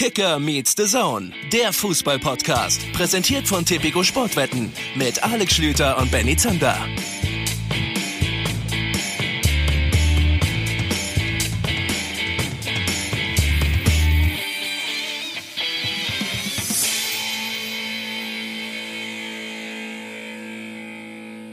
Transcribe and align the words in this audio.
Kicker 0.00 0.38
meets 0.38 0.74
the 0.78 0.86
Zone, 0.86 1.30
der 1.52 1.74
Fußball-Podcast. 1.74 2.90
Präsentiert 2.94 3.46
von 3.46 3.66
Tipico 3.66 4.02
Sportwetten 4.02 4.72
mit 4.94 5.22
Alex 5.22 5.52
Schlüter 5.52 5.98
und 5.98 6.10
Benny 6.10 6.34
Zander. 6.38 6.74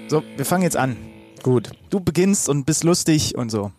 So, 0.08 0.24
wir 0.38 0.46
fangen 0.46 0.64
jetzt 0.64 0.78
an. 0.78 0.96
Gut. 1.44 1.72
Du 1.90 2.00
beginnst 2.00 2.48
und 2.48 2.64
bist 2.64 2.86
lustig 2.86 3.36
und 3.36 3.50
so. 3.50 3.74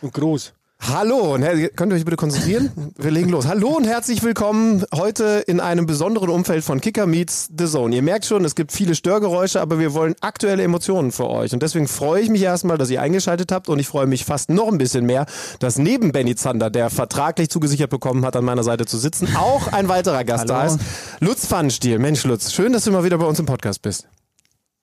Und 0.00 0.14
groß. 0.14 0.52
Hallo 0.80 1.34
und 1.34 1.42
könnt 1.74 1.92
ihr 1.92 1.96
euch 1.96 2.04
bitte 2.04 2.16
konzentrieren? 2.16 2.70
Wir 2.96 3.10
legen 3.10 3.30
los. 3.30 3.46
Hallo 3.46 3.70
und 3.70 3.86
herzlich 3.86 4.22
willkommen 4.22 4.84
heute 4.94 5.42
in 5.46 5.58
einem 5.58 5.86
besonderen 5.86 6.28
Umfeld 6.28 6.62
von 6.62 6.80
Kicker 6.80 7.06
Meets 7.06 7.48
The 7.58 7.66
Zone. 7.66 7.96
Ihr 7.96 8.02
merkt 8.02 8.24
schon, 8.24 8.44
es 8.44 8.54
gibt 8.54 8.70
viele 8.70 8.94
Störgeräusche, 8.94 9.60
aber 9.60 9.80
wir 9.80 9.94
wollen 9.94 10.14
aktuelle 10.20 10.62
Emotionen 10.62 11.10
für 11.10 11.28
euch. 11.28 11.52
Und 11.52 11.62
deswegen 11.62 11.88
freue 11.88 12.22
ich 12.22 12.28
mich 12.28 12.42
erstmal, 12.42 12.78
dass 12.78 12.90
ihr 12.90 13.02
eingeschaltet 13.02 13.50
habt 13.50 13.68
und 13.68 13.80
ich 13.80 13.88
freue 13.88 14.06
mich 14.06 14.24
fast 14.24 14.48
noch 14.48 14.68
ein 14.68 14.78
bisschen 14.78 15.06
mehr, 15.06 15.26
dass 15.58 15.76
neben 15.76 16.12
Benny 16.12 16.36
Zander, 16.36 16.70
der 16.70 16.88
vertraglich 16.90 17.50
zugesichert 17.50 17.90
bekommen 17.90 18.24
hat, 18.24 18.36
an 18.36 18.44
meiner 18.44 18.62
Seite 18.62 18.84
zu 18.86 18.98
sitzen, 18.98 19.34
auch 19.34 19.72
ein 19.72 19.88
weiterer 19.88 20.22
Gast 20.24 20.48
da 20.48 20.60
Hallo. 20.62 20.74
ist. 20.74 20.80
Lutz 21.20 21.46
Pfannenstiel. 21.46 21.98
Mensch, 21.98 22.22
Lutz, 22.24 22.52
schön, 22.52 22.72
dass 22.72 22.84
du 22.84 22.92
mal 22.92 23.02
wieder 23.02 23.18
bei 23.18 23.26
uns 23.26 23.40
im 23.40 23.46
Podcast 23.46 23.82
bist. 23.82 24.06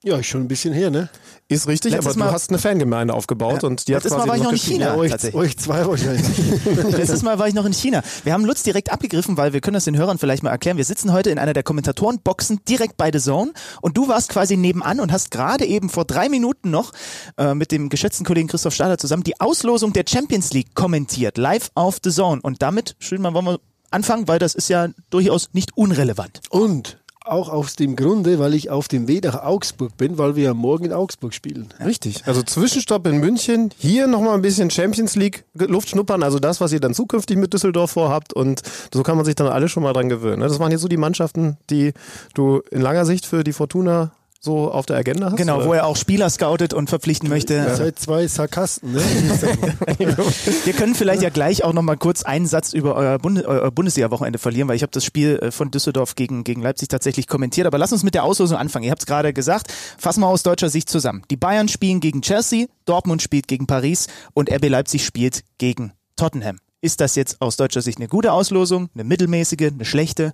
Ja, 0.06 0.22
schon 0.22 0.42
ein 0.42 0.48
bisschen 0.50 0.74
her, 0.74 0.90
ne? 0.92 1.08
Ist 1.48 1.66
richtig, 1.68 1.94
Letztes 1.94 2.08
aber 2.08 2.14
du 2.14 2.20
Mal- 2.26 2.32
hast 2.34 2.50
eine 2.50 2.60
Fangemeinde 2.60 3.14
aufgebaut 3.14 3.64
und 3.64 3.88
die 3.88 3.96
hat 3.96 4.04
Letztes 4.04 4.18
Mal 4.20 4.28
war 4.28 4.36
ich 4.36 4.44
noch 4.44 4.52
in. 4.52 4.58
China. 4.58 4.96
euch, 4.98 5.34
euch 5.34 5.58
zwei 5.58 5.86
wahrscheinlich. 5.88 6.26
Letztes 6.92 7.22
Mal 7.22 7.40
war 7.40 7.48
ich 7.48 7.54
noch 7.54 7.64
in 7.66 7.72
China. 7.74 8.02
Wir 8.26 8.34
haben 8.34 8.44
Lutz 8.44 8.64
direkt 8.64 8.92
abgegriffen, 8.92 9.38
weil 9.38 9.54
wir 9.54 9.62
können 9.62 9.76
das 9.76 9.86
den 9.86 9.96
Hörern 9.98 10.18
vielleicht 10.18 10.44
mal 10.44 10.50
erklären. 10.50 10.76
Wir 10.76 10.84
sitzen 10.84 11.14
heute 11.14 11.30
in 11.30 11.40
einer 11.40 11.54
der 11.54 11.64
Kommentatorenboxen 11.64 12.60
direkt 12.68 12.98
bei 12.98 13.12
The 13.14 13.20
Zone 13.20 13.54
und 13.82 13.96
du 13.96 14.10
warst 14.10 14.30
quasi 14.30 14.58
nebenan 14.58 15.00
und 15.00 15.12
hast 15.14 15.32
gerade 15.32 15.66
eben 15.66 15.90
vor 15.90 16.04
drei 16.04 16.28
Minuten 16.28 16.70
noch 16.70 16.92
äh, 17.38 17.54
mit 17.54 17.72
dem 17.72 17.88
geschätzten 17.88 18.26
Kollegen 18.26 18.50
Christoph 18.50 18.74
Stader 18.74 18.98
zusammen 18.98 19.24
die 19.24 19.40
Auslosung 19.40 19.94
der 19.94 20.04
Champions 20.08 20.52
League 20.52 20.76
kommentiert, 20.76 21.38
live 21.38 21.70
auf 21.76 22.00
The 22.04 22.12
Zone. 22.12 22.42
Und 22.42 22.62
damit, 22.62 22.96
schön 23.00 23.22
mal, 23.22 23.34
wollen 23.34 23.46
wir 23.46 23.60
anfangen, 23.90 24.28
weil 24.28 24.40
das 24.40 24.54
ist 24.56 24.68
ja 24.70 24.90
durchaus 25.12 25.50
nicht 25.54 25.78
unrelevant. 25.78 26.42
Und 26.50 27.00
auch 27.26 27.50
aus 27.50 27.76
dem 27.76 27.96
Grunde, 27.96 28.40
weil 28.40 28.54
ich 28.54 28.70
auf 28.70 28.88
dem 28.88 29.08
Weg 29.08 29.24
nach 29.24 29.44
Augsburg 29.44 29.96
bin, 29.98 30.18
weil 30.18 30.36
wir 30.36 30.44
ja 30.44 30.54
morgen 30.54 30.86
in 30.86 30.94
Augsburg 30.94 31.34
spielen. 31.34 31.70
Richtig. 31.84 32.26
Also 32.26 32.44
Zwischenstopp 32.44 33.08
in 33.08 33.18
München, 33.18 33.72
hier 33.78 34.08
nochmal 34.08 34.36
ein 34.36 34.42
bisschen 34.42 34.70
Champions 34.70 35.16
League 35.16 35.46
Luft 35.54 35.90
schnuppern, 35.90 36.24
also 36.24 36.40
das, 36.40 36.62
was 36.62 36.72
ihr 36.74 36.80
dann 36.80 36.94
zukünftig 36.94 37.38
mit 37.38 37.54
Düsseldorf 37.54 37.92
vorhabt 37.92 38.34
und 38.34 38.62
so 38.94 39.04
kann 39.04 39.16
man 39.16 39.26
sich 39.26 39.36
dann 39.36 39.48
alle 39.48 39.70
schon 39.70 39.84
mal 39.84 39.94
dran 39.94 40.10
gewöhnen. 40.10 40.40
ne? 40.40 40.48
Das 40.48 40.60
waren 40.60 40.72
jetzt 40.72 40.82
so 40.82 40.88
die 40.88 40.98
Mannschaften, 40.98 41.58
die 41.70 41.94
du 42.34 42.62
in 42.72 42.82
langer 42.82 43.06
Sicht 43.06 43.26
für 43.26 43.44
die 43.44 43.54
Fortuna 43.54 44.12
so 44.44 44.70
auf 44.70 44.86
der 44.86 44.98
Agenda 44.98 45.28
hast? 45.28 45.38
Genau, 45.38 45.58
oder? 45.58 45.66
wo 45.66 45.74
er 45.74 45.86
auch 45.86 45.96
Spieler 45.96 46.30
scoutet 46.30 46.74
und 46.74 46.90
verpflichten 46.90 47.30
möchte. 47.30 47.54
Ihr 47.54 47.76
seid 47.76 47.98
zwei 47.98 48.28
Sarkasten, 48.28 48.92
ne? 48.92 49.00
Wir 50.66 50.74
können 50.74 50.96
vielleicht 50.96 51.22
ja 51.22 51.30
gleich 51.30 51.64
auch 51.64 51.72
noch 51.72 51.82
mal 51.82 51.96
kurz 51.96 52.24
einen 52.24 52.46
Satz 52.46 52.74
über 52.74 52.96
euer, 52.96 53.18
Bunde, 53.20 53.46
euer 53.48 53.72
Bundesliga-Wochenende 53.72 54.40
verlieren, 54.40 54.68
weil 54.68 54.76
ich 54.76 54.82
habe 54.82 54.92
das 54.92 55.06
Spiel 55.06 55.40
äh, 55.42 55.52
von 55.52 55.72
Düsseldorf 55.72 56.16
gegen, 56.16 56.44
gegen 56.44 56.62
Leipzig 56.62 56.90
tatsächlich 56.90 57.28
kommentiert. 57.28 57.68
Aber 57.68 57.78
lass 57.78 57.94
uns 57.94 58.04
mit 58.04 58.16
der 58.16 58.26
Auslosung 58.26 58.58
anfangen. 58.58 58.84
Ihr 58.84 58.92
habt 58.92 59.04
es 59.04 59.06
gerade 59.06 59.32
gesagt. 59.32 59.72
Fassen 59.98 60.20
wir 60.20 60.28
aus 60.28 60.44
deutscher 60.44 60.70
Sicht 60.70 60.90
zusammen. 60.90 61.24
Die 61.32 61.38
Bayern 61.38 61.70
spielen 61.70 62.02
gegen 62.02 62.22
Chelsea, 62.22 62.66
Dortmund 62.84 63.22
spielt 63.22 63.48
gegen 63.48 63.66
Paris 63.66 64.08
und 64.34 64.52
RB 64.52 64.68
Leipzig 64.68 65.06
spielt 65.06 65.44
gegen 65.58 65.94
Tottenham. 66.18 66.58
Ist 66.82 67.00
das 67.00 67.16
jetzt 67.16 67.42
aus 67.42 67.56
deutscher 67.56 67.82
Sicht 67.82 67.98
eine 67.98 68.10
gute 68.10 68.34
Auslosung, 68.34 68.90
eine 68.94 69.06
mittelmäßige, 69.06 69.72
eine 69.74 69.86
schlechte? 69.86 70.34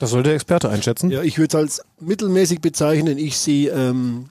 Das 0.00 0.10
soll 0.10 0.22
der 0.22 0.34
Experte 0.34 0.70
einschätzen. 0.70 1.10
ja, 1.10 1.22
ich 1.22 1.38
würde 1.38 1.48
es 1.48 1.54
als 1.54 1.82
mittelmäßig 2.00 2.60
bezeichnen. 2.62 3.18
Ich 3.18 3.36
sehe, 3.38 3.70
ähm, 3.70 4.30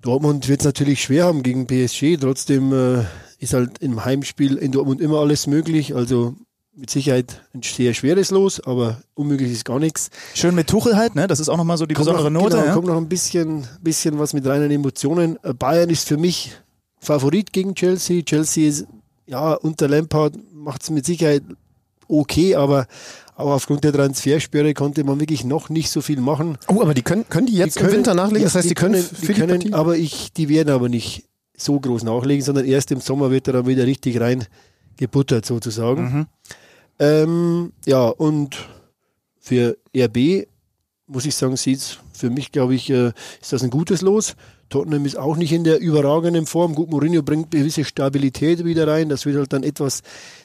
Dortmund 0.00 0.48
wird 0.48 0.60
es 0.60 0.64
natürlich 0.64 1.02
schwer 1.02 1.24
haben 1.24 1.42
gegen 1.42 1.66
PSG. 1.66 2.16
Trotzdem 2.20 2.72
äh, 2.72 3.04
ist 3.40 3.52
halt 3.52 3.78
im 3.78 4.04
Heimspiel 4.04 4.56
in 4.56 4.70
Dortmund 4.70 5.00
immer 5.00 5.18
alles 5.18 5.48
möglich. 5.48 5.96
Also 5.96 6.36
mit 6.72 6.88
Sicherheit 6.88 7.42
ein 7.52 7.62
sehr 7.62 7.94
schweres 7.94 8.30
Los, 8.30 8.60
aber 8.60 9.02
unmöglich 9.14 9.50
ist 9.50 9.64
gar 9.64 9.80
nichts. 9.80 10.10
Schön 10.34 10.54
mit 10.54 10.68
Tuchel 10.68 10.96
halt, 10.96 11.16
ne? 11.16 11.26
Das 11.26 11.40
ist 11.40 11.48
auch 11.48 11.56
noch 11.56 11.64
mal 11.64 11.76
so 11.76 11.86
die 11.86 11.94
besondere 11.94 12.30
noch, 12.30 12.42
Note. 12.42 12.56
Genau, 12.56 12.66
ja? 12.68 12.74
kommt 12.74 12.86
noch 12.86 12.96
ein 12.96 13.08
bisschen, 13.08 13.66
bisschen 13.82 14.20
was 14.20 14.34
mit 14.34 14.46
reinen 14.46 14.70
Emotionen. 14.70 15.36
Äh, 15.42 15.52
Bayern 15.52 15.90
ist 15.90 16.06
für 16.06 16.16
mich 16.16 16.52
Favorit 17.00 17.52
gegen 17.52 17.74
Chelsea. 17.74 18.22
Chelsea 18.22 18.68
ist, 18.68 18.86
ja, 19.26 19.54
unter 19.54 19.88
Lampard 19.88 20.34
macht 20.52 20.84
es 20.84 20.90
mit 20.90 21.04
Sicherheit 21.04 21.42
okay, 22.08 22.54
aber 22.54 22.86
auch 23.36 23.50
aufgrund 23.52 23.82
der 23.84 23.92
Transfersperre 23.92 24.74
konnte 24.74 25.02
man 25.04 25.18
wirklich 25.20 25.44
noch 25.44 25.68
nicht 25.68 25.90
so 25.90 26.00
viel 26.00 26.20
machen. 26.20 26.56
Oh, 26.68 26.80
aber 26.82 26.94
die 26.94 27.02
können, 27.02 27.28
können 27.28 27.46
die 27.46 27.54
jetzt 27.54 27.74
Die 27.76 27.80
können- 27.80 27.90
im 27.90 27.96
Winter 27.98 28.14
nachlegen? 28.14 28.38
ja, 28.40 28.44
das 28.44 28.54
heißt, 28.54 28.70
die, 28.70 28.74
können, 28.74 28.94
die 28.94 29.26
für 29.26 29.32
die, 29.34 29.40
können 29.40 29.74
aber 29.74 29.96
ich, 29.96 30.32
die 30.32 30.48
werden 30.48 30.70
aber 30.72 30.88
nicht 30.88 31.24
so 31.56 31.78
groß 31.80 32.04
nachlegen, 32.04 32.44
sondern 32.44 32.64
erst 32.64 32.90
im 32.92 33.00
Sommer 33.00 33.30
wird 33.30 33.46
er 33.48 33.54
dann 33.54 33.66
wieder 33.66 33.86
richtig 33.86 34.20
rein 34.20 34.44
gebuttert 34.96 35.44
sozusagen. 35.46 36.02
Mhm. 36.02 36.26
Ähm, 37.00 37.72
ja, 37.86 38.06
und 38.08 38.56
für 39.40 39.76
RB 39.96 40.46
muss 41.06 41.26
ich 41.26 41.34
sagen, 41.34 41.56
sieht's 41.56 41.98
für 42.12 42.30
mich, 42.30 42.52
glaube 42.52 42.74
ich, 42.74 42.90
äh, 42.90 43.12
ist 43.40 43.52
das 43.52 43.62
ein 43.62 43.70
gutes 43.70 44.00
Los. 44.02 44.36
Tottenham 44.70 45.04
ist 45.04 45.16
auch 45.16 45.36
nicht 45.36 45.52
in 45.52 45.64
der 45.64 45.80
überragenden 45.80 46.46
Form. 46.46 46.74
Gut, 46.74 46.90
Mourinho 46.90 47.22
bringt 47.22 47.50
gewisse 47.50 47.84
Stabilität 47.84 48.64
wieder 48.64 48.88
rein. 48.88 49.08
Das 49.08 49.26
wird 49.26 49.36
halt 49.36 49.52
dann 49.52 49.62
etwas 49.62 50.02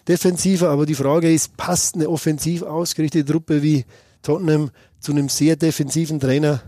defensiver. 0.08 0.70
Aber 0.70 0.86
die 0.86 0.96
Frage 0.96 1.32
ist, 1.32 1.56
passt 1.58 1.96
eine 1.96 2.10
offensiv 2.10 2.64
ausgerichtete 2.64 3.32
Truppe 3.32 3.64
wie 3.64 3.86
Tottenham 4.22 4.72
zu 5.00 5.14
einem 5.14 5.30
sehr 5.30 5.56
defensiven 5.56 6.20
Trainer 6.20 6.62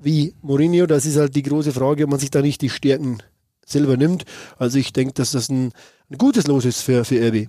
wie 0.00 0.34
Mourinho? 0.42 0.86
Das 0.86 1.04
ist 1.04 1.16
halt 1.16 1.34
die 1.34 1.42
große 1.42 1.72
Frage, 1.72 2.04
ob 2.04 2.10
man 2.10 2.20
sich 2.20 2.30
da 2.30 2.40
nicht 2.40 2.62
die 2.62 2.70
Stärken 2.70 3.18
selber 3.66 3.96
nimmt. 3.96 4.24
Also 4.56 4.78
ich 4.78 4.92
denke, 4.92 5.14
dass 5.14 5.32
das 5.32 5.48
ein, 5.48 5.72
ein 6.10 6.18
gutes 6.18 6.46
Los 6.46 6.64
ist 6.64 6.82
für, 6.82 7.04
für 7.04 7.20
RB. 7.28 7.48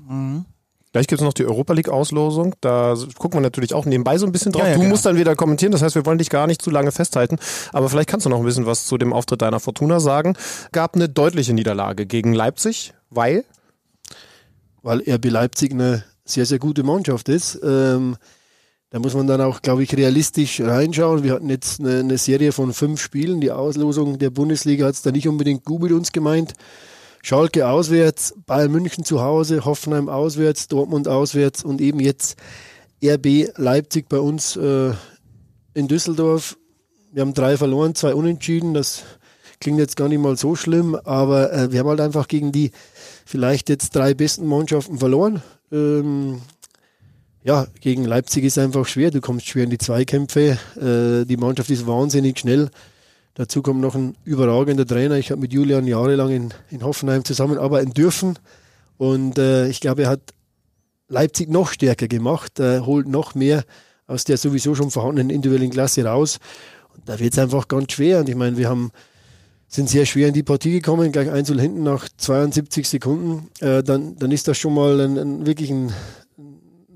Gleich 0.92 1.08
gibt 1.08 1.22
es 1.22 1.26
noch 1.26 1.34
die 1.34 1.46
Europa 1.46 1.74
League-Auslosung. 1.74 2.56
Da 2.60 2.96
gucken 3.18 3.38
wir 3.38 3.42
natürlich 3.42 3.74
auch 3.74 3.86
nebenbei 3.86 4.18
so 4.18 4.26
ein 4.26 4.34
bisschen 4.34 4.52
drauf. 4.52 4.64
Ja, 4.64 4.70
ja, 4.70 4.74
du 4.74 4.82
genau. 4.82 4.92
musst 4.92 5.06
dann 5.06 5.16
wieder 5.16 5.36
kommentieren. 5.36 5.72
Das 5.72 5.82
heißt, 5.82 5.96
wir 5.96 6.06
wollen 6.06 6.18
dich 6.18 6.30
gar 6.30 6.48
nicht 6.48 6.62
zu 6.62 6.70
lange 6.70 6.92
festhalten. 6.92 7.38
Aber 7.72 7.88
vielleicht 7.90 8.10
kannst 8.10 8.26
du 8.26 8.30
noch 8.30 8.40
ein 8.40 8.46
bisschen 8.46 8.66
was 8.66 8.86
zu 8.86 8.98
dem 8.98 9.14
Auftritt 9.14 9.42
deiner 9.42 9.62
Fortuna 9.62 10.02
sagen. 10.02 10.36
Gab 10.74 10.96
eine 10.96 11.08
deutliche 11.08 11.54
Niederlage 11.54 12.06
gegen 12.06 12.34
Leipzig, 12.34 12.94
weil 13.10 13.46
weil 14.84 15.02
RB 15.08 15.26
Leipzig 15.26 15.72
eine 15.72 16.04
sehr, 16.26 16.46
sehr 16.46 16.60
gute 16.60 16.84
Mannschaft 16.84 17.30
ist. 17.30 17.60
Ähm, 17.64 18.18
da 18.90 19.00
muss 19.00 19.14
man 19.14 19.28
dann 19.28 19.40
auch, 19.42 19.62
glaube 19.62 19.84
ich, 19.84 19.96
realistisch 19.96 20.60
reinschauen. 20.60 21.24
Wir 21.24 21.34
hatten 21.34 21.50
jetzt 21.50 21.80
eine, 21.80 22.00
eine 22.00 22.18
Serie 22.18 22.52
von 22.52 22.74
fünf 22.74 23.02
Spielen. 23.02 23.40
Die 23.40 23.52
Auslosung 23.52 24.20
der 24.20 24.32
Bundesliga 24.32 24.86
hat 24.86 24.96
es 24.96 25.02
da 25.02 25.12
nicht 25.12 25.28
unbedingt 25.28 25.64
gut 25.64 25.84
mit 25.84 25.92
uns 25.94 26.12
gemeint. 26.12 26.54
Schalke 27.24 27.68
auswärts, 27.68 28.34
Bayern 28.46 28.72
München 28.72 29.04
zu 29.04 29.22
Hause, 29.22 29.66
Hoffenheim 29.66 30.10
auswärts, 30.10 30.68
Dortmund 30.68 31.08
auswärts 31.08 31.64
und 31.64 31.82
eben 31.82 32.00
jetzt 32.00 32.36
RB 33.04 33.50
Leipzig 33.58 34.10
bei 34.10 34.20
uns 34.20 34.56
äh, 34.56 34.92
in 35.74 35.88
Düsseldorf. 35.88 36.58
Wir 37.12 37.22
haben 37.22 37.34
drei 37.34 37.58
verloren, 37.58 37.96
zwei 37.96 38.16
unentschieden. 38.16 38.74
Das 38.74 39.04
klingt 39.60 39.80
jetzt 39.80 39.96
gar 39.96 40.08
nicht 40.08 40.20
mal 40.20 40.38
so 40.38 40.56
schlimm, 40.56 40.96
aber 40.96 41.54
äh, 41.54 41.72
wir 41.72 41.80
haben 41.80 41.90
halt 41.90 42.02
einfach 42.02 42.28
gegen 42.28 42.52
die 42.52 42.72
vielleicht 43.26 43.70
jetzt 43.70 43.96
drei 43.96 44.14
besten 44.14 44.48
Mannschaften 44.48 44.98
verloren. 44.98 45.42
Ähm, 45.72 46.42
ja, 47.44 47.68
gegen 47.80 48.06
Leipzig 48.06 48.44
ist 48.44 48.58
einfach 48.58 48.86
schwer. 48.86 49.12
Du 49.12 49.22
kommst 49.22 49.48
schwer 49.48 49.64
in 49.64 49.70
die 49.70 49.78
Zweikämpfe. 49.78 50.58
Äh, 50.76 51.26
die 51.26 51.38
Mannschaft 51.38 51.70
ist 51.70 51.88
wahnsinnig 51.88 52.40
schnell. 52.40 52.70
Dazu 53.36 53.62
kommt 53.62 53.80
noch 53.80 53.96
ein 53.96 54.16
überragender 54.26 54.86
Trainer. 54.86 55.16
Ich 55.16 55.32
habe 55.32 55.42
mit 55.42 55.54
Julian 55.54 55.88
jahrelang 55.88 56.30
in, 56.30 56.54
in 56.70 56.84
Hoffenheim 56.84 57.24
zusammenarbeiten 57.24 57.94
dürfen. 57.94 58.38
Und 58.98 59.38
äh, 59.38 59.68
ich 59.68 59.80
glaube, 59.80 60.04
er 60.04 60.10
hat 60.10 60.22
Leipzig 61.08 61.50
noch 61.50 61.72
stärker 61.72 62.08
gemacht, 62.08 62.60
äh, 62.60 62.82
holt 62.82 63.08
noch 63.08 63.36
mehr 63.36 63.64
aus 64.08 64.26
der 64.26 64.38
sowieso 64.38 64.76
schon 64.76 64.92
vorhandenen 64.92 65.30
individuellen 65.30 65.72
Klasse 65.72 66.04
raus. 66.06 66.40
Und 66.94 67.08
da 67.08 67.20
wird 67.20 67.34
es 67.34 67.40
einfach 67.40 67.68
ganz 67.68 67.94
schwer. 67.94 68.20
Und 68.20 68.30
ich 68.30 68.36
meine, 68.36 68.58
wir 68.58 68.70
haben 68.70 68.92
sind 69.72 69.90
sehr 69.90 70.06
schwer 70.06 70.28
in 70.28 70.34
die 70.34 70.44
Partie 70.44 70.72
gekommen, 70.72 71.14
gleich 71.14 71.32
einzeln 71.32 71.58
hinten 71.58 71.84
nach 71.84 72.10
72 72.18 72.88
Sekunden. 72.90 73.50
Äh, 73.62 73.82
dann, 73.84 74.18
dann 74.18 74.32
ist 74.32 74.50
das 74.50 74.58
schon 74.58 74.74
mal 74.74 75.00
ein, 75.00 75.18
ein 75.18 75.46
wirklich 75.46 75.72
ein, 75.72 75.94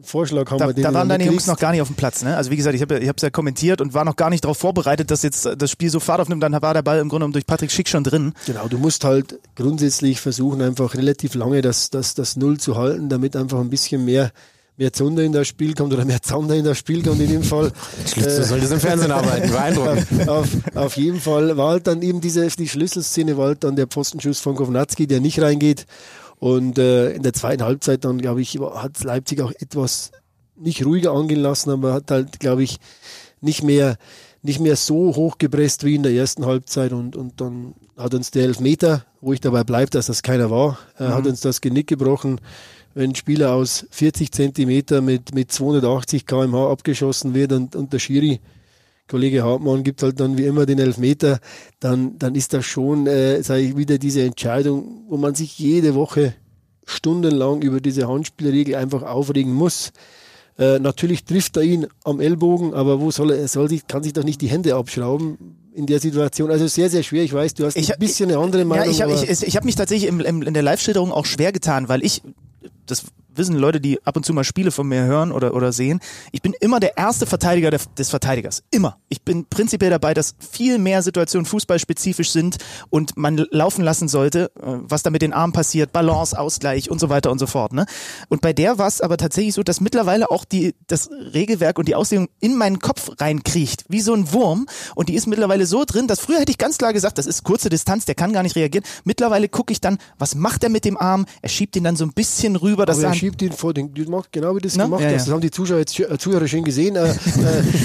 Vorschlag. 0.05 0.49
Haben 0.49 0.59
Da, 0.59 0.67
wir 0.67 0.73
den 0.73 0.83
da 0.83 0.93
waren 0.93 1.09
deine 1.09 1.25
Jungs 1.25 1.47
noch 1.47 1.57
gar 1.57 1.71
nicht 1.71 1.81
auf 1.81 1.87
dem 1.87 1.95
Platz, 1.95 2.23
ne? 2.23 2.35
Also 2.37 2.51
wie 2.51 2.55
gesagt, 2.55 2.75
ich 2.75 2.81
habe 2.81 2.99
ich 2.99 3.07
hab's 3.09 3.21
ja 3.21 3.29
kommentiert 3.29 3.81
und 3.81 3.93
war 3.93 4.05
noch 4.05 4.15
gar 4.15 4.29
nicht 4.29 4.43
darauf 4.43 4.57
vorbereitet, 4.57 5.11
dass 5.11 5.23
jetzt 5.23 5.45
äh, 5.45 5.57
das 5.57 5.71
Spiel 5.71 5.89
so 5.89 5.99
Fahrt 5.99 6.21
aufnimmt. 6.21 6.43
Dann 6.43 6.53
war 6.61 6.73
der 6.73 6.81
Ball 6.81 6.99
im 6.99 7.09
Grunde 7.09 7.23
genommen 7.23 7.33
durch 7.33 7.45
Patrick 7.45 7.71
Schick 7.71 7.89
schon 7.89 8.03
drin. 8.03 8.33
Genau, 8.45 8.67
du 8.67 8.77
musst 8.77 9.03
halt 9.03 9.39
grundsätzlich 9.55 10.21
versuchen, 10.21 10.61
einfach 10.61 10.93
relativ 10.95 11.35
lange 11.35 11.61
das, 11.61 11.89
das, 11.89 12.13
das 12.15 12.35
Null 12.35 12.59
zu 12.59 12.77
halten, 12.77 13.09
damit 13.09 13.35
einfach 13.35 13.59
ein 13.59 13.69
bisschen 13.69 14.05
mehr, 14.05 14.31
mehr 14.77 14.93
Zunder 14.93 15.23
in 15.23 15.31
das 15.31 15.47
Spiel 15.47 15.73
kommt 15.73 15.93
oder 15.93 16.05
mehr 16.05 16.21
Zander 16.21 16.55
in 16.55 16.65
das 16.65 16.77
Spiel 16.77 17.03
kommt 17.03 17.21
in 17.21 17.29
dem 17.29 17.43
Fall. 17.43 17.71
du 18.15 18.43
solltest 18.43 18.71
im 18.73 18.79
Fernsehen 18.79 19.11
arbeiten. 19.11 19.49
Beeindruckend. 19.49 20.29
auf, 20.29 20.47
auf 20.75 20.97
jeden 20.97 21.19
Fall 21.19 21.57
war 21.57 21.69
halt 21.71 21.87
dann 21.87 22.01
eben 22.01 22.21
diese 22.21 22.47
die 22.47 22.67
Schlüsselszene, 22.67 23.37
war 23.37 23.47
halt 23.47 23.63
dann 23.63 23.75
der 23.75 23.87
Pfostenschuss 23.87 24.39
von 24.39 24.55
Kovnatski, 24.55 25.07
der 25.07 25.19
nicht 25.19 25.41
reingeht. 25.41 25.85
Und 26.39 26.77
äh, 26.77 27.11
in 27.11 27.23
der 27.23 27.33
zweiten 27.33 27.63
Halbzeit 27.63 28.05
dann, 28.05 28.19
glaube 28.19 28.41
ich, 28.41 28.59
hat 28.59 29.03
Leipzig 29.03 29.41
auch 29.41 29.51
etwas 29.51 30.11
nicht 30.55 30.85
ruhiger 30.85 31.11
angehen 31.11 31.41
lassen, 31.41 31.69
aber 31.69 31.93
hat 31.93 32.11
halt, 32.11 32.39
glaube 32.39 32.63
ich, 32.63 32.77
nicht 33.41 33.63
mehr, 33.63 33.97
nicht 34.41 34.59
mehr 34.59 34.75
so 34.75 35.15
hochgepresst 35.15 35.83
wie 35.83 35.95
in 35.95 36.03
der 36.03 36.13
ersten 36.13 36.45
Halbzeit 36.45 36.93
und, 36.93 37.15
und 37.15 37.41
dann 37.41 37.73
hat 37.97 38.13
uns 38.13 38.31
der 38.31 38.43
Elfmeter, 38.43 39.05
wo 39.21 39.33
ich 39.33 39.41
dabei 39.41 39.63
bleibe, 39.63 39.89
dass 39.91 40.07
das 40.07 40.23
keiner 40.23 40.51
war, 40.51 40.77
äh, 40.99 41.05
hat 41.05 41.25
uns 41.25 41.41
das 41.41 41.61
Genick 41.61 41.87
gebrochen. 41.87 42.39
Wenn 42.93 43.11
ein 43.11 43.15
Spieler 43.15 43.53
aus 43.53 43.85
40 43.91 44.31
Zentimeter 44.31 45.01
mit, 45.01 45.33
mit 45.35 45.51
280 45.51 46.25
kmh 46.25 46.71
abgeschossen 46.71 47.33
wird 47.33 47.51
und, 47.51 47.75
und 47.75 47.91
der 47.91 47.99
Schiri, 47.99 48.39
Kollege 49.07 49.43
Hartmann, 49.43 49.83
gibt 49.83 50.01
halt 50.03 50.19
dann 50.19 50.37
wie 50.37 50.45
immer 50.45 50.65
den 50.65 50.79
Elfmeter, 50.79 51.39
dann, 51.79 52.17
dann 52.17 52.33
ist 52.35 52.53
das 52.53 52.65
schon, 52.65 53.05
äh, 53.07 53.43
sage 53.43 53.61
ich, 53.61 53.77
wieder 53.77 53.97
diese 53.99 54.23
Entscheidung, 54.23 55.03
wo 55.09 55.17
man 55.17 55.35
sich 55.35 55.59
jede 55.59 55.93
Woche 55.95 56.33
stundenlang 56.85 57.61
über 57.61 57.81
diese 57.81 58.07
Handspielregel 58.07 58.75
einfach 58.75 59.03
aufregen 59.03 59.53
muss. 59.53 59.91
Äh, 60.57 60.79
natürlich 60.79 61.25
trifft 61.25 61.57
er 61.57 61.63
ihn 61.63 61.87
am 62.03 62.19
Ellbogen, 62.19 62.73
aber 62.73 63.01
wo 63.01 63.11
soll 63.11 63.31
er, 63.31 63.47
soll 63.47 63.69
sich, 63.69 63.87
kann 63.87 64.03
sich 64.03 64.13
doch 64.13 64.23
nicht 64.23 64.41
die 64.41 64.47
Hände 64.47 64.75
abschrauben 64.75 65.37
in 65.73 65.85
der 65.85 65.99
Situation. 65.99 66.49
Also 66.49 66.67
sehr, 66.67 66.89
sehr 66.89 67.03
schwer. 67.03 67.23
Ich 67.23 67.33
weiß, 67.33 67.53
du 67.55 67.65
hast 67.65 67.75
Ich- 67.75 67.91
ein 67.93 67.99
bisschen 67.99 68.29
eine 68.29 68.39
andere 68.39 68.63
Meinung. 68.63 68.85
Ja, 68.85 68.91
ich 68.91 69.01
habe 69.01 69.13
ich, 69.13 69.29
ich, 69.29 69.43
ich 69.47 69.55
hab 69.57 69.65
mich 69.65 69.75
tatsächlich 69.75 70.07
im, 70.09 70.21
im, 70.21 70.41
in 70.43 70.53
der 70.53 70.63
Live-Schilderung 70.63 71.11
auch 71.11 71.25
schwer 71.25 71.51
getan, 71.51 71.89
weil 71.89 72.03
ich, 72.05 72.21
das 72.85 73.03
wissen 73.37 73.55
Leute, 73.55 73.81
die 73.81 74.03
ab 74.05 74.15
und 74.15 74.25
zu 74.25 74.33
mal 74.33 74.43
Spiele 74.43 74.71
von 74.71 74.87
mir 74.87 75.03
hören 75.03 75.31
oder, 75.31 75.53
oder 75.53 75.71
sehen, 75.71 75.99
ich 76.31 76.41
bin 76.41 76.53
immer 76.59 76.79
der 76.79 76.97
erste 76.97 77.25
Verteidiger 77.25 77.71
der, 77.71 77.79
des 77.97 78.09
Verteidigers. 78.09 78.63
Immer. 78.71 78.97
Ich 79.09 79.21
bin 79.21 79.45
prinzipiell 79.45 79.89
dabei, 79.89 80.13
dass 80.13 80.35
viel 80.39 80.77
mehr 80.77 81.01
Situationen 81.01 81.45
fußballspezifisch 81.45 82.31
sind 82.31 82.57
und 82.89 83.17
man 83.17 83.45
laufen 83.51 83.83
lassen 83.83 84.07
sollte, 84.07 84.51
äh, 84.55 84.61
was 84.63 85.03
da 85.03 85.09
mit 85.09 85.21
den 85.21 85.33
Armen 85.33 85.53
passiert, 85.53 85.91
Balance, 85.91 86.37
Ausgleich 86.37 86.89
und 86.89 86.99
so 86.99 87.09
weiter 87.09 87.31
und 87.31 87.39
so 87.39 87.47
fort. 87.47 87.73
Ne? 87.73 87.85
Und 88.29 88.41
bei 88.41 88.53
der 88.53 88.77
war 88.77 88.87
es 88.87 89.01
aber 89.01 89.17
tatsächlich 89.17 89.53
so, 89.53 89.63
dass 89.63 89.81
mittlerweile 89.81 90.31
auch 90.31 90.45
die, 90.45 90.75
das 90.87 91.09
Regelwerk 91.33 91.77
und 91.79 91.87
die 91.87 91.95
Auslegung 91.95 92.27
in 92.39 92.55
meinen 92.55 92.79
Kopf 92.79 93.11
reinkriecht, 93.19 93.85
wie 93.89 94.01
so 94.01 94.13
ein 94.13 94.31
Wurm. 94.31 94.67
Und 94.95 95.09
die 95.09 95.15
ist 95.15 95.27
mittlerweile 95.27 95.65
so 95.65 95.85
drin, 95.85 96.07
dass 96.07 96.19
früher 96.19 96.39
hätte 96.39 96.51
ich 96.51 96.57
ganz 96.57 96.77
klar 96.77 96.93
gesagt, 96.93 97.17
das 97.17 97.25
ist 97.25 97.43
kurze 97.43 97.69
Distanz, 97.69 98.05
der 98.05 98.15
kann 98.15 98.33
gar 98.33 98.43
nicht 98.43 98.55
reagieren. 98.55 98.85
Mittlerweile 99.03 99.49
gucke 99.49 99.71
ich 99.71 99.81
dann, 99.81 99.97
was 100.17 100.35
macht 100.35 100.63
er 100.63 100.69
mit 100.69 100.85
dem 100.85 100.97
Arm? 100.97 101.25
Er 101.41 101.49
schiebt 101.49 101.75
ihn 101.75 101.83
dann 101.83 101.95
so 101.95 102.05
ein 102.05 102.13
bisschen 102.13 102.55
rüber. 102.55 102.85
Das 102.85 102.97
aber 102.97 103.07
er 103.07 103.13
schiebt 103.25 103.41
ihn 103.41 103.51
vor 103.51 103.73
den, 103.73 103.93
du 103.93 104.03
machst 104.09 104.31
genau 104.31 104.55
wie 104.55 104.59
du 104.59 104.67
das 104.67 104.75
Na? 104.75 104.85
gemacht 104.85 105.01
Ja, 105.01 105.07
hast. 105.11 105.27
Das 105.27 105.33
haben 105.33 105.41
die 105.41 105.51
Zuschauer 105.51 105.79
jetzt, 105.79 105.99
äh, 105.99 106.17
Zuhörer 106.17 106.47
schön 106.47 106.63
gesehen. 106.63 106.95
Äh, 106.95 107.09
äh, 107.09 107.15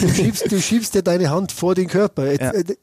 du, 0.02 0.08
schiebst, 0.08 0.52
du 0.52 0.60
schiebst 0.60 0.94
dir 0.94 1.02
deine 1.02 1.30
Hand 1.30 1.52
vor 1.52 1.74
den 1.74 1.88
Körper. 1.88 2.30
Jetzt, 2.30 2.42
äh, 2.42 2.76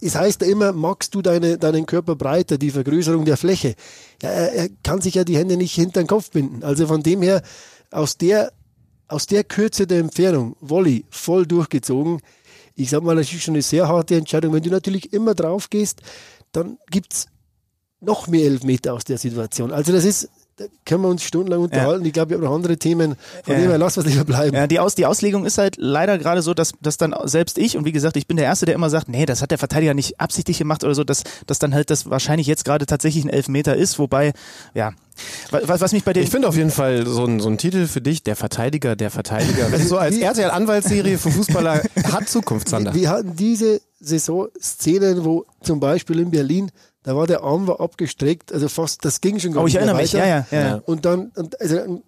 es 0.00 0.16
heißt 0.16 0.40
ja 0.42 0.48
immer, 0.48 0.72
magst 0.72 1.14
du 1.14 1.22
deine, 1.22 1.58
deinen 1.58 1.86
Körper 1.86 2.16
breiter, 2.16 2.58
die 2.58 2.70
Vergrößerung 2.70 3.24
der 3.24 3.36
Fläche. 3.36 3.76
Ja, 4.20 4.30
er, 4.30 4.68
kann 4.82 5.00
sich 5.00 5.14
ja 5.14 5.22
die 5.22 5.36
Hände 5.36 5.56
nicht 5.56 5.74
hinter 5.74 6.02
den 6.02 6.08
Kopf 6.08 6.30
binden. 6.30 6.64
Also 6.64 6.88
von 6.88 7.04
dem 7.04 7.22
her, 7.22 7.42
aus 7.92 8.16
der, 8.16 8.52
aus 9.06 9.26
der 9.26 9.44
Kürze 9.44 9.86
der 9.86 10.00
Entfernung, 10.00 10.56
Volley, 10.60 11.04
voll 11.10 11.46
durchgezogen. 11.46 12.20
Ich 12.74 12.90
sag 12.90 13.04
mal, 13.04 13.14
das 13.14 13.32
ist 13.32 13.42
schon 13.42 13.54
eine 13.54 13.62
sehr 13.62 13.86
harte 13.86 14.16
Entscheidung. 14.16 14.52
Wenn 14.52 14.62
du 14.62 14.70
natürlich 14.70 15.12
immer 15.12 15.34
drauf 15.34 15.70
gehst, 15.70 16.00
dann 16.50 16.78
gibt's 16.90 17.26
noch 18.00 18.26
mehr 18.26 18.44
Elfmeter 18.44 18.92
aus 18.92 19.04
der 19.04 19.18
Situation. 19.18 19.70
Also 19.70 19.92
das 19.92 20.04
ist, 20.04 20.28
können 20.84 21.02
wir 21.02 21.08
uns 21.08 21.22
stundenlang 21.22 21.60
unterhalten. 21.62 22.04
Ich 22.04 22.12
glaube, 22.12 22.30
wir 22.30 22.36
haben 22.38 22.44
noch 22.44 22.54
andere 22.54 22.76
Themen. 22.76 23.16
Von 23.44 23.54
Ja, 23.54 23.60
dem 23.60 23.64
ja. 23.64 23.70
her, 23.70 23.78
lass 23.78 23.96
was 23.96 24.06
lieber 24.06 24.24
bleiben. 24.24 24.56
Ja, 24.56 24.66
die, 24.66 24.80
Aus, 24.80 24.94
die 24.94 25.06
Auslegung 25.06 25.44
ist 25.44 25.58
halt 25.58 25.76
leider 25.78 26.18
gerade 26.18 26.42
so, 26.42 26.54
dass, 26.54 26.72
dass 26.80 26.96
dann 26.96 27.14
selbst 27.24 27.58
ich, 27.58 27.76
und 27.76 27.84
wie 27.84 27.92
gesagt, 27.92 28.16
ich 28.16 28.26
bin 28.26 28.36
der 28.36 28.46
Erste, 28.46 28.66
der 28.66 28.74
immer 28.74 28.90
sagt, 28.90 29.08
nee, 29.08 29.26
das 29.26 29.42
hat 29.42 29.50
der 29.50 29.58
Verteidiger 29.58 29.94
nicht 29.94 30.20
absichtlich 30.20 30.58
gemacht 30.58 30.84
oder 30.84 30.94
so, 30.94 31.04
dass, 31.04 31.24
dass 31.46 31.58
dann 31.58 31.74
halt 31.74 31.90
das 31.90 32.08
wahrscheinlich 32.08 32.46
jetzt 32.46 32.64
gerade 32.64 32.86
tatsächlich 32.86 33.24
ein 33.24 33.30
Elfmeter 33.30 33.76
ist, 33.76 33.98
wobei, 33.98 34.32
ja, 34.74 34.92
was, 35.50 35.80
was 35.80 35.92
mich 35.92 36.04
bei 36.04 36.12
den... 36.12 36.22
Ich 36.22 36.30
finde 36.30 36.48
auf 36.48 36.56
jeden 36.56 36.70
Fall 36.70 37.06
so 37.06 37.24
ein, 37.24 37.40
so 37.40 37.48
ein 37.48 37.58
Titel 37.58 37.86
für 37.86 38.00
dich, 38.00 38.22
der 38.22 38.36
Verteidiger, 38.36 38.96
der 38.96 39.10
Verteidiger. 39.10 39.68
Das 39.76 39.80
ist 39.82 39.88
so 39.88 39.98
als 39.98 40.16
RTL-Anwaltsserie 40.16 41.18
für 41.18 41.30
Fußballer 41.30 41.82
hat 42.12 42.28
Zukunft, 42.28 42.68
Sander. 42.68 42.94
Wir 42.94 43.10
hatten 43.10 43.36
diese 43.36 43.80
Saison 44.00 44.48
Szenen, 44.60 45.24
wo 45.24 45.46
zum 45.62 45.80
Beispiel 45.80 46.20
in 46.20 46.30
Berlin, 46.30 46.70
da 47.06 47.14
war 47.14 47.28
der 47.28 47.44
Arm 47.44 47.68
war 47.68 47.80
abgestreckt, 47.80 48.52
also 48.52 48.68
fast, 48.68 49.04
das 49.04 49.20
ging 49.20 49.38
schon 49.38 49.52
gar 49.52 49.62
oh, 49.62 49.66
ich 49.68 49.76
erinnere 49.76 49.94
mich, 49.94 50.12
ja, 50.12 50.26
ja, 50.26 50.46
ja. 50.50 50.82
Und 50.86 51.04
dann, 51.04 51.30
und 51.36 51.60
also 51.60 52.02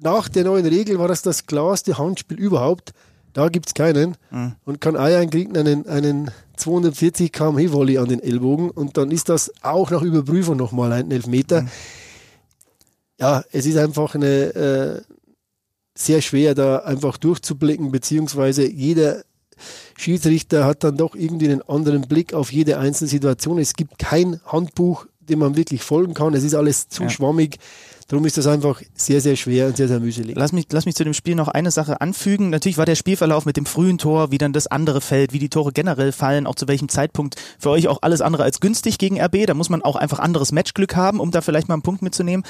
nach 0.00 0.28
der 0.28 0.44
neuen 0.44 0.66
Regel 0.66 0.98
war 0.98 1.08
das 1.08 1.22
das 1.22 1.46
klarste 1.46 1.96
Handspiel 1.96 2.38
überhaupt. 2.38 2.92
Da 3.32 3.48
gibt's 3.48 3.72
keinen. 3.72 4.18
Mhm. 4.30 4.52
Und 4.66 4.82
kann 4.82 4.98
Eiern 4.98 5.30
kriegen 5.30 5.56
einen, 5.56 5.88
einen 5.88 6.30
240 6.58 7.32
km 7.32 7.72
Volley 7.72 7.96
an 7.96 8.10
den 8.10 8.22
Ellbogen 8.22 8.68
und 8.68 8.98
dann 8.98 9.10
ist 9.12 9.30
das 9.30 9.50
auch 9.62 9.90
nach 9.90 10.02
Überprüfung 10.02 10.58
nochmal 10.58 10.92
ein 10.92 11.10
Elfmeter. 11.10 11.62
Mhm. 11.62 11.68
Ja, 13.18 13.44
es 13.50 13.64
ist 13.64 13.78
einfach 13.78 14.14
eine 14.14 14.26
äh, 14.26 15.00
sehr 15.94 16.20
schwer, 16.20 16.54
da 16.54 16.80
einfach 16.80 17.16
durchzublicken, 17.16 17.90
beziehungsweise 17.90 18.68
jeder 18.70 19.24
Schiedsrichter 19.96 20.64
hat 20.64 20.84
dann 20.84 20.96
doch 20.96 21.14
irgendwie 21.14 21.50
einen 21.50 21.62
anderen 21.62 22.02
Blick 22.02 22.34
auf 22.34 22.52
jede 22.52 22.78
einzelne 22.78 23.08
Situation. 23.08 23.58
Es 23.58 23.74
gibt 23.74 23.98
kein 23.98 24.40
Handbuch, 24.46 25.06
dem 25.20 25.38
man 25.38 25.56
wirklich 25.56 25.82
folgen 25.82 26.14
kann. 26.14 26.34
Es 26.34 26.44
ist 26.44 26.54
alles 26.54 26.88
zu 26.88 27.04
Ja. 27.04 27.10
schwammig. 27.10 27.58
Darum 28.08 28.26
ist 28.26 28.36
das 28.36 28.46
einfach 28.46 28.82
sehr, 28.94 29.22
sehr 29.22 29.34
schwer 29.34 29.68
und 29.68 29.78
sehr, 29.78 29.88
sehr 29.88 29.98
mühselig. 29.98 30.36
Lass 30.36 30.52
mich, 30.52 30.66
lass 30.70 30.84
mich 30.84 30.94
zu 30.94 31.04
dem 31.04 31.14
Spiel 31.14 31.34
noch 31.34 31.48
eine 31.48 31.70
Sache 31.70 32.02
anfügen. 32.02 32.50
Natürlich 32.50 32.76
war 32.76 32.84
der 32.84 32.96
Spielverlauf 32.96 33.46
mit 33.46 33.56
dem 33.56 33.64
frühen 33.64 33.96
Tor, 33.96 34.30
wie 34.30 34.36
dann 34.36 34.52
das 34.52 34.66
andere 34.66 35.00
fällt, 35.00 35.32
wie 35.32 35.38
die 35.38 35.48
Tore 35.48 35.72
generell 35.72 36.12
fallen, 36.12 36.46
auch 36.46 36.54
zu 36.54 36.68
welchem 36.68 36.90
Zeitpunkt 36.90 37.36
für 37.58 37.70
euch 37.70 37.88
auch 37.88 38.00
alles 38.02 38.20
andere 38.20 38.42
als 38.42 38.60
günstig 38.60 38.98
gegen 38.98 39.18
RB. 39.18 39.46
Da 39.46 39.54
muss 39.54 39.70
man 39.70 39.80
auch 39.80 39.96
einfach 39.96 40.18
anderes 40.18 40.52
Matchglück 40.52 40.94
haben, 40.96 41.18
um 41.18 41.30
da 41.30 41.40
vielleicht 41.40 41.68
mal 41.68 41.74
einen 41.74 41.82
Punkt 41.82 42.02
mitzunehmen. 42.02 42.44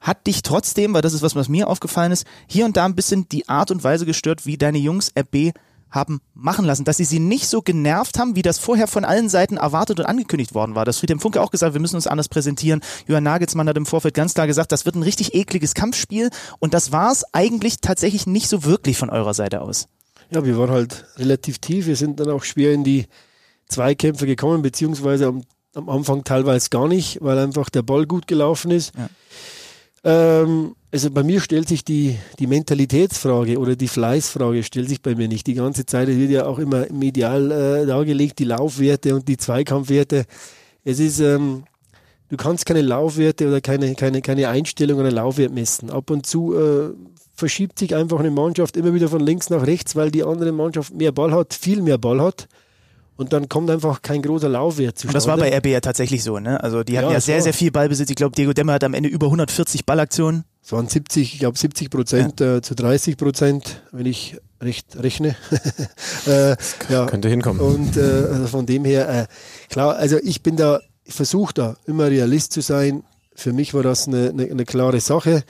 Hat 0.00 0.26
dich 0.26 0.42
trotzdem, 0.42 0.94
weil 0.94 1.02
das 1.02 1.12
ist 1.12 1.22
was, 1.22 1.34
was 1.36 1.50
mir 1.50 1.68
aufgefallen 1.68 2.12
ist, 2.12 2.26
hier 2.46 2.64
und 2.64 2.78
da 2.78 2.86
ein 2.86 2.94
bisschen 2.94 3.28
die 3.28 3.46
Art 3.46 3.70
und 3.70 3.84
Weise 3.84 4.06
gestört, 4.06 4.46
wie 4.46 4.56
deine 4.56 4.78
Jungs 4.78 5.12
RB 5.18 5.52
haben 5.94 6.20
machen 6.34 6.64
lassen, 6.64 6.84
dass 6.84 6.96
sie 6.96 7.04
sie 7.04 7.20
nicht 7.20 7.48
so 7.48 7.62
genervt 7.62 8.18
haben, 8.18 8.36
wie 8.36 8.42
das 8.42 8.58
vorher 8.58 8.86
von 8.86 9.04
allen 9.04 9.28
Seiten 9.28 9.56
erwartet 9.56 10.00
und 10.00 10.06
angekündigt 10.06 10.54
worden 10.54 10.74
war. 10.74 10.84
Das 10.84 10.98
Friedhelm 10.98 11.20
Funke 11.20 11.40
auch 11.40 11.50
gesagt, 11.50 11.74
wir 11.74 11.80
müssen 11.80 11.96
uns 11.96 12.06
anders 12.06 12.28
präsentieren. 12.28 12.80
Johann 13.06 13.24
Nagelsmann 13.24 13.68
hat 13.68 13.76
im 13.76 13.86
Vorfeld 13.86 14.14
ganz 14.14 14.34
klar 14.34 14.46
gesagt, 14.46 14.72
das 14.72 14.84
wird 14.84 14.96
ein 14.96 15.02
richtig 15.02 15.34
ekliges 15.34 15.74
Kampfspiel 15.74 16.30
und 16.58 16.74
das 16.74 16.92
war 16.92 17.12
es 17.12 17.24
eigentlich 17.32 17.80
tatsächlich 17.80 18.26
nicht 18.26 18.48
so 18.48 18.64
wirklich 18.64 18.98
von 18.98 19.10
eurer 19.10 19.34
Seite 19.34 19.60
aus. 19.60 19.88
Ja, 20.30 20.44
wir 20.44 20.58
waren 20.58 20.70
halt 20.70 21.06
relativ 21.16 21.58
tief. 21.58 21.86
Wir 21.86 21.96
sind 21.96 22.18
dann 22.18 22.30
auch 22.30 22.44
schwer 22.44 22.72
in 22.72 22.82
die 22.82 23.06
Zweikämpfe 23.68 24.26
gekommen, 24.26 24.62
beziehungsweise 24.62 25.26
am, 25.26 25.44
am 25.74 25.88
Anfang 25.88 26.24
teilweise 26.24 26.70
gar 26.70 26.88
nicht, 26.88 27.18
weil 27.20 27.38
einfach 27.38 27.70
der 27.70 27.82
Ball 27.82 28.06
gut 28.06 28.26
gelaufen 28.26 28.70
ist. 28.70 28.92
Ja. 28.96 29.08
Ähm, 30.04 30.76
also 30.92 31.10
bei 31.10 31.22
mir 31.22 31.40
stellt 31.40 31.66
sich 31.66 31.82
die, 31.82 32.18
die 32.38 32.46
Mentalitätsfrage 32.46 33.58
oder 33.58 33.74
die 33.74 33.88
Fleißfrage 33.88 34.62
stellt 34.62 34.88
sich 34.88 35.02
bei 35.02 35.14
mir 35.14 35.28
nicht. 35.28 35.46
Die 35.46 35.54
ganze 35.54 35.86
Zeit 35.86 36.08
wird 36.08 36.30
ja 36.30 36.46
auch 36.46 36.58
immer 36.58 36.86
medial 36.92 37.50
äh, 37.50 37.86
dargelegt, 37.86 38.38
die 38.38 38.44
Laufwerte 38.44 39.14
und 39.14 39.26
die 39.26 39.38
Zweikampfwerte. 39.38 40.26
Es 40.84 41.00
ist, 41.00 41.20
ähm, 41.20 41.64
du 42.28 42.36
kannst 42.36 42.66
keine 42.66 42.82
Laufwerte 42.82 43.48
oder 43.48 43.60
keine, 43.60 43.94
keine, 43.94 44.20
keine 44.20 44.48
Einstellung 44.48 45.00
oder 45.00 45.10
Laufwert 45.10 45.52
messen. 45.52 45.90
Ab 45.90 46.10
und 46.10 46.26
zu 46.26 46.54
äh, 46.54 46.90
verschiebt 47.34 47.78
sich 47.78 47.96
einfach 47.96 48.20
eine 48.20 48.30
Mannschaft 48.30 48.76
immer 48.76 48.94
wieder 48.94 49.08
von 49.08 49.20
links 49.20 49.50
nach 49.50 49.66
rechts, 49.66 49.96
weil 49.96 50.10
die 50.10 50.22
andere 50.22 50.52
Mannschaft 50.52 50.94
mehr 50.94 51.12
Ball 51.12 51.32
hat, 51.32 51.54
viel 51.54 51.80
mehr 51.82 51.98
Ball 51.98 52.20
hat. 52.20 52.46
Und 53.16 53.32
dann 53.32 53.48
kommt 53.48 53.70
einfach 53.70 54.02
kein 54.02 54.22
großer 54.22 54.48
Laufwert 54.48 54.94
Und 54.94 54.98
zustande. 54.98 55.14
das 55.14 55.26
war 55.28 55.36
bei 55.36 55.56
RB 55.56 55.66
ja 55.66 55.80
tatsächlich 55.80 56.24
so, 56.24 56.40
ne? 56.40 56.60
Also 56.62 56.82
die 56.82 56.98
hatten 56.98 57.08
Ja, 57.08 57.14
ja, 57.14 57.20
sehr, 57.20 57.36
war- 57.36 57.42
sehr 57.42 57.54
viel 57.54 57.70
Ballbesitz. 57.70 58.10
Ich 58.10 58.16
glaube, 58.16 58.34
Diego 58.34 58.52
Demmer 58.52 58.72
hat 58.72 58.82
am 58.84 58.92
Ende 58.94 59.08
über 59.08 59.26
140 59.26 59.86
Ballaktionen. 59.86 60.44
Es 60.64 60.72
waren 60.72 60.88
70, 60.88 61.34
ich 61.34 61.38
glaube 61.40 61.56
70 61.58 61.90
Prozent 61.90 62.40
äh, 62.40 62.60
zu 62.62 62.74
30 62.74 63.16
Prozent, 63.16 63.82
wenn 63.92 64.06
ich 64.06 64.36
recht 64.60 64.96
rechne. 64.96 65.36
äh, 66.26 66.56
ja. 66.88 67.06
Könnte 67.06 67.28
hinkommen. 67.28 67.60
Und 67.60 67.96
äh, 67.96 68.00
also 68.00 68.46
von 68.48 68.66
dem 68.66 68.84
her, 68.84 69.08
äh, 69.08 69.26
klar, 69.68 69.94
also 69.96 70.16
ich 70.22 70.42
bin 70.42 70.56
da, 70.56 70.80
ich 71.04 71.14
versuche 71.14 71.54
da 71.54 71.76
immer 71.86 72.08
Realist 72.10 72.52
zu 72.52 72.62
sein. 72.62 73.04
Für 73.36 73.52
mich 73.52 73.74
war 73.74 73.82
das 73.82 74.08
eine, 74.08 74.30
eine, 74.30 74.44
eine 74.50 74.64
klare 74.64 75.00
Sache. 75.00 75.44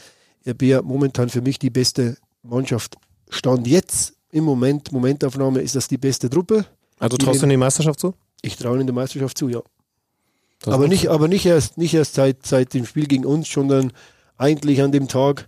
RB 0.47 0.62
hat 0.75 0.85
momentan 0.85 1.28
für 1.30 1.40
mich 1.42 1.59
die 1.59 1.71
beste 1.71 2.16
Mannschaft. 2.42 2.97
Stand 3.30 3.66
jetzt 3.66 4.14
im 4.30 4.44
Moment, 4.44 4.90
Momentaufnahme 4.92 5.61
ist 5.61 5.76
das 5.76 5.88
die 5.88 5.97
beste 5.99 6.28
Truppe. 6.28 6.66
Also 7.04 7.16
traust 7.16 7.40
du 7.40 7.44
in 7.44 7.50
die 7.50 7.56
Meisterschaft 7.56 8.00
zu? 8.00 8.14
Ich 8.42 8.56
traue 8.56 8.80
in 8.80 8.87
der 8.87 8.94
Meisterschaft 8.94 9.38
zu, 9.38 9.49
ja. 9.49 9.61
Das 10.62 10.73
aber 10.75 10.88
nicht, 10.88 11.08
aber 11.08 11.28
nicht 11.28 11.44
erst, 11.46 11.76
nicht 11.78 11.94
erst 11.94 12.14
seit, 12.14 12.46
seit 12.46 12.73
dem 12.75 12.87
Spiel 12.87 13.06
gegen 13.06 13.25
uns, 13.26 13.50
sondern 13.50 13.92
eigentlich 14.38 14.80
an 14.82 14.92
dem 14.92 15.08
Tag, 15.08 15.46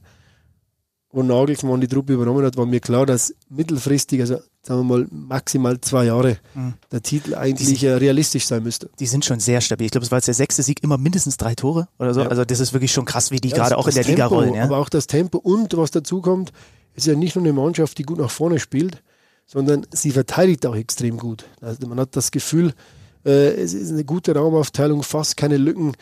wo 1.10 1.22
Nagelsmann 1.22 1.80
die 1.80 1.88
Truppe 1.88 2.12
übernommen 2.12 2.44
hat, 2.44 2.56
war 2.56 2.66
mir 2.66 2.80
klar, 2.80 3.06
dass 3.06 3.34
mittelfristig, 3.48 4.20
also 4.20 4.34
sagen 4.62 4.80
wir 4.80 4.84
mal 4.98 5.06
maximal 5.10 5.80
zwei 5.80 6.04
Jahre, 6.06 6.36
Mhm. 6.54 6.75
der 6.92 7.02
Titel 7.02 7.34
eigentlich 7.34 7.82
äh, 7.84 7.92
realistisch 7.94 8.46
sein 8.46 8.62
müsste. 8.62 8.90
Die 8.98 9.06
sind 9.06 9.25
schon 9.25 9.40
sehr 9.40 9.60
stabil. 9.62 9.86
Ich 9.86 9.92
glaube, 9.92 10.04
es 10.04 10.10
war 10.10 10.18
jetzt 10.18 10.26
der 10.26 10.34
sechste 10.34 10.62
Sieg, 10.62 10.82
immer 10.82 10.98
mindestens 10.98 11.36
drei 11.38 11.54
Tore 11.54 11.88
oder 11.98 12.12
so. 12.12 12.20
Ja. 12.20 12.28
Also 12.28 12.44
das 12.44 12.60
ist 12.60 12.72
wirklich 12.75 12.92
schon 12.92 13.06
krass, 13.06 13.30
wie 13.30 13.40
die 13.40 13.48
Ja, 13.48 13.56
gerade 13.56 13.78
auch 13.78 13.88
in 13.88 13.94
der 13.94 14.04
Liga 14.04 14.25
Tempo, 14.28 14.34
rollen. 14.34 14.54
Ja? 14.54 14.64
Aber 14.64 14.76
auch 14.78 14.90
das 14.90 15.06
Tempo 15.06 15.38
und 15.38 15.75
was 15.76 15.90
dazu 15.90 16.20
kommt, 16.20 16.52
ist 16.94 17.06
ja 17.06 17.14
nicht 17.14 17.34
nur 17.36 17.44
eine 17.44 17.52
Mannschaft, 17.54 17.96
die 17.98 18.02
gut 18.02 18.18
nach 18.18 18.30
vorne 18.30 18.58
spielt, 18.58 19.02
sondern 19.46 19.86
sie 19.92 20.10
verteidigt 20.10 20.66
auch 20.66 20.76
extrem 20.76 21.18
gut. 21.18 21.44
Also 21.60 21.86
man 21.86 22.00
hat 22.00 22.16
das 22.16 22.30
Gefühl, 22.30 22.74
äh, 23.24 23.54
es 23.54 23.74
ist 23.74 23.92
eine 23.92 24.04
gute 24.04 24.34
Raumaufteilung, 24.34 25.02
fast 25.02 25.36
keine 25.36 25.56
Lücken. 25.56 25.94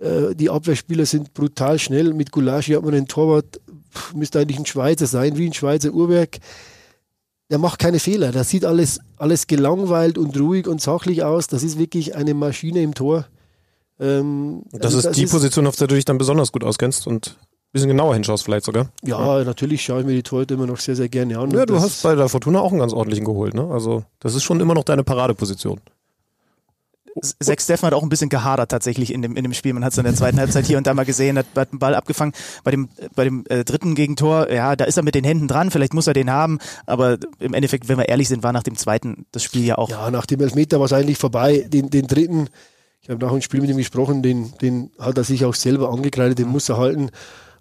Äh, 0.00 0.34
die 0.34 0.50
Abwehrspieler 0.50 1.04
sind 1.04 1.34
brutal 1.34 1.78
schnell. 1.78 2.14
Mit 2.14 2.32
Gulaschi 2.32 2.72
hat 2.72 2.84
man 2.84 2.94
einen 2.94 3.08
Torwart, 3.08 3.60
pff, 3.92 4.14
müsste 4.14 4.40
eigentlich 4.40 4.58
ein 4.58 4.66
Schweizer 4.66 5.06
sein, 5.06 5.36
wie 5.36 5.46
ein 5.46 5.52
Schweizer 5.52 5.92
Uhrwerk. 5.92 6.38
Der 7.50 7.58
macht 7.58 7.80
keine 7.80 7.98
Fehler. 7.98 8.32
Das 8.32 8.48
sieht 8.48 8.64
alles, 8.64 8.98
alles 9.18 9.46
gelangweilt 9.46 10.16
und 10.16 10.38
ruhig 10.38 10.66
und 10.66 10.80
sachlich 10.80 11.22
aus. 11.22 11.48
Das 11.48 11.62
ist 11.62 11.78
wirklich 11.78 12.14
eine 12.14 12.34
Maschine 12.34 12.82
im 12.82 12.94
Tor. 12.94 13.26
Ähm, 14.00 14.62
das 14.72 14.94
also 14.94 15.08
ist 15.10 15.18
die 15.18 15.24
ist, 15.24 15.32
Position, 15.32 15.66
auf 15.66 15.76
der 15.76 15.88
du 15.88 15.96
dich 15.96 16.04
dann 16.04 16.18
besonders 16.18 16.50
gut 16.50 16.64
auskennst 16.64 17.06
und 17.06 17.36
bisschen 17.72 17.88
genauer 17.88 18.14
hinschaust 18.14 18.44
vielleicht 18.44 18.66
sogar. 18.66 18.88
Ja, 19.02 19.38
ja. 19.38 19.44
natürlich 19.44 19.82
schaue 19.82 20.00
ich 20.00 20.06
mir 20.06 20.12
die 20.12 20.22
Torhüter 20.22 20.54
immer 20.54 20.66
noch 20.66 20.78
sehr, 20.78 20.96
sehr 20.96 21.08
gerne 21.08 21.38
an. 21.38 21.50
Ja, 21.50 21.64
du 21.64 21.80
hast 21.80 22.02
bei 22.02 22.14
der 22.14 22.28
Fortuna 22.28 22.60
auch 22.60 22.70
einen 22.70 22.80
ganz 22.80 22.92
ordentlichen 22.92 23.24
geholt. 23.24 23.54
Ne? 23.54 23.68
Also 23.70 24.04
das 24.20 24.34
ist 24.34 24.42
schon 24.42 24.60
immer 24.60 24.74
noch 24.74 24.84
deine 24.84 25.04
Paradeposition. 25.04 25.80
Sex 27.20 27.64
Steffen 27.64 27.86
hat 27.86 27.94
auch 27.94 28.02
ein 28.02 28.08
bisschen 28.08 28.30
gehadert 28.30 28.70
tatsächlich 28.70 29.12
in 29.12 29.22
dem, 29.22 29.36
in 29.36 29.42
dem 29.42 29.52
Spiel. 29.52 29.72
Man 29.74 29.84
hat 29.84 29.92
es 29.92 29.98
in 29.98 30.04
der 30.04 30.14
zweiten 30.14 30.38
Halbzeit 30.38 30.64
hier 30.64 30.78
und 30.78 30.86
da 30.86 30.94
mal 30.94 31.04
gesehen, 31.04 31.36
hat, 31.36 31.46
hat 31.54 31.70
einen 31.72 31.78
Ball 31.78 31.94
abgefangen. 31.94 32.32
Bei 32.64 32.70
dem, 32.70 32.88
bei 33.14 33.24
dem 33.24 33.44
äh, 33.48 33.64
dritten 33.64 33.94
Gegentor, 33.94 34.50
ja, 34.50 34.76
da 34.76 34.84
ist 34.84 34.96
er 34.96 35.02
mit 35.02 35.14
den 35.14 35.24
Händen 35.24 35.46
dran, 35.46 35.70
vielleicht 35.70 35.92
muss 35.92 36.06
er 36.06 36.14
den 36.14 36.30
haben, 36.30 36.58
aber 36.86 37.18
im 37.38 37.52
Endeffekt, 37.52 37.88
wenn 37.88 37.98
wir 37.98 38.08
ehrlich 38.08 38.28
sind, 38.28 38.42
war 38.42 38.52
nach 38.52 38.62
dem 38.62 38.76
zweiten 38.76 39.26
das 39.32 39.42
Spiel 39.42 39.64
ja 39.64 39.76
auch. 39.76 39.90
Ja, 39.90 40.10
nach 40.10 40.26
dem 40.26 40.40
Elfmeter 40.40 40.78
war 40.78 40.86
es 40.86 40.92
eigentlich 40.92 41.18
vorbei. 41.18 41.66
Den, 41.68 41.90
den 41.90 42.06
dritten, 42.06 42.48
ich 43.02 43.10
habe 43.10 43.22
nach 43.22 43.32
dem 43.32 43.42
Spiel 43.42 43.60
mit 43.60 43.68
ihm 43.68 43.76
gesprochen, 43.76 44.22
den, 44.22 44.52
den 44.62 44.90
hat 44.98 45.18
er 45.18 45.24
sich 45.24 45.44
auch 45.44 45.54
selber 45.54 45.90
angekreidet, 45.90 46.38
den 46.38 46.48
muss 46.48 46.68
er 46.68 46.78
halten. 46.78 47.10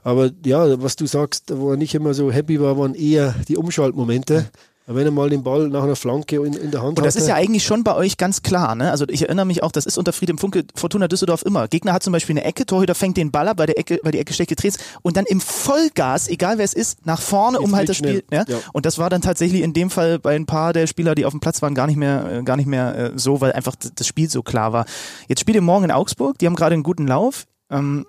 Aber 0.03 0.31
ja, 0.45 0.81
was 0.81 0.95
du 0.95 1.05
sagst, 1.05 1.53
wo 1.55 1.71
er 1.71 1.77
nicht 1.77 1.93
immer 1.93 2.13
so 2.13 2.31
happy 2.31 2.59
war, 2.59 2.77
waren 2.77 2.95
eher 2.95 3.35
die 3.47 3.57
Umschaltmomente. 3.57 4.49
Wenn 4.87 5.05
er 5.05 5.11
mal 5.11 5.29
den 5.29 5.43
Ball 5.43 5.69
nach 5.69 5.83
einer 5.83 5.95
Flanke 5.95 6.37
in, 6.37 6.53
in 6.53 6.71
der 6.71 6.81
Hand 6.81 6.93
hat. 6.93 6.97
Und 6.97 7.05
das 7.05 7.15
hatte. 7.15 7.23
ist 7.23 7.29
ja 7.29 7.35
eigentlich 7.35 7.63
schon 7.63 7.83
bei 7.83 7.95
euch 7.95 8.17
ganz 8.17 8.41
klar. 8.41 8.75
Ne? 8.75 8.91
Also 8.91 9.05
ich 9.07 9.21
erinnere 9.21 9.45
mich 9.45 9.63
auch, 9.63 9.71
das 9.71 9.85
ist 9.85 9.97
unter 9.97 10.11
Friedem 10.11 10.37
Funke 10.37 10.65
Fortuna 10.75 11.07
Düsseldorf 11.07 11.43
immer. 11.45 11.67
Gegner 11.67 11.93
hat 11.93 12.03
zum 12.03 12.11
Beispiel 12.11 12.33
eine 12.33 12.43
Ecke, 12.43 12.65
Torhüter 12.65 12.95
fängt 12.95 13.15
den 13.15 13.31
Ball 13.31 13.47
ab, 13.47 13.59
weil, 13.59 13.67
der 13.67 13.77
Ecke, 13.77 13.99
weil 14.03 14.11
die 14.11 14.19
Ecke 14.19 14.33
schlecht 14.33 14.49
gedreht 14.49 14.75
ist 14.75 14.83
und 15.03 15.17
dann 15.17 15.25
im 15.25 15.39
Vollgas, 15.39 16.27
egal 16.27 16.57
wer 16.57 16.65
es 16.65 16.73
ist, 16.73 17.05
nach 17.05 17.21
vorne, 17.21 17.59
Jetzt 17.59 17.67
um 17.67 17.75
halt 17.75 17.89
das 17.89 17.97
Spiel. 17.97 18.23
Ja? 18.31 18.43
ja? 18.47 18.57
Und 18.73 18.85
das 18.85 18.97
war 18.97 19.09
dann 19.09 19.21
tatsächlich 19.21 19.61
in 19.61 19.73
dem 19.73 19.91
Fall 19.91 20.19
bei 20.19 20.35
ein 20.35 20.47
paar 20.47 20.73
der 20.73 20.87
Spieler, 20.87 21.15
die 21.15 21.25
auf 21.25 21.31
dem 21.31 21.39
Platz 21.39 21.61
waren, 21.61 21.75
gar 21.75 21.87
nicht 21.87 21.97
mehr, 21.97 22.39
äh, 22.39 22.43
gar 22.43 22.57
nicht 22.57 22.67
mehr 22.67 22.95
äh, 22.95 23.11
so, 23.15 23.39
weil 23.39 23.53
einfach 23.53 23.75
das 23.75 24.07
Spiel 24.07 24.29
so 24.29 24.41
klar 24.41 24.73
war. 24.73 24.85
Jetzt 25.27 25.41
spielt 25.41 25.55
ihr 25.55 25.61
morgen 25.61 25.85
in 25.85 25.91
Augsburg, 25.91 26.39
die 26.39 26.47
haben 26.47 26.55
gerade 26.55 26.73
einen 26.73 26.83
guten 26.83 27.07
Lauf. 27.07 27.45
Ähm, 27.69 28.05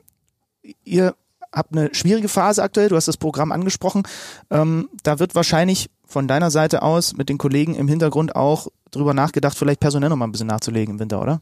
ihr 0.84 1.14
habt 1.52 1.76
eine 1.76 1.94
schwierige 1.94 2.28
Phase 2.28 2.62
aktuell, 2.62 2.88
du 2.88 2.97
hast 2.97 3.09
das 3.09 3.16
Programm 3.16 3.52
angesprochen. 3.52 4.02
Ähm, 4.50 4.88
da 5.02 5.18
wird 5.18 5.35
wahrscheinlich 5.35 5.90
von 6.06 6.28
deiner 6.28 6.50
Seite 6.50 6.82
aus 6.82 7.16
mit 7.16 7.28
den 7.28 7.38
Kollegen 7.38 7.75
im 7.75 7.88
Hintergrund 7.88 8.37
auch 8.37 8.68
drüber 8.90 9.14
nachgedacht, 9.14 9.56
vielleicht 9.56 9.80
personell 9.80 10.11
noch 10.11 10.16
mal 10.16 10.26
ein 10.26 10.32
bisschen 10.32 10.49
nachzulegen 10.49 10.94
im 10.94 11.00
Winter, 11.00 11.21
oder? 11.21 11.40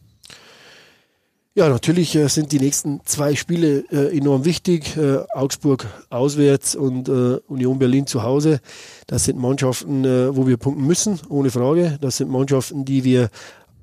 Ja, 1.53 1.69
natürlich 1.69 2.15
äh, 2.15 2.29
sind 2.29 2.53
die 2.53 2.61
nächsten 2.61 3.01
zwei 3.05 3.35
Spiele 3.35 3.85
äh, 3.91 4.17
enorm 4.17 4.45
wichtig. 4.45 4.97
Äh, 4.97 5.25
Augsburg 5.35 5.85
auswärts 6.09 6.77
und 6.77 7.09
äh, 7.09 7.41
Union 7.49 7.81
Berlin 7.81 8.07
zu 8.07 8.23
Hause. 8.23 8.61
Das 9.09 9.25
sind 9.25 9.37
Mannschaften, 9.37 10.05
äh, 10.05 10.35
wo 10.37 10.47
wir 10.47 10.59
punkten 10.59 10.87
müssen, 10.87 11.19
ohne 11.29 11.51
Frage. 11.51 11.99
Das 12.01 12.19
sind 12.19 12.31
Mannschaften, 12.31 12.85
die 12.85 13.03
wir 13.03 13.31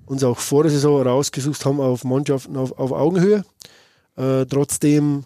uns 0.06 0.24
auch 0.24 0.38
vor 0.38 0.64
der 0.64 0.72
Saison 0.72 1.02
rausgesucht 1.02 1.66
haben 1.66 1.82
auf 1.82 2.06
Mannschaften 2.06 2.56
auf, 2.56 2.72
auf 2.80 2.94
Augenhöhe. 2.94 3.44
Äh, 4.16 4.46
trotzdem 4.46 5.26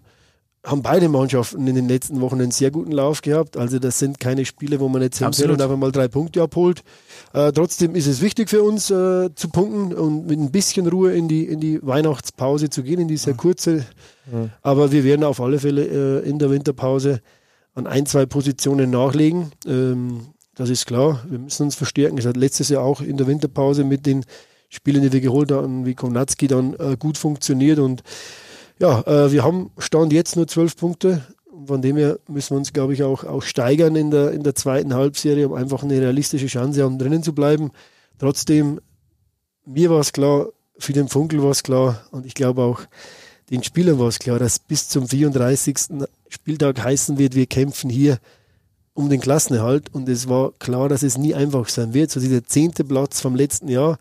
haben 0.64 0.84
beide 0.84 1.10
Mannschaften 1.10 1.66
in 1.66 1.76
den 1.76 1.88
letzten 1.88 2.22
Wochen 2.22 2.40
einen 2.40 2.52
sehr 2.52 2.70
guten 2.70 2.92
Lauf 2.92 3.22
gehabt. 3.22 3.58
Also 3.58 3.80
das 3.80 3.98
sind 3.98 4.20
keine 4.20 4.46
Spiele, 4.46 4.80
wo 4.80 4.90
man 4.90 5.02
jetzt 5.02 5.18
hinfällt 5.18 5.50
und 5.50 5.62
einfach 5.62 5.78
mal 5.78 5.92
drei 5.92 6.08
Punkte 6.08 6.44
abholt. 6.44 6.84
Äh, 7.34 7.52
trotzdem 7.52 7.96
ist 7.96 8.06
es 8.06 8.22
wichtig 8.22 8.50
für 8.50 8.62
uns 8.62 8.92
äh, 8.92 9.34
zu 9.34 9.50
punkten 9.50 9.94
und 9.94 10.28
mit 10.28 10.40
ein 10.40 10.52
bisschen 10.52 10.88
Ruhe 10.88 11.14
in 11.14 11.28
die, 11.28 11.46
in 11.46 11.60
die 11.60 11.80
Weihnachtspause 11.82 12.70
zu 12.70 12.84
gehen, 12.84 13.00
in 13.00 13.08
die 13.08 13.18
sehr 13.18 13.34
kurze. 13.34 13.86
Mhm. 14.32 14.52
Aber 14.62 14.92
wir 14.92 15.04
werden 15.04 15.24
auf 15.24 15.42
alle 15.42 15.58
Fälle 15.58 16.22
äh, 16.22 16.30
in 16.30 16.38
der 16.38 16.52
Winterpause 16.52 17.22
an 17.74 17.88
ein, 17.88 18.06
zwei 18.06 18.28
Positionen 18.28 18.92
nachlegen. 18.92 19.52
Ähm, 19.66 20.28
das 20.54 20.70
ist 20.70 20.86
klar. 20.86 21.24
Wir 21.28 21.40
müssen 21.40 21.64
uns 21.64 21.76
verstärken. 21.76 22.20
Es 22.20 22.26
hat 22.28 22.38
letztes 22.38 22.70
Jahr 22.70 22.84
auch 22.84 23.02
in 23.02 23.18
der 23.18 23.26
Winterpause 23.26 23.84
mit 23.84 24.06
den 24.06 24.26
Spielen, 24.70 25.02
die 25.02 25.12
wir 25.12 25.22
geholt 25.22 25.52
haben, 25.52 25.86
wie 25.86 25.96
Komnatski 25.96 26.48
dann 26.48 26.76
äh, 26.76 26.98
gut 27.00 27.18
funktioniert 27.18 27.80
und 27.80 28.04
ja, 28.82 29.02
äh, 29.02 29.32
wir 29.32 29.44
haben 29.44 29.70
Stand 29.78 30.12
jetzt 30.12 30.36
nur 30.36 30.48
zwölf 30.48 30.76
Punkte. 30.76 31.22
Von 31.68 31.84
dem 31.84 31.98
her 31.98 32.18
müssen 32.28 32.56
wir 32.56 32.58
uns, 32.58 32.74
glaube 32.74 32.94
ich, 32.94 33.04
auch, 33.04 33.24
auch 33.24 33.44
steigern 33.44 33.96
in 33.96 34.10
der, 34.10 34.32
in 34.32 34.42
der 34.42 34.56
zweiten 34.56 34.96
Halbserie, 34.96 35.48
um 35.48 35.54
einfach 35.54 35.84
eine 35.84 36.02
realistische 36.02 36.48
Chance 36.48 36.84
haben, 36.84 36.98
drinnen 36.98 37.22
zu 37.22 37.34
bleiben. 37.34 37.72
Trotzdem, 38.18 38.82
mir 39.66 39.92
war 39.92 40.00
es 40.00 40.14
klar, 40.14 40.48
für 40.80 40.94
den 40.94 41.10
Funkel 41.10 41.44
war 41.44 41.52
es 41.52 41.62
klar 41.62 42.02
und 42.10 42.26
ich 42.26 42.34
glaube 42.34 42.64
auch 42.64 42.82
den 43.52 43.62
Spielern 43.64 44.00
war 44.00 44.08
es 44.08 44.18
klar, 44.18 44.40
dass 44.40 44.58
bis 44.58 44.90
zum 44.90 45.08
34. 45.08 45.78
Spieltag 46.30 46.84
heißen 46.84 47.20
wird, 47.20 47.36
wir 47.36 47.46
kämpfen 47.46 47.90
hier 47.90 48.18
um 48.94 49.10
den 49.10 49.22
Klassenerhalt 49.22 49.94
und 49.94 50.10
es 50.10 50.28
war 50.28 50.54
klar, 50.58 50.90
dass 50.90 51.04
es 51.04 51.20
nie 51.20 51.36
einfach 51.36 51.70
sein 51.70 51.94
wird. 51.94 52.10
So 52.10 52.20
dieser 52.20 52.44
zehnte 52.46 52.84
Platz 52.84 53.22
vom 53.22 53.36
letzten 53.36 53.68
Jahr, 53.68 54.00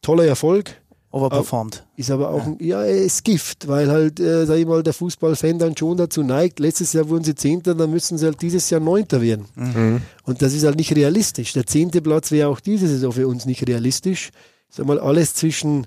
toller 0.00 0.26
Erfolg, 0.26 0.76
overperformed. 1.10 1.86
Ist 1.96 2.10
aber 2.10 2.30
auch, 2.30 2.46
ja, 2.58 2.84
ja 2.84 2.94
ist 3.04 3.24
Gift, 3.24 3.68
weil 3.68 3.90
halt, 3.90 4.20
äh, 4.20 4.44
sag 4.44 4.58
ich 4.58 4.66
mal, 4.66 4.82
der 4.82 4.92
Fußballfan 4.92 5.58
dann 5.58 5.76
schon 5.76 5.96
dazu 5.96 6.22
neigt. 6.22 6.58
Letztes 6.58 6.92
Jahr 6.92 7.08
wurden 7.08 7.24
sie 7.24 7.34
Zehnter, 7.34 7.74
dann 7.74 7.90
müssen 7.90 8.18
sie 8.18 8.26
halt 8.26 8.40
dieses 8.42 8.68
Jahr 8.70 8.80
Neunter 8.80 9.20
werden. 9.20 9.46
Mhm. 9.54 10.02
Und 10.24 10.42
das 10.42 10.52
ist 10.52 10.64
halt 10.64 10.76
nicht 10.76 10.94
realistisch. 10.94 11.52
Der 11.52 11.66
zehnte 11.66 12.02
Platz 12.02 12.30
wäre 12.30 12.48
auch 12.48 12.60
diese 12.60 12.88
Saison 12.88 13.12
für 13.12 13.28
uns 13.28 13.46
nicht 13.46 13.66
realistisch. 13.66 14.30
Sag 14.68 14.86
mal, 14.86 14.98
alles 14.98 15.34
zwischen, 15.34 15.86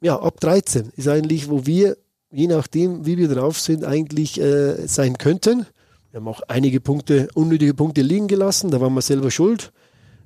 ja, 0.00 0.18
ab 0.18 0.40
13 0.40 0.92
ist 0.96 1.08
eigentlich, 1.08 1.48
wo 1.48 1.66
wir, 1.66 1.96
je 2.30 2.46
nachdem, 2.46 3.06
wie 3.06 3.18
wir 3.18 3.28
drauf 3.28 3.58
sind, 3.60 3.84
eigentlich 3.84 4.40
äh, 4.40 4.86
sein 4.86 5.18
könnten. 5.18 5.66
Wir 6.10 6.20
haben 6.20 6.28
auch 6.28 6.40
einige 6.48 6.80
Punkte, 6.80 7.28
unnötige 7.34 7.74
Punkte 7.74 8.02
liegen 8.02 8.26
gelassen, 8.26 8.70
da 8.70 8.80
waren 8.80 8.94
wir 8.94 9.02
selber 9.02 9.30
schuld. 9.30 9.70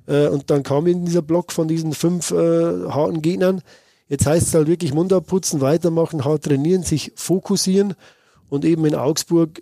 Äh, 0.07 0.27
und 0.27 0.49
dann 0.49 0.63
kam 0.63 0.87
in 0.87 1.05
dieser 1.05 1.21
Block 1.21 1.51
von 1.51 1.67
diesen 1.67 1.93
fünf 1.93 2.31
äh, 2.31 2.35
harten 2.89 3.21
Gegnern. 3.21 3.61
Jetzt 4.07 4.25
heißt 4.25 4.47
es 4.47 4.53
halt 4.53 4.67
wirklich 4.67 4.93
Mund 4.93 5.13
abputzen, 5.13 5.61
weitermachen, 5.61 6.25
hart 6.25 6.43
trainieren, 6.43 6.83
sich 6.83 7.13
fokussieren 7.15 7.93
und 8.49 8.65
eben 8.65 8.85
in 8.85 8.95
Augsburg, 8.95 9.61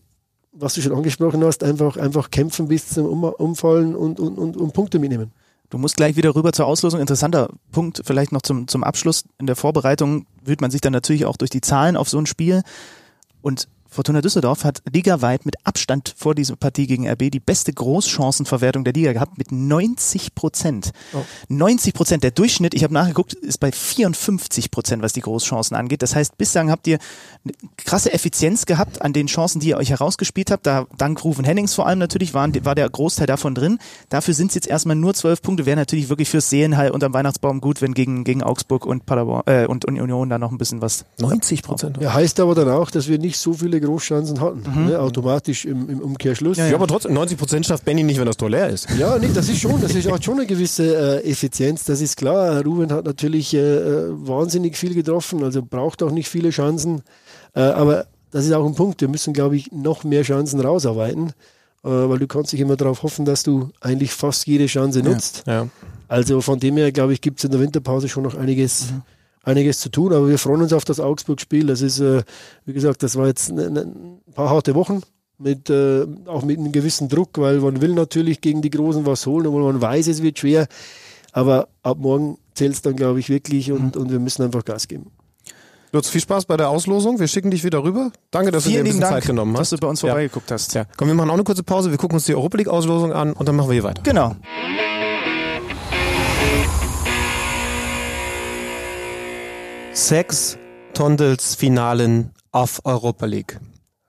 was 0.52 0.74
du 0.74 0.82
schon 0.82 0.94
angesprochen 0.94 1.44
hast, 1.44 1.64
einfach, 1.64 1.98
einfach 1.98 2.32
kämpfen 2.32 2.68
bis 2.68 2.90
zum 2.90 3.06
um 3.06 3.24
Umfallen 3.24 3.96
und, 3.96 4.20
und, 4.20 4.38
und, 4.38 4.58
und 4.58 4.74
Punkte 4.74 4.98
mitnehmen. 4.98 5.32
Du 5.70 5.78
musst 5.78 5.98
gleich 5.98 6.16
wieder 6.16 6.34
rüber 6.34 6.52
zur 6.52 6.66
Auslosung. 6.66 7.00
Interessanter 7.00 7.50
Punkt 7.72 8.02
vielleicht 8.04 8.32
noch 8.32 8.42
zum, 8.42 8.68
zum 8.68 8.84
Abschluss. 8.84 9.26
In 9.38 9.46
der 9.46 9.56
Vorbereitung 9.56 10.26
wühlt 10.44 10.62
man 10.62 10.72
sich 10.72 10.82
dann 10.82 10.94
natürlich 10.94 11.26
auch 11.26 11.38
durch 11.38 11.52
die 11.52 11.62
Zahlen 11.62 11.96
auf 11.96 12.10
so 12.10 12.18
ein 12.18 12.26
Spiel. 12.26 12.64
Und 13.42 13.68
Fortuna 13.90 14.22
Düsseldorf 14.22 14.64
hat 14.64 14.84
ligaweit 14.92 15.46
mit 15.46 15.56
Abstand 15.66 16.14
vor 16.16 16.36
dieser 16.36 16.56
Partie 16.56 16.86
gegen 16.86 17.10
RB 17.10 17.32
die 17.32 17.40
beste 17.40 17.74
Großchancenverwertung 17.74 18.84
der 18.84 18.94
Liga 18.94 19.14
gehabt 19.14 19.38
mit 19.38 19.52
90 19.52 20.36
Prozent. 20.36 20.92
Oh. 21.14 21.24
90 21.48 21.94
Prozent. 21.96 22.24
Der 22.24 22.32
Durchschnitt, 22.32 22.76
ich 22.76 22.84
habe 22.84 22.94
nachgeguckt, 22.94 23.34
ist 23.34 23.60
bei 23.60 23.72
54 23.72 24.70
Prozent, 24.70 25.02
was 25.02 25.14
die 25.14 25.22
Großchancen 25.22 25.76
angeht. 25.76 26.04
Das 26.04 26.16
heißt, 26.16 26.38
bislang 26.38 26.70
habt 26.70 26.86
ihr 26.86 27.00
eine 27.44 27.54
krasse 27.78 28.14
Effizienz 28.14 28.68
gehabt 28.68 29.02
an 29.02 29.12
den 29.12 29.26
Chancen, 29.26 29.60
die 29.60 29.70
ihr 29.70 29.78
euch 29.78 29.90
herausgespielt 29.90 30.52
habt. 30.52 30.68
Da 30.68 30.86
dank 30.98 31.24
Rufen 31.24 31.44
Hennings 31.44 31.74
vor 31.74 31.88
allem 31.88 32.00
natürlich 32.00 32.36
waren, 32.36 32.54
war 32.66 32.76
der 32.76 32.88
Großteil 32.88 33.26
davon 33.26 33.56
drin. 33.56 33.80
Dafür 34.10 34.36
sind 34.36 34.50
es 34.50 34.56
jetzt 34.56 34.68
erstmal 34.68 34.96
nur 34.96 35.16
zwölf 35.16 35.42
Punkte. 35.42 35.66
Wäre 35.66 35.78
natürlich 35.78 36.10
wirklich 36.10 36.30
fürs 36.30 36.50
Seelenheil 36.50 36.92
unterm 36.92 37.14
Weihnachtsbaum 37.14 37.60
gut, 37.60 37.82
wenn 37.82 37.96
gegen, 37.96 38.24
gegen 38.24 38.44
Augsburg 38.44 38.86
und 38.86 39.08
Paderborn 39.08 39.44
äh, 39.48 39.66
und 39.66 39.86
Union 39.86 40.30
da 40.30 40.38
noch 40.38 40.52
ein 40.52 40.60
bisschen 40.60 40.82
was. 40.82 41.06
90 41.20 41.64
Prozent. 41.64 41.98
Ja, 42.00 42.14
heißt 42.14 42.40
aber 42.40 42.54
dann 42.54 42.70
auch, 42.70 42.92
dass 42.92 43.08
wir 43.08 43.18
nicht 43.18 43.38
so 43.38 43.54
viele 43.54 43.79
Großchancen 43.80 44.40
hatten, 44.40 44.64
mhm. 44.66 44.88
ne, 44.88 45.00
automatisch 45.00 45.66
im, 45.66 45.90
im 45.90 46.00
Umkehrschluss. 46.00 46.58
Ja, 46.58 46.66
ja. 46.66 46.72
ja, 46.72 46.76
aber 46.76 46.88
trotzdem, 46.88 47.14
90 47.14 47.38
Prozent 47.38 47.66
schafft 47.66 47.86
Benny 47.86 48.04
nicht, 48.04 48.20
wenn 48.20 48.26
das 48.26 48.38
Tor 48.38 48.50
leer 48.50 48.70
ist. 48.70 48.88
Ja, 48.98 49.18
nee, 49.18 49.30
das 49.34 49.50
ist 49.50 49.60
schon, 49.60 49.82
das 49.82 49.94
ist 49.94 50.08
auch 50.08 50.22
schon 50.22 50.36
eine 50.36 50.46
gewisse 50.46 51.22
äh, 51.24 51.30
Effizienz, 51.30 51.84
das 51.84 52.02
ist 52.02 52.18
klar. 52.18 52.64
Ruben 52.64 52.92
hat 52.92 53.06
natürlich 53.06 53.54
äh, 53.54 54.10
wahnsinnig 54.10 54.78
viel 54.78 54.94
getroffen, 54.94 55.44
also 55.44 55.62
braucht 55.62 56.04
auch 56.04 56.12
nicht 56.12 56.30
viele 56.30 56.50
Chancen, 56.50 57.02
äh, 57.56 57.62
aber 57.62 58.08
das 58.32 58.46
ist 58.46 58.54
auch 58.54 58.66
ein 58.66 58.76
Punkt, 58.76 59.02
wir 59.02 59.08
müssen, 59.08 59.34
glaube 59.34 59.56
ich, 59.56 59.72
noch 59.72 60.04
mehr 60.04 60.24
Chancen 60.24 60.60
rausarbeiten, 60.60 61.30
äh, 61.84 61.90
weil 61.90 62.20
du 62.20 62.28
kannst 62.28 62.54
dich 62.54 62.60
immer 62.60 62.76
darauf 62.76 63.04
hoffen, 63.04 63.26
dass 63.26 63.44
du 63.44 63.70
eigentlich 63.82 64.14
fast 64.14 64.46
jede 64.48 64.68
Chance 64.68 65.02
nutzt. 65.02 65.44
Ja, 65.48 65.68
also 66.08 66.42
von 66.42 66.60
dem 66.60 66.78
her, 66.78 66.92
glaube 66.92 67.14
ich, 67.14 67.22
gibt 67.22 67.40
es 67.40 67.46
in 67.46 67.52
der 67.52 67.60
Winterpause 67.60 68.10
schon 68.10 68.24
noch 68.24 68.36
einiges. 68.36 68.92
Mhm 68.92 69.02
einiges 69.50 69.80
zu 69.80 69.90
tun, 69.90 70.14
aber 70.14 70.30
wir 70.30 70.38
freuen 70.38 70.62
uns 70.62 70.74
auf 70.74 70.86
das 70.86 71.00
Augsburg-Spiel. 71.00 71.68
Das 71.68 71.82
ist, 71.82 72.00
äh, 72.00 72.24
wie 72.66 72.74
gesagt, 72.74 73.04
das 73.04 73.16
war 73.16 73.28
jetzt 73.28 73.50
ein, 73.50 73.78
ein 73.78 74.22
paar 74.34 74.50
harte 74.50 74.76
Wochen, 74.76 75.02
mit, 75.38 75.70
äh, 75.70 76.06
auch 76.26 76.44
mit 76.44 76.60
einem 76.60 76.72
gewissen 76.72 77.10
Druck, 77.10 77.38
weil 77.38 77.60
man 77.60 77.82
will 77.82 77.94
natürlich 77.94 78.42
gegen 78.42 78.62
die 78.62 78.70
Großen 78.70 79.06
was 79.06 79.26
holen, 79.26 79.48
obwohl 79.48 79.64
man 79.64 79.82
weiß, 79.82 80.08
es 80.08 80.22
wird 80.22 80.40
schwer. 80.40 80.68
Aber 81.32 81.70
ab 81.84 81.98
morgen 82.00 82.38
zählt 82.54 82.74
es 82.74 82.82
dann, 82.82 82.96
glaube 82.96 83.20
ich, 83.20 83.30
wirklich 83.30 83.72
und, 83.72 83.96
mhm. 83.96 84.02
und 84.02 84.12
wir 84.12 84.20
müssen 84.20 84.44
einfach 84.44 84.66
Gas 84.66 84.88
geben. 84.88 85.12
Lutz, 85.92 86.10
viel 86.10 86.22
Spaß 86.22 86.46
bei 86.46 86.56
der 86.56 86.70
Auslosung. 86.70 87.20
Wir 87.20 87.28
schicken 87.28 87.50
dich 87.50 87.64
wieder 87.64 87.84
rüber. 87.84 88.12
Danke, 88.30 88.52
dass 88.52 88.66
Vielen 88.66 88.74
du 88.74 88.78
dir 88.78 88.82
ein 88.82 88.86
bisschen 88.86 89.02
Dank, 89.02 89.14
Zeit 89.14 89.26
genommen 89.26 89.54
hast. 89.54 89.72
dass 89.72 89.80
du 89.80 89.86
bei 89.86 89.88
uns 89.88 90.02
vorbeigeguckt 90.02 90.50
ja. 90.50 90.54
hast. 90.54 90.74
Ja. 90.76 90.86
Komm, 90.98 91.08
wir 91.08 91.16
machen 91.16 91.32
auch 91.32 91.36
eine 91.36 91.44
kurze 91.44 91.64
Pause. 91.64 91.90
Wir 91.90 91.98
gucken 91.98 92.16
uns 92.16 92.26
die 92.26 92.36
Europa 92.36 92.58
League 92.58 92.68
Auslosung 92.68 93.12
an 93.12 93.34
und 93.34 93.48
dann 93.48 93.56
machen 93.56 93.70
wir 93.70 93.74
hier 93.74 93.84
weiter. 93.84 94.04
Genau. 94.04 94.36
Sechs 100.00 100.58
Tondels 100.94 101.56
Finalen 101.56 102.32
auf 102.54 102.80
Europa 102.86 103.26
League. 103.26 103.60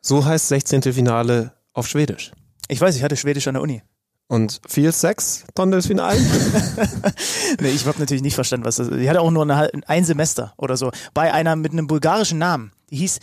So 0.01 0.25
heißt 0.25 0.47
16. 0.47 0.83
Finale 0.95 1.53
auf 1.73 1.89
Schwedisch. 1.89 2.31
Ich 2.69 2.81
weiß, 2.81 2.95
ich 2.95 3.03
hatte 3.03 3.17
Schwedisch 3.17 3.49
an 3.49 3.55
der 3.55 3.63
Uni. 3.63 3.83
Und 4.29 4.61
viel 4.69 4.93
Sex, 4.93 5.45
Tondelsfinal? 5.57 6.17
nee, 7.61 7.71
ich 7.71 7.85
habe 7.87 7.99
natürlich 7.99 8.23
nicht 8.23 8.37
verstanden, 8.37 8.65
was 8.65 8.77
das 8.77 8.87
ist. 8.87 8.99
Ich 8.99 9.09
hatte 9.09 9.21
auch 9.21 9.33
nur 9.33 9.43
eine, 9.43 9.69
ein 9.89 10.05
Semester 10.05 10.55
oder 10.57 10.77
so. 10.77 10.93
Bei 11.13 11.35
einer 11.35 11.57
mit 11.57 11.73
einem 11.73 11.89
bulgarischen 11.89 12.39
Namen. 12.39 12.71
Die 12.91 12.97
hieß 12.97 13.19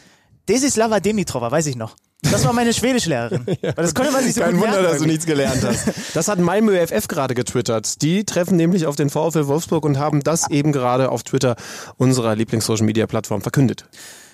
Desislava 0.50 1.00
Dimitrova, 1.00 1.50
weiß 1.50 1.68
ich 1.68 1.78
noch. 1.78 1.96
Das 2.22 2.44
war 2.46 2.54
meine 2.54 2.74
Schwedischlehrerin. 2.74 3.46
ja. 3.62 3.72
Das 3.74 3.94
konnte 3.94 4.12
man 4.12 4.24
sich 4.24 4.34
so 4.34 4.42
Kein 4.42 4.56
Wunder, 4.56 4.72
merken, 4.72 4.84
dass 4.84 4.98
du 4.98 5.06
nichts 5.06 5.26
gelernt 5.26 5.64
hast. 5.64 6.16
Das 6.16 6.28
hat 6.28 6.40
Malmö 6.40 6.76
FF 6.86 7.08
gerade 7.08 7.36
getwittert. 7.36 8.02
Die 8.02 8.26
treffen 8.26 8.58
nämlich 8.58 8.86
auf 8.86 8.96
den 8.96 9.10
VfL 9.10 9.48
Wolfsburg 9.48 9.86
und 9.86 10.00
haben 10.00 10.22
das 10.22 10.50
eben 10.50 10.72
gerade 10.72 11.10
auf 11.10 11.24
Twitter 11.24 11.56
unserer 11.98 12.36
Lieblings-Social-Media-Plattform 12.36 13.42
verkündet. 13.42 13.86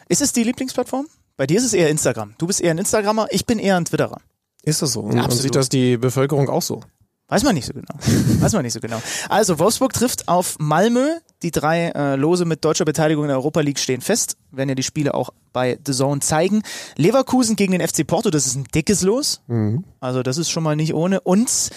Ist 0.07 0.21
es 0.21 0.31
die 0.31 0.43
Lieblingsplattform? 0.43 1.07
Bei 1.35 1.47
dir 1.47 1.57
ist 1.57 1.65
es 1.65 1.73
eher 1.73 1.89
Instagram. 1.89 2.35
Du 2.37 2.47
bist 2.47 2.61
eher 2.61 2.71
ein 2.71 2.77
Instagrammer, 2.77 3.27
ich 3.31 3.45
bin 3.45 3.59
eher 3.59 3.75
ein 3.75 3.85
Twitterer. 3.85 4.21
Ist 4.63 4.81
das 4.81 4.93
so? 4.93 5.01
Und, 5.01 5.19
und 5.19 5.31
sieht 5.31 5.55
das 5.55 5.67
die 5.67 5.97
Bevölkerung 5.97 6.49
auch 6.49 6.61
so? 6.61 6.81
Weiß 7.33 7.41
man 7.41 7.55
nicht 7.55 7.65
so 7.65 7.73
genau. 7.73 7.95
Weiß 8.41 8.53
man 8.53 8.61
nicht 8.61 8.73
so 8.73 8.79
genau. 8.79 9.01
Also 9.27 9.57
Wolfsburg 9.57 9.91
trifft 9.91 10.27
auf 10.27 10.55
Malmö. 10.59 11.15
Die 11.41 11.49
drei 11.49 11.87
äh, 11.87 12.15
Lose 12.15 12.45
mit 12.45 12.63
deutscher 12.63 12.85
Beteiligung 12.85 13.23
in 13.23 13.29
der 13.29 13.37
Europa 13.37 13.61
League 13.61 13.79
stehen 13.79 14.01
fest. 14.01 14.37
Werden 14.51 14.69
ja 14.69 14.75
die 14.75 14.83
Spiele 14.83 15.15
auch 15.15 15.31
bei 15.51 15.79
The 15.83 15.93
Zone 15.93 16.21
zeigen. 16.21 16.61
Leverkusen 16.95 17.55
gegen 17.55 17.71
den 17.71 17.81
FC 17.81 18.05
Porto, 18.05 18.29
das 18.29 18.45
ist 18.45 18.53
ein 18.53 18.65
dickes 18.65 19.01
Los. 19.01 19.41
Mhm. 19.47 19.83
Also 19.99 20.21
das 20.21 20.37
ist 20.37 20.51
schon 20.51 20.61
mal 20.61 20.75
nicht 20.75 20.93
ohne. 20.93 21.21
Und 21.21 21.71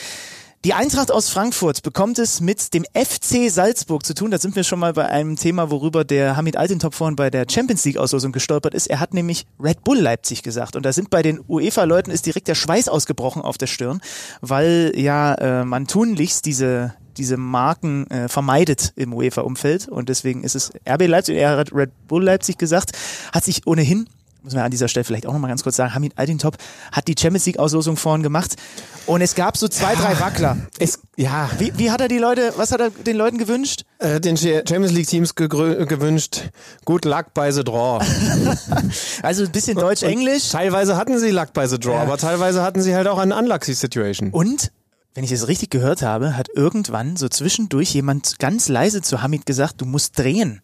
die 0.66 0.74
Eintracht 0.74 1.12
aus 1.12 1.28
Frankfurt 1.28 1.84
bekommt 1.84 2.18
es 2.18 2.40
mit 2.40 2.74
dem 2.74 2.84
FC 2.92 3.48
Salzburg 3.48 4.04
zu 4.04 4.14
tun. 4.14 4.32
Da 4.32 4.38
sind 4.38 4.56
wir 4.56 4.64
schon 4.64 4.80
mal 4.80 4.92
bei 4.92 5.06
einem 5.06 5.36
Thema, 5.36 5.70
worüber 5.70 6.04
der 6.04 6.36
Hamid 6.36 6.56
Altintop 6.56 6.92
vorhin 6.92 7.14
bei 7.14 7.30
der 7.30 7.46
Champions 7.48 7.84
League 7.84 7.98
Auslosung 7.98 8.32
gestolpert 8.32 8.74
ist. 8.74 8.88
Er 8.88 8.98
hat 8.98 9.14
nämlich 9.14 9.46
Red 9.60 9.84
Bull 9.84 9.96
Leipzig 9.96 10.42
gesagt. 10.42 10.74
Und 10.74 10.84
da 10.84 10.92
sind 10.92 11.08
bei 11.08 11.22
den 11.22 11.38
UEFA-Leuten 11.46 12.10
ist 12.10 12.26
direkt 12.26 12.48
der 12.48 12.56
Schweiß 12.56 12.88
ausgebrochen 12.88 13.42
auf 13.42 13.58
der 13.58 13.68
Stirn, 13.68 14.00
weil 14.40 14.92
ja 14.96 15.34
äh, 15.34 15.64
man 15.64 15.86
tunlichst 15.86 16.44
diese 16.46 16.94
diese 17.16 17.36
Marken 17.36 18.10
äh, 18.10 18.28
vermeidet 18.28 18.92
im 18.96 19.14
UEFA-Umfeld 19.14 19.88
und 19.88 20.10
deswegen 20.10 20.44
ist 20.44 20.54
es 20.54 20.70
RB 20.86 21.06
Leipzig, 21.06 21.36
er 21.36 21.56
hat 21.56 21.72
Red 21.72 21.90
Bull 22.08 22.24
Leipzig 22.24 22.58
gesagt, 22.58 22.92
hat 23.32 23.42
sich 23.42 23.66
ohnehin 23.66 24.06
muss 24.46 24.54
man 24.54 24.62
an 24.62 24.70
dieser 24.70 24.86
Stelle 24.86 25.02
vielleicht 25.02 25.26
auch 25.26 25.32
nochmal 25.32 25.50
ganz 25.50 25.64
kurz 25.64 25.74
sagen, 25.74 25.92
Hamid 25.92 26.12
Altintop 26.16 26.56
hat 26.92 27.08
die 27.08 27.16
Champions 27.18 27.46
League 27.46 27.58
Auslosung 27.58 27.96
vorhin 27.96 28.22
gemacht 28.22 28.54
und 29.06 29.20
es 29.20 29.34
gab 29.34 29.56
so 29.56 29.66
zwei, 29.66 29.96
drei 29.96 30.18
Wackler. 30.20 30.56
Es, 30.78 31.00
ja. 31.16 31.50
Wie, 31.58 31.76
wie 31.76 31.90
hat 31.90 32.00
er 32.00 32.06
die 32.06 32.18
Leute, 32.18 32.52
was 32.56 32.70
hat 32.70 32.80
er 32.80 32.90
den 32.90 33.16
Leuten 33.16 33.38
gewünscht? 33.38 33.82
Äh, 33.98 34.20
den 34.20 34.36
Champions 34.36 34.92
League 34.92 35.08
Teams 35.08 35.34
gewünscht, 35.34 36.50
good 36.84 37.04
luck 37.04 37.34
by 37.34 37.50
the 37.50 37.64
draw. 37.64 38.00
also 39.22 39.42
ein 39.42 39.50
bisschen 39.50 39.76
Deutsch-Englisch. 39.76 40.50
Teilweise 40.50 40.96
hatten 40.96 41.18
sie 41.18 41.30
luck 41.30 41.52
by 41.52 41.66
the 41.66 41.78
draw, 41.78 41.94
ja. 41.94 42.02
aber 42.02 42.16
teilweise 42.16 42.62
hatten 42.62 42.80
sie 42.80 42.94
halt 42.94 43.08
auch 43.08 43.18
eine 43.18 43.36
unlucky 43.36 43.74
Situation. 43.74 44.30
Und 44.30 44.70
wenn 45.14 45.24
ich 45.24 45.32
es 45.32 45.48
richtig 45.48 45.70
gehört 45.70 46.02
habe, 46.02 46.36
hat 46.36 46.48
irgendwann 46.54 47.16
so 47.16 47.28
zwischendurch 47.28 47.92
jemand 47.94 48.38
ganz 48.38 48.68
leise 48.68 49.02
zu 49.02 49.22
Hamid 49.22 49.44
gesagt, 49.44 49.80
du 49.80 49.86
musst 49.86 50.16
drehen 50.16 50.60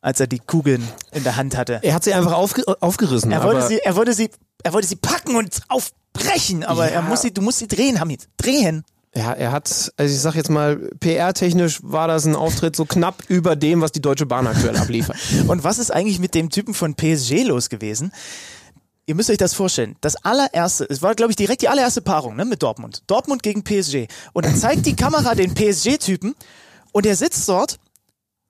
als 0.00 0.20
er 0.20 0.26
die 0.26 0.38
Kugeln 0.38 0.86
in 1.12 1.24
der 1.24 1.36
Hand 1.36 1.56
hatte. 1.56 1.80
Er 1.82 1.94
hat 1.94 2.04
sie 2.04 2.14
einfach 2.14 2.32
aufge 2.32 2.64
aufgerissen. 2.80 3.32
Er 3.32 3.42
wollte 3.42 3.66
sie, 3.66 3.78
er 3.78 3.96
wollte 3.96 4.12
sie, 4.12 4.30
er 4.62 4.72
wollte 4.72 4.88
sie 4.88 4.96
packen 4.96 5.36
und 5.36 5.60
aufbrechen, 5.68 6.64
aber 6.64 6.86
ja. 6.86 6.96
er 6.96 7.02
muss 7.02 7.22
sie, 7.22 7.32
du 7.32 7.42
musst 7.42 7.58
sie 7.58 7.68
drehen, 7.68 8.00
Hamid, 8.00 8.28
drehen. 8.36 8.84
Ja, 9.14 9.32
er 9.32 9.52
hat, 9.52 9.92
also 9.96 10.14
ich 10.14 10.20
sag 10.20 10.34
jetzt 10.34 10.50
mal, 10.50 10.76
PR-technisch 11.00 11.80
war 11.82 12.08
das 12.08 12.26
ein 12.26 12.36
Auftritt 12.36 12.76
so 12.76 12.84
knapp 12.84 13.24
über 13.28 13.56
dem, 13.56 13.80
was 13.80 13.90
die 13.90 14.02
Deutsche 14.02 14.26
Bahn 14.26 14.46
aktuell 14.46 14.76
abliefert. 14.76 15.16
und 15.48 15.64
was 15.64 15.78
ist 15.78 15.90
eigentlich 15.90 16.18
mit 16.18 16.34
dem 16.34 16.50
Typen 16.50 16.74
von 16.74 16.94
PSG 16.94 17.44
los 17.44 17.68
gewesen? 17.68 18.12
Ihr 19.06 19.14
müsst 19.14 19.30
euch 19.30 19.38
das 19.38 19.54
vorstellen. 19.54 19.96
Das 20.02 20.16
allererste, 20.16 20.86
es 20.88 21.00
war, 21.00 21.14
glaube 21.14 21.32
ich, 21.32 21.36
direkt 21.36 21.62
die 21.62 21.68
allererste 21.68 22.02
Paarung 22.02 22.36
ne, 22.36 22.44
mit 22.44 22.62
Dortmund. 22.62 23.02
Dortmund 23.06 23.42
gegen 23.42 23.64
PSG. 23.64 24.06
Und 24.34 24.44
dann 24.44 24.54
zeigt 24.54 24.84
die 24.84 24.94
Kamera 24.94 25.34
den 25.34 25.54
PSG-Typen 25.54 26.34
und 26.92 27.06
er 27.06 27.16
sitzt 27.16 27.48
dort 27.48 27.78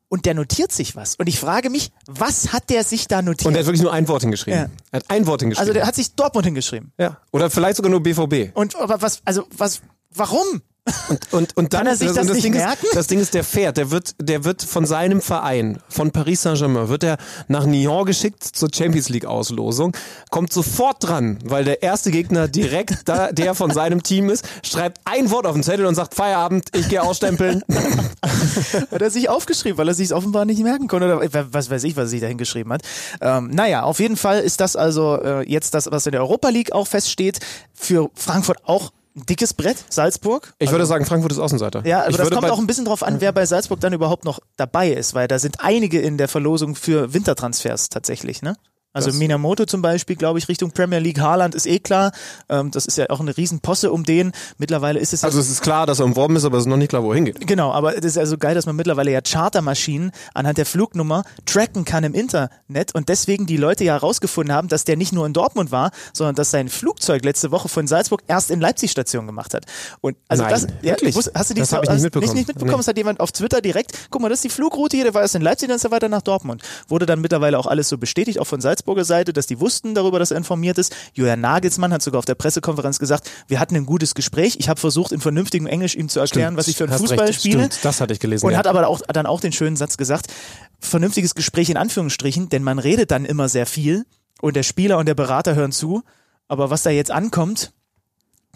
und 0.09 0.27
der 0.27 0.35
notiert 0.35 0.73
sich 0.73 0.97
was. 0.97 1.16
Und 1.16 1.29
ich 1.29 1.38
frage 1.38 1.71
mich, 1.71 1.90
was 2.07 2.53
hat 2.53 2.71
der 2.71 2.85
sich 2.85 3.09
da 3.09 3.23
notiert? 3.23 3.47
Und 3.47 3.55
er 3.55 3.61
hat 3.61 3.66
wirklich 3.66 3.83
nur 3.83 3.92
ein 3.92 4.09
Wort 4.09 4.23
hingeschrieben. 4.23 4.61
Ja. 4.61 4.71
Er 4.90 5.01
hat 5.01 5.11
ein 5.11 5.27
Wort 5.27 5.40
hingeschrieben. 5.40 5.68
Also 5.68 5.73
der 5.73 5.87
hat 5.87 5.94
sich 5.94 6.14
Dortmund 6.14 6.47
hingeschrieben. 6.47 6.92
Ja. 6.99 7.18
Oder 7.31 7.51
vielleicht 7.51 7.77
sogar 7.77 7.90
nur 7.90 8.03
BVB. 8.03 8.57
Und 8.57 8.77
aber 8.77 9.03
was, 9.03 9.21
also 9.25 9.47
was, 9.57 9.83
warum? 10.14 10.62
Und, 11.09 11.33
und, 11.33 11.57
und 11.57 11.72
dann, 11.72 11.81
Kann 11.81 11.87
er 11.88 11.96
sich 11.96 12.09
das, 12.09 12.16
das 12.16 12.29
nicht 12.29 12.44
Ding 12.44 12.55
merken? 12.55 12.87
Ist, 12.87 12.96
das 12.96 13.07
Ding 13.07 13.20
ist, 13.20 13.35
der 13.35 13.44
fährt, 13.44 13.77
der 13.77 13.90
wird, 13.90 14.14
der 14.20 14.44
wird 14.44 14.62
von 14.62 14.87
seinem 14.87 15.20
Verein, 15.20 15.79
von 15.88 16.11
Paris 16.11 16.42
Saint-Germain, 16.42 16.88
wird 16.88 17.05
er 17.05 17.18
nach 17.48 17.66
Nyon 17.66 18.05
geschickt 18.05 18.42
zur 18.44 18.68
Champions 18.72 19.09
League 19.09 19.27
Auslosung, 19.27 19.96
kommt 20.31 20.53
sofort 20.53 20.96
dran, 21.01 21.38
weil 21.44 21.64
der 21.64 21.83
erste 21.83 22.11
Gegner 22.11 22.48
direkt 22.48 23.09
da, 23.09 23.33
der 23.33 23.55
von 23.55 23.70
seinem 23.70 24.03
Team 24.03 24.31
ist, 24.31 24.46
schreibt 24.62 25.01
ein 25.05 25.31
Wort 25.31 25.46
auf 25.46 25.55
den 25.55 25.62
Zettel 25.62 25.87
und 25.87 25.94
sagt 25.94 26.14
Feierabend, 26.14 26.68
ich 26.74 26.88
gehe 26.88 27.03
ausstempeln. 27.03 27.62
hat 28.90 29.03
er 29.03 29.11
sich 29.11 29.29
aufgeschrieben, 29.29 29.79
weil 29.79 29.88
er 29.88 29.94
sich 29.94 30.12
offenbar 30.12 30.44
nicht 30.44 30.62
merken 30.62 30.88
konnte 30.88 31.16
oder 31.16 31.46
was 31.53 31.70
weiß 31.70 31.85
ich, 31.85 31.96
was 31.96 32.05
er 32.05 32.09
sich 32.09 32.20
da 32.20 32.27
hingeschrieben 32.27 32.72
hat. 32.72 32.83
Ähm, 33.20 33.51
naja, 33.53 33.83
auf 33.83 34.01
jeden 34.01 34.16
Fall 34.16 34.40
ist 34.40 34.61
das 34.61 34.77
also 34.77 35.20
äh, 35.22 35.48
jetzt 35.48 35.74
das, 35.74 35.90
was 35.90 36.07
in 36.07 36.12
der 36.12 36.20
Europa 36.20 36.48
League 36.48 36.72
auch 36.72 36.87
feststeht, 36.87 37.40
für 37.74 38.11
Frankfurt 38.14 38.59
auch 38.64 38.90
dickes 39.26 39.54
Brett, 39.54 39.85
Salzburg. 39.88 40.54
Ich 40.59 40.70
würde 40.70 40.83
also 40.83 40.90
sagen, 40.90 41.04
Frankfurt 41.04 41.33
ist 41.33 41.38
Außenseiter. 41.38 41.85
Ja, 41.87 42.00
aber 42.00 42.11
ich 42.11 42.16
das 42.16 42.31
kommt 42.31 42.50
auch 42.50 42.59
ein 42.59 42.66
bisschen 42.66 42.85
drauf 42.85 43.02
an, 43.02 43.20
wer 43.20 43.33
bei 43.33 43.46
Salzburg 43.46 43.81
dann 43.81 43.92
überhaupt 43.92 44.24
noch 44.24 44.40
dabei 44.57 44.90
ist, 44.90 45.14
weil 45.14 45.28
da 45.28 45.38
sind 45.38 45.61
einige 45.61 46.00
in 46.00 46.18
der 46.18 46.28
Verlosung 46.28 46.74
für 46.74 47.12
Wintertransfers 47.14 47.88
tatsächlich, 47.88 48.42
ne? 48.42 48.57
Also 48.98 49.11
das 49.11 49.18
Minamoto 49.18 49.64
zum 49.64 49.82
Beispiel, 49.82 50.16
glaube 50.16 50.38
ich, 50.38 50.48
Richtung 50.48 50.72
Premier 50.72 50.98
League. 50.98 51.20
Haaland 51.20 51.54
ist 51.54 51.66
eh 51.66 51.78
klar. 51.78 52.12
Ähm, 52.48 52.70
das 52.70 52.87
ist 52.87 52.98
ja 52.98 53.11
auch 53.11 53.20
eine 53.20 53.37
Riesenposse 53.37 53.92
um 53.92 54.04
den. 54.04 54.32
Mittlerweile 54.58 54.98
ist 54.98 55.12
es. 55.12 55.24
Also 55.24 55.40
es 55.40 55.50
ist 55.50 55.62
klar, 55.62 55.87
dass 55.87 56.00
er 56.00 56.04
umworben 56.04 56.37
ist, 56.37 56.44
aber 56.44 56.58
es 56.58 56.64
ist 56.64 56.68
noch 56.68 56.76
nicht 56.76 56.90
klar, 56.90 57.02
wohin 57.02 57.24
geht. 57.24 57.46
Genau, 57.46 57.72
aber 57.72 57.96
es 57.96 58.04
ist 58.04 58.18
also 58.18 58.37
geil, 58.38 58.54
dass 58.54 58.66
man 58.66 58.76
mittlerweile 58.76 59.11
ja 59.11 59.20
Chartermaschinen 59.20 60.12
anhand 60.34 60.58
der 60.58 60.66
Flugnummer 60.66 61.24
tracken 61.46 61.84
kann 61.84 62.04
im 62.04 62.14
Internet 62.14 62.94
und 62.94 63.08
deswegen 63.08 63.46
die 63.46 63.56
Leute 63.56 63.84
ja 63.84 63.94
herausgefunden 63.94 64.54
haben, 64.54 64.68
dass 64.68 64.84
der 64.84 64.96
nicht 64.96 65.12
nur 65.12 65.26
in 65.26 65.32
Dortmund 65.32 65.70
war, 65.70 65.90
sondern 66.12 66.34
dass 66.34 66.50
sein 66.50 66.68
Flugzeug 66.68 67.24
letzte 67.24 67.50
Woche 67.50 67.68
von 67.68 67.87
Salzburg 67.87 68.22
erst 68.26 68.50
in 68.50 68.61
Leipzig 68.61 68.90
Station 68.90 69.26
gemacht 69.26 69.54
hat. 69.54 69.64
Und 70.00 70.16
also 70.28 70.42
Nein, 70.42 70.52
das, 70.52 70.66
ja, 70.82 70.92
wirklich? 70.92 71.16
Hast 71.16 71.50
du 71.50 71.54
die 71.54 71.61
das 71.61 71.72
habe 71.72 71.84
ich 71.84 71.90
nicht 71.90 72.02
mitbekommen. 72.02 72.24
Nicht, 72.26 72.34
nicht 72.34 72.48
mitbekommen, 72.48 72.72
nee. 72.72 72.78
das 72.78 72.88
hat 72.88 72.96
jemand 72.96 73.20
auf 73.20 73.32
Twitter 73.32 73.61
direkt. 73.61 73.92
Guck 74.11 74.22
mal, 74.22 74.28
das 74.28 74.38
ist 74.38 74.44
die 74.44 74.50
Flugroute 74.50 74.96
hier, 74.96 75.04
der 75.04 75.14
war 75.14 75.22
erst 75.22 75.34
in 75.34 75.42
Leipzig, 75.42 75.68
dann 75.68 75.76
ist 75.76 75.84
er 75.84 75.90
weiter 75.90 76.08
nach 76.08 76.22
Dortmund. 76.22 76.62
Wurde 76.88 77.06
dann 77.06 77.20
mittlerweile 77.20 77.58
auch 77.58 77.66
alles 77.66 77.88
so 77.88 77.98
bestätigt, 77.98 78.38
auch 78.38 78.46
von 78.46 78.61
Salzburger 78.88 79.05
Seite, 79.05 79.33
dass 79.33 79.46
die 79.46 79.61
wussten 79.61 79.94
darüber, 79.94 80.18
dass 80.18 80.31
er 80.31 80.38
informiert 80.38 80.79
ist. 80.79 80.94
Julian 81.12 81.40
Nagelsmann 81.40 81.92
hat 81.92 82.03
sogar 82.03 82.20
auf 82.20 82.24
der 82.24 82.35
Pressekonferenz 82.35 82.98
gesagt, 82.98 83.31
wir 83.46 83.61
hatten 83.61 83.77
ein 83.77 83.85
gutes 83.85 84.14
Gespräch. 84.14 84.57
Ich 84.59 84.68
habe 84.68 84.81
versucht, 84.81 85.12
in 85.12 85.20
vernünftigem 85.20 85.66
Englisch 85.66 85.94
ihm 85.94 86.09
zu 86.09 86.20
erklären, 86.20 86.48
stimmt, 86.48 86.59
was 86.59 86.68
ich 86.68 86.77
für 86.77 86.85
einen 86.85 86.98
Fußball 86.98 87.27
recht, 87.27 87.40
spiele. 87.40 87.64
Stimmt, 87.64 87.79
das 87.83 88.01
hatte 88.01 88.14
ich 88.14 88.20
gelesen. 88.20 88.46
Und 88.46 88.53
ja. 88.53 88.59
hat 88.59 88.66
aber 88.66 88.87
auch, 88.88 89.03
dann 89.03 89.27
auch 89.27 89.40
den 89.40 89.53
schönen 89.53 89.77
Satz 89.77 89.96
gesagt, 89.96 90.29
vernünftiges 90.81 91.35
Gespräch 91.35 91.68
in 91.68 91.77
Anführungsstrichen, 91.77 92.48
denn 92.48 92.62
man 92.62 92.79
redet 92.79 93.11
dann 93.11 93.24
immer 93.27 93.48
sehr 93.48 93.66
viel 93.66 94.07
und 94.40 94.57
der 94.57 94.62
Spieler 94.62 94.98
und 94.98 95.07
der 95.07 95.14
Berater 95.14 95.55
hören 95.55 95.72
zu. 95.72 96.03
Aber 96.46 96.70
was 96.70 96.83
da 96.83 96.90
jetzt 96.90 97.11
ankommt, 97.11 97.72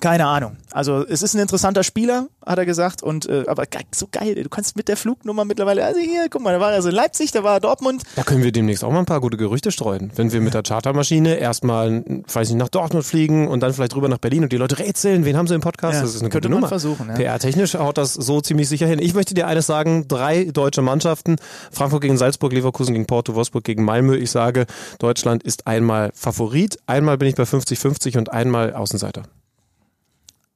keine 0.02 0.26
Ahnung. 0.26 0.56
Also 0.72 1.06
es 1.06 1.22
ist 1.22 1.34
ein 1.34 1.38
interessanter 1.40 1.84
Spieler, 1.84 2.26
hat 2.44 2.58
er 2.58 2.66
gesagt. 2.66 3.02
Und 3.02 3.26
äh, 3.28 3.44
aber 3.46 3.66
ge 3.66 3.82
so 3.92 4.08
geil, 4.10 4.34
du 4.34 4.48
kannst 4.48 4.76
mit 4.76 4.88
der 4.88 4.96
Flugnummer 4.96 5.44
mittlerweile, 5.44 5.84
also 5.84 6.00
hier, 6.00 6.26
guck 6.28 6.42
mal, 6.42 6.52
da 6.52 6.60
war 6.60 6.72
er 6.72 6.82
so 6.82 6.88
in 6.88 6.94
Leipzig, 6.94 7.30
da 7.30 7.44
war 7.44 7.54
er 7.54 7.60
Dortmund. 7.60 8.02
Da 8.16 8.24
können 8.24 8.42
wir 8.42 8.50
demnächst 8.50 8.82
auch 8.82 8.90
mal 8.90 8.98
ein 8.98 9.06
paar 9.06 9.20
gute 9.20 9.36
Gerüchte 9.36 9.70
streuen. 9.70 10.10
Wenn 10.16 10.32
wir 10.32 10.40
mit 10.40 10.54
der 10.54 10.64
Chartermaschine 10.64 11.36
erstmal, 11.36 12.04
weiß 12.32 12.48
nicht, 12.48 12.58
nach 12.58 12.68
Dortmund 12.68 13.04
fliegen 13.04 13.46
und 13.46 13.60
dann 13.60 13.72
vielleicht 13.72 13.94
rüber 13.94 14.08
nach 14.08 14.18
Berlin 14.18 14.42
und 14.42 14.52
die 14.52 14.56
Leute 14.56 14.78
rätseln, 14.80 15.24
wen 15.24 15.36
haben 15.36 15.46
sie 15.46 15.54
im 15.54 15.60
Podcast? 15.60 15.94
Ja, 15.94 16.02
das 16.02 16.16
ist 16.16 16.20
eine 16.20 16.30
könnte 16.30 16.48
gute 16.48 16.56
Nummer. 16.56 16.68
versuchen. 16.68 17.08
Ja. 17.08 17.14
PR-technisch 17.14 17.74
haut 17.74 17.96
das 17.96 18.14
so 18.14 18.40
ziemlich 18.40 18.68
sicher 18.68 18.88
hin. 18.88 18.98
Ich 18.98 19.14
möchte 19.14 19.34
dir 19.34 19.46
eines 19.46 19.68
sagen, 19.68 20.08
drei 20.08 20.46
deutsche 20.46 20.82
Mannschaften, 20.82 21.36
Frankfurt 21.70 22.02
gegen 22.02 22.16
Salzburg, 22.16 22.52
Leverkusen 22.52 22.94
gegen 22.94 23.06
Porto, 23.06 23.36
Wolfsburg 23.36 23.62
gegen 23.62 23.84
Malmö. 23.84 24.16
Ich 24.16 24.32
sage, 24.32 24.66
Deutschland 24.98 25.44
ist 25.44 25.68
einmal 25.68 26.10
Favorit, 26.12 26.78
einmal 26.86 27.18
bin 27.18 27.28
ich 27.28 27.36
bei 27.36 27.44
50-50 27.44 28.18
und 28.18 28.32
einmal 28.32 28.74
Außenseiter. 28.74 29.22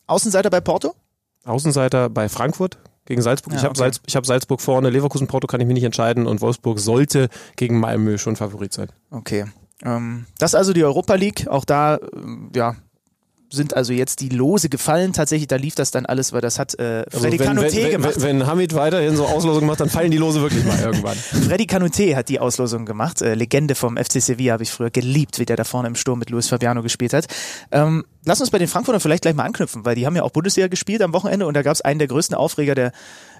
Außenseiter 0.06 0.50
bei 0.50 0.60
Porto? 0.60 0.94
Außenseiter 1.44 2.08
bei 2.08 2.28
Frankfurt 2.28 2.78
gegen 3.04 3.22
Salzburg. 3.22 3.52
Ja, 3.52 3.58
ich 3.58 3.64
habe 3.64 3.72
okay. 3.72 3.78
Salz, 3.78 4.00
hab 4.14 4.26
Salzburg 4.26 4.60
vorne, 4.60 4.90
Leverkusen, 4.90 5.26
Porto 5.26 5.46
kann 5.46 5.60
ich 5.60 5.66
mich 5.66 5.74
nicht 5.74 5.84
entscheiden 5.84 6.26
und 6.26 6.40
Wolfsburg 6.40 6.78
sollte 6.78 7.28
gegen 7.56 7.78
Malmö 7.78 8.18
schon 8.18 8.36
Favorit 8.36 8.72
sein. 8.72 8.88
Okay. 9.10 9.46
Ähm, 9.84 10.26
das 10.38 10.50
ist 10.50 10.54
also 10.56 10.72
die 10.72 10.84
Europa 10.84 11.14
League. 11.14 11.46
Auch 11.48 11.64
da, 11.64 11.98
ähm, 12.14 12.50
ja, 12.54 12.76
sind 13.50 13.74
also 13.74 13.92
jetzt 13.92 14.20
die 14.20 14.28
Lose 14.28 14.68
gefallen. 14.68 15.12
Tatsächlich, 15.12 15.48
da 15.48 15.56
lief 15.56 15.74
das 15.74 15.90
dann 15.90 16.06
alles, 16.06 16.32
weil 16.32 16.40
das 16.40 16.58
hat 16.58 16.78
äh, 16.78 17.04
Freddy 17.10 17.38
Also 17.38 17.44
Canute 17.44 17.76
wenn, 17.76 17.90
gemacht. 17.90 18.14
wenn, 18.16 18.40
wenn 18.40 18.46
Hamid 18.46 18.74
weiterhin 18.74 19.16
so 19.16 19.26
Auslosungen 19.26 19.66
macht, 19.66 19.80
dann 19.80 19.90
fallen 19.90 20.10
die 20.10 20.16
Lose 20.16 20.40
wirklich 20.40 20.64
mal 20.64 20.78
irgendwann. 20.78 21.16
Freddy 21.48 21.66
Canute 21.66 22.16
hat 22.16 22.28
die 22.28 22.40
Auslosung 22.40 22.84
gemacht. 22.86 23.22
Äh, 23.22 23.34
Legende 23.34 23.74
vom 23.74 23.96
FC 23.96 24.20
Sevilla 24.20 24.54
habe 24.54 24.62
ich 24.62 24.70
früher 24.70 24.90
geliebt, 24.90 25.38
wie 25.38 25.46
der 25.46 25.56
da 25.56 25.64
vorne 25.64 25.88
im 25.88 25.94
Sturm 25.94 26.18
mit 26.18 26.30
Luis 26.30 26.48
Fabiano 26.48 26.82
gespielt 26.82 27.12
hat. 27.12 27.26
Ähm, 27.70 28.04
lass 28.24 28.40
uns 28.40 28.50
bei 28.50 28.58
den 28.58 28.68
Frankfurtern 28.68 29.00
vielleicht 29.00 29.22
gleich 29.22 29.34
mal 29.34 29.44
anknüpfen, 29.44 29.84
weil 29.84 29.94
die 29.94 30.06
haben 30.06 30.16
ja 30.16 30.22
auch 30.22 30.30
Bundesliga 30.30 30.68
gespielt 30.68 31.02
am 31.02 31.12
Wochenende 31.12 31.46
und 31.46 31.54
da 31.54 31.62
gab 31.62 31.74
es 31.74 31.80
einen 31.80 31.98
der 31.98 32.08
größten 32.08 32.36
Aufreger 32.36 32.74
der, 32.74 32.92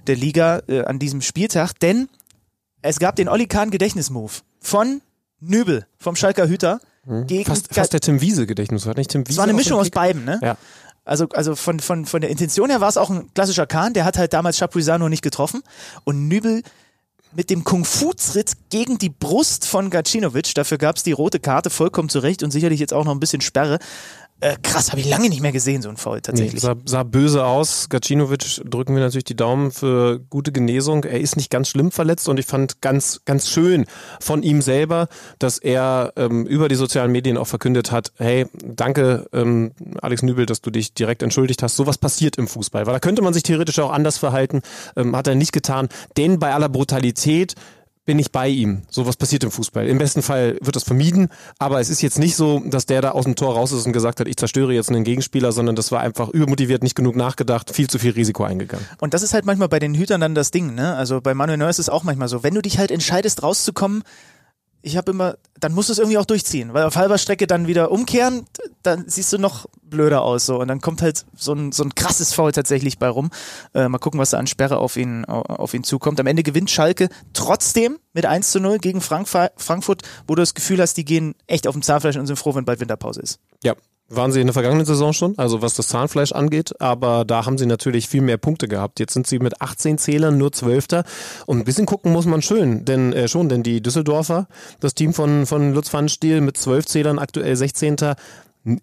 der 0.07 0.16
Liga 0.16 0.62
äh, 0.69 0.85
an 0.85 0.99
diesem 0.99 1.21
Spieltag, 1.21 1.79
denn 1.81 2.09
es 2.83 2.99
gab 2.99 3.16
den 3.16 3.29
Olli 3.29 3.47
Kahn 3.47 3.71
Gedächtnismove 3.71 4.42
von 4.61 5.01
Nübel, 5.40 5.87
vom 5.99 6.16
Schalker 6.16 6.49
Hüter. 6.49 6.81
Gegen 7.27 7.45
Fast, 7.45 7.73
fast 7.73 7.92
der 7.92 8.01
Tim 8.01 8.21
Wiese 8.21 8.47
Gedächtnis. 8.47 8.87
Hat 8.87 8.97
nicht 8.97 9.11
Tim 9.11 9.23
Wiese 9.23 9.33
es 9.33 9.37
war 9.38 9.45
eine 9.45 9.53
Mischung 9.53 9.79
aus 9.79 9.90
beiden, 9.90 10.25
ne? 10.25 10.40
Ja. 10.42 10.57
Also, 11.05 11.29
also 11.29 11.55
von, 11.55 11.79
von, 11.79 12.05
von 12.05 12.21
der 12.21 12.31
Intention 12.31 12.69
her 12.69 12.81
war 12.81 12.88
es 12.88 12.97
auch 12.97 13.11
ein 13.11 13.33
klassischer 13.33 13.66
Kahn, 13.66 13.92
der 13.92 14.05
hat 14.05 14.19
halt 14.19 14.33
damals 14.33 14.59
Chapuisano 14.59 15.09
nicht 15.09 15.23
getroffen 15.23 15.62
und 16.03 16.27
Nübel 16.27 16.62
mit 17.33 17.49
dem 17.51 17.62
Kung-Fu-Tritt 17.62 18.55
gegen 18.71 18.99
die 18.99 19.11
Brust 19.11 19.66
von 19.66 19.90
Gacinovic, 19.90 20.55
dafür 20.55 20.79
gab 20.79 20.97
es 20.97 21.05
die 21.05 21.12
rote 21.12 21.38
Karte 21.38 21.71
vollkommen 21.71 22.09
zurecht 22.09 22.42
und 22.42 22.51
sicherlich 22.51 22.81
jetzt 22.81 22.92
auch 22.92 23.05
noch 23.05 23.12
ein 23.12 23.21
bisschen 23.21 23.40
Sperre. 23.40 23.79
Äh, 24.40 24.57
krass, 24.62 24.90
habe 24.90 25.01
ich 25.01 25.09
lange 25.09 25.31
nicht 25.31 25.40
mehr 25.40 25.53
gesehen, 25.53 25.81
so 25.81 25.88
ein 25.88 25.96
Foul 25.96 26.16
Nee, 26.16 26.20
tatsächlich. 26.20 26.61
sah, 26.61 26.75
sah 26.85 27.05
böse 27.05 27.46
aus. 27.46 27.88
Gacinovic 27.88 28.61
drücken 28.66 28.94
wir 28.94 29.01
natürlich 29.03 29.25
die 29.25 29.37
Daumen 29.37 29.70
für 29.70 30.20
gute 30.29 30.53
Genesung. 30.53 31.05
Er 31.05 31.20
ist 31.20 31.37
nicht 31.37 31.51
ganz 31.51 31.68
schlimm 31.68 31.90
verletzt 31.90 32.29
und 32.29 32.38
ich 32.38 32.44
fand 32.44 32.83
ganz, 32.83 33.22
ganz 33.25 33.49
schön 33.49 33.87
von 34.20 34.42
ihm 34.42 34.61
selber, 34.61 35.09
dass 35.38 35.57
er 35.57 36.12
ähm, 36.16 36.44
über 36.44 36.68
die 36.68 36.75
sozialen 36.75 37.12
Medien 37.12 37.38
auch 37.38 37.46
verkündet 37.46 37.92
hat, 37.92 38.12
hey, 38.18 38.46
danke 38.62 39.27
ähm, 39.33 39.72
Alex 40.03 40.22
Nübel, 40.22 40.44
dass 40.44 40.61
du 40.61 40.70
dich 40.70 40.92
direkt 40.92 41.22
entschuldigt 41.22 41.62
hast. 41.62 41.77
Sowas 41.77 41.96
passiert 41.96 42.37
im 42.37 42.46
Fußball, 42.46 42.85
weil 42.85 42.92
da 42.92 43.01
könnte 43.01 43.22
man 43.22 43.33
sich 43.33 43.42
theoretisch 43.42 43.79
auch 43.79 43.90
anders 43.90 44.18
verhalten, 44.18 44.61
ähm, 44.96 45.16
hat 45.16 45.27
er 45.29 45.35
nicht 45.35 45.53
getan. 45.53 45.88
Denn 46.18 46.38
bei 46.38 46.53
aller 46.53 46.68
Brutalität 46.68 47.55
bin 48.07 48.19
ich 48.19 48.33
bei 48.33 48.49
ihm. 48.49 48.83
Sowas 48.88 49.16
passiert 49.16 49.45
im 49.45 49.51
Fußball. 49.51 49.87
Im 49.87 49.99
besten 49.99 50.23
Fall 50.23 50.57
wird 50.62 50.77
das 50.77 50.85
vermieden, 50.85 51.29
aber 51.59 51.81
es 51.81 51.90
ist 51.90 52.01
jetzt 52.01 52.19
nicht 52.19 52.37
so, 52.37 52.61
dass 52.64 52.87
der 52.87 53.03
da 53.03 53.11
aus 53.11 53.25
dem 53.25 53.35
Tor 53.35 53.55
raus 53.55 53.73
ist 53.73 53.85
und 53.85 53.92
gesagt 53.92 54.21
hat, 54.21 54.29
ich 54.29 54.37
zerstöre 54.37 54.73
jetzt 54.73 54.88
einen 54.88 55.05
Gegenspieler, 55.05 55.53
sondern 55.53 55.77
das 55.77 55.92
war 55.92 56.01
einfach 56.01 56.29
übermotiviert, 56.29 56.83
nicht 56.83 56.95
genug 56.95 57.16
nachgedacht, 57.16 57.75
viel 57.75 57.90
zu 57.90 57.99
viel 57.99 58.12
Risiko 58.12 58.45
eingegangen. 58.45 58.87
Und 58.99 59.12
das 59.12 59.23
ist 59.23 59.35
halt 59.35 59.45
manchmal 59.45 59.69
bei 59.69 59.81
den 59.81 59.95
Hütern 59.95 60.21
dann 60.21 60.35
das 60.35 60.53
Ding, 60.53 60.75
ne? 60.75 60.95
Also 60.95 61.21
bei 61.21 61.35
Manuel 61.35 61.59
Neuer 61.59 61.71
ist 61.71 61.81
es 61.81 61.88
auch 61.88 62.05
manchmal 62.05 62.29
so. 62.29 62.42
Wenn 62.42 62.55
du 62.55 62.62
dich 62.62 62.79
halt 62.79 62.92
entscheidest, 62.92 63.42
rauszukommen, 63.42 64.05
ich 64.87 64.96
habe 64.96 65.11
immer, 65.11 65.37
dann 65.59 65.75
musst 65.75 65.88
du 65.88 65.92
es 65.92 65.99
irgendwie 65.99 66.16
auch 66.16 66.25
durchziehen, 66.25 66.72
weil 66.72 66.85
auf 66.85 66.94
halber 66.94 67.18
Strecke 67.18 67.49
dann 67.49 67.66
wieder 67.66 67.90
umkehren, 67.90 68.46
dann 68.85 69.09
siehst 69.09 69.33
du 69.33 69.38
noch 69.38 69.66
blöder 69.83 70.22
aus 70.22 70.46
so 70.46 70.61
und 70.61 70.68
dann 70.68 70.81
kommt 70.81 71.03
halt 71.03 71.27
so 71.35 71.55
ein, 71.55 71.72
so 71.72 71.83
ein 71.83 71.96
krasses 71.96 72.33
Foul 72.33 72.53
tatsächlich 72.53 73.01
bei 73.01 73.09
rum. 73.09 73.31
Äh, 73.75 73.88
mal 73.88 73.99
gucken, 73.99 74.20
was 74.20 74.31
da 74.31 74.38
an 74.38 74.46
Sperre 74.46 74.79
auf 74.79 74.96
ihn, 74.96 75.25
auf 75.25 75.75
ihn 75.75 75.83
zukommt. 75.83 76.20
Am 76.20 76.29
Ende 76.29 76.44
gewinnt 76.44 76.70
Schalke 76.70 77.09
trotzdem 77.33 77.99
mit 78.12 78.27
1 78.27 78.53
zu 78.53 78.61
0 78.61 78.79
gegen 78.79 79.01
Frank 79.01 79.27
Frankfurt, 79.27 80.03
wo 80.29 80.37
du 80.37 80.42
das 80.42 80.55
Gefühl 80.55 80.81
hast, 80.81 80.96
die 80.96 81.05
gehen 81.05 81.35
echt 81.49 81.66
auf 81.66 81.75
dem 81.75 81.83
Zahnfleisch 81.83 82.16
und 82.16 82.29
sind 82.29 82.37
froh, 82.37 82.55
wenn 82.55 82.64
bald 82.64 82.79
Winterpause 82.79 83.20
ist. 83.20 83.40
Ja. 83.64 83.75
Waren 84.09 84.31
sie 84.31 84.40
in 84.40 84.47
der 84.47 84.55
vergangenen 84.55 84.87
Saison 84.87 85.12
schon, 85.12 85.37
also 85.37 85.62
was 85.62 85.75
das 85.75 85.88
Zahnfleisch 85.88 86.31
angeht, 86.31 86.81
aber 86.81 87.25
da 87.25 87.45
haben 87.45 87.59
sie 87.59 87.66
natürlich 87.66 88.09
viel 88.09 88.23
mehr 88.23 88.37
Punkte 88.37 88.69
gehabt. 88.69 89.01
Jetzt 89.01 89.14
sind 89.14 89.27
sie 89.27 89.40
mit 89.40 89.61
18 89.61 89.99
Zählern 89.99 90.38
nur 90.38 90.53
Zwölfter 90.53 91.03
und 91.47 91.59
ein 91.59 91.64
bisschen 91.64 91.87
gucken 91.87 92.12
muss 92.12 92.25
man 92.25 92.40
schön, 92.40 92.85
denn 92.85 93.12
äh, 93.12 93.27
schon, 93.27 93.49
denn 93.49 93.64
die 93.64 93.81
Düsseldorfer, 93.81 94.47
das 94.79 94.95
Team 94.95 95.12
von, 95.12 95.45
von 95.45 95.75
Lutz 95.75 95.88
Pfannenstiel 95.88 96.40
mit 96.40 96.57
12 96.57 96.87
Zählern, 96.87 97.19
aktuell 97.19 97.57
16. 97.57 97.97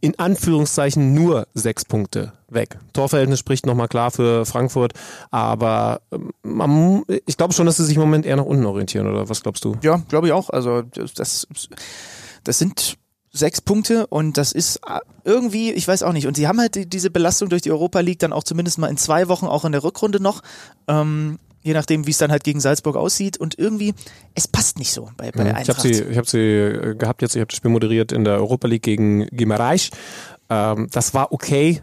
in 0.02 0.20
Anführungszeichen 0.20 1.14
nur 1.14 1.48
sechs 1.54 1.86
Punkte 1.86 2.34
weg. 2.50 2.78
Torverhältnis 2.92 3.40
spricht 3.40 3.66
nochmal 3.66 3.88
klar 3.88 4.12
für 4.12 4.46
Frankfurt, 4.46 4.92
aber 5.32 6.02
ähm, 6.12 6.32
man, 6.44 7.04
ich 7.26 7.38
glaube 7.38 7.54
schon, 7.54 7.66
dass 7.66 7.78
sie 7.78 7.86
sich 7.86 7.96
im 7.96 8.02
Moment 8.02 8.26
eher 8.26 8.36
nach 8.36 8.44
unten 8.44 8.66
orientieren, 8.66 9.08
oder 9.08 9.30
was 9.30 9.42
glaubst 9.42 9.64
du? 9.64 9.78
Ja, 9.84 10.02
glaube 10.10 10.28
ich 10.28 10.34
auch. 10.34 10.50
Also 10.50 10.82
das, 11.16 11.48
das 12.44 12.60
sind 12.60 12.98
sechs 13.34 13.62
Punkte 13.62 14.08
und 14.08 14.38
das 14.38 14.52
ist 14.52 14.80
irgendwie, 15.26 15.72
ich 15.72 15.88
weiß 15.88 16.04
auch 16.04 16.13
nicht. 16.13 16.28
Und 16.28 16.38
sie 16.38 16.48
haben 16.48 16.60
halt 16.60 16.76
die, 16.76 16.86
diese 16.86 17.10
Belastung 17.10 17.50
durch 17.50 17.63
die 17.63 17.72
Europa 17.72 18.00
League 18.00 18.19
dann 18.19 18.32
auch 18.32 18.43
zumindest 18.43 18.78
mal 18.78 18.88
in 18.88 18.98
zwei 18.98 19.28
Wochen, 19.28 19.48
auch 19.48 19.65
in 19.65 19.72
der 19.72 19.84
Rückrunde 19.84 20.22
noch. 20.22 20.41
Ähm, 20.88 21.39
je 21.63 21.74
nachdem, 21.74 22.06
wie 22.06 22.12
es 22.12 22.17
dann 22.17 22.32
halt 22.32 22.43
gegen 22.43 22.60
Salzburg 22.60 22.96
aussieht. 22.96 23.38
Und 23.38 23.58
irgendwie, 23.58 23.93
es 24.36 24.48
passt 24.48 24.78
nicht 24.78 24.93
so 24.93 25.10
bei, 25.17 25.32
bei 25.32 25.43
der 25.43 25.60
Ich 25.62 25.69
habe 25.69 25.80
Eintracht. 25.80 25.82
sie, 25.82 26.04
ich 26.04 26.17
hab 26.17 26.28
sie 26.28 26.38
äh, 26.39 26.96
gehabt 26.96 27.22
jetzt, 27.22 27.36
ich 27.36 27.39
habe 27.39 27.48
das 27.48 27.58
Spiel 27.58 27.72
moderiert 27.72 28.12
in 28.12 28.24
der 28.24 28.36
Europa 28.36 28.67
League 28.67 28.84
gegen 28.84 29.26
Gimareich. 29.28 29.89
Ähm, 30.50 30.88
das 30.91 31.13
war 31.13 31.32
okay, 31.32 31.82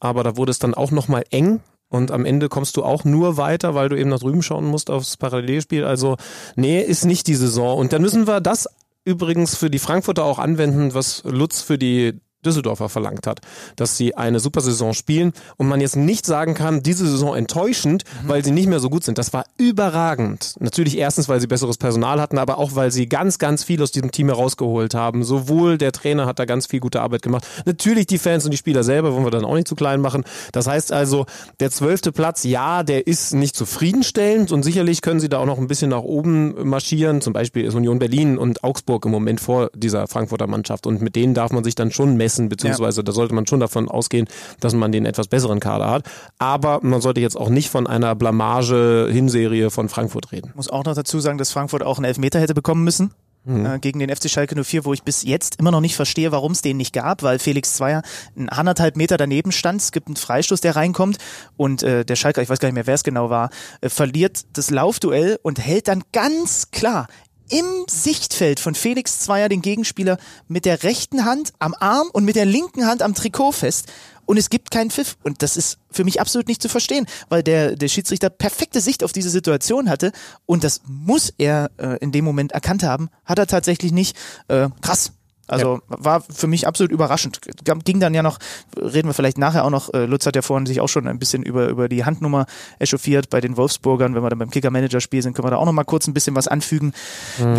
aber 0.00 0.24
da 0.24 0.36
wurde 0.36 0.50
es 0.50 0.58
dann 0.58 0.74
auch 0.74 0.90
nochmal 0.90 1.24
eng. 1.30 1.60
Und 1.90 2.10
am 2.10 2.26
Ende 2.26 2.50
kommst 2.50 2.76
du 2.76 2.84
auch 2.84 3.04
nur 3.04 3.38
weiter, 3.38 3.74
weil 3.74 3.88
du 3.88 3.96
eben 3.96 4.10
nach 4.10 4.18
drüben 4.18 4.42
schauen 4.42 4.66
musst 4.66 4.90
aufs 4.90 5.16
Parallelspiel. 5.16 5.84
Also, 5.84 6.16
nee, 6.54 6.82
ist 6.82 7.06
nicht 7.06 7.26
die 7.28 7.34
Saison. 7.34 7.78
Und 7.78 7.94
dann 7.94 8.02
müssen 8.02 8.26
wir 8.26 8.40
das 8.42 8.68
übrigens 9.08 9.56
für 9.56 9.70
die 9.70 9.78
Frankfurter 9.78 10.24
auch 10.24 10.38
anwenden, 10.38 10.92
was 10.92 11.22
Lutz 11.24 11.62
für 11.62 11.78
die 11.78 12.20
Düsseldorfer 12.44 12.88
verlangt 12.88 13.26
hat, 13.26 13.40
dass 13.74 13.96
sie 13.96 14.16
eine 14.16 14.38
super 14.38 14.60
Saison 14.60 14.94
spielen 14.94 15.32
und 15.56 15.66
man 15.66 15.80
jetzt 15.80 15.96
nicht 15.96 16.24
sagen 16.24 16.54
kann, 16.54 16.82
diese 16.82 17.08
Saison 17.08 17.34
enttäuschend, 17.34 18.04
weil 18.26 18.44
sie 18.44 18.52
nicht 18.52 18.68
mehr 18.68 18.78
so 18.78 18.90
gut 18.90 19.02
sind. 19.02 19.18
Das 19.18 19.32
war 19.32 19.44
überragend. 19.58 20.54
Natürlich 20.60 20.96
erstens, 20.96 21.28
weil 21.28 21.40
sie 21.40 21.48
besseres 21.48 21.78
Personal 21.78 22.20
hatten, 22.20 22.38
aber 22.38 22.58
auch, 22.58 22.76
weil 22.76 22.92
sie 22.92 23.08
ganz, 23.08 23.38
ganz 23.38 23.64
viel 23.64 23.82
aus 23.82 23.90
diesem 23.90 24.12
Team 24.12 24.28
herausgeholt 24.28 24.94
haben. 24.94 25.24
Sowohl 25.24 25.78
der 25.78 25.90
Trainer 25.90 26.26
hat 26.26 26.38
da 26.38 26.44
ganz 26.44 26.66
viel 26.66 26.78
gute 26.78 27.00
Arbeit 27.00 27.22
gemacht. 27.22 27.44
Natürlich 27.64 28.06
die 28.06 28.18
Fans 28.18 28.44
und 28.44 28.52
die 28.52 28.56
Spieler 28.56 28.84
selber 28.84 29.12
wollen 29.12 29.26
wir 29.26 29.32
dann 29.32 29.44
auch 29.44 29.54
nicht 29.54 29.68
zu 29.68 29.74
klein 29.74 30.00
machen. 30.00 30.22
Das 30.52 30.68
heißt 30.68 30.92
also, 30.92 31.26
der 31.58 31.72
zwölfte 31.72 32.12
Platz, 32.12 32.44
ja, 32.44 32.84
der 32.84 33.08
ist 33.08 33.34
nicht 33.34 33.56
zufriedenstellend 33.56 34.52
und 34.52 34.62
sicherlich 34.62 35.02
können 35.02 35.18
sie 35.18 35.28
da 35.28 35.38
auch 35.38 35.46
noch 35.46 35.58
ein 35.58 35.66
bisschen 35.66 35.90
nach 35.90 36.02
oben 36.02 36.68
marschieren. 36.68 37.20
Zum 37.20 37.32
Beispiel 37.32 37.64
ist 37.64 37.74
Union 37.74 37.98
Berlin 37.98 38.38
und 38.38 38.62
Augsburg 38.62 39.04
im 39.06 39.10
Moment 39.10 39.40
vor 39.40 39.70
dieser 39.74 40.06
Frankfurter 40.06 40.46
Mannschaft 40.46 40.86
und 40.86 41.02
mit 41.02 41.16
denen 41.16 41.34
darf 41.34 41.50
man 41.50 41.64
sich 41.64 41.74
dann 41.74 41.90
schon 41.90 42.16
messen, 42.16 42.27
beziehungsweise 42.48 43.02
da 43.04 43.12
sollte 43.12 43.34
man 43.34 43.46
schon 43.46 43.60
davon 43.60 43.88
ausgehen, 43.88 44.28
dass 44.60 44.74
man 44.74 44.92
den 44.92 45.06
etwas 45.06 45.28
besseren 45.28 45.60
Kader 45.60 45.90
hat. 45.90 46.04
Aber 46.38 46.80
man 46.82 47.00
sollte 47.00 47.20
jetzt 47.20 47.36
auch 47.36 47.48
nicht 47.48 47.70
von 47.70 47.86
einer 47.86 48.14
Blamage-Hinserie 48.14 49.70
von 49.70 49.88
Frankfurt 49.88 50.32
reden. 50.32 50.52
muss 50.54 50.68
auch 50.68 50.84
noch 50.84 50.94
dazu 50.94 51.20
sagen, 51.20 51.38
dass 51.38 51.52
Frankfurt 51.52 51.82
auch 51.82 51.98
einen 51.98 52.04
Elfmeter 52.04 52.40
hätte 52.40 52.54
bekommen 52.54 52.84
müssen. 52.84 53.12
Äh, 53.48 53.78
gegen 53.78 53.98
den 53.98 54.14
FC 54.14 54.28
Schalke 54.28 54.62
04, 54.62 54.84
wo 54.84 54.92
ich 54.92 55.02
bis 55.04 55.22
jetzt 55.22 55.56
immer 55.58 55.70
noch 55.70 55.80
nicht 55.80 55.96
verstehe, 55.96 56.32
warum 56.32 56.52
es 56.52 56.60
den 56.60 56.76
nicht 56.76 56.92
gab, 56.92 57.22
weil 57.22 57.38
Felix 57.38 57.74
Zweier 57.74 58.02
ein 58.36 58.48
anderthalb 58.48 58.96
Meter 58.96 59.16
daneben 59.16 59.52
stand. 59.52 59.80
Es 59.80 59.92
gibt 59.92 60.08
einen 60.08 60.16
Freistoß, 60.16 60.60
der 60.60 60.76
reinkommt 60.76 61.16
und 61.56 61.82
äh, 61.82 62.04
der 62.04 62.16
Schalke, 62.16 62.42
ich 62.42 62.50
weiß 62.50 62.58
gar 62.58 62.68
nicht 62.68 62.74
mehr, 62.74 62.86
wer 62.86 62.94
es 62.94 63.04
genau 63.04 63.30
war, 63.30 63.50
äh, 63.80 63.88
verliert 63.88 64.44
das 64.52 64.70
Laufduell 64.70 65.38
und 65.42 65.58
hält 65.58 65.88
dann 65.88 66.02
ganz 66.12 66.70
klar 66.72 67.06
im 67.50 67.84
Sichtfeld 67.88 68.60
von 68.60 68.74
Felix 68.74 69.20
Zweier 69.20 69.48
den 69.48 69.62
Gegenspieler 69.62 70.18
mit 70.48 70.64
der 70.64 70.82
rechten 70.82 71.24
Hand 71.24 71.52
am 71.58 71.74
Arm 71.78 72.08
und 72.12 72.24
mit 72.24 72.36
der 72.36 72.44
linken 72.44 72.86
Hand 72.86 73.02
am 73.02 73.14
Trikot 73.14 73.52
fest. 73.52 73.86
Und 74.26 74.36
es 74.36 74.50
gibt 74.50 74.70
keinen 74.70 74.90
Pfiff. 74.90 75.16
Und 75.22 75.42
das 75.42 75.56
ist 75.56 75.78
für 75.90 76.04
mich 76.04 76.20
absolut 76.20 76.48
nicht 76.48 76.60
zu 76.60 76.68
verstehen, 76.68 77.06
weil 77.30 77.42
der, 77.42 77.76
der 77.76 77.88
Schiedsrichter 77.88 78.28
perfekte 78.28 78.82
Sicht 78.82 79.02
auf 79.02 79.12
diese 79.12 79.30
Situation 79.30 79.88
hatte. 79.88 80.12
Und 80.44 80.64
das 80.64 80.82
muss 80.86 81.32
er 81.38 81.70
äh, 81.78 81.96
in 82.00 82.12
dem 82.12 82.26
Moment 82.26 82.52
erkannt 82.52 82.82
haben. 82.82 83.08
Hat 83.24 83.38
er 83.38 83.46
tatsächlich 83.46 83.90
nicht. 83.90 84.18
Äh, 84.48 84.68
krass. 84.82 85.12
Also 85.48 85.80
war 85.88 86.20
für 86.20 86.46
mich 86.46 86.66
absolut 86.66 86.92
überraschend. 86.92 87.40
Ging 87.84 88.00
dann 88.00 88.14
ja 88.14 88.22
noch, 88.22 88.38
reden 88.76 89.08
wir 89.08 89.14
vielleicht 89.14 89.38
nachher 89.38 89.64
auch 89.64 89.70
noch, 89.70 89.92
äh, 89.94 90.04
Lutz 90.04 90.26
hat 90.26 90.36
ja 90.36 90.42
vorhin 90.42 90.66
sich 90.66 90.80
auch 90.80 90.88
schon 90.88 91.08
ein 91.08 91.18
bisschen 91.18 91.42
über, 91.42 91.68
über 91.68 91.88
die 91.88 92.04
Handnummer 92.04 92.46
echauffiert 92.78 93.30
bei 93.30 93.40
den 93.40 93.56
Wolfsburgern. 93.56 94.14
Wenn 94.14 94.22
wir 94.22 94.30
dann 94.30 94.38
beim 94.38 94.50
Kicker-Manager-Spiel 94.50 95.22
sind, 95.22 95.34
können 95.34 95.46
wir 95.46 95.50
da 95.50 95.56
auch 95.56 95.64
noch 95.64 95.72
mal 95.72 95.84
kurz 95.84 96.06
ein 96.06 96.14
bisschen 96.14 96.36
was 96.36 96.48
anfügen. 96.48 96.92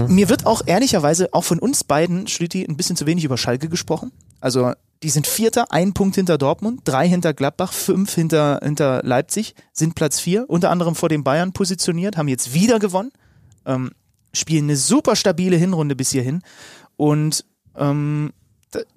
Mir 0.07 0.29
wird 0.29 0.45
auch 0.45 0.61
ehrlicherweise 0.65 1.33
auch 1.33 1.43
von 1.43 1.59
uns 1.59 1.83
beiden, 1.83 2.27
Schlüti, 2.27 2.63
ein 2.63 2.77
bisschen 2.77 2.95
zu 2.95 3.05
wenig 3.05 3.25
über 3.25 3.37
Schalke 3.37 3.69
gesprochen. 3.69 4.11
Also 4.39 4.71
die 5.01 5.09
sind 5.09 5.27
Vierter, 5.27 5.71
ein 5.71 5.93
Punkt 5.93 6.15
hinter 6.15 6.37
Dortmund, 6.37 6.81
drei 6.83 7.07
hinter 7.07 7.33
Gladbach, 7.33 7.71
fünf 7.73 8.13
hinter, 8.13 8.59
hinter 8.61 9.01
Leipzig, 9.03 9.55
sind 9.71 9.95
Platz 9.95 10.19
vier, 10.19 10.45
unter 10.49 10.69
anderem 10.69 10.95
vor 10.95 11.09
den 11.09 11.23
Bayern 11.23 11.53
positioniert, 11.53 12.17
haben 12.17 12.27
jetzt 12.27 12.53
wieder 12.53 12.79
gewonnen, 12.79 13.11
ähm, 13.65 13.91
spielen 14.33 14.65
eine 14.65 14.75
super 14.75 15.15
stabile 15.15 15.55
Hinrunde 15.55 15.95
bis 15.95 16.11
hierhin 16.11 16.41
und 16.97 17.45
ähm, 17.79 18.31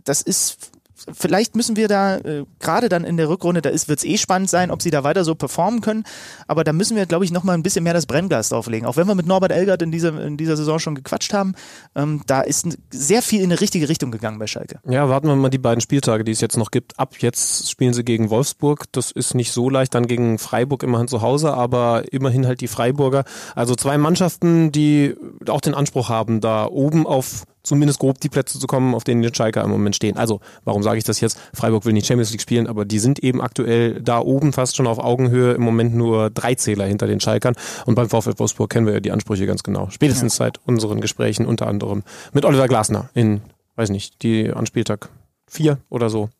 das 0.04 0.22
ist 0.22 0.72
vielleicht 1.12 1.56
müssen 1.56 1.76
wir 1.76 1.88
da 1.88 2.18
äh, 2.18 2.44
gerade 2.60 2.88
dann 2.88 3.04
in 3.04 3.16
der 3.16 3.28
Rückrunde, 3.28 3.62
da 3.62 3.70
ist 3.70 3.88
wird's 3.88 4.04
eh 4.04 4.18
spannend 4.18 4.50
sein, 4.50 4.70
ob 4.70 4.82
sie 4.82 4.90
da 4.90 5.04
weiter 5.04 5.24
so 5.24 5.34
performen 5.34 5.80
können, 5.80 6.04
aber 6.46 6.64
da 6.64 6.72
müssen 6.72 6.96
wir 6.96 7.06
glaube 7.06 7.24
ich 7.24 7.32
noch 7.32 7.44
mal 7.44 7.54
ein 7.54 7.62
bisschen 7.62 7.84
mehr 7.84 7.94
das 7.94 8.06
Brennglas 8.06 8.50
drauflegen. 8.50 8.86
Auch 8.86 8.96
wenn 8.96 9.06
wir 9.06 9.14
mit 9.14 9.26
Norbert 9.26 9.52
Elgert 9.52 9.82
in 9.82 9.90
dieser 9.90 10.22
in 10.24 10.36
dieser 10.36 10.56
Saison 10.56 10.78
schon 10.78 10.94
gequatscht 10.94 11.32
haben, 11.32 11.54
ähm, 11.94 12.22
da 12.26 12.42
ist 12.42 12.66
sehr 12.90 13.22
viel 13.22 13.40
in 13.40 13.50
eine 13.50 13.60
richtige 13.60 13.88
Richtung 13.88 14.10
gegangen 14.10 14.38
bei 14.38 14.46
Schalke. 14.46 14.80
Ja, 14.88 15.08
warten 15.08 15.26
wir 15.26 15.36
mal 15.36 15.48
die 15.48 15.58
beiden 15.58 15.80
Spieltage, 15.80 16.24
die 16.24 16.32
es 16.32 16.40
jetzt 16.40 16.56
noch 16.56 16.70
gibt, 16.70 16.98
ab. 16.98 17.14
Jetzt 17.18 17.70
spielen 17.70 17.94
sie 17.94 18.04
gegen 18.04 18.30
Wolfsburg. 18.30 18.84
Das 18.92 19.10
ist 19.10 19.34
nicht 19.34 19.52
so 19.52 19.68
leicht, 19.70 19.94
dann 19.94 20.06
gegen 20.06 20.38
Freiburg 20.38 20.82
immerhin 20.82 21.08
zu 21.08 21.22
Hause, 21.22 21.54
aber 21.54 22.04
immerhin 22.12 22.46
halt 22.46 22.60
die 22.60 22.68
Freiburger. 22.68 23.24
Also 23.54 23.74
zwei 23.74 23.98
Mannschaften, 23.98 24.72
die 24.72 25.14
auch 25.48 25.60
den 25.60 25.74
Anspruch 25.74 26.08
haben, 26.08 26.40
da 26.40 26.66
oben 26.66 27.06
auf 27.06 27.44
zumindest 27.62 27.98
grob 27.98 28.20
die 28.20 28.28
Plätze 28.28 28.58
zu 28.58 28.66
kommen, 28.66 28.94
auf 28.94 29.04
denen 29.04 29.22
die 29.22 29.34
Schalker 29.34 29.62
im 29.62 29.70
Moment 29.70 29.96
stehen. 29.96 30.16
Also, 30.16 30.40
warum 30.64 30.82
sage 30.82 30.98
ich 30.98 31.04
das 31.04 31.20
jetzt? 31.20 31.38
Freiburg 31.54 31.84
will 31.84 31.92
nicht 31.92 32.06
Champions 32.06 32.30
League 32.30 32.42
spielen, 32.42 32.66
aber 32.66 32.84
die 32.84 32.98
sind 32.98 33.18
eben 33.20 33.40
aktuell 33.40 34.00
da 34.00 34.18
oben 34.18 34.52
fast 34.52 34.76
schon 34.76 34.86
auf 34.86 34.98
Augenhöhe, 34.98 35.52
im 35.52 35.62
Moment 35.62 35.94
nur 35.94 36.30
drei 36.30 36.54
Zähler 36.54 36.86
hinter 36.86 37.06
den 37.06 37.20
Schalkern. 37.20 37.54
Und 37.86 37.94
beim 37.94 38.08
VfL 38.08 38.38
Wolfsburg 38.38 38.70
kennen 38.70 38.86
wir 38.86 38.94
ja 38.94 39.00
die 39.00 39.12
Ansprüche 39.12 39.46
ganz 39.46 39.62
genau. 39.62 39.88
Spätestens 39.90 40.36
seit 40.36 40.58
unseren 40.66 41.00
Gesprächen, 41.00 41.46
unter 41.46 41.66
anderem 41.66 42.02
mit 42.32 42.44
Oliver 42.44 42.68
Glasner 42.68 43.10
in, 43.14 43.42
weiß 43.76 43.90
nicht, 43.90 44.22
die 44.22 44.50
an 44.50 44.66
Spieltag 44.66 45.08
vier 45.46 45.78
oder 45.88 46.10
so. 46.10 46.30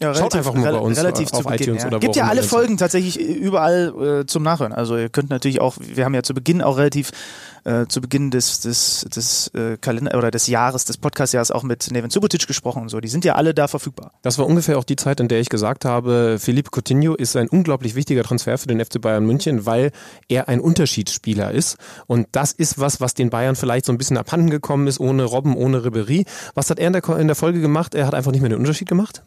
Ja, 0.00 0.14
Schaut 0.14 0.34
einfach 0.36 0.54
mal 0.54 0.72
bei 0.72 0.78
uns 0.78 0.96
relativ 0.96 1.32
auf 1.32 1.40
zu 1.40 1.48
Beginn, 1.48 1.62
iTunes 1.62 1.82
ja. 1.82 1.88
oder 1.88 1.98
Gibt 1.98 2.14
ja 2.14 2.28
alle 2.28 2.44
Folgen 2.44 2.76
tatsächlich 2.76 3.18
überall 3.18 4.20
äh, 4.20 4.26
zum 4.26 4.44
Nachhören. 4.44 4.72
Also 4.72 4.96
ihr 4.96 5.08
könnt 5.08 5.28
natürlich 5.28 5.60
auch, 5.60 5.76
wir 5.80 6.04
haben 6.04 6.14
ja 6.14 6.22
zu 6.22 6.34
Beginn 6.34 6.62
auch 6.62 6.78
relativ 6.78 7.10
äh, 7.68 7.86
zu 7.86 8.00
Beginn 8.00 8.30
des, 8.30 8.60
des, 8.60 9.06
des 9.14 9.48
äh, 9.48 9.76
Kalender 9.76 10.16
oder 10.16 10.30
des 10.30 10.46
Jahres, 10.46 10.86
des 10.86 10.96
Podcastjahres 10.96 11.50
auch 11.50 11.62
mit 11.62 11.90
Neven 11.90 12.10
Subotic 12.10 12.46
gesprochen 12.46 12.82
und 12.82 12.88
so. 12.88 13.00
Die 13.00 13.08
sind 13.08 13.24
ja 13.24 13.34
alle 13.34 13.52
da 13.52 13.68
verfügbar. 13.68 14.12
Das 14.22 14.38
war 14.38 14.46
ungefähr 14.46 14.78
auch 14.78 14.84
die 14.84 14.96
Zeit, 14.96 15.20
in 15.20 15.28
der 15.28 15.40
ich 15.40 15.50
gesagt 15.50 15.84
habe, 15.84 16.38
Philippe 16.40 16.70
Coutinho 16.72 17.14
ist 17.14 17.36
ein 17.36 17.48
unglaublich 17.48 17.94
wichtiger 17.94 18.22
Transfer 18.22 18.56
für 18.56 18.68
den 18.68 18.82
FC 18.82 19.00
Bayern 19.00 19.26
München, 19.26 19.66
weil 19.66 19.90
er 20.28 20.48
ein 20.48 20.60
Unterschiedsspieler 20.60 21.50
ist. 21.50 21.76
Und 22.06 22.28
das 22.32 22.52
ist 22.52 22.78
was, 22.78 23.00
was 23.00 23.14
den 23.14 23.28
Bayern 23.28 23.56
vielleicht 23.56 23.84
so 23.84 23.92
ein 23.92 23.98
bisschen 23.98 24.16
abhanden 24.16 24.50
gekommen 24.50 24.86
ist, 24.86 24.98
ohne 24.98 25.24
Robben, 25.24 25.54
ohne 25.54 25.84
Ribery. 25.84 26.24
Was 26.54 26.70
hat 26.70 26.78
er 26.78 26.86
in 26.86 26.94
der, 26.94 27.06
in 27.18 27.26
der 27.26 27.36
Folge 27.36 27.60
gemacht? 27.60 27.94
Er 27.94 28.06
hat 28.06 28.14
einfach 28.14 28.32
nicht 28.32 28.40
mehr 28.40 28.50
den 28.50 28.58
Unterschied 28.58 28.88
gemacht 28.88 29.22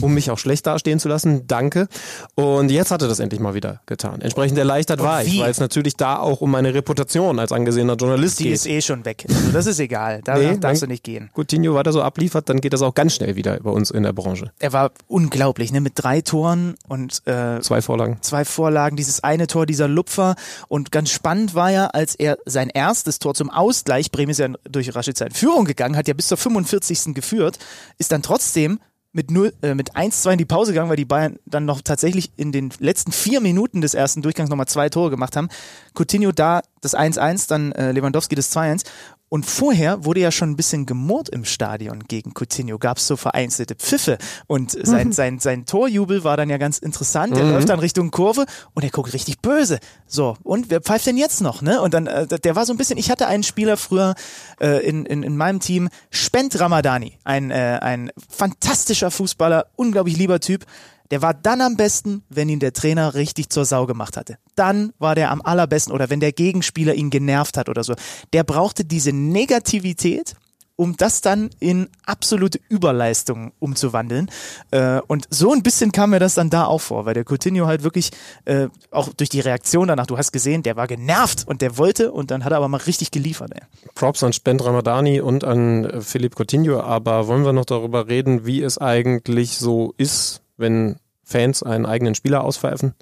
um 0.00 0.14
mich 0.14 0.30
auch 0.30 0.38
schlecht 0.38 0.66
dastehen 0.66 0.98
zu 0.98 1.08
lassen. 1.08 1.46
Danke. 1.46 1.88
Und 2.34 2.70
jetzt 2.70 2.90
hat 2.90 3.02
er 3.02 3.08
das 3.08 3.18
endlich 3.18 3.40
mal 3.40 3.54
wieder 3.54 3.80
getan. 3.86 4.20
Entsprechend 4.20 4.58
erleichtert 4.58 5.02
war 5.02 5.22
ich, 5.22 5.38
weil 5.40 5.50
es 5.50 5.60
natürlich 5.60 5.96
da 5.96 6.18
auch 6.18 6.40
um 6.40 6.50
meine 6.50 6.74
Reputation 6.74 7.38
als 7.38 7.52
angesehener 7.52 7.85
Journalist 7.94 8.38
Die 8.40 8.44
geht. 8.44 8.52
ist 8.54 8.66
eh 8.66 8.80
schon 8.82 9.04
weg. 9.04 9.24
Also 9.28 9.50
das 9.52 9.66
ist 9.66 9.78
egal. 9.78 10.20
Da 10.24 10.36
Nee, 10.36 10.56
darfst 10.58 10.82
du 10.82 10.86
nicht 10.86 11.04
gehen. 11.04 11.30
Coutinho 11.34 11.74
weiter 11.74 11.92
so 11.92 12.02
abliefert, 12.02 12.48
dann 12.48 12.60
geht 12.60 12.72
das 12.72 12.82
auch 12.82 12.94
ganz 12.94 13.14
schnell 13.14 13.36
wieder 13.36 13.58
bei 13.60 13.70
uns 13.70 13.90
in 13.90 14.02
der 14.02 14.12
Branche. 14.12 14.50
Er 14.58 14.72
war 14.72 14.90
unglaublich, 15.06 15.72
ne? 15.72 15.80
Mit 15.80 15.92
drei 15.96 16.20
Toren 16.20 16.74
und 16.88 17.22
äh, 17.26 17.60
Zwei 17.60 17.80
Vorlagen. 17.82 18.18
zwei 18.22 18.44
Vorlagen, 18.44 18.96
dieses 18.96 19.22
eine 19.22 19.46
Tor, 19.46 19.66
dieser 19.66 19.88
Lupfer. 19.88 20.34
Und 20.68 20.90
ganz 20.92 21.10
spannend 21.10 21.54
war 21.54 21.70
ja, 21.70 21.86
als 21.86 22.14
er 22.14 22.38
sein 22.46 22.68
erstes 22.70 23.18
Tor 23.18 23.34
zum 23.34 23.50
Ausgleich, 23.50 24.10
Bremen 24.10 24.30
ist 24.30 24.38
ja 24.38 24.48
durch 24.68 24.94
Rashica 24.94 25.24
in 25.24 25.32
Führung 25.32 25.64
gegangen, 25.64 25.96
hat 25.96 26.08
ja 26.08 26.14
bis 26.14 26.28
zur 26.28 26.36
45. 26.38 27.14
geführt, 27.14 27.58
ist 27.98 28.12
dann 28.12 28.22
trotzdem 28.22 28.80
mit, 29.16 29.30
0, 29.30 29.52
äh, 29.62 29.74
mit 29.74 29.96
1-2 29.96 30.32
in 30.32 30.38
die 30.38 30.44
Pause 30.44 30.72
gegangen, 30.72 30.90
weil 30.90 30.96
die 30.96 31.06
Bayern 31.06 31.38
dann 31.46 31.64
noch 31.64 31.80
tatsächlich 31.80 32.30
in 32.36 32.52
den 32.52 32.70
letzten 32.78 33.12
vier 33.12 33.40
Minuten 33.40 33.80
des 33.80 33.94
ersten 33.94 34.20
Durchgangs 34.20 34.50
nochmal 34.50 34.68
zwei 34.68 34.90
Tore 34.90 35.10
gemacht 35.10 35.36
haben. 35.36 35.48
Coutinho 35.94 36.32
da 36.32 36.60
das 36.82 36.94
1-1, 36.94 37.48
dann 37.48 37.72
äh, 37.72 37.92
Lewandowski 37.92 38.34
das 38.34 38.54
2-1. 38.54 38.84
Und 39.28 39.44
vorher 39.44 40.04
wurde 40.04 40.20
ja 40.20 40.30
schon 40.30 40.50
ein 40.50 40.56
bisschen 40.56 40.86
gemurrt 40.86 41.28
im 41.28 41.44
Stadion 41.44 42.04
gegen 42.06 42.32
Coutinho. 42.32 42.78
Gab 42.78 42.98
es 42.98 43.08
so 43.08 43.16
vereinzelte 43.16 43.74
Pfiffe. 43.74 44.18
Und 44.46 44.70
sein, 44.70 45.10
sein, 45.10 45.40
sein 45.40 45.66
Torjubel 45.66 46.22
war 46.22 46.36
dann 46.36 46.48
ja 46.48 46.58
ganz 46.58 46.78
interessant. 46.78 47.36
Er 47.36 47.50
läuft 47.50 47.68
dann 47.68 47.80
Richtung 47.80 48.12
Kurve 48.12 48.46
und 48.74 48.84
er 48.84 48.90
guckt 48.90 49.12
richtig 49.12 49.40
böse. 49.40 49.80
So, 50.06 50.36
und 50.44 50.70
wer 50.70 50.80
pfeift 50.80 51.06
denn 51.06 51.16
jetzt 51.16 51.40
noch? 51.40 51.60
Ne? 51.60 51.80
Und 51.80 51.92
dann, 51.92 52.06
äh, 52.06 52.26
der 52.26 52.54
war 52.54 52.66
so 52.66 52.72
ein 52.72 52.76
bisschen, 52.76 52.98
ich 52.98 53.10
hatte 53.10 53.26
einen 53.26 53.42
Spieler 53.42 53.76
früher 53.76 54.14
äh, 54.60 54.86
in, 54.86 55.04
in, 55.06 55.24
in 55.24 55.36
meinem 55.36 55.58
Team, 55.58 55.88
Spent 56.10 56.58
Ramadani, 56.60 57.18
ein, 57.24 57.50
äh, 57.50 57.78
ein 57.82 58.12
fantastischer 58.28 59.10
Fußballer, 59.10 59.66
unglaublich 59.74 60.16
lieber 60.16 60.38
Typ. 60.38 60.64
Der 61.10 61.22
war 61.22 61.34
dann 61.34 61.60
am 61.60 61.76
besten, 61.76 62.22
wenn 62.28 62.48
ihn 62.48 62.60
der 62.60 62.72
Trainer 62.72 63.14
richtig 63.14 63.50
zur 63.50 63.64
Sau 63.64 63.86
gemacht 63.86 64.16
hatte. 64.16 64.38
Dann 64.54 64.92
war 64.98 65.14
der 65.14 65.30
am 65.30 65.42
allerbesten 65.42 65.92
oder 65.92 66.10
wenn 66.10 66.20
der 66.20 66.32
Gegenspieler 66.32 66.94
ihn 66.94 67.10
genervt 67.10 67.56
hat 67.56 67.68
oder 67.68 67.84
so. 67.84 67.94
Der 68.32 68.44
brauchte 68.44 68.84
diese 68.84 69.12
Negativität, 69.12 70.34
um 70.76 70.96
das 70.96 71.22
dann 71.22 71.50
in 71.58 71.88
absolute 72.04 72.60
Überleistung 72.68 73.52
umzuwandeln. 73.58 74.30
Äh, 74.70 75.00
und 75.06 75.26
so 75.30 75.52
ein 75.52 75.62
bisschen 75.62 75.90
kam 75.90 76.10
mir 76.10 76.20
das 76.20 76.34
dann 76.34 76.50
da 76.50 76.66
auch 76.66 76.80
vor, 76.82 77.06
weil 77.06 77.14
der 77.14 77.24
Coutinho 77.24 77.66
halt 77.66 77.82
wirklich 77.82 78.10
äh, 78.44 78.68
auch 78.90 79.08
durch 79.14 79.30
die 79.30 79.40
Reaktion 79.40 79.88
danach, 79.88 80.06
du 80.06 80.18
hast 80.18 80.32
gesehen, 80.32 80.62
der 80.62 80.76
war 80.76 80.86
genervt 80.86 81.44
und 81.46 81.62
der 81.62 81.78
wollte 81.78 82.12
und 82.12 82.30
dann 82.30 82.44
hat 82.44 82.52
er 82.52 82.58
aber 82.58 82.68
mal 82.68 82.78
richtig 82.78 83.10
geliefert. 83.10 83.52
Ey. 83.54 83.62
Props 83.94 84.22
an 84.22 84.34
Spend 84.34 84.64
Ramadani 84.64 85.20
und 85.20 85.44
an 85.44 85.84
äh, 85.84 86.00
Philipp 86.02 86.38
Coutinho, 86.38 86.80
aber 86.80 87.26
wollen 87.26 87.44
wir 87.44 87.54
noch 87.54 87.64
darüber 87.64 88.06
reden, 88.08 88.44
wie 88.44 88.62
es 88.62 88.76
eigentlich 88.78 89.56
so 89.56 89.94
ist, 89.96 90.42
wenn 90.56 90.96
Fans 91.24 91.62
einen 91.62 91.86
eigenen 91.86 92.14
Spieler 92.14 92.44
auspfeifen? 92.44 92.94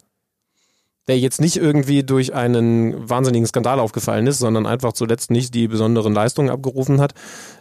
Der 1.07 1.19
jetzt 1.19 1.41
nicht 1.41 1.57
irgendwie 1.57 2.03
durch 2.03 2.33
einen 2.35 3.11
wahnsinnigen 3.11 3.47
Skandal 3.47 3.79
aufgefallen 3.79 4.27
ist, 4.27 4.39
sondern 4.39 4.67
einfach 4.67 4.95
zuletzt 4.95 5.31
nicht 5.31 5.55
die 5.55 5.69
besonderen 5.69 6.15
Leistungen 6.15 6.49
abgerufen 6.49 7.01
hat. 7.01 7.13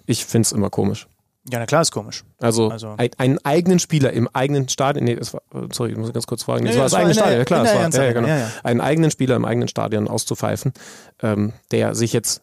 Ich 0.06 0.25
find's 0.25 0.53
immer 0.53 0.69
komisch. 0.69 1.08
Ja, 1.51 1.60
na 1.60 1.65
klar, 1.65 1.82
ist 1.82 1.91
komisch. 1.91 2.23
Also, 2.39 2.69
Also- 2.69 2.95
ein, 2.97 3.10
einen 3.17 3.38
eigenen 3.43 3.79
Spieler 3.79 4.13
im 4.13 4.29
eigenen 4.32 4.69
Stadion, 4.69 5.03
nee, 5.03 5.15
das 5.15 5.34
war, 5.34 5.41
sorry, 5.73 5.91
ich 5.91 5.97
muss 5.97 6.13
ganz 6.13 6.25
kurz 6.25 6.43
fragen, 6.43 6.63
das 6.65 6.75
Ja, 6.75 6.79
war 6.82 6.86
das 6.86 6.93
es 6.93 6.97
eigene 6.99 7.13
Stadion, 7.15 7.38
ja 7.39 7.43
klar, 7.45 7.63
das 7.63 7.71
der 7.73 7.82
war, 7.82 7.89
ja, 7.91 8.03
ja, 8.06 8.13
genau. 8.13 8.27
ja. 8.29 8.51
Einen 8.63 8.79
eigenen 8.79 9.12
Spieler 9.12 9.36
im 9.36 9.43
eigenen 9.43 9.67
Stadion 9.67 10.08
auszupfeifen, 10.08 10.71
ähm, 11.21 11.51
der 11.71 11.95
sich 11.95 12.13
jetzt 12.13 12.41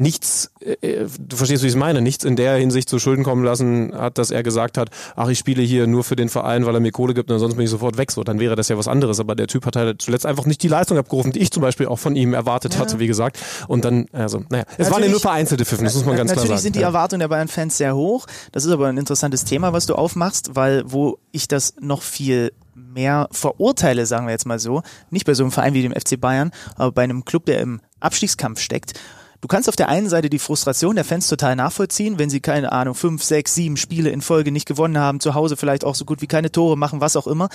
nichts, 0.00 0.52
äh, 0.60 0.74
äh, 0.80 1.08
du 1.18 1.36
verstehst, 1.36 1.62
wie 1.64 1.66
ich 1.66 1.72
es 1.72 1.78
meine, 1.78 2.00
nichts 2.00 2.24
in 2.24 2.36
der 2.36 2.56
Hinsicht 2.56 2.88
zu 2.88 2.98
Schulden 3.00 3.24
kommen 3.24 3.44
lassen 3.44 3.92
hat, 3.94 4.16
dass 4.16 4.30
er 4.30 4.42
gesagt 4.44 4.78
hat, 4.78 4.90
ach, 5.16 5.28
ich 5.28 5.38
spiele 5.38 5.62
hier 5.62 5.86
nur 5.88 6.04
für 6.04 6.14
den 6.14 6.28
Verein, 6.28 6.64
weil 6.66 6.74
er 6.74 6.80
mir 6.80 6.92
Kohle 6.92 7.14
gibt 7.14 7.30
und 7.30 7.38
sonst 7.40 7.56
bin 7.56 7.64
ich 7.64 7.70
sofort 7.70 7.98
weg. 7.98 8.12
So, 8.12 8.22
dann 8.22 8.38
wäre 8.38 8.54
das 8.54 8.68
ja 8.68 8.78
was 8.78 8.86
anderes. 8.86 9.18
Aber 9.18 9.34
der 9.34 9.48
Typ 9.48 9.66
hat 9.66 9.74
halt 9.76 10.00
zuletzt 10.00 10.24
einfach 10.24 10.46
nicht 10.46 10.62
die 10.62 10.68
Leistung 10.68 10.96
abgerufen, 10.98 11.32
die 11.32 11.40
ich 11.40 11.50
zum 11.50 11.62
Beispiel 11.62 11.86
auch 11.86 11.98
von 11.98 12.14
ihm 12.14 12.32
erwartet 12.32 12.78
hatte, 12.78 13.00
wie 13.00 13.08
gesagt. 13.08 13.38
Und 13.66 13.84
dann, 13.84 14.06
also, 14.12 14.44
naja, 14.48 14.64
es 14.76 14.78
waren 14.78 14.84
ja 14.86 14.90
Natürlich- 14.90 15.10
nur 15.12 15.20
vereinzelte 15.20 15.64
Pfiffen, 15.64 15.84
das 15.84 15.94
muss 15.94 16.04
man 16.04 16.16
ganz 16.16 16.30
klar 16.30 16.36
Natürlich 16.44 16.48
sagen. 16.58 16.62
sind 16.62 16.76
die 16.76 16.80
ja. 16.80 16.86
Erwartungen 16.86 17.20
der 17.20 17.28
Bayern-Fans 17.28 17.76
sehr 17.76 17.96
hoch. 17.96 18.26
Das 18.52 18.64
ist 18.64 18.70
aber 18.70 18.86
ein 18.86 18.98
interessantes 18.98 19.44
Thema, 19.44 19.72
was 19.72 19.86
du 19.86 19.96
aufmachst, 19.96 20.54
weil 20.54 20.84
wo 20.86 21.18
ich 21.32 21.48
das 21.48 21.74
noch 21.80 22.02
viel 22.02 22.52
mehr 22.76 23.28
verurteile, 23.32 24.06
sagen 24.06 24.26
wir 24.26 24.30
jetzt 24.30 24.46
mal 24.46 24.60
so, 24.60 24.82
nicht 25.10 25.26
bei 25.26 25.34
so 25.34 25.42
einem 25.42 25.50
Verein 25.50 25.74
wie 25.74 25.82
dem 25.82 25.92
FC 25.92 26.16
Bayern, 26.20 26.52
aber 26.76 26.92
bei 26.92 27.02
einem 27.02 27.24
Club, 27.24 27.46
der 27.46 27.58
im 27.60 27.80
Abstiegskampf 27.98 28.60
steckt. 28.60 28.92
Du 29.40 29.46
kannst 29.48 29.68
auf 29.68 29.76
der 29.76 29.88
einen 29.88 30.08
Seite 30.08 30.30
die 30.30 30.40
Frustration 30.40 30.96
der 30.96 31.04
Fans 31.04 31.28
total 31.28 31.54
nachvollziehen, 31.54 32.18
wenn 32.18 32.28
sie 32.28 32.40
keine 32.40 32.72
Ahnung, 32.72 32.94
fünf, 32.94 33.22
sechs, 33.22 33.54
sieben 33.54 33.76
Spiele 33.76 34.10
in 34.10 34.20
Folge 34.20 34.50
nicht 34.50 34.66
gewonnen 34.66 34.98
haben, 34.98 35.20
zu 35.20 35.34
Hause 35.34 35.56
vielleicht 35.56 35.84
auch 35.84 35.94
so 35.94 36.04
gut 36.04 36.20
wie 36.20 36.26
keine 36.26 36.50
Tore 36.50 36.76
machen, 36.76 37.00
was 37.00 37.14
auch 37.14 37.28
immer. 37.28 37.48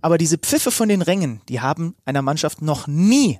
Aber 0.00 0.16
diese 0.16 0.38
Pfiffe 0.38 0.70
von 0.70 0.88
den 0.88 1.02
Rängen, 1.02 1.42
die 1.48 1.60
haben 1.60 1.94
einer 2.06 2.22
Mannschaft 2.22 2.62
noch 2.62 2.86
nie 2.86 3.38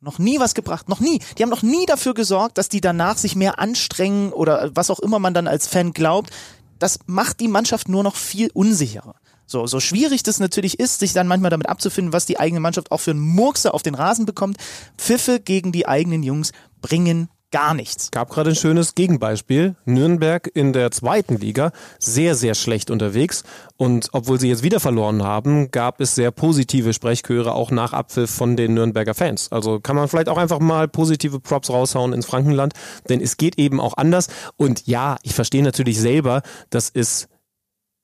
noch 0.00 0.18
nie 0.18 0.38
was 0.38 0.54
gebracht, 0.54 0.88
noch 0.88 1.00
nie. 1.00 1.20
Die 1.36 1.42
haben 1.42 1.50
noch 1.50 1.62
nie 1.62 1.86
dafür 1.86 2.14
gesorgt, 2.14 2.58
dass 2.58 2.68
die 2.68 2.80
danach 2.80 3.18
sich 3.18 3.34
mehr 3.34 3.58
anstrengen 3.58 4.32
oder 4.32 4.70
was 4.74 4.90
auch 4.90 5.00
immer 5.00 5.18
man 5.18 5.34
dann 5.34 5.48
als 5.48 5.66
Fan 5.66 5.92
glaubt. 5.92 6.30
Das 6.78 7.00
macht 7.06 7.40
die 7.40 7.48
Mannschaft 7.48 7.88
nur 7.88 8.04
noch 8.04 8.14
viel 8.14 8.50
unsicherer. 8.54 9.16
So, 9.46 9.66
so 9.66 9.80
schwierig 9.80 10.22
das 10.22 10.40
natürlich 10.40 10.78
ist, 10.78 11.00
sich 11.00 11.14
dann 11.14 11.26
manchmal 11.26 11.50
damit 11.50 11.68
abzufinden, 11.68 12.12
was 12.12 12.26
die 12.26 12.38
eigene 12.38 12.60
Mannschaft 12.60 12.92
auch 12.92 13.00
für 13.00 13.12
einen 13.12 13.20
Murkse 13.20 13.72
auf 13.72 13.82
den 13.82 13.94
Rasen 13.94 14.26
bekommt. 14.26 14.58
Pfiffe 14.98 15.40
gegen 15.40 15.72
die 15.72 15.88
eigenen 15.88 16.22
Jungs 16.22 16.52
bringen 16.80 17.28
gar 17.50 17.74
nichts. 17.74 18.10
gab 18.10 18.30
gerade 18.30 18.50
ein 18.50 18.56
schönes 18.56 18.94
Gegenbeispiel. 18.94 19.74
Nürnberg 19.84 20.50
in 20.52 20.72
der 20.72 20.90
zweiten 20.90 21.36
Liga 21.36 21.72
sehr, 21.98 22.34
sehr 22.34 22.54
schlecht 22.54 22.90
unterwegs. 22.90 23.42
Und 23.76 24.08
obwohl 24.12 24.38
sie 24.38 24.48
jetzt 24.48 24.62
wieder 24.62 24.80
verloren 24.80 25.22
haben, 25.22 25.70
gab 25.70 26.00
es 26.00 26.14
sehr 26.14 26.30
positive 26.30 26.92
Sprechchöre 26.92 27.54
auch 27.54 27.70
nach 27.70 27.92
Abpfiff 27.92 28.30
von 28.30 28.56
den 28.56 28.74
Nürnberger 28.74 29.14
Fans. 29.14 29.50
Also 29.50 29.80
kann 29.80 29.96
man 29.96 30.08
vielleicht 30.08 30.28
auch 30.28 30.36
einfach 30.36 30.58
mal 30.58 30.88
positive 30.88 31.40
Props 31.40 31.70
raushauen 31.70 32.12
ins 32.12 32.26
Frankenland, 32.26 32.74
denn 33.08 33.20
es 33.20 33.36
geht 33.36 33.58
eben 33.58 33.80
auch 33.80 33.96
anders. 33.96 34.28
Und 34.56 34.86
ja, 34.86 35.16
ich 35.22 35.34
verstehe 35.34 35.62
natürlich 35.62 35.98
selber, 35.98 36.42
dass 36.70 36.90
es 36.92 37.28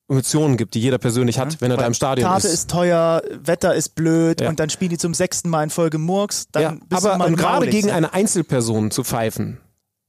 Emotionen 0.08 0.56
gibt, 0.56 0.74
die 0.74 0.80
jeder 0.80 0.98
persönlich 0.98 1.38
hat, 1.38 1.60
wenn 1.60 1.70
er 1.70 1.76
da 1.78 1.86
im 1.86 1.94
Stadion 1.94 2.28
Karte 2.28 2.46
ist. 2.46 2.52
ist 2.54 2.70
teuer, 2.70 3.22
Wetter 3.42 3.74
ist 3.74 3.94
blöd 3.94 4.40
Ja. 4.40 4.48
und 4.50 4.60
dann 4.60 4.68
spielen 4.70 4.90
die 4.90 4.98
zum 4.98 5.14
sechsten 5.14 5.48
Mal 5.48 5.64
in 5.64 5.70
Folge 5.70 5.98
Murks. 5.98 6.48
Dann 6.52 6.62
Ja, 6.62 6.76
bist 6.88 7.04
du 7.04 7.08
aber 7.08 7.24
und 7.26 7.36
gerade 7.36 7.68
gegen 7.68 7.86
ne? 7.88 7.94
eine 7.94 8.12
Einzelperson 8.12 8.90
zu 8.90 9.02
pfeifen, 9.02 9.60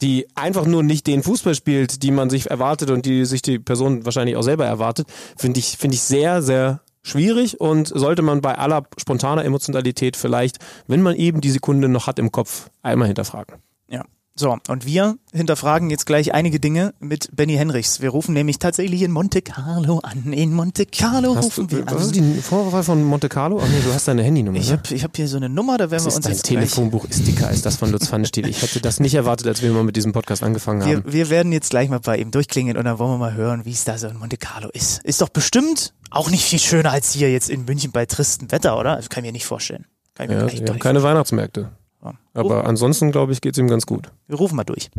die 0.01 0.27
einfach 0.35 0.65
nur 0.65 0.83
nicht 0.83 1.07
den 1.07 1.23
Fußball 1.23 1.55
spielt, 1.55 2.03
die 2.03 2.11
man 2.11 2.29
sich 2.29 2.49
erwartet 2.51 2.89
und 2.91 3.05
die 3.05 3.23
sich 3.25 3.41
die 3.41 3.57
Person 3.57 4.03
wahrscheinlich 4.05 4.35
auch 4.35 4.41
selber 4.43 4.65
erwartet, 4.65 5.07
finde 5.37 5.59
ich, 5.59 5.77
finde 5.77 5.95
ich 5.95 6.01
sehr, 6.01 6.41
sehr 6.41 6.81
schwierig 7.01 7.61
und 7.61 7.87
sollte 7.87 8.21
man 8.21 8.41
bei 8.41 8.57
aller 8.57 8.83
spontaner 8.97 9.45
Emotionalität 9.45 10.17
vielleicht, 10.17 10.57
wenn 10.87 11.01
man 11.03 11.15
eben 11.15 11.39
die 11.39 11.51
Sekunde 11.51 11.87
noch 11.87 12.07
hat 12.07 12.19
im 12.19 12.31
Kopf, 12.33 12.69
einmal 12.81 13.07
hinterfragen. 13.07 13.57
Ja. 13.87 14.03
So, 14.37 14.57
und 14.67 14.85
wir 14.85 15.17
hinterfragen 15.31 15.89
jetzt 15.89 16.05
gleich 16.05 16.33
einige 16.33 16.59
Dinge 16.59 16.93
mit 16.99 17.29
Benny 17.33 17.55
Henrichs. 17.55 18.01
Wir 18.01 18.09
rufen 18.09 18.33
nämlich 18.33 18.59
tatsächlich 18.59 19.01
in 19.01 19.11
Monte 19.11 19.41
Carlo 19.41 19.99
an. 19.99 20.33
In 20.33 20.53
Monte 20.53 20.85
Carlo 20.85 21.37
Hast 21.37 21.57
du, 21.57 21.61
rufen 21.61 21.71
wir 21.71 21.85
was 21.85 22.07
ist 22.07 22.17
an. 22.17 22.33
die 22.33 22.41
Vorwahl 22.41 22.83
von 22.83 23.01
Monte 23.01 23.29
Carlo? 23.29 23.61
Ach 23.63 23.69
nee, 23.69 23.79
du 23.81 23.93
hast 23.93 24.09
deine 24.09 24.23
Handynummer. 24.23 24.57
Ich 24.57 24.69
ne? 24.69 24.73
habe 24.73 24.93
ich 24.93 25.05
hab 25.05 25.15
hier 25.15 25.29
so 25.29 25.37
eine 25.37 25.47
Nummer, 25.47 25.77
da 25.77 25.89
werden 25.89 26.03
wir 26.03 26.07
das 26.07 26.17
uns 26.17 26.17
ist 26.17 26.25
dein 26.25 26.33
jetzt 26.33 26.45
Telefonbuch 26.47 27.05
ist 27.05 27.25
dicker 27.25 27.47
als 27.47 27.61
das 27.61 27.77
von 27.77 27.89
Lutz 27.93 28.09
Pfannenstiel. 28.09 28.45
Ich 28.49 28.61
hätte 28.61 28.81
das 28.81 28.99
nicht 28.99 29.13
erwartet, 29.13 29.47
als 29.47 29.61
wir 29.61 29.71
mal 29.71 29.85
mit 29.85 29.95
diesem 29.95 30.11
Podcast 30.11 30.43
angefangen 30.43 30.83
haben. 30.83 31.05
wir, 31.05 31.13
wir 31.13 31.29
werden 31.29 31.53
jetzt 31.53 31.69
gleich 31.69 31.87
mal 31.87 32.01
bei 32.01 32.17
ihm 32.17 32.31
durchklingeln 32.31 32.75
und 32.75 32.83
dann 32.83 32.99
wollen 32.99 33.11
wir 33.11 33.17
mal 33.17 33.35
hören, 33.35 33.63
wie 33.63 33.71
es 33.71 33.85
da 33.85 33.97
so 33.97 34.07
in 34.09 34.17
Monte 34.17 34.35
Carlo 34.35 34.67
ist. 34.73 35.01
Ist 35.05 35.21
doch 35.21 35.29
bestimmt 35.29 35.93
auch 36.09 36.29
nicht 36.29 36.43
viel 36.43 36.59
schöner 36.59 36.91
als 36.91 37.13
hier 37.13 37.31
jetzt 37.31 37.49
in 37.49 37.63
München 37.63 37.93
bei 37.93 38.05
tristem 38.05 38.51
Wetter, 38.51 38.77
oder? 38.77 38.97
Das 38.97 39.07
kann 39.07 39.23
ich 39.23 39.29
mir 39.29 39.31
nicht 39.31 39.45
vorstellen. 39.45 39.85
Kann 40.13 40.25
ich 40.25 40.35
mir 40.35 40.41
Ja, 40.41 40.45
echt 40.47 40.59
wir 40.59 40.67
haben 40.67 40.73
nicht 40.73 40.83
keine 40.83 41.03
Weihnachtsmärkte. 41.03 41.71
Ja. 42.05 42.13
Aber 42.33 42.65
ansonsten, 42.65 43.11
glaube 43.11 43.31
ich, 43.31 43.41
geht's 43.41 43.57
ihm 43.57 43.67
ganz 43.67 43.85
gut. 43.85 44.11
Wir 44.27 44.37
rufen 44.37 44.55
mal 44.55 44.63
durch. 44.63 44.89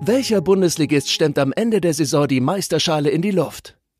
Welcher 0.00 0.40
Bundesligist 0.40 1.10
stemmt 1.10 1.38
am 1.38 1.52
Ende 1.52 1.80
der 1.80 1.94
Saison 1.94 2.28
die 2.28 2.40
Meisterschale 2.40 3.10
in 3.10 3.22
die 3.22 3.32
Luft? 3.32 3.75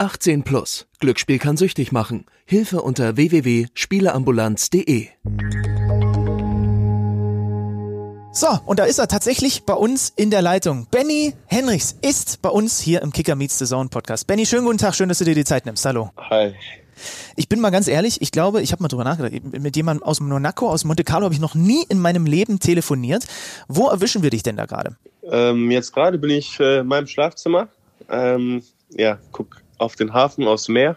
18 0.00 0.44
plus. 0.44 0.86
Glücksspiel 1.00 1.40
kann 1.40 1.56
süchtig 1.56 1.90
machen. 1.90 2.24
Hilfe 2.44 2.82
unter 2.82 3.16
www.spieleambulanz.de. 3.16 5.08
So, 8.30 8.46
und 8.64 8.78
da 8.78 8.84
ist 8.84 8.98
er 9.00 9.08
tatsächlich 9.08 9.64
bei 9.64 9.74
uns 9.74 10.12
in 10.14 10.30
der 10.30 10.40
Leitung. 10.40 10.86
Benny 10.92 11.34
Henrichs 11.46 11.98
ist 12.00 12.40
bei 12.42 12.48
uns 12.48 12.78
hier 12.78 13.02
im 13.02 13.10
Kicker 13.12 13.34
Meets 13.34 13.58
the 13.58 13.64
Zone 13.64 13.88
Podcast. 13.88 14.28
Benny, 14.28 14.46
schönen 14.46 14.66
guten 14.66 14.78
Tag, 14.78 14.94
schön, 14.94 15.08
dass 15.08 15.18
du 15.18 15.24
dir 15.24 15.34
die 15.34 15.44
Zeit 15.44 15.66
nimmst. 15.66 15.84
Hallo. 15.84 16.12
Hi. 16.30 16.54
Ich 17.34 17.48
bin 17.48 17.58
mal 17.58 17.70
ganz 17.70 17.88
ehrlich, 17.88 18.22
ich 18.22 18.30
glaube, 18.30 18.62
ich 18.62 18.70
habe 18.70 18.84
mal 18.84 18.88
drüber 18.88 19.02
nachgedacht. 19.02 19.32
Mit 19.60 19.74
jemandem 19.74 20.04
aus 20.04 20.20
Monaco, 20.20 20.70
aus 20.70 20.84
Monte 20.84 21.02
Carlo 21.02 21.24
habe 21.24 21.34
ich 21.34 21.40
noch 21.40 21.56
nie 21.56 21.84
in 21.88 21.98
meinem 21.98 22.24
Leben 22.24 22.60
telefoniert. 22.60 23.26
Wo 23.66 23.88
erwischen 23.88 24.22
wir 24.22 24.30
dich 24.30 24.44
denn 24.44 24.56
da 24.56 24.66
gerade? 24.66 24.96
Ähm, 25.24 25.72
jetzt 25.72 25.92
gerade 25.92 26.18
bin 26.18 26.30
ich 26.30 26.60
äh, 26.60 26.78
in 26.78 26.86
meinem 26.86 27.08
Schlafzimmer. 27.08 27.66
Ähm, 28.08 28.62
ja, 28.90 29.18
guck 29.32 29.60
auf 29.78 29.96
den 29.96 30.12
Hafen, 30.12 30.46
aufs 30.46 30.68
Meer. 30.68 30.96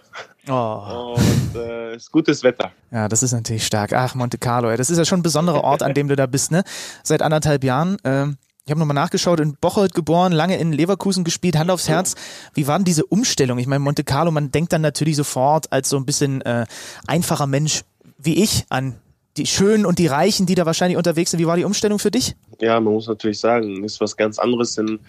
Oh. 0.49 1.15
Und 1.15 1.55
äh, 1.55 1.95
ist 1.95 2.11
gutes 2.11 2.43
Wetter. 2.43 2.71
Ja, 2.91 3.07
das 3.07 3.23
ist 3.23 3.31
natürlich 3.31 3.65
stark. 3.65 3.93
Ach, 3.93 4.15
Monte 4.15 4.37
Carlo, 4.37 4.69
ey. 4.69 4.77
das 4.77 4.89
ist 4.89 4.97
ja 4.97 5.05
schon 5.05 5.19
ein 5.19 5.23
besonderer 5.23 5.63
Ort, 5.63 5.83
an 5.83 5.93
dem 5.93 6.07
du 6.07 6.15
da 6.15 6.25
bist, 6.25 6.51
ne? 6.51 6.63
Seit 7.03 7.21
anderthalb 7.21 7.63
Jahren. 7.63 7.97
Ähm, 8.03 8.37
ich 8.65 8.71
habe 8.71 8.79
nochmal 8.79 8.95
nachgeschaut, 8.95 9.39
in 9.39 9.55
Bocholt 9.55 9.93
geboren, 9.93 10.31
lange 10.31 10.57
in 10.57 10.71
Leverkusen 10.71 11.23
gespielt, 11.23 11.57
Hand 11.57 11.71
aufs 11.71 11.89
Herz. 11.89 12.15
Wie 12.53 12.67
war 12.67 12.77
denn 12.77 12.85
diese 12.85 13.05
Umstellung? 13.05 13.57
Ich 13.57 13.67
meine, 13.67 13.79
Monte 13.79 14.03
Carlo, 14.03 14.31
man 14.31 14.51
denkt 14.51 14.71
dann 14.71 14.81
natürlich 14.81 15.15
sofort 15.15 15.71
als 15.71 15.89
so 15.89 15.97
ein 15.97 16.05
bisschen 16.05 16.41
äh, 16.41 16.65
einfacher 17.07 17.47
Mensch 17.47 17.83
wie 18.23 18.41
ich 18.41 18.65
an 18.69 18.95
die 19.37 19.47
Schönen 19.47 19.85
und 19.85 19.99
die 19.99 20.07
Reichen, 20.07 20.45
die 20.45 20.55
da 20.55 20.65
wahrscheinlich 20.65 20.97
unterwegs 20.97 21.31
sind. 21.31 21.39
Wie 21.39 21.47
war 21.47 21.57
die 21.57 21.63
Umstellung 21.63 21.99
für 21.99 22.11
dich? 22.11 22.35
Ja, 22.59 22.79
man 22.79 22.93
muss 22.93 23.07
natürlich 23.07 23.39
sagen, 23.39 23.83
ist 23.83 24.01
was 24.01 24.17
ganz 24.17 24.37
anderes 24.39 24.77
in 24.77 24.99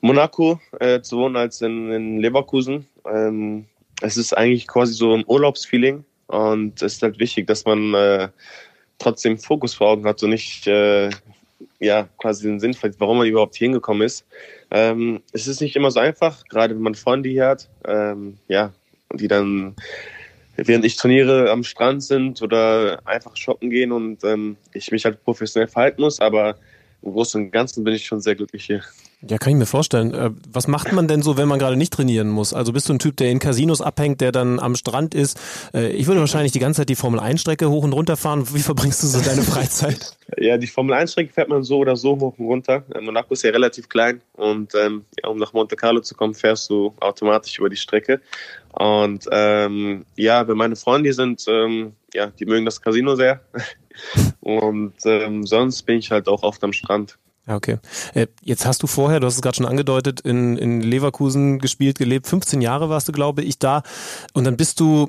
Monaco 0.00 0.60
äh, 0.80 1.00
zu 1.00 1.18
wohnen 1.18 1.36
als 1.36 1.60
in, 1.62 1.90
in 1.92 2.18
Leverkusen. 2.18 2.86
Ähm, 3.06 3.66
es 4.02 4.16
ist 4.16 4.36
eigentlich 4.36 4.66
quasi 4.66 4.94
so 4.94 5.14
ein 5.14 5.24
Urlaubsfeeling 5.26 6.04
und 6.26 6.82
es 6.82 6.94
ist 6.94 7.02
halt 7.02 7.18
wichtig, 7.18 7.46
dass 7.46 7.64
man 7.64 7.94
äh, 7.94 8.28
trotzdem 8.98 9.38
Fokus 9.38 9.74
vor 9.74 9.88
Augen 9.88 10.06
hat 10.06 10.22
und 10.22 10.30
nicht 10.30 10.66
äh, 10.66 11.10
ja, 11.78 12.08
quasi 12.18 12.46
den 12.46 12.60
Sinn 12.60 12.74
verliert, 12.74 13.00
warum 13.00 13.18
man 13.18 13.26
überhaupt 13.26 13.56
hier 13.56 13.66
hingekommen 13.66 14.02
ist. 14.02 14.26
Ähm, 14.70 15.22
es 15.32 15.46
ist 15.46 15.60
nicht 15.60 15.76
immer 15.76 15.90
so 15.90 16.00
einfach, 16.00 16.44
gerade 16.48 16.74
wenn 16.74 16.82
man 16.82 16.94
Freunde 16.94 17.28
hier 17.28 17.46
hat, 17.46 17.68
ähm, 17.86 18.38
ja, 18.48 18.72
die 19.14 19.28
dann 19.28 19.76
während 20.56 20.84
ich 20.84 20.96
trainiere 20.96 21.50
am 21.50 21.62
Strand 21.62 22.02
sind 22.02 22.42
oder 22.42 23.00
einfach 23.06 23.36
shoppen 23.36 23.70
gehen 23.70 23.92
und 23.92 24.24
ähm, 24.24 24.56
ich 24.72 24.90
mich 24.90 25.04
halt 25.04 25.22
professionell 25.22 25.68
verhalten 25.68 26.00
muss, 26.02 26.20
aber 26.20 26.56
im 27.02 27.12
Großen 27.12 27.42
und 27.42 27.50
Ganzen 27.50 27.84
bin 27.84 27.94
ich 27.94 28.06
schon 28.06 28.20
sehr 28.20 28.34
glücklich 28.34 28.64
hier. 28.64 28.82
Ja, 29.22 29.38
kann 29.38 29.52
ich 29.52 29.56
mir 29.56 29.66
vorstellen. 29.66 30.12
Äh, 30.12 30.30
was 30.48 30.68
macht 30.68 30.92
man 30.92 31.08
denn 31.08 31.22
so, 31.22 31.38
wenn 31.38 31.48
man 31.48 31.58
gerade 31.58 31.76
nicht 31.76 31.92
trainieren 31.92 32.28
muss? 32.28 32.52
Also 32.52 32.72
bist 32.72 32.88
du 32.88 32.92
ein 32.92 32.98
Typ, 32.98 33.16
der 33.16 33.30
in 33.30 33.38
Casinos 33.38 33.80
abhängt, 33.80 34.20
der 34.20 34.30
dann 34.30 34.60
am 34.60 34.76
Strand 34.76 35.14
ist? 35.14 35.40
Äh, 35.72 35.92
ich 35.92 36.06
würde 36.06 36.20
wahrscheinlich 36.20 36.52
die 36.52 36.58
ganze 36.58 36.82
Zeit 36.82 36.90
die 36.90 36.96
Formel 36.96 37.18
1 37.18 37.40
Strecke 37.40 37.70
hoch 37.70 37.84
und 37.84 37.94
runter 37.94 38.18
fahren. 38.18 38.46
Wie 38.52 38.60
verbringst 38.60 39.02
du 39.02 39.06
so 39.06 39.20
deine 39.20 39.42
Freizeit? 39.42 40.16
ja, 40.36 40.58
die 40.58 40.66
Formel 40.66 40.94
1 40.94 41.12
Strecke 41.12 41.32
fährt 41.32 41.48
man 41.48 41.62
so 41.62 41.78
oder 41.78 41.96
so 41.96 42.18
hoch 42.18 42.38
und 42.38 42.46
runter. 42.46 42.84
Äh, 42.94 43.00
Monaco 43.00 43.32
ist 43.32 43.42
ja 43.42 43.50
relativ 43.50 43.88
klein 43.88 44.20
und 44.34 44.74
ähm, 44.74 45.04
ja, 45.22 45.30
um 45.30 45.38
nach 45.38 45.52
Monte 45.54 45.76
Carlo 45.76 46.00
zu 46.00 46.14
kommen, 46.14 46.34
fährst 46.34 46.68
du 46.68 46.94
automatisch 47.00 47.58
über 47.58 47.70
die 47.70 47.76
Strecke. 47.76 48.20
Und 48.72 49.24
ähm, 49.32 50.04
ja, 50.16 50.46
wenn 50.46 50.58
meine 50.58 50.76
Freunde 50.76 51.08
hier 51.08 51.14
sind, 51.14 51.42
ähm, 51.48 51.94
ja, 52.12 52.26
die 52.26 52.44
mögen 52.44 52.66
das 52.66 52.82
Casino 52.82 53.16
sehr. 53.16 53.40
und 54.40 54.94
ähm, 55.06 55.46
sonst 55.46 55.82
bin 55.84 55.98
ich 55.98 56.10
halt 56.10 56.28
auch 56.28 56.42
oft 56.42 56.62
am 56.62 56.74
Strand. 56.74 57.16
Ja, 57.46 57.56
okay. 57.56 57.78
Äh, 58.14 58.26
jetzt 58.42 58.66
hast 58.66 58.82
du 58.82 58.86
vorher, 58.86 59.20
du 59.20 59.26
hast 59.26 59.36
es 59.36 59.42
gerade 59.42 59.56
schon 59.56 59.66
angedeutet, 59.66 60.20
in, 60.20 60.56
in 60.56 60.80
Leverkusen 60.80 61.58
gespielt, 61.58 61.98
gelebt. 61.98 62.26
15 62.26 62.60
Jahre 62.60 62.88
warst 62.88 63.08
du, 63.08 63.12
glaube 63.12 63.42
ich, 63.42 63.58
da. 63.58 63.82
Und 64.32 64.44
dann 64.44 64.56
bist 64.56 64.80
du 64.80 65.08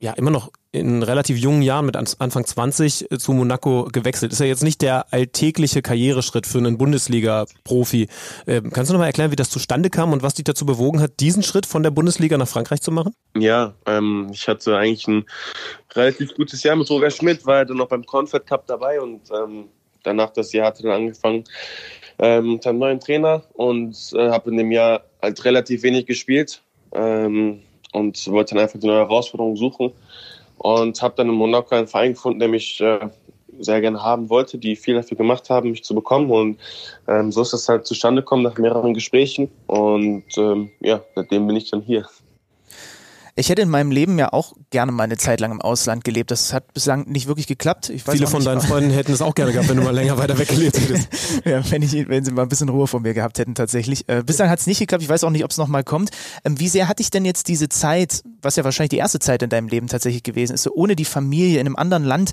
ja 0.00 0.12
immer 0.12 0.30
noch 0.30 0.50
in 0.70 1.02
relativ 1.02 1.38
jungen 1.38 1.62
Jahren 1.62 1.86
mit 1.86 1.96
Anfang 1.96 2.44
20 2.44 3.10
äh, 3.10 3.18
zu 3.18 3.32
Monaco 3.32 3.88
gewechselt. 3.90 4.32
Ist 4.32 4.38
ja 4.38 4.46
jetzt 4.46 4.62
nicht 4.62 4.82
der 4.82 5.12
alltägliche 5.12 5.82
Karriereschritt 5.82 6.46
für 6.46 6.58
einen 6.58 6.76
Bundesliga-Profi. 6.76 8.08
Ähm, 8.46 8.70
kannst 8.70 8.90
du 8.90 8.92
noch 8.92 9.00
mal 9.00 9.06
erklären, 9.06 9.30
wie 9.30 9.36
das 9.36 9.50
zustande 9.50 9.88
kam 9.88 10.12
und 10.12 10.22
was 10.22 10.34
dich 10.34 10.44
dazu 10.44 10.66
bewogen 10.66 11.00
hat, 11.00 11.20
diesen 11.20 11.42
Schritt 11.42 11.66
von 11.66 11.82
der 11.82 11.90
Bundesliga 11.90 12.36
nach 12.36 12.48
Frankreich 12.48 12.82
zu 12.82 12.92
machen? 12.92 13.14
Ja, 13.36 13.74
ähm, 13.86 14.28
ich 14.30 14.46
hatte 14.46 14.76
eigentlich 14.76 15.08
ein 15.08 15.24
relativ 15.94 16.34
gutes 16.34 16.62
Jahr 16.62 16.76
mit 16.76 16.88
Roger 16.90 17.10
Schmidt, 17.10 17.46
war 17.46 17.64
dann 17.64 17.78
noch 17.78 17.88
beim 17.88 18.04
Confed 18.04 18.46
Cup 18.46 18.66
dabei 18.66 19.00
und 19.00 19.22
ähm, 19.30 19.68
danach 20.08 20.30
das 20.30 20.52
Jahr 20.52 20.66
hatte 20.66 20.82
dann 20.82 20.92
angefangen 20.92 21.44
ähm, 22.18 22.54
mit 22.54 22.66
einem 22.66 22.78
neuen 22.78 23.00
Trainer 23.00 23.42
und 23.54 23.96
äh, 24.14 24.30
habe 24.30 24.50
in 24.50 24.56
dem 24.56 24.72
Jahr 24.72 25.02
halt 25.22 25.44
relativ 25.44 25.82
wenig 25.82 26.06
gespielt 26.06 26.62
ähm, 26.92 27.60
und 27.92 28.28
wollte 28.28 28.54
dann 28.54 28.64
einfach 28.64 28.80
die 28.80 28.86
neue 28.86 28.98
Herausforderung 28.98 29.56
suchen 29.56 29.92
und 30.58 31.00
habe 31.00 31.14
dann 31.16 31.28
in 31.28 31.34
Monaco 31.34 31.74
einen 31.74 31.86
Verein 31.86 32.14
gefunden, 32.14 32.40
der 32.40 32.48
mich 32.48 32.80
äh, 32.80 33.08
sehr 33.60 33.80
gerne 33.80 34.02
haben 34.02 34.30
wollte, 34.30 34.58
die 34.58 34.76
viel 34.76 34.94
dafür 34.94 35.16
gemacht 35.16 35.50
haben, 35.50 35.70
mich 35.70 35.84
zu 35.84 35.94
bekommen. 35.94 36.30
Und 36.30 36.58
ähm, 37.06 37.32
so 37.32 37.42
ist 37.42 37.52
das 37.52 37.68
halt 37.68 37.86
zustande 37.86 38.22
gekommen 38.22 38.42
nach 38.42 38.58
mehreren 38.58 38.94
Gesprächen. 38.94 39.50
Und 39.66 40.24
ähm, 40.36 40.70
ja, 40.80 41.02
seitdem 41.14 41.46
bin 41.46 41.56
ich 41.56 41.70
dann 41.70 41.80
hier. 41.80 42.06
Ich 43.38 43.50
hätte 43.50 43.62
in 43.62 43.68
meinem 43.68 43.92
Leben 43.92 44.18
ja 44.18 44.32
auch 44.32 44.54
gerne 44.70 44.90
mal 44.90 45.04
eine 45.04 45.16
Zeit 45.16 45.38
lang 45.38 45.52
im 45.52 45.60
Ausland 45.60 46.02
gelebt. 46.02 46.32
Das 46.32 46.52
hat 46.52 46.74
bislang 46.74 47.08
nicht 47.08 47.28
wirklich 47.28 47.46
geklappt. 47.46 47.92
Viele 48.10 48.26
von 48.26 48.44
deinen 48.44 48.60
Freunden 48.60 48.90
hätten 48.90 49.12
es 49.12 49.22
auch 49.22 49.34
gerne 49.34 49.52
gehabt, 49.52 49.68
wenn 49.68 49.76
du 49.76 49.84
mal 49.84 49.94
länger 49.94 50.18
weiter 50.18 50.36
weg 50.38 50.48
gelebt 50.48 50.76
hättest. 50.76 51.08
ja, 51.44 51.62
wenn, 51.70 51.82
ich, 51.82 52.08
wenn 52.08 52.24
sie 52.24 52.32
mal 52.32 52.42
ein 52.42 52.48
bisschen 52.48 52.68
Ruhe 52.68 52.88
von 52.88 53.02
mir 53.02 53.14
gehabt 53.14 53.38
hätten 53.38 53.54
tatsächlich. 53.54 54.08
Äh, 54.08 54.24
bislang 54.24 54.50
hat 54.50 54.58
es 54.58 54.66
nicht 54.66 54.80
geklappt. 54.80 55.04
Ich 55.04 55.08
weiß 55.08 55.22
auch 55.22 55.30
nicht, 55.30 55.44
ob 55.44 55.52
es 55.52 55.56
nochmal 55.56 55.84
kommt. 55.84 56.10
Ähm, 56.44 56.58
wie 56.58 56.68
sehr 56.68 56.88
hatte 56.88 57.00
ich 57.00 57.10
denn 57.10 57.24
jetzt 57.24 57.46
diese 57.46 57.68
Zeit, 57.68 58.22
was 58.42 58.56
ja 58.56 58.64
wahrscheinlich 58.64 58.90
die 58.90 58.98
erste 58.98 59.20
Zeit 59.20 59.40
in 59.44 59.50
deinem 59.50 59.68
Leben 59.68 59.86
tatsächlich 59.86 60.24
gewesen 60.24 60.54
ist, 60.54 60.64
so 60.64 60.72
ohne 60.74 60.96
die 60.96 61.04
Familie 61.04 61.60
in 61.60 61.66
einem 61.66 61.76
anderen 61.76 62.02
Land 62.02 62.32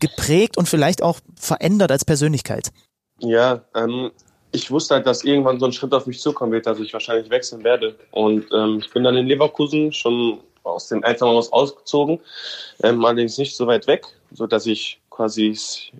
geprägt 0.00 0.56
und 0.56 0.66
vielleicht 0.66 1.02
auch 1.02 1.20
verändert 1.38 1.92
als 1.92 2.06
Persönlichkeit? 2.06 2.72
Ja, 3.18 3.64
ähm, 3.76 4.12
ich 4.52 4.70
wusste 4.70 4.94
halt, 4.94 5.06
dass 5.06 5.24
irgendwann 5.24 5.60
so 5.60 5.66
ein 5.66 5.72
Schritt 5.72 5.92
auf 5.92 6.06
mich 6.06 6.20
zukommen 6.20 6.52
wird, 6.52 6.66
dass 6.66 6.80
ich 6.80 6.92
wahrscheinlich 6.92 7.30
wechseln 7.30 7.64
werde. 7.64 7.94
Und 8.10 8.46
ähm, 8.52 8.78
ich 8.80 8.90
bin 8.90 9.04
dann 9.04 9.16
in 9.16 9.26
Leverkusen 9.26 9.92
schon 9.92 10.40
aus 10.62 10.88
dem 10.88 11.02
Elternhaus 11.02 11.52
ausgezogen, 11.52 12.20
ähm, 12.82 13.04
allerdings 13.04 13.38
nicht 13.38 13.56
so 13.56 13.66
weit 13.66 13.86
weg, 13.86 14.06
so 14.32 14.46
dass 14.46 14.66
ich 14.66 15.00
quasi 15.10 15.56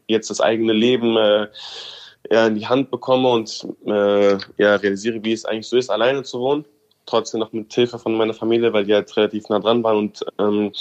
jetzt 0.06 0.30
das 0.30 0.40
eigene 0.40 0.72
Leben 0.72 1.16
äh, 1.16 1.48
ja, 2.30 2.46
in 2.46 2.56
die 2.56 2.66
Hand 2.66 2.90
bekomme 2.90 3.28
und 3.28 3.66
äh, 3.86 4.32
ja, 4.56 4.76
realisiere, 4.76 5.22
wie 5.24 5.32
es 5.32 5.44
eigentlich 5.44 5.68
so 5.68 5.76
ist, 5.76 5.90
alleine 5.90 6.22
zu 6.22 6.40
wohnen. 6.40 6.64
Trotzdem 7.06 7.40
noch 7.40 7.52
mit 7.52 7.72
Hilfe 7.72 7.98
von 7.98 8.14
meiner 8.16 8.34
Familie, 8.34 8.72
weil 8.72 8.84
die 8.84 8.92
halt 8.92 9.16
relativ 9.16 9.48
nah 9.48 9.58
dran 9.60 9.82
waren. 9.82 9.96
Und 9.96 10.24
ähm, 10.38 10.72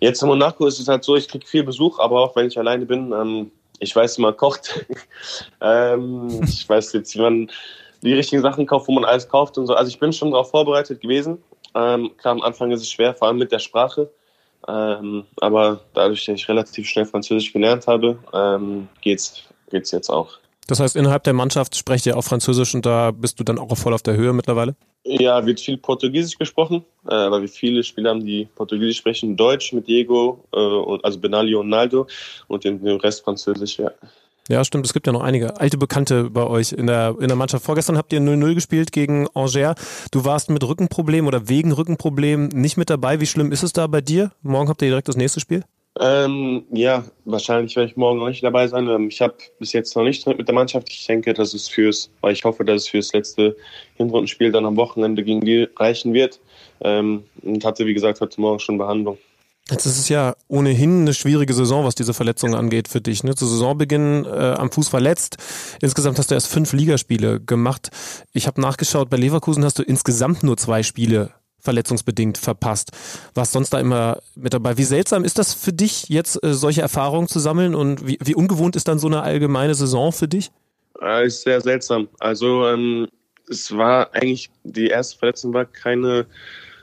jetzt 0.00 0.20
in 0.20 0.28
Monaco 0.28 0.66
ist 0.66 0.80
es 0.80 0.88
halt 0.88 1.04
so, 1.04 1.14
ich 1.14 1.28
kriege 1.28 1.46
viel 1.46 1.62
Besuch, 1.62 2.00
aber 2.00 2.20
auch 2.20 2.34
wenn 2.34 2.48
ich 2.48 2.58
alleine 2.58 2.86
bin, 2.86 3.12
ähm, 3.12 3.52
ich 3.80 3.96
weiß, 3.96 4.18
wie 4.18 4.22
man 4.22 4.36
kocht. 4.36 4.86
ähm, 5.60 6.42
ich 6.44 6.68
weiß 6.68 6.92
jetzt, 6.92 7.16
wie 7.16 7.20
man 7.20 7.50
die 8.02 8.14
richtigen 8.14 8.42
Sachen 8.42 8.66
kauft, 8.66 8.88
wo 8.88 8.92
man 8.92 9.04
alles 9.04 9.28
kauft 9.28 9.58
und 9.58 9.66
so. 9.66 9.74
Also 9.74 9.88
ich 9.88 9.98
bin 9.98 10.12
schon 10.12 10.30
darauf 10.30 10.50
vorbereitet 10.50 11.00
gewesen. 11.00 11.42
Ähm, 11.74 12.12
klar, 12.18 12.32
am 12.32 12.42
Anfang 12.42 12.70
ist 12.70 12.82
es 12.82 12.90
schwer, 12.90 13.14
vor 13.14 13.28
allem 13.28 13.38
mit 13.38 13.52
der 13.52 13.58
Sprache. 13.58 14.10
Ähm, 14.68 15.24
aber 15.40 15.80
dadurch, 15.94 16.24
dass 16.26 16.36
ich 16.36 16.48
relativ 16.48 16.86
schnell 16.86 17.06
Französisch 17.06 17.52
gelernt 17.52 17.86
habe, 17.86 18.18
ähm, 18.32 18.88
geht's, 19.00 19.42
geht's 19.70 19.90
jetzt 19.90 20.10
auch. 20.10 20.39
Das 20.70 20.78
heißt, 20.78 20.94
innerhalb 20.94 21.24
der 21.24 21.32
Mannschaft 21.32 21.74
sprecht 21.74 22.06
ihr 22.06 22.16
auch 22.16 22.22
Französisch 22.22 22.76
und 22.76 22.86
da 22.86 23.10
bist 23.10 23.40
du 23.40 23.44
dann 23.44 23.58
auch 23.58 23.76
voll 23.76 23.92
auf 23.92 24.02
der 24.02 24.16
Höhe 24.16 24.32
mittlerweile? 24.32 24.76
Ja, 25.02 25.44
wird 25.44 25.58
viel 25.58 25.76
Portugiesisch 25.76 26.38
gesprochen, 26.38 26.84
äh, 27.06 27.10
weil 27.10 27.40
wir 27.40 27.48
viele 27.48 27.82
Spieler 27.82 28.10
haben, 28.10 28.24
die 28.24 28.46
Portugiesisch 28.54 28.98
sprechen, 28.98 29.36
Deutsch 29.36 29.72
mit 29.72 29.88
Diego, 29.88 30.44
äh, 30.54 30.98
also 31.02 31.18
Benali 31.18 31.56
und 31.56 31.70
Naldo 31.70 32.06
und 32.46 32.62
den, 32.62 32.84
den 32.84 33.00
Rest 33.00 33.24
Französisch, 33.24 33.78
ja. 33.78 33.90
Ja, 34.48 34.64
stimmt. 34.64 34.86
Es 34.86 34.92
gibt 34.92 35.08
ja 35.08 35.12
noch 35.12 35.22
einige 35.22 35.60
alte 35.60 35.76
Bekannte 35.76 36.30
bei 36.30 36.46
euch 36.46 36.72
in 36.72 36.86
der, 36.86 37.16
in 37.20 37.26
der 37.26 37.36
Mannschaft. 37.36 37.64
Vorgestern 37.64 37.98
habt 37.98 38.12
ihr 38.12 38.20
0-0 38.20 38.54
gespielt 38.54 38.92
gegen 38.92 39.26
Angers. 39.34 39.74
Du 40.12 40.24
warst 40.24 40.50
mit 40.50 40.62
Rückenproblem 40.62 41.26
oder 41.26 41.48
wegen 41.48 41.72
Rückenproblem 41.72 42.46
nicht 42.48 42.76
mit 42.76 42.90
dabei. 42.90 43.20
Wie 43.20 43.26
schlimm 43.26 43.50
ist 43.50 43.64
es 43.64 43.72
da 43.72 43.88
bei 43.88 44.00
dir? 44.00 44.30
Morgen 44.42 44.68
habt 44.68 44.82
ihr 44.82 44.88
direkt 44.88 45.08
das 45.08 45.16
nächste 45.16 45.40
Spiel? 45.40 45.64
Ähm, 46.02 46.64
ja, 46.72 47.04
wahrscheinlich 47.26 47.76
werde 47.76 47.90
ich 47.90 47.96
morgen 47.96 48.20
noch 48.20 48.28
nicht 48.28 48.42
dabei 48.42 48.66
sein. 48.68 48.88
Ähm, 48.88 49.08
ich 49.08 49.20
habe 49.20 49.34
bis 49.58 49.74
jetzt 49.74 49.94
noch 49.94 50.02
nicht 50.02 50.26
mit 50.26 50.48
der 50.48 50.54
Mannschaft. 50.54 50.88
Ich 50.88 51.06
denke, 51.06 51.34
dass 51.34 51.52
es 51.52 51.68
fürs, 51.68 52.10
weil 52.22 52.32
ich 52.32 52.42
hoffe, 52.44 52.64
dass 52.64 52.82
es 52.82 52.88
fürs 52.88 53.12
letzte 53.12 53.54
Hinrundenspiel 53.96 54.50
dann 54.50 54.64
am 54.64 54.76
Wochenende 54.76 55.22
gegen 55.22 55.42
die 55.42 55.68
reichen 55.76 56.14
wird. 56.14 56.40
Ähm, 56.80 57.24
und 57.42 57.62
hatte, 57.66 57.84
wie 57.84 57.92
gesagt, 57.92 58.22
heute 58.22 58.40
Morgen 58.40 58.60
schon 58.60 58.78
Behandlung. 58.78 59.18
Jetzt 59.70 59.84
ist 59.84 59.98
es 59.98 60.08
ja 60.08 60.34
ohnehin 60.48 61.02
eine 61.02 61.12
schwierige 61.12 61.52
Saison, 61.52 61.84
was 61.84 61.94
diese 61.94 62.14
Verletzungen 62.14 62.54
angeht 62.54 62.88
für 62.88 63.02
dich. 63.02 63.22
Ne? 63.22 63.34
Zu 63.34 63.46
Saisonbeginn 63.46 64.24
äh, 64.24 64.54
am 64.56 64.72
Fuß 64.72 64.88
verletzt. 64.88 65.36
Insgesamt 65.82 66.18
hast 66.18 66.30
du 66.30 66.34
erst 66.34 66.48
fünf 66.48 66.72
Ligaspiele 66.72 67.40
gemacht. 67.40 67.90
Ich 68.32 68.46
habe 68.46 68.58
nachgeschaut, 68.60 69.10
bei 69.10 69.18
Leverkusen 69.18 69.64
hast 69.64 69.78
du 69.78 69.82
insgesamt 69.82 70.42
nur 70.42 70.56
zwei 70.56 70.82
Spiele 70.82 71.30
verletzungsbedingt 71.60 72.38
verpasst. 72.38 72.90
Was 73.34 73.52
sonst 73.52 73.70
da 73.70 73.80
immer 73.80 74.18
mit 74.34 74.54
dabei? 74.54 74.78
Wie 74.78 74.84
seltsam 74.84 75.24
ist 75.24 75.38
das 75.38 75.54
für 75.54 75.72
dich, 75.72 76.08
jetzt 76.08 76.42
äh, 76.42 76.52
solche 76.52 76.82
Erfahrungen 76.82 77.28
zu 77.28 77.38
sammeln 77.38 77.74
und 77.74 78.06
wie, 78.06 78.18
wie 78.22 78.34
ungewohnt 78.34 78.76
ist 78.76 78.88
dann 78.88 78.98
so 78.98 79.06
eine 79.06 79.22
allgemeine 79.22 79.74
Saison 79.74 80.12
für 80.12 80.28
dich? 80.28 80.50
Äh, 81.00 81.26
ist 81.26 81.42
sehr 81.42 81.60
seltsam. 81.60 82.08
Also 82.18 82.66
ähm, 82.66 83.08
es 83.48 83.76
war 83.76 84.14
eigentlich, 84.14 84.50
die 84.64 84.88
erste 84.88 85.18
Verletzung 85.18 85.52
war 85.52 85.64
keine 85.64 86.26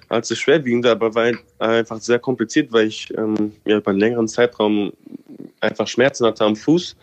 allzu 0.09 0.35
schwerwiegende, 0.35 0.91
aber 0.91 1.15
war 1.15 1.31
einfach 1.59 1.99
sehr 1.99 2.19
kompliziert, 2.19 2.71
weil 2.71 2.87
ich 2.87 3.13
ähm, 3.17 3.53
ja, 3.65 3.77
über 3.77 3.91
einen 3.91 3.99
längeren 3.99 4.27
Zeitraum 4.27 4.93
einfach 5.59 5.87
Schmerzen 5.87 6.25
hatte 6.25 6.45
am 6.45 6.55
Fuß 6.55 6.95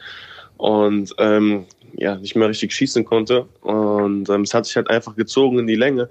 und 0.56 1.14
ähm, 1.18 1.66
ja, 1.96 2.16
nicht 2.16 2.34
mehr 2.36 2.48
richtig 2.48 2.72
schießen 2.72 3.04
konnte. 3.04 3.46
Und 3.60 4.28
ähm, 4.28 4.42
es 4.42 4.54
hat 4.54 4.66
sich 4.66 4.76
halt 4.76 4.90
einfach 4.90 5.16
gezogen 5.16 5.58
in 5.58 5.66
die 5.66 5.74
Länge. 5.74 6.08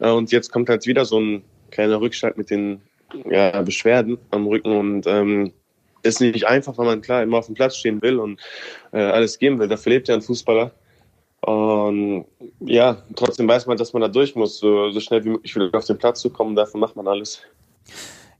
Äh, 0.00 0.10
und 0.10 0.32
jetzt 0.32 0.50
kommt 0.50 0.68
halt 0.68 0.86
wieder 0.86 1.04
so 1.04 1.20
ein 1.20 1.42
kleiner 1.70 2.00
Rückschlag 2.00 2.36
mit 2.36 2.50
den 2.50 2.80
ja, 3.30 3.62
Beschwerden 3.62 4.18
am 4.30 4.46
Rücken 4.46 4.76
und 4.76 5.06
ähm, 5.06 5.52
ist 6.02 6.20
nicht 6.20 6.46
einfach, 6.46 6.78
weil 6.78 6.86
man 6.86 7.02
klar 7.02 7.22
immer 7.22 7.38
auf 7.38 7.46
dem 7.46 7.54
Platz 7.54 7.76
stehen 7.76 8.00
will 8.02 8.18
und 8.18 8.40
äh, 8.92 9.00
alles 9.00 9.38
geben 9.38 9.58
will. 9.58 9.68
Dafür 9.68 9.92
lebt 9.92 10.08
ja 10.08 10.14
ein 10.14 10.22
Fußballer. 10.22 10.72
Und 11.42 12.26
ja, 12.60 13.02
trotzdem 13.16 13.48
weiß 13.48 13.66
man, 13.66 13.76
dass 13.76 13.92
man 13.92 14.02
da 14.02 14.08
durch 14.08 14.34
muss, 14.34 14.58
so, 14.58 14.90
so 14.90 15.00
schnell 15.00 15.24
wie 15.24 15.30
möglich 15.30 15.54
wieder 15.54 15.70
auf 15.76 15.86
den 15.86 15.98
Platz 15.98 16.20
zu 16.20 16.30
kommen. 16.30 16.54
Dafür 16.54 16.80
macht 16.80 16.96
man 16.96 17.08
alles. 17.08 17.40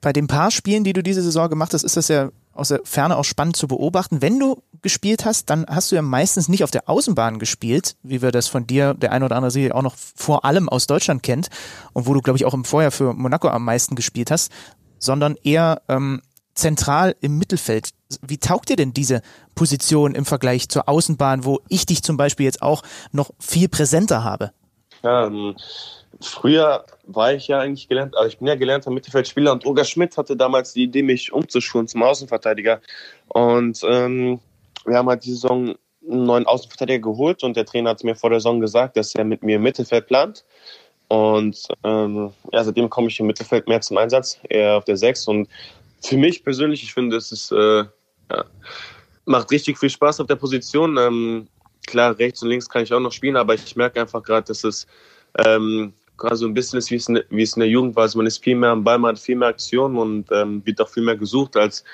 Bei 0.01 0.13
den 0.13 0.27
paar 0.27 0.51
Spielen, 0.51 0.85
die 0.85 0.93
du 0.93 1.03
diese 1.03 1.23
Saison 1.23 1.49
gemacht 1.49 1.73
hast, 1.75 1.83
ist 1.83 1.97
das 1.97 2.09
ja 2.09 2.31
aus 2.53 2.69
der 2.69 2.81
Ferne 2.85 3.17
auch 3.17 3.25
spannend 3.25 3.57
zu 3.57 3.69
beobachten. 3.69 4.23
Wenn 4.23 4.39
du 4.39 4.63
gespielt 4.83 5.25
hast, 5.25 5.51
dann 5.51 5.67
hast 5.69 5.91
du 5.91 5.97
ja 5.97 6.03
meistens 6.03 6.49
nicht 6.49 6.65
auf 6.65 6.71
der 6.71 6.89
Außenbahn 6.89 7.39
gespielt, 7.39 7.97
wie 8.03 8.23
wir 8.23 8.33
das 8.33 8.49
von 8.49 8.67
dir, 8.67 8.95
der 8.95 9.13
ein 9.13 9.23
oder 9.23 9.37
andere 9.37 9.51
Serie 9.51 9.75
auch 9.75 9.83
noch 9.83 9.97
vor 9.97 10.45
allem 10.45 10.69
aus 10.69 10.87
Deutschland 10.87 11.23
kennt 11.23 11.49
und 11.93 12.07
wo 12.07 12.15
du, 12.15 12.21
glaube 12.21 12.37
ich, 12.37 12.45
auch 12.45 12.55
im 12.55 12.65
Vorjahr 12.65 12.91
für 12.91 13.13
Monaco 13.15 13.49
am 13.49 13.65
meisten 13.65 13.95
gespielt 13.95 14.31
hast, 14.31 14.51
sondern 14.99 15.37
eher 15.43 15.83
ähm, 15.89 16.23
zentral 16.55 17.17
im 17.21 17.39
Mittelfeld. 17.39 17.91
Wie 18.23 18.39
taugt 18.39 18.69
dir 18.69 18.77
denn 18.77 18.93
diese 18.93 19.23
Position 19.55 20.15
im 20.15 20.25
Vergleich 20.25 20.69
zur 20.69 20.89
Außenbahn, 20.89 21.45
wo 21.45 21.61
ich 21.69 21.87
dich 21.87 22.03
zum 22.03 22.17
Beispiel 22.17 22.45
jetzt 22.45 22.63
auch 22.63 22.83
noch 23.13 23.31
viel 23.39 23.69
präsenter 23.69 24.25
habe? 24.25 24.53
Ja, 25.03 25.27
ähm, 25.27 25.57
früher 26.21 26.85
war 27.05 27.33
ich 27.33 27.49
ja 27.49 27.61
eigentlich 27.61 27.89
gelernt, 27.89 28.17
also 28.17 28.29
ich 28.29 28.39
bin 28.39 28.49
ja 28.49 28.55
gelernter 28.55 28.91
Mittelfeldspieler 28.91 29.53
und 29.53 29.65
Roger 29.65 29.85
Schmidt 29.85 30.17
hatte 30.17 30.37
damals 30.37 30.73
die 30.73 30.85
Idee, 30.85 31.03
mich 31.03 31.33
umzuschulen 31.33 31.89
zum 31.89 32.03
Außenverteidiger. 32.03 32.81
Und 33.29 33.81
ähm, 33.85 34.41
wir 34.85 34.97
haben 34.97 35.09
halt 35.09 35.25
die 35.25 35.33
Saison 35.33 35.75
einen 36.09 36.25
neuen 36.25 36.47
Außenverteidiger 36.47 37.01
geholt 37.01 37.43
und 37.43 37.57
der 37.57 37.67
Trainer 37.67 37.91
hat 37.91 38.05
mir 38.05 38.17
vor 38.17 38.31
der 38.31 38.41
Saison 38.41 38.61
gesagt, 38.61 38.97
dass 38.97 39.15
er 39.15 39.25
mit 39.25 39.43
mir 39.43 39.57
im 39.57 39.63
Mittelfeld 39.63 40.07
plant. 40.07 40.45
Und 41.09 41.67
ähm, 41.83 42.33
ja, 42.53 42.63
seitdem 42.63 42.89
komme 42.89 43.09
ich 43.09 43.19
im 43.19 43.27
Mittelfeld 43.27 43.67
mehr 43.67 43.81
zum 43.81 43.99
Einsatz, 43.99 44.39
eher 44.49 44.77
auf 44.77 44.85
der 44.85 44.97
6. 44.97 45.27
Und 45.29 45.49
für 46.03 46.17
mich 46.17 46.45
persönlich, 46.45 46.83
ich 46.83 46.95
finde, 46.95 47.17
es 47.17 47.33
ist, 47.33 47.51
äh, 47.51 47.85
ja, 48.31 48.45
macht 49.25 49.51
richtig 49.51 49.79
viel 49.79 49.91
Spaß 49.91 50.21
auf 50.21 50.29
der 50.29 50.37
Position. 50.37 50.97
Ähm, 50.99 51.49
klar, 51.87 52.17
rechts 52.19 52.43
und 52.43 52.49
links 52.49 52.69
kann 52.69 52.83
ich 52.83 52.93
auch 52.93 53.01
noch 53.01 53.13
spielen, 53.13 53.37
aber 53.37 53.55
ich 53.55 53.75
merke 53.75 54.01
einfach 54.01 54.23
gerade, 54.23 54.47
dass 54.47 54.63
es 54.65 54.87
ähm, 55.45 55.93
quasi 56.21 56.43
so 56.43 56.47
ein 56.47 56.55
bisschen 56.55 56.79
ist, 56.79 56.91
wie 56.91 56.97
es, 56.97 57.09
in, 57.09 57.21
wie 57.31 57.43
es 57.43 57.57
in 57.57 57.61
der 57.61 57.69
Jugend 57.69 57.97
war. 57.97 58.03
Also 58.03 58.19
man 58.19 58.27
ist 58.27 58.45
viel 58.45 58.55
mehr 58.55 58.71
am 58.71 58.85
Ball, 58.85 58.99
man 58.99 59.17
hat 59.17 59.19
viel 59.19 59.37
mehr 59.37 59.49
Aktion 59.49 59.97
und 59.97 60.31
ähm, 60.31 60.65
wird 60.65 60.81
auch 60.81 60.89
viel 60.89 61.03
mehr 61.03 61.17
gesucht, 61.17 61.57
als 61.57 61.85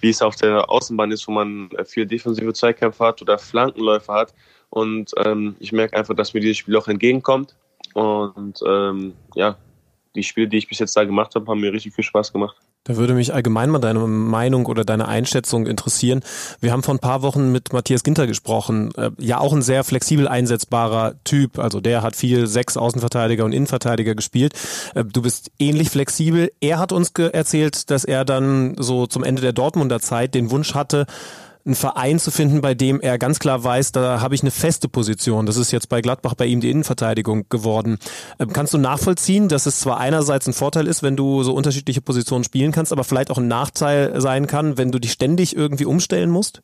wie 0.00 0.10
es 0.10 0.22
auf 0.22 0.36
der 0.36 0.68
Außenbahn 0.68 1.12
ist, 1.12 1.28
wo 1.28 1.32
man 1.32 1.70
viel 1.84 2.06
defensive 2.06 2.52
Zweikämpfe 2.52 3.04
hat 3.04 3.22
oder 3.22 3.38
Flankenläufe 3.38 4.12
hat. 4.12 4.34
Und 4.70 5.12
ähm, 5.24 5.54
ich 5.60 5.72
merke 5.72 5.96
einfach, 5.96 6.14
dass 6.14 6.34
mir 6.34 6.40
dieses 6.40 6.58
Spiel 6.58 6.76
auch 6.76 6.88
entgegenkommt. 6.88 7.54
Und 7.94 8.60
ähm, 8.66 9.14
ja, 9.34 9.56
die 10.14 10.22
Spiele, 10.22 10.48
die 10.48 10.58
ich 10.58 10.68
bis 10.68 10.80
jetzt 10.80 10.96
da 10.96 11.04
gemacht 11.04 11.34
habe, 11.34 11.46
haben 11.46 11.60
mir 11.60 11.72
richtig 11.72 11.94
viel 11.94 12.04
Spaß 12.04 12.32
gemacht. 12.32 12.56
Da 12.84 12.96
würde 12.96 13.14
mich 13.14 13.32
allgemein 13.32 13.70
mal 13.70 13.78
deine 13.78 14.00
Meinung 14.00 14.66
oder 14.66 14.84
deine 14.84 15.08
Einschätzung 15.08 15.66
interessieren. 15.66 16.20
Wir 16.60 16.70
haben 16.70 16.82
vor 16.82 16.94
ein 16.94 16.98
paar 16.98 17.22
Wochen 17.22 17.50
mit 17.50 17.72
Matthias 17.72 18.02
Ginter 18.02 18.26
gesprochen. 18.26 18.92
Äh, 18.96 19.10
ja, 19.18 19.38
auch 19.38 19.54
ein 19.54 19.62
sehr 19.62 19.84
flexibel 19.84 20.28
einsetzbarer 20.28 21.14
Typ. 21.24 21.58
Also 21.58 21.80
der 21.80 22.02
hat 22.02 22.14
viel 22.14 22.46
sechs 22.46 22.76
Außenverteidiger 22.76 23.46
und 23.46 23.52
Innenverteidiger 23.52 24.14
gespielt. 24.14 24.52
Äh, 24.94 25.04
du 25.04 25.22
bist 25.22 25.50
ähnlich 25.58 25.88
flexibel. 25.88 26.52
Er 26.60 26.78
hat 26.78 26.92
uns 26.92 27.10
erzählt, 27.16 27.90
dass 27.90 28.04
er 28.04 28.26
dann 28.26 28.76
so 28.78 29.06
zum 29.06 29.24
Ende 29.24 29.40
der 29.40 29.54
Dortmunder 29.54 30.00
Zeit 30.00 30.34
den 30.34 30.50
Wunsch 30.50 30.74
hatte, 30.74 31.06
einen 31.66 31.74
Verein 31.74 32.18
zu 32.18 32.30
finden, 32.30 32.60
bei 32.60 32.74
dem 32.74 33.00
er 33.00 33.18
ganz 33.18 33.38
klar 33.38 33.64
weiß, 33.64 33.92
da 33.92 34.20
habe 34.20 34.34
ich 34.34 34.42
eine 34.42 34.50
feste 34.50 34.88
Position. 34.88 35.46
Das 35.46 35.56
ist 35.56 35.70
jetzt 35.70 35.88
bei 35.88 36.02
Gladbach 36.02 36.34
bei 36.34 36.46
ihm 36.46 36.60
die 36.60 36.70
Innenverteidigung 36.70 37.48
geworden. 37.48 37.98
Ähm, 38.38 38.52
kannst 38.52 38.74
du 38.74 38.78
nachvollziehen, 38.78 39.48
dass 39.48 39.66
es 39.66 39.80
zwar 39.80 39.98
einerseits 39.98 40.46
ein 40.46 40.52
Vorteil 40.52 40.86
ist, 40.86 41.02
wenn 41.02 41.16
du 41.16 41.42
so 41.42 41.54
unterschiedliche 41.54 42.02
Positionen 42.02 42.44
spielen 42.44 42.72
kannst, 42.72 42.92
aber 42.92 43.04
vielleicht 43.04 43.30
auch 43.30 43.38
ein 43.38 43.48
Nachteil 43.48 44.20
sein 44.20 44.46
kann, 44.46 44.76
wenn 44.76 44.92
du 44.92 44.98
dich 44.98 45.12
ständig 45.12 45.56
irgendwie 45.56 45.86
umstellen 45.86 46.30
musst? 46.30 46.60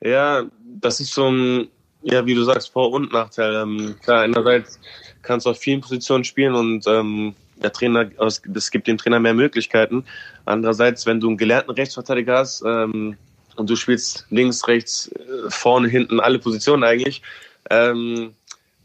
Ja, 0.00 0.44
das 0.80 1.00
ist 1.00 1.14
so 1.14 1.28
ein, 1.28 1.68
ja, 2.02 2.24
wie 2.24 2.34
du 2.34 2.44
sagst, 2.44 2.72
Vor- 2.72 2.92
und 2.92 3.12
Nachteil. 3.12 3.54
Ähm, 3.54 3.96
klar, 4.02 4.22
einerseits 4.22 4.78
kannst 5.22 5.46
du 5.46 5.50
auf 5.50 5.58
vielen 5.58 5.80
Positionen 5.80 6.24
spielen 6.24 6.54
und 6.54 6.86
ähm, 6.86 7.34
der 7.60 7.72
Trainer, 7.72 8.10
es 8.18 8.70
gibt 8.70 8.86
dem 8.86 8.98
Trainer 8.98 9.20
mehr 9.20 9.34
Möglichkeiten. 9.34 10.04
Andererseits, 10.44 11.06
wenn 11.06 11.20
du 11.20 11.28
einen 11.28 11.36
gelernten 11.36 11.70
Rechtsverteidiger 11.70 12.38
hast, 12.38 12.62
ähm, 12.66 13.16
und 13.56 13.70
du 13.70 13.76
spielst 13.76 14.26
links, 14.30 14.66
rechts, 14.68 15.08
äh, 15.08 15.50
vorne, 15.50 15.88
hinten, 15.88 16.20
alle 16.20 16.38
Positionen 16.38 16.84
eigentlich, 16.84 17.22
ähm, 17.70 18.34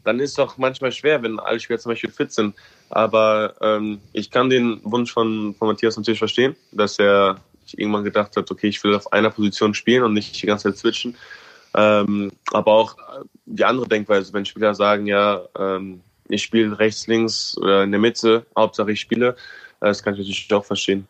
dann 0.04 0.20
ist 0.20 0.30
es 0.30 0.36
doch 0.36 0.56
manchmal 0.56 0.92
schwer, 0.92 1.22
wenn 1.22 1.38
alle 1.38 1.60
Spieler 1.60 1.78
zum 1.78 1.92
Beispiel 1.92 2.10
fit 2.10 2.32
sind. 2.32 2.54
Aber 2.88 3.54
ähm, 3.60 4.00
ich 4.12 4.30
kann 4.30 4.48
den 4.48 4.80
Wunsch 4.84 5.12
von, 5.12 5.54
von 5.54 5.68
Matthias 5.68 5.96
natürlich 5.96 6.18
verstehen, 6.18 6.56
dass 6.72 6.98
er 6.98 7.40
irgendwann 7.76 8.04
gedacht 8.04 8.36
hat, 8.36 8.50
okay, 8.50 8.68
ich 8.68 8.82
will 8.82 8.94
auf 8.94 9.12
einer 9.12 9.30
Position 9.30 9.74
spielen 9.74 10.04
und 10.04 10.14
nicht 10.14 10.40
die 10.40 10.46
ganze 10.46 10.70
Zeit 10.70 10.78
switchen. 10.78 11.16
Ähm, 11.74 12.32
aber 12.52 12.72
auch 12.72 12.96
die 13.44 13.64
andere 13.64 13.86
Denkweise, 13.86 14.32
wenn 14.32 14.46
Spieler 14.46 14.74
sagen, 14.74 15.06
ja, 15.06 15.42
ähm, 15.58 16.00
ich 16.28 16.42
spiele 16.42 16.78
rechts, 16.78 17.06
links 17.06 17.56
oder 17.58 17.84
in 17.84 17.90
der 17.90 18.00
Mitte, 18.00 18.46
Hauptsache 18.56 18.92
ich 18.92 19.00
spiele, 19.00 19.36
äh, 19.80 19.86
das 19.86 20.02
kann 20.02 20.14
ich 20.14 20.20
natürlich 20.20 20.52
auch 20.52 20.64
verstehen. 20.64 21.06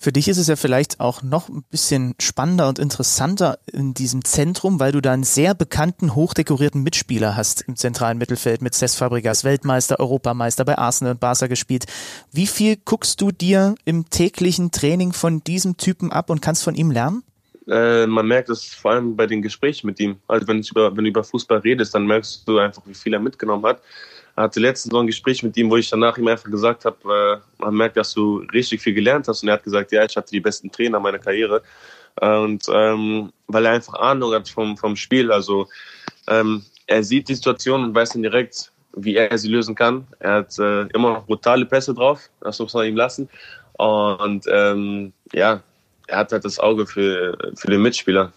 Für 0.00 0.12
dich 0.12 0.28
ist 0.28 0.38
es 0.38 0.46
ja 0.46 0.54
vielleicht 0.54 1.00
auch 1.00 1.24
noch 1.24 1.48
ein 1.48 1.64
bisschen 1.64 2.14
spannender 2.20 2.68
und 2.68 2.78
interessanter 2.78 3.58
in 3.72 3.94
diesem 3.94 4.24
Zentrum, 4.24 4.78
weil 4.78 4.92
du 4.92 5.00
da 5.00 5.12
einen 5.12 5.24
sehr 5.24 5.56
bekannten, 5.56 6.14
hochdekorierten 6.14 6.84
Mitspieler 6.84 7.36
hast 7.36 7.62
im 7.62 7.74
zentralen 7.74 8.16
Mittelfeld 8.16 8.62
mit 8.62 8.74
Cesc 8.74 8.96
Fabregas, 8.96 9.42
Weltmeister, 9.42 9.98
Europameister 9.98 10.64
bei 10.64 10.78
Arsenal 10.78 11.14
und 11.14 11.20
Barca 11.20 11.48
gespielt. 11.48 11.86
Wie 12.30 12.46
viel 12.46 12.76
guckst 12.76 13.20
du 13.20 13.32
dir 13.32 13.74
im 13.84 14.08
täglichen 14.08 14.70
Training 14.70 15.12
von 15.12 15.42
diesem 15.42 15.76
Typen 15.78 16.12
ab 16.12 16.30
und 16.30 16.40
kannst 16.40 16.62
von 16.62 16.76
ihm 16.76 16.92
lernen? 16.92 17.24
Äh, 17.66 18.06
man 18.06 18.28
merkt 18.28 18.50
es 18.50 18.66
vor 18.66 18.92
allem 18.92 19.16
bei 19.16 19.26
den 19.26 19.42
Gesprächen 19.42 19.88
mit 19.88 19.98
ihm. 19.98 20.18
Also 20.28 20.46
wenn, 20.46 20.62
über, 20.62 20.96
wenn 20.96 21.02
du 21.02 21.10
über 21.10 21.24
Fußball 21.24 21.58
redest, 21.58 21.92
dann 21.96 22.06
merkst 22.06 22.46
du 22.46 22.58
einfach, 22.58 22.82
wie 22.86 22.94
viel 22.94 23.14
er 23.14 23.20
mitgenommen 23.20 23.66
hat 23.66 23.82
hatte 24.42 24.60
letztens 24.60 24.92
so 24.92 25.00
ein 25.00 25.06
Gespräch 25.06 25.42
mit 25.42 25.56
ihm, 25.56 25.70
wo 25.70 25.76
ich 25.76 25.90
danach 25.90 26.16
ihm 26.18 26.28
einfach 26.28 26.50
gesagt 26.50 26.84
habe, 26.84 27.40
äh, 27.58 27.62
man 27.62 27.74
merkt, 27.74 27.96
dass 27.96 28.14
du 28.14 28.44
richtig 28.52 28.82
viel 28.82 28.94
gelernt 28.94 29.28
hast. 29.28 29.42
Und 29.42 29.48
er 29.48 29.54
hat 29.54 29.64
gesagt, 29.64 29.92
ja, 29.92 30.04
ich 30.04 30.16
hatte 30.16 30.30
die 30.30 30.40
besten 30.40 30.70
Trainer 30.70 31.00
meiner 31.00 31.18
Karriere. 31.18 31.62
Und 32.20 32.64
ähm, 32.72 33.32
weil 33.46 33.66
er 33.66 33.72
einfach 33.72 33.94
Ahnung 33.94 34.32
hat 34.32 34.48
vom, 34.48 34.76
vom 34.76 34.96
Spiel. 34.96 35.32
Also 35.32 35.68
ähm, 36.28 36.64
er 36.86 37.02
sieht 37.02 37.28
die 37.28 37.34
Situation 37.34 37.84
und 37.84 37.94
weiß 37.94 38.10
dann 38.10 38.22
direkt, 38.22 38.72
wie 38.94 39.16
er 39.16 39.36
sie 39.38 39.48
lösen 39.48 39.74
kann. 39.74 40.06
Er 40.18 40.32
hat 40.34 40.58
äh, 40.58 40.82
immer 40.88 41.14
noch 41.14 41.26
brutale 41.26 41.66
Pässe 41.66 41.94
drauf, 41.94 42.28
das 42.40 42.58
muss 42.58 42.74
man 42.74 42.86
ihm 42.86 42.96
lassen. 42.96 43.28
Und 43.74 44.44
ähm, 44.50 45.12
ja, 45.32 45.62
er 46.06 46.16
hat 46.16 46.32
halt 46.32 46.44
das 46.44 46.58
Auge 46.58 46.86
für, 46.86 47.36
für 47.54 47.68
den 47.68 47.82
Mitspieler. 47.82 48.32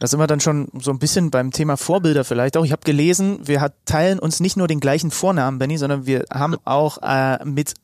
Da 0.00 0.06
sind 0.06 0.18
wir 0.18 0.26
dann 0.26 0.40
schon 0.40 0.68
so 0.78 0.90
ein 0.90 0.98
bisschen 0.98 1.30
beim 1.30 1.50
Thema 1.50 1.76
Vorbilder 1.76 2.24
vielleicht 2.24 2.56
auch. 2.56 2.64
Ich 2.64 2.72
habe 2.72 2.82
gelesen, 2.84 3.38
wir 3.46 3.72
teilen 3.84 4.18
uns 4.18 4.40
nicht 4.40 4.56
nur 4.56 4.68
den 4.68 4.80
gleichen 4.80 5.10
Vornamen, 5.10 5.58
Benny, 5.58 5.78
sondern 5.78 6.06
wir 6.06 6.24
haben 6.32 6.56
auch 6.64 6.98
äh, 7.02 7.44
mit 7.44 7.74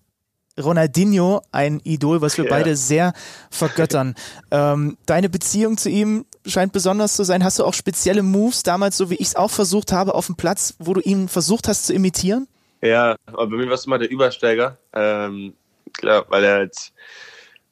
Ronaldinho 0.60 1.42
ein 1.52 1.80
Idol, 1.84 2.20
was 2.20 2.36
wir 2.36 2.44
ja. 2.44 2.50
beide 2.50 2.76
sehr 2.76 3.12
vergöttern. 3.50 4.14
Ähm, 4.52 4.98
deine 5.06 5.28
Beziehung 5.28 5.76
zu 5.76 5.88
ihm 5.88 6.26
scheint 6.44 6.72
besonders 6.72 7.14
zu 7.14 7.22
sein. 7.22 7.44
Hast 7.44 7.60
du 7.60 7.64
auch 7.64 7.72
spezielle 7.72 8.24
Moves 8.24 8.64
damals, 8.64 8.96
so 8.96 9.08
wie 9.08 9.14
ich 9.14 9.28
es 9.28 9.36
auch 9.36 9.50
versucht 9.50 9.92
habe, 9.92 10.16
auf 10.16 10.26
dem 10.26 10.34
Platz, 10.34 10.74
wo 10.80 10.92
du 10.92 11.00
ihn 11.00 11.28
versucht 11.28 11.68
hast 11.68 11.86
zu 11.86 11.94
imitieren? 11.94 12.48
Ja, 12.82 13.14
aber 13.26 13.46
bei 13.46 13.56
mir 13.58 13.66
war 13.68 13.74
es 13.74 13.86
immer 13.86 13.98
der 13.98 14.10
Übersteiger. 14.10 14.76
Ähm, 14.92 15.54
klar, 15.92 16.26
weil 16.30 16.42
er 16.42 16.54
halt 16.54 16.92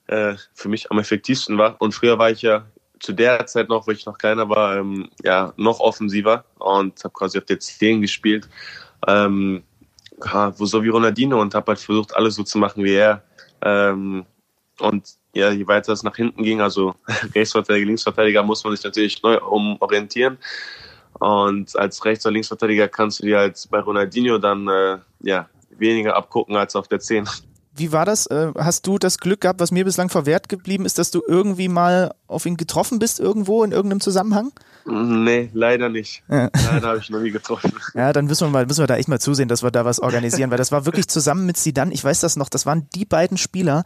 äh, 0.07 0.35
für 0.55 0.69
mich 0.69 0.91
am 0.93 1.01
effektivsten 1.01 1.59
war. 1.59 1.81
Und 1.81 1.97
früher 1.97 2.17
war 2.19 2.31
ich 2.31 2.43
ja 2.43 2.67
zu 3.01 3.13
der 3.13 3.47
Zeit 3.47 3.69
noch, 3.69 3.87
wo 3.87 3.91
ich 3.91 4.07
noch 4.07 4.19
kleiner 4.19 4.49
war, 4.49 4.77
ähm, 4.77 5.09
ja, 5.23 5.53
noch 5.57 5.81
offensiver 5.81 6.45
und 6.59 7.03
habe 7.05 7.15
quasi 7.15 7.39
auf 7.39 7.45
der 7.45 7.61
10 7.61 8.03
gespielt. 8.03 8.49
Ähm, 9.07 9.63
so 10.57 10.83
wie 10.83 10.89
Ronaldinho 10.89 11.41
und 11.41 11.55
habe 11.55 11.73
halt 11.73 11.79
versucht, 11.79 12.17
alles 12.17 12.35
so 12.35 12.43
zu 12.43 12.59
machen 12.59 12.85
wie 12.85 12.95
er. 12.95 13.23
Ähm, 13.63 14.27
und 14.81 15.09
ja, 15.35 15.51
je 15.51 15.67
weiter 15.67 15.93
es 15.93 16.03
nach 16.03 16.17
hinten 16.17 16.43
ging, 16.43 16.61
also 16.61 16.95
Rechtsverteidiger, 17.35 17.87
Linksverteidiger, 17.87 18.43
muss 18.43 18.65
man 18.65 18.75
sich 18.75 18.85
natürlich 18.85 19.23
neu 19.23 19.39
umorientieren. 19.39 20.39
Und 21.21 21.77
als 21.77 22.05
Rechts- 22.05 22.27
oder 22.27 22.33
Linksverteidiger 22.35 22.89
kannst 22.89 23.21
du 23.21 23.27
dir 23.27 23.39
halt 23.39 23.67
bei 23.71 23.81
Ronaldinho 23.81 24.39
dann 24.39 24.69
äh, 24.69 24.99
ja, 25.21 25.49
weniger 25.71 26.17
abgucken 26.17 26.57
als 26.57 26.77
auf 26.77 26.89
der 26.89 27.01
10. 27.01 27.29
Wie 27.79 27.93
war 27.93 28.05
das? 28.05 28.27
Äh, 28.27 28.53
hast 28.57 28.87
du 28.87 28.99
das 28.99 29.19
Glück 29.19 29.41
gehabt, 29.43 29.61
was 29.61 29.71
mir 29.71 29.85
bislang 29.85 30.09
verwehrt 30.09 30.49
geblieben 30.49 30.85
ist, 30.85 30.99
dass 30.99 31.11
du 31.11 31.23
irgendwie 31.27 31.69
mal 31.69 32.15
auf 32.27 32.45
ihn 32.47 32.57
getroffen 32.57 32.99
bist, 32.99 33.21
irgendwo 33.21 33.63
in 33.65 33.73
irgendeinem 33.73 34.01
Zusammenhang? 34.01 34.53
Nee, 34.85 35.51
leider 35.53 35.89
nicht. 35.89 36.23
Ja. 36.29 36.51
Leider 36.73 36.89
habe 36.89 36.99
ich 36.99 37.11
noch 37.11 37.21
nie 37.21 37.31
getroffen. 37.31 37.73
Ja, 37.95 38.13
dann 38.13 38.27
müssen 38.27 38.47
wir 38.47 38.51
mal, 38.51 38.67
müssen 38.67 38.83
wir 38.83 38.87
da 38.87 38.97
echt 38.97 39.09
mal 39.09 39.21
zusehen, 39.21 39.49
dass 39.49 39.63
wir 39.63 39.71
da 39.71 39.85
was 39.85 40.01
organisieren, 40.01 40.51
weil 40.51 40.59
das 40.59 40.73
war 40.73 40.87
wirklich 40.87 41.09
zusammen 41.09 41.47
mit 41.47 41.57
Sidan, 41.57 41.93
ich 41.93 42.03
weiß 42.03 42.21
das 42.21 42.37
noch, 42.37 42.49
das 42.49 42.67
waren 42.67 42.89
die 42.95 43.05
beiden 43.05 43.37
Spieler, 43.37 43.85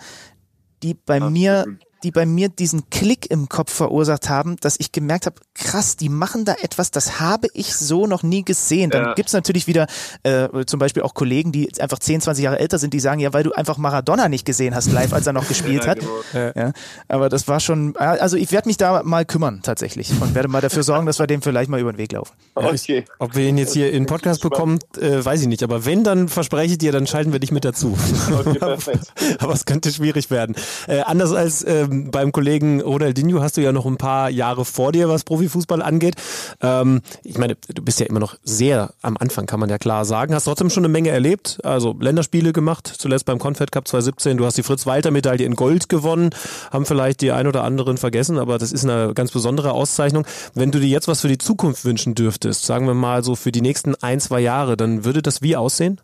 die 0.82 0.94
bei 0.94 1.16
Absolut. 1.16 1.32
mir 1.32 1.66
die 2.02 2.10
bei 2.10 2.26
mir 2.26 2.48
diesen 2.48 2.90
Klick 2.90 3.30
im 3.30 3.48
Kopf 3.48 3.72
verursacht 3.72 4.28
haben, 4.28 4.56
dass 4.60 4.76
ich 4.78 4.92
gemerkt 4.92 5.26
habe, 5.26 5.36
krass, 5.54 5.96
die 5.96 6.08
machen 6.08 6.44
da 6.44 6.54
etwas, 6.60 6.90
das 6.90 7.20
habe 7.20 7.48
ich 7.54 7.74
so 7.74 8.06
noch 8.06 8.22
nie 8.22 8.44
gesehen. 8.44 8.90
Dann 8.90 9.04
ja. 9.04 9.14
gibt's 9.14 9.32
natürlich 9.32 9.66
wieder 9.66 9.86
äh, 10.22 10.48
zum 10.66 10.80
Beispiel 10.80 11.02
auch 11.02 11.14
Kollegen, 11.14 11.52
die 11.52 11.70
einfach 11.80 11.98
10, 11.98 12.20
20 12.22 12.44
Jahre 12.44 12.58
älter 12.58 12.78
sind, 12.78 12.94
die 12.94 13.00
sagen, 13.00 13.20
ja, 13.20 13.32
weil 13.32 13.44
du 13.44 13.52
einfach 13.52 13.78
Maradona 13.78 14.28
nicht 14.28 14.44
gesehen 14.44 14.74
hast 14.74 14.90
live, 14.90 15.12
als 15.12 15.26
er 15.26 15.32
noch 15.32 15.48
gespielt 15.48 15.84
ja, 15.84 15.90
hat. 15.90 15.98
Genau. 16.00 16.52
Ja, 16.56 16.72
aber 17.08 17.28
das 17.28 17.48
war 17.48 17.60
schon, 17.60 17.96
also 17.96 18.36
ich 18.36 18.52
werde 18.52 18.68
mich 18.68 18.76
da 18.76 19.02
mal 19.04 19.24
kümmern 19.24 19.60
tatsächlich 19.62 20.10
und 20.20 20.34
werde 20.34 20.48
mal 20.48 20.60
dafür 20.60 20.82
sorgen, 20.82 21.06
dass 21.06 21.18
wir 21.18 21.26
dem 21.26 21.42
vielleicht 21.42 21.70
mal 21.70 21.80
über 21.80 21.92
den 21.92 21.98
Weg 21.98 22.12
laufen. 22.12 22.32
Okay. 22.54 23.04
Ob 23.18 23.34
wir 23.34 23.48
ihn 23.48 23.58
jetzt 23.58 23.72
hier 23.72 23.92
in 23.92 24.06
Podcast 24.06 24.42
bekommen, 24.42 24.78
äh, 24.98 25.24
weiß 25.24 25.42
ich 25.42 25.48
nicht. 25.48 25.62
Aber 25.62 25.84
wenn, 25.84 26.04
dann 26.04 26.28
verspreche 26.28 26.72
ich 26.72 26.78
dir, 26.78 26.92
dann 26.92 27.06
schalten 27.06 27.32
wir 27.32 27.38
dich 27.38 27.52
mit 27.52 27.64
dazu. 27.64 27.96
Okay, 28.32 28.58
perfekt. 28.58 29.12
aber 29.38 29.52
es 29.52 29.64
könnte 29.64 29.92
schwierig 29.92 30.30
werden. 30.30 30.54
Äh, 30.86 31.00
anders 31.00 31.32
als 31.32 31.62
ähm, 31.92 32.10
beim 32.10 32.32
Kollegen 32.32 32.80
Ronaldinho 32.80 33.40
hast 33.40 33.56
du 33.56 33.60
ja 33.60 33.72
noch 33.72 33.86
ein 33.86 33.96
paar 33.96 34.30
Jahre 34.30 34.64
vor 34.64 34.92
dir, 34.92 35.08
was 35.08 35.24
Profifußball 35.24 35.82
angeht. 35.82 36.14
Ähm, 36.60 37.02
ich 37.22 37.38
meine, 37.38 37.56
du 37.68 37.82
bist 37.82 38.00
ja 38.00 38.06
immer 38.06 38.20
noch 38.20 38.36
sehr 38.42 38.94
am 39.02 39.16
Anfang, 39.16 39.46
kann 39.46 39.60
man 39.60 39.70
ja 39.70 39.78
klar 39.78 40.04
sagen. 40.04 40.34
Hast 40.34 40.44
trotzdem 40.44 40.70
schon 40.70 40.84
eine 40.84 40.92
Menge 40.92 41.10
erlebt, 41.10 41.58
also 41.62 41.94
Länderspiele 41.98 42.52
gemacht, 42.52 42.86
zuletzt 42.86 43.26
beim 43.26 43.38
Confed 43.38 43.72
Cup 43.72 43.86
2017. 43.86 44.36
Du 44.36 44.46
hast 44.46 44.56
die 44.56 44.62
Fritz-Walter-Medaille 44.62 45.44
in 45.44 45.54
Gold 45.54 45.88
gewonnen, 45.88 46.30
haben 46.70 46.86
vielleicht 46.86 47.20
die 47.20 47.32
ein 47.32 47.46
oder 47.46 47.64
anderen 47.64 47.98
vergessen, 47.98 48.38
aber 48.38 48.58
das 48.58 48.72
ist 48.72 48.84
eine 48.84 49.14
ganz 49.14 49.30
besondere 49.30 49.72
Auszeichnung. 49.72 50.26
Wenn 50.54 50.70
du 50.70 50.80
dir 50.80 50.88
jetzt 50.88 51.08
was 51.08 51.20
für 51.20 51.28
die 51.28 51.38
Zukunft 51.38 51.84
wünschen 51.84 52.14
dürftest, 52.14 52.64
sagen 52.64 52.86
wir 52.86 52.94
mal 52.94 53.22
so 53.22 53.36
für 53.36 53.52
die 53.52 53.60
nächsten 53.60 53.94
ein, 53.96 54.20
zwei 54.20 54.40
Jahre, 54.40 54.76
dann 54.76 55.04
würde 55.04 55.22
das 55.22 55.42
wie 55.42 55.56
aussehen? 55.56 56.00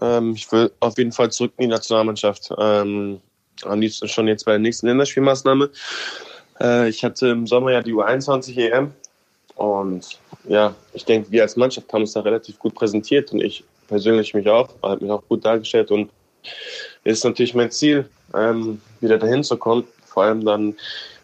Ähm, 0.00 0.34
ich 0.34 0.50
will 0.50 0.72
auf 0.80 0.96
jeden 0.96 1.12
Fall 1.12 1.30
zurück 1.30 1.52
in 1.58 1.64
die 1.64 1.74
Nationalmannschaft. 1.74 2.50
Ähm, 2.58 3.20
am 3.64 3.80
liebsten 3.80 4.08
schon 4.08 4.28
jetzt 4.28 4.44
bei 4.44 4.52
der 4.52 4.58
nächsten 4.58 4.86
Länderspielmaßnahme. 4.86 5.70
Äh, 6.60 6.88
ich 6.88 7.04
hatte 7.04 7.28
im 7.28 7.46
Sommer 7.46 7.72
ja 7.72 7.82
die 7.82 7.92
U21 7.92 8.56
EM 8.58 8.92
und 9.56 10.18
ja, 10.48 10.74
ich 10.92 11.04
denke, 11.04 11.30
wir 11.30 11.42
als 11.42 11.56
Mannschaft 11.56 11.92
haben 11.92 12.02
uns 12.02 12.12
da 12.12 12.20
relativ 12.20 12.58
gut 12.58 12.74
präsentiert 12.74 13.32
und 13.32 13.40
ich 13.40 13.64
persönlich 13.88 14.34
mich 14.34 14.48
auch, 14.48 14.70
habe 14.82 15.04
mich 15.04 15.10
auch 15.10 15.22
gut 15.28 15.44
dargestellt 15.44 15.90
und 15.90 16.10
ist 17.04 17.24
natürlich 17.24 17.54
mein 17.54 17.70
Ziel, 17.70 18.08
ähm, 18.34 18.80
wieder 19.00 19.18
dahin 19.18 19.44
zu 19.44 19.56
kommen. 19.56 19.84
Vor 20.06 20.24
allem 20.24 20.44
dann, 20.44 20.74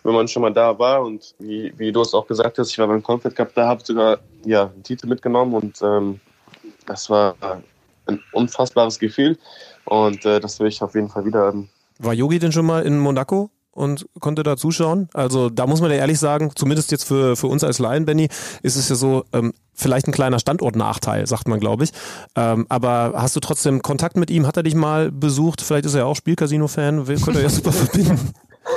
wenn 0.02 0.14
man 0.14 0.28
schon 0.28 0.42
mal 0.42 0.52
da 0.52 0.78
war 0.78 1.02
und 1.02 1.34
wie, 1.38 1.72
wie 1.76 1.92
du 1.92 2.00
es 2.02 2.14
auch 2.14 2.26
gesagt 2.26 2.58
hast, 2.58 2.70
ich 2.70 2.78
war 2.78 2.86
beim 2.86 3.02
Confed 3.02 3.34
Cup, 3.34 3.54
da 3.54 3.66
habe 3.66 3.84
sogar 3.84 4.18
ja, 4.44 4.66
einen 4.66 4.82
Titel 4.82 5.06
mitgenommen 5.06 5.54
und 5.54 5.80
ähm, 5.82 6.20
das 6.86 7.10
war 7.10 7.36
ein 8.06 8.22
unfassbares 8.32 8.98
Gefühl 8.98 9.38
und 9.84 10.24
äh, 10.24 10.40
das 10.40 10.60
will 10.60 10.68
ich 10.68 10.82
auf 10.82 10.94
jeden 10.94 11.08
Fall 11.08 11.24
wieder 11.24 11.40
haben. 11.40 11.68
War 11.98 12.14
Yogi 12.14 12.38
denn 12.38 12.52
schon 12.52 12.66
mal 12.66 12.82
in 12.82 12.98
Monaco? 12.98 13.50
und 13.78 14.06
konnte 14.18 14.42
da 14.42 14.56
zuschauen. 14.56 15.08
Also 15.14 15.50
da 15.50 15.68
muss 15.68 15.80
man 15.80 15.92
ja 15.92 15.98
ehrlich 15.98 16.18
sagen, 16.18 16.50
zumindest 16.56 16.90
jetzt 16.90 17.04
für, 17.04 17.36
für 17.36 17.46
uns 17.46 17.62
als 17.62 17.78
Laien, 17.78 18.06
Benny, 18.06 18.28
ist 18.64 18.74
es 18.74 18.88
ja 18.88 18.96
so, 18.96 19.24
ähm, 19.32 19.54
vielleicht 19.72 20.08
ein 20.08 20.12
kleiner 20.12 20.40
Standortnachteil, 20.40 21.28
sagt 21.28 21.46
man, 21.46 21.60
glaube 21.60 21.84
ich. 21.84 21.92
Ähm, 22.34 22.66
aber 22.68 23.12
hast 23.14 23.36
du 23.36 23.40
trotzdem 23.40 23.80
Kontakt 23.80 24.16
mit 24.16 24.30
ihm? 24.30 24.48
Hat 24.48 24.56
er 24.56 24.64
dich 24.64 24.74
mal 24.74 25.12
besucht? 25.12 25.60
Vielleicht 25.60 25.86
ist 25.86 25.94
er 25.94 26.00
ja 26.00 26.06
auch 26.06 26.16
Spielcasino-Fan, 26.16 27.04
könnte 27.04 27.34
er 27.36 27.42
ja 27.42 27.48
super 27.48 27.70
verbinden. 27.72 28.32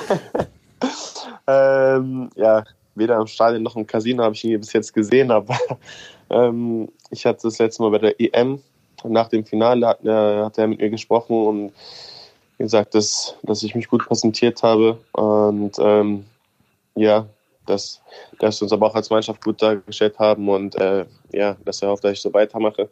ähm, 1.48 2.30
ja, 2.36 2.64
weder 2.94 3.20
im 3.20 3.28
Stadion 3.28 3.64
noch 3.64 3.76
im 3.76 3.88
Casino 3.88 4.24
habe 4.24 4.36
ich 4.36 4.44
ihn 4.44 4.60
bis 4.60 4.72
jetzt 4.72 4.94
gesehen, 4.94 5.32
aber 5.32 5.58
ähm, 6.30 6.90
ich 7.10 7.26
hatte 7.26 7.40
das 7.44 7.58
letzte 7.58 7.82
Mal 7.82 7.90
bei 7.90 7.98
der 7.98 8.20
EM 8.20 8.60
nach 9.04 9.30
dem 9.30 9.46
Finale 9.46 9.88
hat, 9.88 10.06
äh, 10.06 10.44
hat 10.44 10.60
er 10.60 10.68
mit 10.68 10.80
mir 10.80 10.92
gesprochen 10.92 11.44
und 11.44 11.72
gesagt, 12.62 12.96
dass, 12.96 13.36
dass 13.44 13.64
ich 13.64 13.76
mich 13.76 13.88
gut 13.88 14.06
präsentiert 14.06 14.64
habe 14.64 14.98
und 15.14 15.78
ähm, 15.80 16.26
ja, 16.96 17.28
dass, 17.66 18.02
dass 18.40 18.60
wir 18.60 18.66
uns 18.66 18.74
aber 18.74 18.88
auch 18.88 18.96
als 18.96 19.10
Mannschaft 19.10 19.44
gut 19.44 19.62
dargestellt 19.62 20.20
haben 20.20 20.50
und 20.50 20.76
äh, 20.76 21.06
ja, 21.32 21.56
dass 21.66 21.82
er 21.82 21.90
hofft, 21.90 22.04
dass 22.04 22.14
ich 22.14 22.22
so 22.22 22.34
weitermache. 22.34 22.90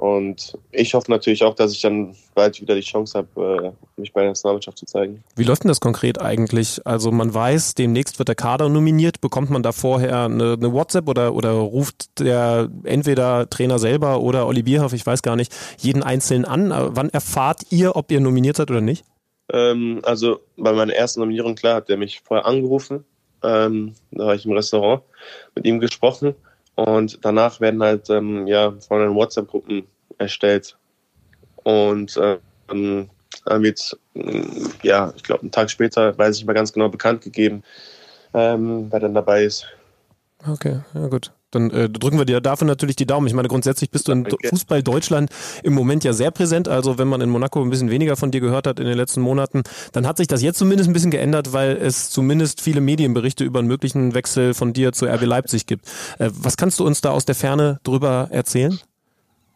Und 0.00 0.56
ich 0.72 0.94
hoffe 0.94 1.10
natürlich 1.10 1.44
auch, 1.44 1.54
dass 1.54 1.72
ich 1.72 1.82
dann 1.82 2.16
bald 2.34 2.58
wieder 2.58 2.74
die 2.74 2.80
Chance 2.80 3.18
habe, 3.18 3.74
äh, 3.76 4.00
mich 4.00 4.14
bei 4.14 4.22
der 4.22 4.30
Nationalmannschaft 4.30 4.78
zu 4.78 4.86
zeigen. 4.86 5.22
Wie 5.36 5.44
läuft 5.44 5.62
denn 5.62 5.68
das 5.68 5.80
konkret 5.80 6.18
eigentlich? 6.18 6.80
Also 6.86 7.12
man 7.12 7.34
weiß, 7.34 7.74
demnächst 7.74 8.18
wird 8.18 8.28
der 8.28 8.34
Kader 8.34 8.70
nominiert. 8.70 9.20
Bekommt 9.20 9.50
man 9.50 9.62
da 9.62 9.72
vorher 9.72 10.24
eine, 10.24 10.54
eine 10.54 10.72
WhatsApp 10.72 11.06
oder, 11.06 11.34
oder 11.34 11.50
ruft 11.50 12.18
der 12.18 12.70
entweder 12.84 13.50
Trainer 13.50 13.78
selber 13.78 14.22
oder 14.22 14.46
Olli 14.46 14.62
Bierhoff, 14.62 14.94
ich 14.94 15.04
weiß 15.04 15.20
gar 15.20 15.36
nicht, 15.36 15.54
jeden 15.76 16.02
Einzelnen 16.02 16.46
an? 16.46 16.72
Wann 16.72 17.10
erfahrt 17.10 17.64
ihr, 17.68 17.94
ob 17.94 18.10
ihr 18.10 18.20
nominiert 18.20 18.56
seid 18.56 18.70
oder 18.70 18.80
nicht? 18.80 19.04
Ähm, 19.52 20.00
also 20.02 20.40
bei 20.56 20.72
meiner 20.72 20.94
ersten 20.94 21.20
Nominierung, 21.20 21.56
klar, 21.56 21.74
hat 21.74 21.90
er 21.90 21.98
mich 21.98 22.22
vorher 22.24 22.46
angerufen. 22.46 23.04
Ähm, 23.42 23.92
da 24.12 24.28
war 24.28 24.34
ich 24.34 24.46
im 24.46 24.52
Restaurant 24.52 25.02
mit 25.54 25.66
ihm 25.66 25.78
gesprochen. 25.78 26.34
Und 26.74 27.18
danach 27.24 27.60
werden 27.60 27.82
halt 27.82 28.08
ähm, 28.10 28.46
ja 28.46 28.72
von 28.72 29.00
den 29.00 29.14
WhatsApp-Gruppen 29.14 29.86
erstellt. 30.18 30.76
Und 31.64 32.18
ähm, 32.22 33.10
dann 33.44 33.62
wird, 33.62 33.98
ja, 34.82 35.12
ich 35.16 35.22
glaube, 35.22 35.42
einen 35.42 35.50
Tag 35.50 35.70
später, 35.70 36.16
weiß 36.16 36.38
ich 36.38 36.44
mal 36.44 36.52
ganz 36.52 36.72
genau, 36.72 36.88
bekannt 36.88 37.22
gegeben, 37.22 37.62
ähm, 38.34 38.86
wer 38.90 39.00
dann 39.00 39.14
dabei 39.14 39.44
ist. 39.44 39.66
Okay, 40.46 40.80
ja 40.94 41.06
gut. 41.08 41.32
Dann 41.50 41.70
äh, 41.70 41.88
drücken 41.88 42.18
wir 42.18 42.24
dir 42.24 42.40
dafür 42.40 42.66
natürlich 42.66 42.96
die 42.96 43.06
Daumen. 43.06 43.26
Ich 43.26 43.34
meine, 43.34 43.48
grundsätzlich 43.48 43.90
bist 43.90 44.08
du 44.08 44.12
in 44.12 44.24
Danke. 44.24 44.48
Fußball 44.48 44.82
Deutschland 44.82 45.30
im 45.62 45.74
Moment 45.74 46.04
ja 46.04 46.12
sehr 46.12 46.30
präsent. 46.30 46.68
Also 46.68 46.98
wenn 46.98 47.08
man 47.08 47.20
in 47.20 47.30
Monaco 47.30 47.60
ein 47.62 47.70
bisschen 47.70 47.90
weniger 47.90 48.16
von 48.16 48.30
dir 48.30 48.40
gehört 48.40 48.66
hat 48.66 48.78
in 48.80 48.86
den 48.86 48.96
letzten 48.96 49.20
Monaten, 49.20 49.62
dann 49.92 50.06
hat 50.06 50.16
sich 50.16 50.26
das 50.26 50.42
jetzt 50.42 50.58
zumindest 50.58 50.88
ein 50.88 50.92
bisschen 50.92 51.10
geändert, 51.10 51.52
weil 51.52 51.76
es 51.76 52.10
zumindest 52.10 52.60
viele 52.60 52.80
Medienberichte 52.80 53.44
über 53.44 53.58
einen 53.58 53.68
möglichen 53.68 54.14
Wechsel 54.14 54.54
von 54.54 54.72
dir 54.72 54.92
zu 54.92 55.06
RB 55.06 55.22
Leipzig 55.22 55.66
gibt. 55.66 55.86
Äh, 56.18 56.30
was 56.32 56.56
kannst 56.56 56.80
du 56.80 56.86
uns 56.86 57.00
da 57.00 57.10
aus 57.10 57.24
der 57.24 57.34
Ferne 57.34 57.80
drüber 57.84 58.28
erzählen? 58.30 58.78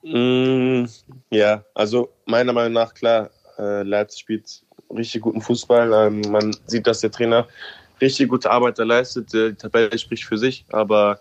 Mm, 0.03 0.84
ja, 1.30 1.64
also 1.74 2.11
meiner 2.26 2.53
Meinung 2.53 2.74
nach 2.74 2.92
klar, 2.92 3.30
äh, 3.59 3.82
Leipzig 3.82 4.20
spielt 4.20 4.62
richtig 4.95 5.22
guten 5.22 5.40
Fußball. 5.40 6.07
Ähm, 6.07 6.20
man 6.30 6.55
sieht, 6.66 6.86
dass 6.86 7.01
der 7.01 7.11
Trainer 7.11 7.47
richtig 8.01 8.28
gute 8.28 8.51
Arbeit 8.51 8.78
da 8.78 8.84
leistet. 8.84 9.32
Die 9.32 9.55
Tabelle 9.55 9.99
spricht 9.99 10.24
für 10.24 10.38
sich, 10.38 10.64
aber 10.70 11.20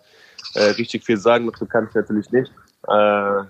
äh, 0.56 0.64
richtig 0.72 1.04
viel 1.04 1.18
sagen 1.18 1.48
dazu 1.48 1.66
kann 1.66 1.88
ich 1.90 1.96
natürlich 1.96 2.32
nicht. 2.32 2.52
Äh, 2.88 3.44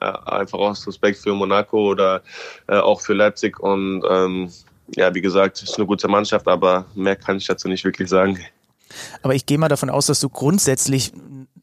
äh, 0.00 0.12
einfach 0.26 0.58
aus 0.58 0.86
Respekt 0.86 1.18
für 1.18 1.34
Monaco 1.34 1.90
oder 1.90 2.22
äh, 2.66 2.76
auch 2.76 3.00
für 3.00 3.14
Leipzig. 3.14 3.58
Und 3.60 4.02
ähm, 4.08 4.52
ja, 4.94 5.14
wie 5.14 5.22
gesagt, 5.22 5.56
es 5.56 5.70
ist 5.70 5.76
eine 5.78 5.86
gute 5.86 6.08
Mannschaft, 6.08 6.46
aber 6.48 6.84
mehr 6.94 7.16
kann 7.16 7.38
ich 7.38 7.46
dazu 7.46 7.68
nicht 7.68 7.84
wirklich 7.84 8.08
sagen. 8.08 8.38
Aber 9.22 9.34
ich 9.34 9.46
gehe 9.46 9.58
mal 9.58 9.68
davon 9.68 9.90
aus, 9.90 10.06
dass 10.06 10.20
du 10.20 10.28
grundsätzlich 10.28 11.12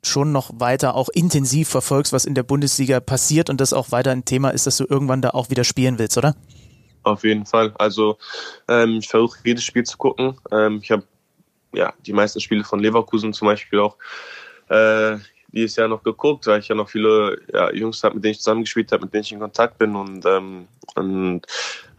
schon 0.04 0.32
noch 0.32 0.52
weiter 0.60 0.96
auch 0.96 1.10
intensiv 1.10 1.70
verfolgst, 1.70 2.12
was 2.12 2.26
in 2.26 2.36
der 2.36 2.44
Bundesliga 2.44 3.00
passiert 3.00 3.50
und 3.50 3.62
das 3.62 3.72
auch 3.72 3.92
weiter 3.92 4.12
ein 4.12 4.26
Thema 4.26 4.50
ist, 4.50 4.68
dass 4.68 4.78
du 4.78 4.86
irgendwann 4.90 5.22
da 5.22 5.30
auch 5.30 5.50
wieder 5.50 5.64
spielen 5.64 5.98
willst, 6.00 6.18
oder? 6.18 6.36
Auf 7.04 7.24
jeden 7.24 7.46
Fall. 7.46 7.74
Also 7.78 8.18
ähm, 8.68 8.98
ich 8.98 9.08
versuche 9.08 9.38
jedes 9.44 9.64
Spiel 9.64 9.84
zu 9.84 9.98
gucken. 9.98 10.38
Ähm, 10.52 10.80
ich 10.82 10.92
habe 10.92 11.04
ja 11.74 11.94
die 12.06 12.14
meisten 12.14 12.42
Spiele 12.42 12.64
von 12.64 12.80
Leverkusen 12.80 13.34
zum 13.34 13.48
Beispiel 13.48 13.80
auch 13.80 13.98
äh, 14.70 15.18
dieses 15.53 15.76
Jahr 15.76 15.88
noch 15.88 16.03
geguckt, 16.03 16.47
weil 16.47 16.59
ich 16.59 16.68
ja 16.68 16.76
noch 16.76 16.89
viele 16.89 17.39
ja, 17.53 17.72
Jungs 17.72 18.03
habe, 18.03 18.16
mit 18.16 18.24
denen 18.24 18.32
ich 18.32 18.39
zusammengespielt 18.39 18.91
habe, 18.91 19.05
mit 19.05 19.14
denen 19.14 19.24
ich 19.24 19.32
in 19.32 19.39
Kontakt 19.39 19.78
bin 19.78 19.95
und, 19.95 20.26
ähm, 20.26 20.68
und 20.95 21.41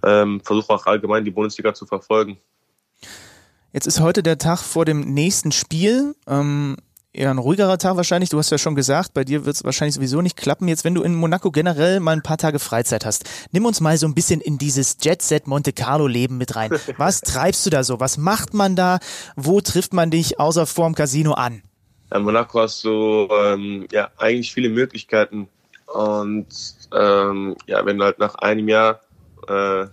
ähm, 0.02 0.40
versuche 0.42 0.72
auch 0.72 0.86
allgemein 0.86 1.24
die 1.24 1.30
Bundesliga 1.30 1.72
zu 1.72 1.86
verfolgen. 1.86 2.38
Jetzt 3.72 3.86
ist 3.86 4.00
heute 4.00 4.22
der 4.22 4.38
Tag 4.38 4.58
vor 4.58 4.84
dem 4.84 5.00
nächsten 5.00 5.50
Spiel. 5.52 6.14
Ähm, 6.26 6.76
eher 7.12 7.30
ein 7.30 7.38
ruhigerer 7.38 7.78
Tag 7.78 7.96
wahrscheinlich. 7.96 8.28
Du 8.28 8.38
hast 8.38 8.50
ja 8.50 8.58
schon 8.58 8.74
gesagt, 8.74 9.14
bei 9.14 9.24
dir 9.24 9.46
wird 9.46 9.56
es 9.56 9.64
wahrscheinlich 9.64 9.94
sowieso 9.94 10.20
nicht 10.20 10.36
klappen. 10.36 10.68
Jetzt, 10.68 10.84
wenn 10.84 10.94
du 10.94 11.02
in 11.02 11.14
Monaco 11.14 11.50
generell 11.50 12.00
mal 12.00 12.12
ein 12.12 12.22
paar 12.22 12.38
Tage 12.38 12.58
Freizeit 12.58 13.04
hast, 13.04 13.24
nimm 13.52 13.66
uns 13.66 13.80
mal 13.80 13.96
so 13.96 14.06
ein 14.06 14.14
bisschen 14.14 14.40
in 14.40 14.58
dieses 14.58 14.98
Jet-Set 15.00 15.46
Monte 15.46 15.72
Carlo 15.72 16.06
Leben 16.06 16.38
mit 16.38 16.56
rein. 16.56 16.70
Was 16.98 17.20
treibst 17.20 17.64
du 17.66 17.70
da 17.70 17.84
so? 17.84 18.00
Was 18.00 18.18
macht 18.18 18.52
man 18.52 18.76
da? 18.76 18.98
Wo 19.36 19.60
trifft 19.60 19.92
man 19.92 20.10
dich 20.10 20.40
außer 20.40 20.66
vorm 20.66 20.94
Casino 20.94 21.32
an? 21.32 21.62
In 22.12 22.22
Monaco 22.22 22.61
hast 22.61 22.84
du 22.84 23.28
ähm, 23.30 23.86
ja 23.90 24.11
eigentlich 24.18 24.52
viele 24.52 24.68
Möglichkeiten 24.68 25.48
und 25.86 26.46
ähm, 26.92 27.57
ja, 27.66 27.84
wenn 27.84 27.98
du 27.98 28.05
halt 28.05 28.18
nach 28.18 28.34
einem 28.36 28.68
Jahr 28.68 29.00
äh, 29.48 29.86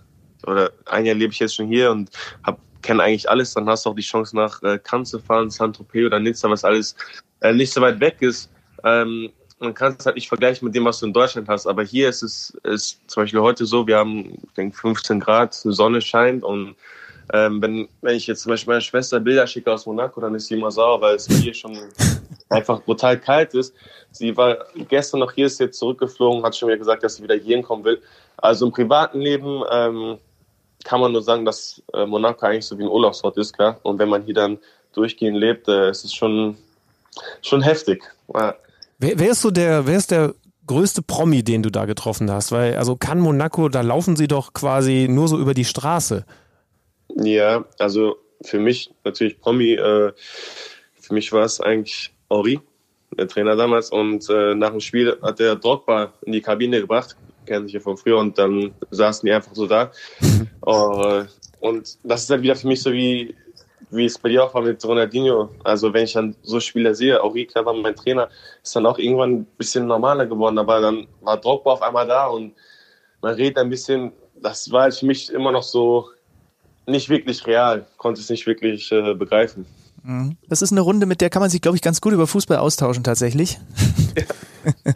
oder 0.46 0.72
ein 0.86 1.06
Jahr 1.06 1.14
lebe 1.14 1.32
ich 1.32 1.38
jetzt 1.38 1.54
schon 1.54 1.68
hier 1.68 1.90
und 1.90 2.10
hab 2.44 2.58
kenne 2.82 3.02
eigentlich 3.02 3.30
alles, 3.30 3.54
dann 3.54 3.68
hast 3.68 3.86
du 3.86 3.90
auch 3.90 3.94
die 3.94 4.02
Chance 4.02 4.36
nach 4.36 4.62
äh, 4.62 4.78
Cannes 4.78 5.10
zu 5.10 5.20
fahren, 5.20 5.50
Saint-Tropez 5.50 6.06
oder 6.06 6.18
Nizza, 6.18 6.50
was 6.50 6.64
alles 6.64 6.96
äh, 7.40 7.52
nicht 7.52 7.72
so 7.72 7.80
weit 7.80 8.00
weg 8.00 8.16
ist. 8.20 8.50
Ähm, 8.84 9.30
man 9.60 9.74
kann 9.74 9.94
es 9.96 10.04
halt 10.04 10.16
nicht 10.16 10.28
vergleichen 10.28 10.66
mit 10.66 10.74
dem, 10.74 10.84
was 10.84 10.98
du 10.98 11.06
in 11.06 11.12
Deutschland 11.12 11.48
hast. 11.48 11.66
Aber 11.66 11.84
hier 11.84 12.08
ist 12.08 12.22
es 12.22 12.50
ist 12.64 12.98
zum 13.08 13.22
Beispiel 13.22 13.40
heute 13.40 13.64
so, 13.64 13.86
wir 13.86 13.98
haben, 13.98 14.32
ich 14.42 14.54
denke, 14.56 14.76
15 14.76 15.20
Grad, 15.20 15.54
Sonne 15.54 16.00
scheint 16.00 16.42
und 16.42 16.74
ähm, 17.32 17.62
wenn, 17.62 17.88
wenn 18.00 18.16
ich 18.16 18.26
jetzt 18.26 18.42
zum 18.42 18.50
Beispiel 18.50 18.72
meiner 18.72 18.80
Schwester 18.80 19.20
Bilder 19.20 19.46
schicke 19.46 19.72
aus 19.72 19.86
Monaco, 19.86 20.20
dann 20.20 20.34
ist 20.34 20.46
sie 20.46 20.54
immer 20.54 20.70
sauer, 20.70 21.00
weil 21.00 21.16
es 21.16 21.26
hier 21.26 21.54
schon 21.54 21.76
einfach 22.48 22.82
brutal 22.82 23.18
kalt 23.18 23.54
ist. 23.54 23.74
Sie 24.10 24.36
war 24.36 24.58
gestern 24.88 25.20
noch 25.20 25.32
hier, 25.32 25.46
ist 25.46 25.60
jetzt 25.60 25.78
zurückgeflogen, 25.78 26.44
hat 26.44 26.56
schon 26.56 26.68
wieder 26.68 26.78
gesagt, 26.78 27.02
dass 27.02 27.16
sie 27.16 27.22
wieder 27.22 27.36
hier 27.36 27.56
hinkommen 27.56 27.84
will. 27.84 28.00
Also 28.36 28.66
im 28.66 28.72
privaten 28.72 29.20
Leben 29.20 29.62
ähm, 29.70 30.18
kann 30.84 31.00
man 31.00 31.12
nur 31.12 31.22
sagen, 31.22 31.44
dass 31.44 31.82
äh, 31.94 32.04
Monaco 32.06 32.44
eigentlich 32.44 32.66
so 32.66 32.78
wie 32.78 32.82
ein 32.82 32.88
Urlaubsort 32.88 33.36
ist, 33.38 33.52
klar. 33.52 33.78
Und 33.82 33.98
wenn 33.98 34.08
man 34.08 34.22
hier 34.22 34.34
dann 34.34 34.58
durchgehend 34.92 35.38
lebt, 35.38 35.68
äh, 35.68 35.90
ist 35.90 36.04
es 36.04 36.12
schon, 36.12 36.56
schon 37.40 37.62
heftig. 37.62 38.02
Ja. 38.34 38.54
Wer, 38.98 39.18
wer, 39.18 39.30
ist 39.30 39.42
so 39.42 39.50
der, 39.50 39.86
wer 39.86 39.96
ist 39.96 40.10
der 40.10 40.34
größte 40.66 41.02
Promi, 41.02 41.42
den 41.42 41.62
du 41.62 41.70
da 41.70 41.84
getroffen 41.84 42.30
hast? 42.30 42.52
Weil, 42.52 42.76
also 42.76 42.96
kann 42.96 43.20
Monaco, 43.20 43.68
da 43.68 43.80
laufen 43.80 44.16
sie 44.16 44.28
doch 44.28 44.52
quasi 44.52 45.06
nur 45.08 45.28
so 45.28 45.38
über 45.38 45.54
die 45.54 45.64
Straße. 45.64 46.24
Ja, 47.16 47.64
also 47.78 48.16
für 48.42 48.58
mich 48.58 48.90
natürlich 49.04 49.38
Promi, 49.40 49.72
äh, 49.72 50.12
für 51.00 51.14
mich 51.14 51.32
war 51.32 51.44
es 51.44 51.60
eigentlich 51.60 52.12
Ori, 52.28 52.60
der 53.16 53.28
Trainer 53.28 53.56
damals. 53.56 53.90
Und 53.90 54.28
äh, 54.30 54.54
nach 54.54 54.70
dem 54.70 54.80
Spiel 54.80 55.16
hat 55.22 55.38
der 55.38 55.56
Drogba 55.56 56.12
in 56.22 56.32
die 56.32 56.40
Kabine 56.40 56.80
gebracht 56.80 57.16
kennen 57.46 57.66
sich 57.66 57.74
ja 57.74 57.80
von 57.80 57.96
früher 57.96 58.18
und 58.18 58.38
dann 58.38 58.74
saßen 58.90 59.26
die 59.26 59.32
einfach 59.32 59.54
so 59.54 59.66
da. 59.66 59.90
uh, 60.66 61.24
und 61.60 61.98
das 62.02 62.24
ist 62.24 62.30
halt 62.30 62.42
wieder 62.42 62.56
für 62.56 62.66
mich 62.66 62.82
so 62.82 62.92
wie, 62.92 63.34
wie 63.90 64.04
es 64.04 64.18
bei 64.18 64.28
dir 64.28 64.44
auch 64.44 64.54
war 64.54 64.62
mit 64.62 64.84
Ronaldinho. 64.84 65.50
Also 65.64 65.92
wenn 65.92 66.04
ich 66.04 66.12
dann 66.12 66.36
so 66.42 66.60
Spieler 66.60 66.94
sehe, 66.94 67.22
Rika 67.22 67.64
war 67.64 67.74
mein 67.74 67.96
Trainer, 67.96 68.28
ist 68.62 68.74
dann 68.74 68.86
auch 68.86 68.98
irgendwann 68.98 69.32
ein 69.32 69.46
bisschen 69.58 69.86
normaler 69.86 70.26
geworden, 70.26 70.58
aber 70.58 70.80
dann 70.80 71.06
war 71.20 71.36
Drogba 71.40 71.72
auf 71.72 71.82
einmal 71.82 72.06
da 72.06 72.26
und 72.26 72.54
man 73.20 73.34
redet 73.34 73.58
ein 73.58 73.70
bisschen, 73.70 74.12
das 74.40 74.70
war 74.72 74.82
halt 74.82 74.94
für 74.94 75.06
mich 75.06 75.30
immer 75.32 75.52
noch 75.52 75.62
so 75.62 76.08
nicht 76.86 77.08
wirklich 77.08 77.46
real, 77.46 77.86
konnte 77.96 78.20
es 78.20 78.28
nicht 78.28 78.46
wirklich 78.46 78.90
äh, 78.92 79.14
begreifen. 79.14 79.66
Mhm. 80.02 80.36
Das 80.48 80.62
ist 80.62 80.72
eine 80.72 80.80
Runde, 80.80 81.06
mit 81.06 81.20
der 81.20 81.30
kann 81.30 81.40
man 81.40 81.50
sich, 81.50 81.60
glaube 81.60 81.76
ich, 81.76 81.82
ganz 81.82 82.00
gut 82.00 82.12
über 82.12 82.26
Fußball 82.26 82.58
austauschen 82.58 83.04
tatsächlich. 83.04 83.58
Ja. 84.64 84.94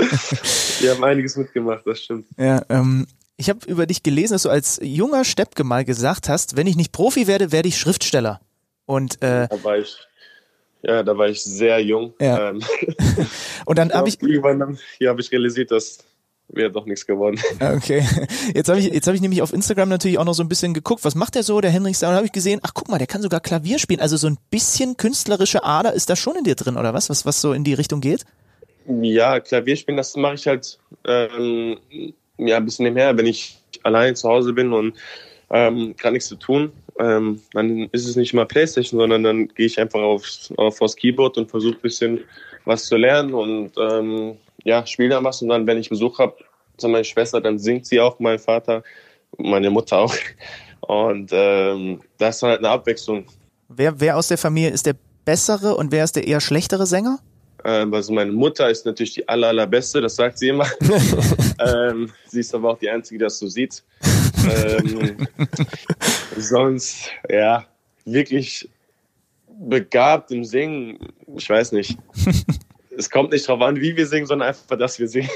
Wir 0.79 0.91
haben 0.93 1.03
einiges 1.03 1.37
mitgemacht, 1.37 1.85
das 1.85 2.01
stimmt. 2.01 2.27
Ja, 2.39 2.63
ähm, 2.69 3.09
ich 3.37 3.51
habe 3.51 3.67
über 3.67 3.87
dich 3.87 4.05
gelesen, 4.05 4.35
dass 4.35 4.43
du 4.43 4.49
als 4.49 4.79
junger 4.81 5.25
Steppke 5.25 5.65
mal 5.65 5.85
gesagt 5.85 6.29
hast, 6.29 6.57
wenn 6.57 6.69
ich 6.69 6.77
nicht 6.77 6.93
Profi 6.93 7.27
werde, 7.27 7.51
werde 7.51 7.69
ich 7.69 7.77
Schriftsteller. 7.77 8.41
Und 8.85 9.21
äh, 9.23 9.49
da 9.49 9.65
war 9.65 9.79
ich, 9.79 9.97
ja, 10.83 11.03
da 11.03 11.19
war 11.19 11.29
ich 11.29 11.43
sehr 11.43 11.81
jung. 11.81 12.15
Ja. 12.21 12.51
Ähm, 12.51 12.61
und 13.67 13.79
dann 13.79 13.91
habe 13.93 14.09
ich 14.09 14.23
irgendwann 14.23 14.79
hier 14.99 15.11
habe 15.11 15.21
ich 15.21 15.33
realisiert, 15.33 15.71
dass 15.71 15.99
wäre 16.49 16.71
doch 16.71 16.87
nichts 16.87 17.07
geworden. 17.07 17.41
Okay. 17.61 18.05
Jetzt 18.55 18.69
habe 18.69 18.79
ich, 18.79 18.87
jetzt 18.87 19.07
habe 19.07 19.17
ich 19.17 19.23
nämlich 19.23 19.43
auf 19.43 19.53
Instagram 19.53 19.89
natürlich 19.89 20.19
auch 20.19 20.25
noch 20.25 20.35
so 20.35 20.43
ein 20.43 20.49
bisschen 20.49 20.75
geguckt, 20.75 21.05
was 21.05 21.15
macht 21.15 21.35
der 21.35 21.43
so, 21.43 21.61
der 21.61 21.71
Henrik 21.71 21.99
Da 21.99 22.15
habe 22.15 22.27
ich 22.27 22.33
gesehen, 22.33 22.61
ach 22.63 22.73
guck 22.75 22.89
mal, 22.89 22.99
der 22.99 23.07
kann 23.07 23.23
sogar 23.23 23.41
Klavier 23.41 23.79
spielen. 23.79 24.01
Also 24.01 24.17
so 24.17 24.29
ein 24.29 24.39
bisschen 24.51 24.97
künstlerische 24.97 25.65
Ader 25.65 25.93
ist 25.93 26.11
da 26.11 26.17
schon 26.17 26.37
in 26.37 26.45
dir 26.45 26.55
drin, 26.55 26.77
oder 26.77 26.95
was? 26.95 27.11
Was, 27.11 27.27
was 27.27 27.41
so 27.41 27.53
in 27.53 27.65
die 27.65 27.75
Richtung 27.75 28.01
geht? 28.01 28.25
Ja, 28.87 29.41
Klavier 29.41 29.77
spielen, 29.77 29.97
das 29.97 30.17
mache 30.17 30.35
ich 30.35 30.47
halt 30.47 30.79
ähm, 31.07 31.79
ja, 32.39 32.57
ein 32.57 32.65
bisschen 32.65 32.85
nebenher, 32.85 33.17
wenn 33.17 33.27
ich 33.27 33.59
allein 33.83 34.15
zu 34.15 34.29
Hause 34.29 34.53
bin 34.53 34.73
und 34.73 34.97
ähm, 35.51 35.95
gerade 35.97 36.15
nichts 36.15 36.29
zu 36.29 36.37
tun. 36.37 36.73
Ähm, 36.99 37.43
dann 37.53 37.89
ist 37.93 38.07
es 38.07 38.17
nicht 38.17 38.33
mal 38.33 38.47
Playstation, 38.47 39.01
sondern 39.01 39.23
dann 39.23 39.49
gehe 39.49 39.67
ich 39.67 39.79
einfach 39.79 40.01
aufs, 40.01 40.53
auf, 40.57 40.81
aufs 40.81 40.97
Keyboard 40.97 41.37
und 41.39 41.51
versuche 41.51 41.77
ein 41.77 41.83
bisschen 41.83 42.21
was 42.65 42.87
zu 42.87 42.97
lernen 42.97 43.35
und 43.35 43.73
ähm, 43.79 44.37
ja, 44.67 44.85
spiele 44.85 45.11
dann 45.11 45.25
was 45.25 45.41
und 45.43 45.49
dann, 45.49 45.67
wenn 45.67 45.79
ich 45.79 45.89
Besuch 45.89 46.19
habe, 46.19 46.37
zu 46.77 46.89
meiner 46.89 47.05
Schwester, 47.05 47.41
dann 47.41 47.59
singt 47.59 47.87
sie 47.87 48.01
auch, 48.01 48.19
mein 48.19 48.39
Vater, 48.39 48.83
meine 49.39 49.71
Mutter 49.71 49.99
auch. 49.99 50.15
Und 50.81 51.31
ähm, 51.33 52.01
das 52.19 52.37
ist 52.37 52.43
halt 52.43 52.59
eine 52.59 52.69
Abwechslung. 52.71 53.27
Wer, 53.69 53.99
wer 53.99 54.17
aus 54.17 54.29
der 54.29 54.39
Familie 54.39 54.71
ist 54.71 54.85
der 54.85 54.97
bessere 55.25 55.77
und 55.77 55.91
wer 55.93 56.05
ist 56.05 56.17
der 56.17 56.27
eher 56.27 56.41
schlechtere 56.41 56.85
Sänger? 56.85 57.19
Ähm, 57.65 57.95
also 57.95 58.13
meine 58.13 58.33
Mutter 58.33 58.69
ist 58.69 58.85
natürlich 58.85 59.15
die 59.15 59.29
aller, 59.29 59.49
allerbeste, 59.49 60.01
das 60.01 60.17
sagt 60.17 60.39
sie 60.39 60.49
immer. 60.49 60.67
ähm, 61.59 62.13
sie 62.29 62.41
ist 62.41 62.55
aber 62.55 62.73
auch 62.73 62.79
die 62.79 62.91
Einzige, 62.91 63.19
die 63.19 63.25
das 63.25 63.39
so 63.39 63.47
sieht. 63.47 63.83
ähm, 64.49 65.27
sonst, 66.37 67.11
ja, 67.31 67.65
wirklich 68.05 68.69
begabt 69.59 70.31
im 70.33 70.45
Singen, 70.45 70.99
ich 71.37 71.49
weiß 71.49 71.73
nicht 71.73 71.97
es 72.97 73.11
kommt 73.11 73.33
nicht 73.33 73.49
darauf 73.49 73.63
an, 73.63 73.77
wie 73.77 73.97
wir 73.97 74.07
singen, 74.07 74.27
sondern 74.27 74.49
einfach, 74.49 74.77
dass 74.79 74.99
wir 74.99 75.09
singen. 75.09 75.29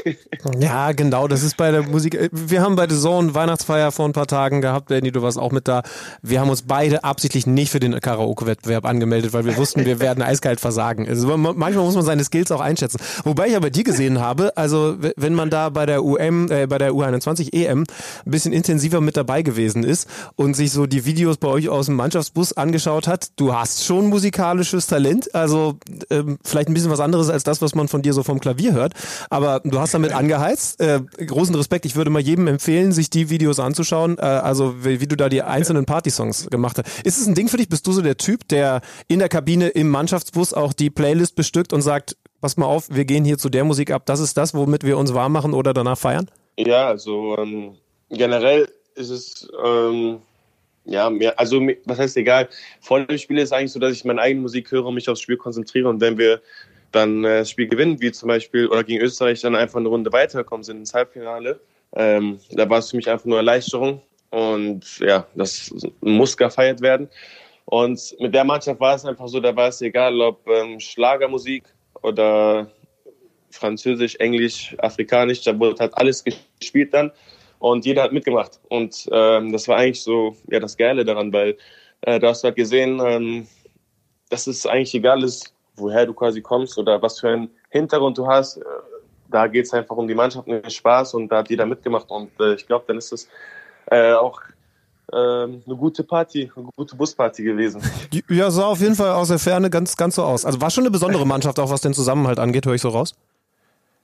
Ja, 0.59 0.93
genau, 0.93 1.29
das 1.29 1.43
ist 1.43 1.57
bei 1.57 1.71
der 1.71 1.83
Musik. 1.83 2.31
Wir 2.33 2.63
haben 2.63 2.77
bei 2.77 2.89
The 2.89 2.99
Zone 2.99 3.35
Weihnachtsfeier 3.35 3.93
vor 3.93 4.07
ein 4.07 4.13
paar 4.13 4.27
Tagen 4.27 4.61
gehabt, 4.61 4.91
Danny, 4.91 5.13
du 5.13 5.23
warst 5.23 5.39
auch 5.39 5.53
mit 5.53 5.69
da. 5.69 5.83
Wir 6.23 6.41
haben 6.41 6.51
uns 6.51 6.63
beide 6.63 7.05
absichtlich 7.05 7.47
nicht 7.47 7.71
für 7.71 7.81
den 7.81 7.99
Karaoke-Wettbewerb 8.01 8.85
angemeldet, 8.85 9.33
weil 9.33 9.45
wir 9.45 9.57
wussten, 9.57 9.85
wir 9.85 10.01
werden 10.01 10.23
eiskalt 10.23 10.61
versagen. 10.61 11.09
Also 11.09 11.37
manchmal 11.37 11.85
muss 11.85 11.95
man 11.95 12.05
seine 12.05 12.25
Skills 12.25 12.51
auch 12.51 12.61
einschätzen. 12.61 12.99
Wobei 13.25 13.49
ich 13.49 13.57
aber 13.57 13.71
die 13.71 13.83
gesehen 13.83 14.21
habe, 14.21 14.57
also 14.57 14.97
wenn 15.17 15.35
man 15.35 15.51
da 15.51 15.69
bei 15.69 15.87
der 15.87 16.05
UM, 16.05 16.51
äh, 16.51 16.67
bei 16.67 16.79
der 16.79 16.93
U21 16.93 17.53
EM 17.53 17.81
ein 17.81 18.31
bisschen 18.31 18.53
intensiver 18.53 19.01
mit 19.01 19.17
dabei 19.17 19.43
gewesen 19.43 19.85
ist 19.85 20.09
und 20.37 20.55
sich 20.55 20.73
so 20.73 20.87
die 20.87 21.05
Videos 21.05 21.37
bei 21.37 21.49
euch 21.49 21.69
aus 21.69 21.87
dem 21.87 21.97
Mannschaftsbus 21.97 22.55
angeschaut 22.55 23.07
hat, 23.07 23.29
du 23.37 23.55
hast 23.55 23.85
schon 23.85 24.07
musikalisches 24.07 24.87
Talent, 24.87 25.35
also 25.35 25.77
ähm, 26.11 26.39
vielleicht 26.45 26.69
ein 26.69 26.75
bisschen 26.75 26.91
was 26.91 27.01
anderes 27.01 27.29
als 27.29 27.45
das 27.51 27.61
was 27.61 27.75
man 27.75 27.89
von 27.89 28.03
dir 28.03 28.13
so 28.13 28.23
vom 28.23 28.41
Klavier 28.41 28.73
hört. 28.73 28.95
Aber 29.29 29.61
du 29.65 29.79
hast 29.79 29.93
damit 29.93 30.13
angeheizt. 30.13 30.81
Äh, 30.81 31.01
großen 31.25 31.55
Respekt. 31.55 31.85
Ich 31.85 31.97
würde 31.97 32.11
mal 32.11 32.23
jedem 32.23 32.47
empfehlen, 32.47 32.93
sich 32.93 33.11
die 33.11 33.29
Videos 33.29 33.61
anzuschauen. 33.61 34.19
Äh, 34.19 34.23
also 34.23 34.85
wie, 34.85 35.01
wie, 35.01 35.07
du 35.07 35.17
da 35.17 35.29
die 35.29 35.43
einzelnen 35.43 35.85
Party-Songs 35.85 36.49
gemacht 36.51 36.79
hast. 36.79 37.05
Ist 37.05 37.21
es 37.21 37.27
ein 37.27 37.35
Ding 37.35 37.49
für 37.49 37.57
dich? 37.57 37.69
Bist 37.69 37.87
du 37.87 37.93
so 37.93 38.03
der 38.03 38.17
Typ, 38.17 38.49
der 38.49 38.81
in 39.09 39.19
der 39.19 39.29
Kabine 39.29 39.69
im 39.69 39.91
Mannschaftsbus 39.91 40.55
auch 40.55 40.73
die 40.73 40.91
Playlist 40.91 41.35
bestückt 41.35 41.73
und 41.73 41.83
sagt, 41.83 42.17
pass 42.41 42.57
mal 42.57 42.67
auf, 42.67 42.89
wir 42.91 43.05
gehen 43.05 43.25
hier 43.25 43.39
zu 43.39 43.49
der 43.49 43.65
Musik 43.65 43.91
ab. 43.91 44.07
Das 44.07 44.21
ist 44.21 44.37
das, 44.37 44.55
womit 44.55 44.85
wir 44.85 44.97
uns 44.97 45.13
warm 45.13 45.33
machen 45.33 45.53
oder 45.53 45.75
danach 45.75 45.99
feiern? 45.99 46.31
Ja, 46.57 46.89
also 46.89 47.37
ähm, 47.39 47.77
generell 48.09 48.69
ist 48.95 49.11
es 49.11 49.49
ähm, 49.65 50.21
ja, 50.85 51.11
mehr, 51.11 51.39
also 51.39 51.61
was 51.85 51.99
heißt 51.99 52.17
egal. 52.17 52.49
Vor 52.81 53.01
dem 53.01 53.19
Spiel 53.19 53.39
ist 53.39 53.45
es 53.45 53.53
eigentlich 53.53 53.73
so, 53.73 53.79
dass 53.79 53.93
ich 53.93 54.05
meine 54.05 54.21
eigene 54.21 54.43
Musik 54.43 54.71
höre 54.71 54.87
und 54.87 54.95
mich 54.95 55.09
aufs 55.09 55.21
Spiel 55.21 55.37
konzentriere. 55.37 55.89
Und 55.89 56.01
wenn 56.01 56.19
wir 56.19 56.41
dann 56.93 57.25
äh, 57.25 57.41
das 57.41 57.51
Spiel 57.51 57.69
gewinnen, 57.69 58.01
wie 58.01 58.13
zum 58.13 58.29
Beispiel 58.29 58.67
oder 58.69 58.85
gegen 58.85 59.03
Österreich 59.03 59.41
dann 59.41 59.55
einfach 59.55 59.79
eine 59.79 59.89
Runde 59.89 60.13
weiterkommen 60.13 60.65
sind 60.65 60.79
ins 60.79 60.95
Halbfinale. 60.95 61.61
Ähm, 61.95 62.39
da 62.51 62.69
war 62.69 62.79
es 62.79 62.91
für 62.91 62.97
mich 62.97 63.09
einfach 63.09 63.25
nur 63.25 63.39
Erleichterung 63.39 64.01
und 64.31 64.99
ja, 65.01 65.27
das 65.35 65.75
muss 66.01 66.37
gefeiert 66.37 66.81
werden. 66.81 67.09
Und 67.65 68.17
mit 68.19 68.35
der 68.35 68.45
Mannschaft 68.45 68.81
war 68.81 68.97
es 68.97 69.05
einfach 69.05 69.29
so, 69.29 69.41
da 69.41 69.55
war 69.55 69.69
es 69.69 69.81
egal, 69.81 70.21
ob 70.21 70.47
ähm, 70.49 70.81
Schlagermusik 70.81 71.65
oder 72.03 72.71
Französisch, 73.51 74.17
Englisch, 74.17 74.75
Afrikanisch, 74.79 75.43
da 75.43 75.59
wurde 75.59 75.81
halt 75.81 75.95
alles 75.95 76.25
gespielt 76.59 76.95
dann 76.95 77.13
und 77.59 77.85
jeder 77.85 78.03
hat 78.03 78.13
mitgemacht. 78.13 78.59
Und 78.69 79.09
ähm, 79.13 79.53
das 79.53 79.69
war 79.69 79.77
eigentlich 79.77 80.03
so 80.03 80.37
ja 80.49 80.61
das 80.61 80.77
Geile 80.77 81.05
daran, 81.05 81.33
weil 81.33 81.57
äh, 82.03 82.19
du 82.19 82.27
hast 82.27 82.45
halt 82.45 82.57
gesehen, 82.57 83.01
ähm, 83.05 83.47
dass 84.31 84.47
es 84.47 84.67
eigentlich 84.67 84.95
egal 84.95 85.23
ist, 85.23 85.53
woher 85.81 86.07
du 86.07 86.15
quasi 86.15 86.41
kommst 86.41 86.79
oder 86.79 87.01
was 87.01 87.21
für 87.21 87.29
einen 87.29 87.51
Hintergrund 87.71 88.19
du 88.19 88.27
hast. 88.27 88.59
Äh, 88.59 88.65
da 89.29 89.47
geht 89.47 89.67
es 89.67 89.73
einfach 89.73 89.97
um 89.97 90.09
die 90.09 90.15
Mannschaft 90.15 90.47
und 90.47 90.63
den 90.63 90.71
Spaß 90.71 91.15
und 91.15 91.29
da 91.29 91.39
hat 91.39 91.51
jeder 91.51 91.67
mitgemacht 91.67 92.11
und 92.11 92.31
äh, 92.41 92.55
ich 92.55 92.67
glaube, 92.67 92.85
dann 92.89 92.99
ist 92.99 93.13
es 93.13 93.29
äh, 93.87 94.13
auch 94.13 94.41
ähm, 95.13 95.63
eine 95.67 95.77
gute 95.77 96.05
Party, 96.05 96.51
eine 96.55 96.69
gute 96.77 96.97
Busparty 96.97 97.43
gewesen. 97.43 97.83
Ja, 98.29 98.51
sah 98.51 98.67
auf 98.67 98.81
jeden 98.81 98.95
Fall 98.95 99.11
aus 99.11 99.29
der 99.29 99.39
Ferne 99.39 99.71
ganz, 99.71 99.97
ganz 99.97 100.15
so 100.15 100.23
aus. 100.23 100.45
Also 100.45 100.61
war 100.61 100.71
schon 100.71 100.85
eine 100.85 100.91
besondere 100.91 101.27
Mannschaft, 101.27 101.59
auch 101.59 101.71
was 101.71 101.81
den 101.81 101.95
Zusammenhalt 101.95 102.39
angeht, 102.39 102.67
höre 102.67 102.75
ich 102.75 102.83
so 102.83 102.91
raus. 102.91 103.15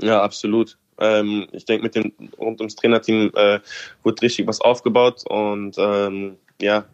Ja, 0.01 0.23
absolut. 0.23 0.77
Ähm, 0.99 1.47
ich 1.53 1.65
denke, 1.65 1.85
mit 1.85 1.95
dem 1.95 2.13
rund 2.39 2.61
ums 2.61 2.75
Trainerteam 2.75 3.31
äh, 3.35 3.61
wurde 4.03 4.23
richtig 4.23 4.47
was 4.47 4.61
aufgebaut 4.61 5.25
und 5.29 5.77
ähm, 5.79 6.37
ja, 6.61 6.85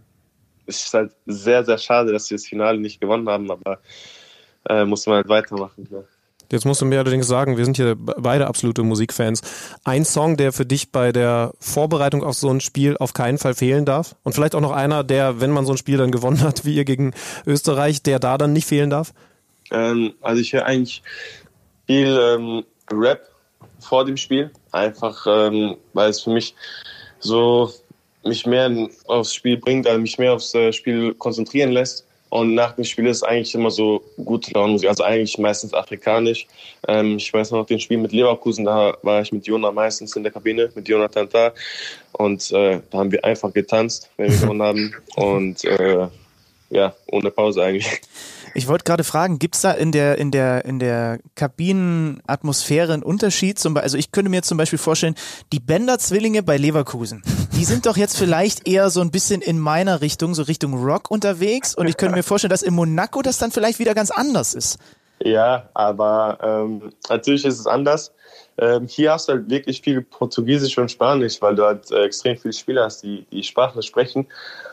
es 0.67 0.85
ist 0.85 0.95
halt 0.95 1.13
sehr, 1.27 1.65
sehr 1.65 1.79
schade, 1.79 2.13
dass 2.13 2.31
wir 2.31 2.37
das 2.37 2.47
Finale 2.47 2.79
nicht 2.79 3.01
gewonnen 3.01 3.29
haben, 3.29 3.51
aber 3.51 3.79
äh, 4.69 4.85
musste 4.85 5.11
man 5.11 5.19
halt 5.19 5.29
weitermachen. 5.29 5.89
Ja. 5.91 6.03
Jetzt 6.53 6.67
musst 6.67 6.83
du 6.83 6.85
mir 6.85 6.99
allerdings 6.99 7.27
sagen, 7.27 7.57
wir 7.57 7.65
sind 7.65 7.79
hier 7.79 7.97
beide 7.97 8.47
absolute 8.47 8.83
Musikfans. 8.83 9.41
Ein 9.85 10.05
Song, 10.05 10.37
der 10.37 10.53
für 10.53 10.67
dich 10.67 10.93
bei 10.93 11.11
der 11.11 11.55
Vorbereitung 11.59 12.23
auf 12.23 12.35
so 12.35 12.51
ein 12.51 12.61
Spiel 12.61 12.99
auf 12.99 13.15
keinen 13.15 13.39
Fall 13.39 13.55
fehlen 13.55 13.87
darf? 13.87 14.17
Und 14.23 14.35
vielleicht 14.35 14.55
auch 14.55 14.61
noch 14.61 14.73
einer, 14.73 15.03
der, 15.03 15.41
wenn 15.41 15.51
man 15.51 15.65
so 15.65 15.73
ein 15.73 15.79
Spiel 15.79 15.97
dann 15.97 16.11
gewonnen 16.11 16.43
hat, 16.43 16.67
wie 16.67 16.75
ihr 16.75 16.85
gegen 16.85 17.15
Österreich, 17.47 18.03
der 18.03 18.19
da 18.19 18.37
dann 18.37 18.53
nicht 18.53 18.67
fehlen 18.67 18.91
darf? 18.91 19.15
Ähm, 19.71 20.13
also 20.21 20.43
ich 20.43 20.53
höre 20.53 20.67
eigentlich 20.67 21.03
viel 21.87 22.19
ähm, 22.21 22.65
Rap 22.93 23.31
vor 23.81 24.05
dem 24.05 24.19
Spiel, 24.19 24.51
einfach 24.73 25.27
ähm, 25.27 25.77
weil 25.95 26.11
es 26.11 26.21
für 26.21 26.31
mich 26.31 26.55
so 27.19 27.73
mich 28.25 28.45
mehr 28.47 28.71
aufs 29.07 29.35
Spiel 29.35 29.57
bringt, 29.57 29.87
also 29.87 29.99
mich 29.99 30.19
mehr 30.19 30.35
aufs 30.35 30.55
äh, 30.55 30.73
Spiel 30.73 31.15
konzentrieren 31.15 31.73
lässt. 31.73 32.07
Und 32.33 32.55
nach 32.55 32.73
dem 32.73 32.85
Spiel 32.85 33.09
ist 33.09 33.23
eigentlich 33.23 33.55
immer 33.55 33.71
so 33.71 34.03
gute 34.25 34.55
Laune, 34.55 34.81
also 34.89 35.05
eigentlich 35.05 35.37
meistens 35.37 35.75
afrikanisch. 35.75 36.47
Ähm, 36.89 37.19
ich 37.19 37.31
weiß 37.31 37.51
noch 37.51 37.67
den 37.67 37.79
Spiel 37.79 37.99
mit 37.99 38.13
Leverkusen, 38.13 38.65
da 38.65 38.97
war 39.03 39.21
ich 39.21 39.31
mit 39.33 39.47
Jona 39.47 39.71
meistens 39.71 40.17
in 40.17 40.23
der 40.23 40.33
Kabine, 40.33 40.71
mit 40.75 40.89
Jonathan 40.89 41.29
da. 41.31 41.53
Und 42.13 42.51
äh, 42.53 42.81
da 42.91 42.99
haben 42.99 43.13
wir 43.13 43.23
einfach 43.23 43.53
getanzt, 43.53 44.09
wenn 44.17 44.33
wir 44.33 44.39
gewonnen 44.39 44.63
haben. 44.63 44.95
Und 45.17 45.63
äh, 45.67 46.09
ja, 46.71 46.95
ohne 47.09 47.31
Pause 47.31 47.65
eigentlich. 47.65 48.01
Ich 48.55 48.69
wollte 48.69 48.85
gerade 48.85 49.05
fragen, 49.05 49.39
gibt 49.39 49.55
es 49.55 49.63
da 49.63 49.73
in 49.73 49.93
der, 49.93 50.19
in 50.19 50.31
der, 50.31 50.65
in 50.65 50.79
der 50.79 51.19
Kabinenatmosphäre 51.37 52.93
einen 52.93 53.03
Unterschied? 53.03 53.59
Zum, 53.59 53.77
also 53.77 53.97
ich 53.97 54.13
könnte 54.13 54.31
mir 54.31 54.43
zum 54.43 54.59
Beispiel 54.59 54.79
vorstellen, 54.79 55.15
die 55.53 55.61
Bender-Zwillinge 55.61 56.43
bei 56.43 56.59
Leverkusen, 56.59 57.23
die 57.57 57.65
sind 57.65 57.87
doch 57.87 57.97
jetzt 57.97 58.19
vielleicht 58.19 58.69
eher 58.69 58.91
so 58.91 59.01
ein 59.01 59.11
bisschen 59.11 59.41
in 59.41 59.59
meiner 59.59 60.01
Richtung, 60.01 60.35
so 60.35 60.43
Richtung 60.43 60.75
Rock 60.75 61.11
unterwegs. 61.11 61.75
Und 61.75 61.89
ich 61.89 61.97
könnte 61.97 62.15
mir 62.15 62.23
vorstellen, 62.23 62.51
dass 62.51 62.63
in 62.63 62.75
Monaco 62.75 63.23
das 63.23 63.39
dann 63.39 63.53
vielleicht 63.53 63.79
wieder 63.79 63.95
ganz 63.95 64.11
anders 64.11 64.55
ist. 64.55 64.79
Ja, 65.25 65.69
aber 65.73 66.39
ähm, 66.43 66.93
natürlich 67.09 67.45
ist 67.45 67.59
es 67.59 67.67
anders. 67.67 68.13
Ähm, 68.63 68.87
hier 68.87 69.13
hast 69.13 69.29
du 69.29 69.33
halt 69.33 69.51
wirklich 69.51 69.83
viel 69.83 70.03
Portugiesisch 70.03 70.79
und 70.79 70.89
Spanisch, 70.89 71.43
weil 71.43 71.57
du 71.57 71.65
halt 71.65 71.91
äh, 71.91 72.05
extrem 72.05 72.37
viele 72.37 72.53
Spieler 72.53 72.85
hast, 72.85 73.03
die 73.03 73.27
die 73.33 73.43
Sprache 73.43 73.83
sprechen. 73.83 74.29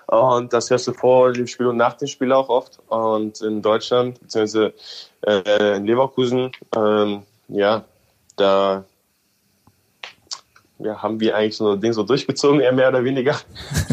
Und 0.06 0.54
das 0.54 0.70
hörst 0.70 0.88
du 0.88 0.94
vor 0.94 1.34
dem 1.34 1.48
Spiel 1.48 1.66
und 1.68 1.78
nach 1.78 1.96
dem 1.96 2.08
Spiel 2.08 2.32
auch 2.32 2.50
oft. 2.50 2.80
Und 2.88 3.42
in 3.42 3.64
Deutschland, 3.64 4.20
beziehungsweise 4.20 4.74
äh, 5.26 5.78
in 5.78 5.86
Leverkusen, 5.86 6.52
ähm, 6.76 7.24
ja, 7.48 7.84
da 8.36 8.86
ja, 10.80 11.02
haben 11.02 11.20
wir 11.20 11.36
eigentlich 11.36 11.58
so 11.58 11.74
ein 11.74 11.82
Ding 11.82 11.94
so 11.94 12.04
durchgezogen, 12.04 12.60
eher 12.62 12.72
mehr 12.72 12.90
oder 12.90 13.04
weniger 13.04 13.36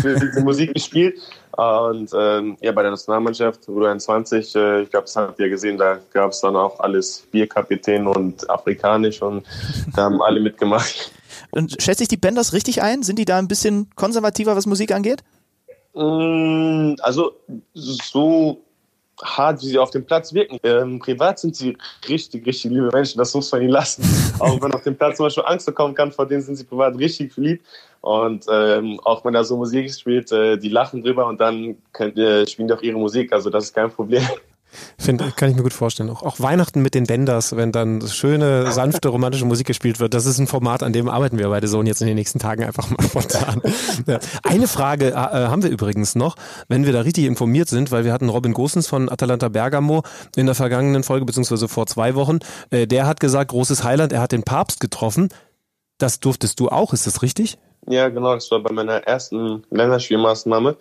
für 0.00 0.18
diese 0.18 0.42
Musik 0.42 0.74
gespielt. 0.74 1.18
Und 1.56 2.10
ähm, 2.14 2.56
ja, 2.60 2.72
bei 2.72 2.82
der 2.82 2.90
Nationalmannschaft, 2.90 3.64
U21, 3.64 4.56
äh, 4.58 4.82
ich 4.82 4.90
glaube, 4.90 5.06
das 5.06 5.16
habt 5.16 5.40
ihr 5.40 5.48
gesehen, 5.48 5.78
da 5.78 5.98
gab 6.12 6.32
es 6.32 6.40
dann 6.40 6.54
auch 6.54 6.80
alles 6.80 7.26
Bierkapitän 7.30 8.06
und 8.06 8.48
afrikanisch 8.50 9.22
und 9.22 9.46
da 9.94 10.04
haben 10.04 10.20
alle 10.20 10.40
mitgemacht. 10.40 11.12
Und 11.50 11.80
schätze 11.80 12.02
ich 12.02 12.08
die 12.08 12.16
Benders 12.18 12.52
richtig 12.52 12.82
ein? 12.82 13.02
Sind 13.02 13.18
die 13.18 13.24
da 13.24 13.38
ein 13.38 13.48
bisschen 13.48 13.90
konservativer, 13.94 14.56
was 14.56 14.66
Musik 14.66 14.92
angeht? 14.92 15.22
Mm, 15.94 16.96
Also 17.00 17.32
so 17.72 18.65
hart, 19.22 19.62
wie 19.62 19.66
sie 19.66 19.78
auf 19.78 19.90
dem 19.90 20.04
Platz 20.04 20.32
wirken. 20.32 20.58
Ähm, 20.62 20.98
privat 20.98 21.38
sind 21.38 21.56
sie 21.56 21.76
richtig, 22.08 22.46
richtig 22.46 22.70
liebe 22.70 22.90
Menschen, 22.92 23.18
das 23.18 23.34
muss 23.34 23.50
man 23.52 23.62
ihnen 23.62 23.70
lassen. 23.70 24.04
auch 24.38 24.60
wenn 24.62 24.72
auf 24.72 24.82
dem 24.82 24.96
Platz 24.96 25.16
zum 25.16 25.26
Beispiel 25.26 25.44
Angst 25.46 25.66
bekommen 25.66 25.94
kann, 25.94 26.12
vor 26.12 26.26
denen 26.26 26.42
sind 26.42 26.56
sie 26.56 26.64
privat 26.64 26.96
richtig 26.98 27.36
lieb. 27.36 27.62
Und 28.00 28.46
ähm, 28.50 29.00
auch 29.04 29.24
wenn 29.24 29.34
er 29.34 29.44
so 29.44 29.56
Musik 29.56 29.92
spielt, 29.92 30.30
äh, 30.30 30.56
die 30.56 30.68
lachen 30.68 31.02
drüber 31.02 31.26
und 31.26 31.40
dann 31.40 31.76
könnt, 31.92 32.16
äh, 32.18 32.46
spielen 32.46 32.68
die 32.68 32.74
auch 32.74 32.82
ihre 32.82 32.98
Musik, 32.98 33.32
also 33.32 33.50
das 33.50 33.64
ist 33.64 33.74
kein 33.74 33.90
Problem. 33.90 34.22
Find, 34.98 35.36
kann 35.36 35.50
ich 35.50 35.56
mir 35.56 35.62
gut 35.62 35.72
vorstellen. 35.72 36.10
Auch, 36.10 36.22
auch 36.22 36.40
Weihnachten 36.40 36.82
mit 36.82 36.94
den 36.94 37.04
Benders, 37.04 37.56
wenn 37.56 37.72
dann 37.72 38.06
schöne, 38.06 38.72
sanfte, 38.72 39.08
romantische 39.08 39.44
Musik 39.44 39.66
gespielt 39.66 40.00
wird, 40.00 40.14
das 40.14 40.26
ist 40.26 40.38
ein 40.38 40.46
Format, 40.46 40.82
an 40.82 40.92
dem 40.92 41.08
arbeiten 41.08 41.38
wir 41.38 41.48
bei 41.48 41.60
der 41.60 41.68
Sohn 41.68 41.86
jetzt 41.86 42.00
in 42.00 42.06
den 42.06 42.16
nächsten 42.16 42.38
Tagen 42.38 42.64
einfach 42.64 42.90
mal 42.90 43.02
spontan. 43.08 43.62
Ja. 44.06 44.18
Eine 44.42 44.68
Frage 44.68 45.10
äh, 45.10 45.14
haben 45.14 45.62
wir 45.62 45.70
übrigens 45.70 46.14
noch, 46.14 46.36
wenn 46.68 46.84
wir 46.84 46.92
da 46.92 47.00
richtig 47.02 47.24
informiert 47.24 47.68
sind, 47.68 47.90
weil 47.90 48.04
wir 48.04 48.12
hatten 48.12 48.28
Robin 48.28 48.52
Gosens 48.52 48.86
von 48.86 49.08
Atalanta 49.08 49.48
Bergamo 49.48 50.02
in 50.36 50.46
der 50.46 50.54
vergangenen 50.54 51.02
Folge, 51.02 51.24
beziehungsweise 51.24 51.68
vor 51.68 51.86
zwei 51.86 52.14
Wochen, 52.14 52.38
äh, 52.70 52.86
der 52.86 53.06
hat 53.06 53.20
gesagt, 53.20 53.50
großes 53.50 53.84
Highland, 53.84 54.12
er 54.12 54.20
hat 54.20 54.32
den 54.32 54.42
Papst 54.42 54.80
getroffen. 54.80 55.28
Das 55.98 56.20
durftest 56.20 56.60
du 56.60 56.68
auch, 56.68 56.92
ist 56.92 57.06
das 57.06 57.22
richtig? 57.22 57.58
Ja, 57.88 58.08
genau, 58.08 58.34
das 58.34 58.50
war 58.50 58.60
bei 58.60 58.72
meiner 58.72 58.98
ersten 59.06 59.62
Länderspielmaßnahme. 59.70 60.76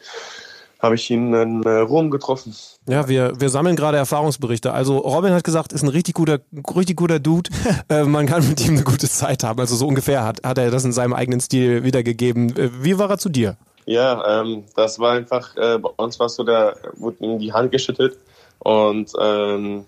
Habe 0.85 0.95
ich 0.95 1.09
ihn 1.09 1.33
in 1.33 1.63
äh, 1.63 1.79
Rom 1.79 2.11
getroffen. 2.11 2.55
Ja, 2.87 3.07
wir, 3.07 3.33
wir 3.39 3.49
sammeln 3.49 3.75
gerade 3.75 3.97
Erfahrungsberichte. 3.97 4.71
Also 4.71 4.99
Robin 4.99 5.33
hat 5.33 5.43
gesagt, 5.43 5.73
ist 5.73 5.81
ein 5.81 5.89
richtig 5.89 6.13
guter, 6.13 6.41
richtig 6.75 6.95
guter 6.95 7.17
Dude. 7.17 7.49
äh, 7.89 8.03
man 8.03 8.27
kann 8.27 8.47
mit 8.47 8.63
ihm 8.63 8.75
eine 8.75 8.83
gute 8.83 9.09
Zeit 9.09 9.43
haben. 9.43 9.59
Also 9.59 9.75
so 9.75 9.87
ungefähr 9.87 10.23
hat, 10.23 10.45
hat 10.45 10.59
er 10.59 10.69
das 10.69 10.85
in 10.85 10.93
seinem 10.93 11.13
eigenen 11.13 11.39
Stil 11.39 11.83
wiedergegeben. 11.83 12.55
Äh, 12.55 12.69
Wie 12.83 12.99
war 12.99 13.09
er 13.09 13.17
zu 13.17 13.29
dir? 13.29 13.57
Ja, 13.87 14.41
ähm, 14.41 14.65
das 14.75 14.99
war 14.99 15.13
einfach, 15.13 15.57
äh, 15.57 15.79
bei 15.79 15.89
uns 15.97 16.19
war 16.19 16.27
es 16.27 16.35
so, 16.35 16.43
der 16.43 16.77
wurde 16.97 17.17
ihm 17.23 17.39
die 17.39 17.51
Hand 17.51 17.71
geschüttelt 17.71 18.19
und 18.59 19.11
ähm, 19.19 19.85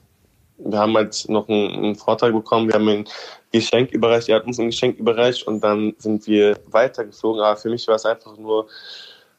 wir 0.57 0.79
haben 0.79 0.95
halt 0.95 1.25
noch 1.29 1.47
einen, 1.47 1.75
einen 1.75 1.95
Vortrag 1.95 2.33
bekommen, 2.33 2.67
wir 2.67 2.73
haben 2.73 2.89
ein 2.89 3.05
Geschenk 3.51 3.91
überreicht, 3.91 4.29
er 4.29 4.37
hat 4.37 4.47
uns 4.47 4.59
ein 4.59 4.67
Geschenk 4.67 4.97
überreicht 4.97 5.45
und 5.47 5.63
dann 5.63 5.93
sind 5.99 6.25
wir 6.27 6.57
weitergeflogen. 6.71 7.41
Aber 7.41 7.55
für 7.55 7.69
mich 7.69 7.87
war 7.87 7.95
es 7.95 8.05
einfach 8.05 8.35
nur 8.37 8.67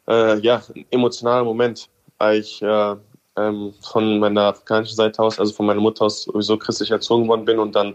äh, 0.09 0.39
ja, 0.41 0.63
ein 0.75 0.85
emotionaler 0.91 1.45
Moment, 1.45 1.89
weil 2.19 2.41
ich 2.41 2.63
äh, 2.63 2.97
ähm, 3.39 3.73
von 3.81 4.19
meiner 4.19 4.43
afrikanischen 4.43 4.97
Seite 4.97 5.23
aus, 5.23 5.39
also 5.39 5.53
von 5.53 5.67
meiner 5.67 5.81
Mutter 5.81 6.05
aus 6.05 6.25
sowieso 6.25 6.57
christlich 6.57 6.91
erzogen 6.91 7.29
worden 7.29 7.45
bin 7.45 7.59
und 7.59 7.75
dann 7.75 7.95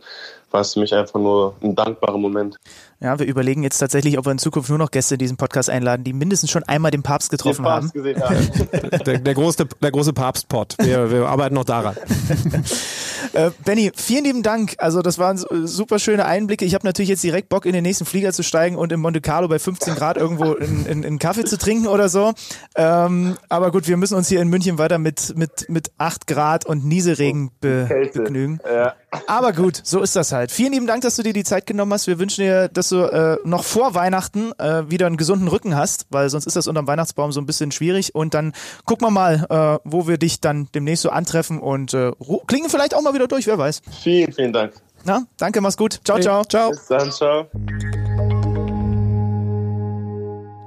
war 0.51 0.61
es 0.61 0.73
für 0.73 0.79
mich 0.79 0.93
einfach 0.93 1.19
nur 1.19 1.55
ein 1.61 1.75
dankbarer 1.75 2.17
Moment. 2.17 2.57
Ja, 2.99 3.17
wir 3.17 3.25
überlegen 3.25 3.63
jetzt 3.63 3.79
tatsächlich, 3.79 4.17
ob 4.19 4.25
wir 4.25 4.31
in 4.31 4.37
Zukunft 4.37 4.69
nur 4.69 4.77
noch 4.77 4.91
Gäste 4.91 5.15
in 5.15 5.19
diesen 5.19 5.35
Podcast 5.35 5.69
einladen, 5.69 6.03
die 6.03 6.13
mindestens 6.13 6.51
schon 6.51 6.63
einmal 6.63 6.91
den 6.91 7.01
Papst 7.01 7.31
getroffen 7.31 7.63
Den 7.63 7.71
Papst 7.71 7.89
haben. 7.89 8.03
Gesehen, 8.03 8.19
ja. 8.19 8.97
Der, 8.99 9.19
der 9.19 9.33
große, 9.33 9.65
der 9.81 9.91
große 9.91 10.13
Papstpot. 10.13 10.75
Wir, 10.79 11.09
wir 11.11 11.27
arbeiten 11.27 11.55
noch 11.55 11.65
daran. 11.65 11.95
Äh, 13.33 13.51
Benny, 13.63 13.91
vielen 13.95 14.25
lieben 14.25 14.43
Dank. 14.43 14.75
Also 14.77 15.01
das 15.01 15.17
waren 15.17 15.37
super 15.37 15.99
schöne 15.99 16.25
Einblicke. 16.25 16.65
Ich 16.65 16.73
habe 16.73 16.85
natürlich 16.85 17.09
jetzt 17.09 17.23
direkt 17.23 17.49
Bock, 17.49 17.65
in 17.65 17.73
den 17.73 17.83
nächsten 17.83 18.05
Flieger 18.05 18.33
zu 18.33 18.43
steigen 18.43 18.75
und 18.75 18.91
in 18.91 18.99
Monte 18.99 19.21
Carlo 19.21 19.47
bei 19.47 19.59
15 19.59 19.95
Grad 19.95 20.17
irgendwo 20.17 20.53
in, 20.53 20.85
in, 20.85 21.03
in 21.03 21.19
Kaffee 21.19 21.45
zu 21.45 21.57
trinken 21.57 21.87
oder 21.87 22.09
so. 22.09 22.33
Ähm, 22.75 23.37
aber 23.49 23.71
gut, 23.71 23.87
wir 23.87 23.97
müssen 23.97 24.15
uns 24.15 24.27
hier 24.27 24.41
in 24.41 24.49
München 24.49 24.77
weiter 24.77 24.97
mit, 24.97 25.35
mit, 25.37 25.69
mit 25.69 25.91
8 25.97 26.27
Grad 26.27 26.65
und 26.65 26.85
Nieselregen 26.85 27.51
be, 27.59 27.85
Kälte. 27.87 28.21
begnügen. 28.21 28.59
Ja. 28.65 28.93
Aber 29.27 29.53
gut, 29.53 29.79
so 29.83 30.01
ist 30.01 30.15
das 30.15 30.31
halt. 30.31 30.51
Vielen 30.51 30.73
lieben 30.73 30.87
Dank, 30.87 31.01
dass 31.01 31.15
du 31.15 31.23
dir 31.23 31.33
die 31.33 31.43
Zeit 31.43 31.65
genommen 31.65 31.93
hast. 31.93 32.07
Wir 32.07 32.19
wünschen 32.19 32.43
dir, 32.43 32.67
dass 32.67 32.89
du 32.89 32.97
äh, 32.97 33.37
noch 33.43 33.63
vor 33.63 33.95
Weihnachten 33.95 34.51
äh, 34.59 34.89
wieder 34.89 35.07
einen 35.07 35.17
gesunden 35.17 35.47
Rücken 35.47 35.75
hast, 35.75 36.05
weil 36.09 36.29
sonst 36.29 36.45
ist 36.45 36.55
das 36.55 36.67
unterm 36.67 36.87
Weihnachtsbaum 36.87 37.31
so 37.31 37.41
ein 37.41 37.45
bisschen 37.45 37.71
schwierig. 37.71 38.15
Und 38.15 38.33
dann 38.33 38.53
gucken 38.85 39.07
wir 39.07 39.11
mal, 39.11 39.45
äh, 39.49 39.79
wo 39.83 40.07
wir 40.07 40.17
dich 40.17 40.41
dann 40.41 40.67
demnächst 40.73 41.03
so 41.03 41.09
antreffen 41.09 41.59
und 41.59 41.93
äh, 41.93 42.11
klingen 42.47 42.69
vielleicht 42.69 42.95
auch 42.95 43.01
mal 43.01 43.13
wieder 43.13 43.27
durch, 43.27 43.47
wer 43.47 43.57
weiß. 43.57 43.81
Vielen, 44.01 44.31
vielen 44.33 44.53
Dank. 44.53 44.73
Na, 45.05 45.25
danke, 45.37 45.61
mach's 45.61 45.77
gut. 45.77 45.99
Ciao, 46.03 46.19
ciao. 46.19 46.43
Ciao. 46.45 46.69
Bis 46.71 46.87
dann, 46.87 47.11
ciao. 47.11 47.47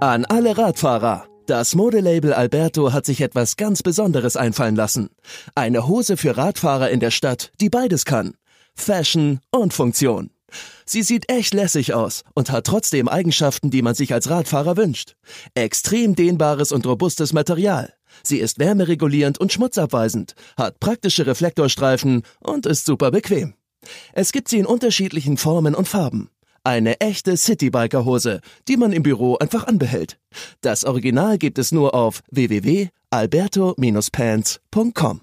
An 0.01 0.25
alle 0.27 0.57
Radfahrer. 0.57 1.27
Das 1.47 1.77
Modelabel 1.77 2.33
Alberto 2.33 2.93
hat 2.93 3.07
sich 3.07 3.21
etwas 3.21 3.57
ganz 3.57 3.85
Besonderes 3.85 4.37
einfallen 4.37 4.75
lassen. 4.75 5.11
Eine 5.55 5.87
Hose 5.87 6.17
für 6.17 6.37
Radfahrer 6.37 6.91
in 6.91 6.99
der 6.99 7.13
Stadt, 7.13 7.53
die 7.61 7.69
beides 7.69 8.05
kann. 8.05 8.35
Fashion 8.75 9.39
und 9.53 9.73
Funktion. 9.73 10.31
Sie 10.85 11.05
sieht 11.05 11.31
echt 11.31 11.55
lässig 11.55 11.95
aus 11.95 12.25
und 12.35 12.51
hat 12.51 12.67
trotzdem 12.67 13.09
Eigenschaften, 13.09 13.71
die 13.71 13.83
man 13.83 13.95
sich 13.95 14.13
als 14.13 14.29
Radfahrer 14.29 14.77
wünscht. 14.77 15.15
Extrem 15.55 16.17
dehnbares 16.17 16.73
und 16.73 16.85
robustes 16.85 17.33
Material. 17.33 17.95
Sie 18.25 18.39
ist 18.39 18.59
wärmeregulierend 18.59 19.39
und 19.39 19.53
schmutzabweisend, 19.53 20.35
hat 20.57 20.81
praktische 20.81 21.29
Reflektorstreifen 21.29 22.23
und 22.41 22.67
ist 22.67 22.87
super 22.87 23.13
bequem. 23.13 23.55
Es 24.13 24.33
gibt 24.33 24.49
sie 24.49 24.59
in 24.59 24.67
unterschiedlichen 24.67 25.37
Formen 25.37 25.77
und 25.77 25.87
Farben. 25.87 26.29
Eine 26.67 26.99
echte 26.99 27.37
Citybiker-Hose, 27.37 28.41
die 28.67 28.77
man 28.77 28.91
im 28.91 29.05
Büro 29.05 29.37
einfach 29.37 29.69
anbehält. 29.69 30.19
Das 30.63 30.83
Original 30.83 31.39
gibt 31.39 31.61
es 31.61 31.71
nur 31.71 31.95
auf 31.95 32.25
www.alberto-pants.com. 32.33 35.21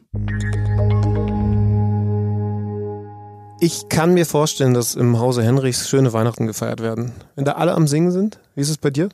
Ich 3.59 3.89
kann 3.89 4.13
mir 4.13 4.25
vorstellen, 4.25 4.73
dass 4.73 4.95
im 4.95 5.19
Hause 5.19 5.43
Henrichs 5.43 5.89
schöne 5.89 6.13
Weihnachten 6.13 6.47
gefeiert 6.47 6.81
werden. 6.81 7.11
Wenn 7.35 7.43
da 7.43 7.55
alle 7.55 7.73
am 7.73 7.87
Singen 7.87 8.11
sind, 8.11 8.39
wie 8.55 8.61
ist 8.61 8.69
es 8.69 8.77
bei 8.77 8.89
dir? 8.89 9.09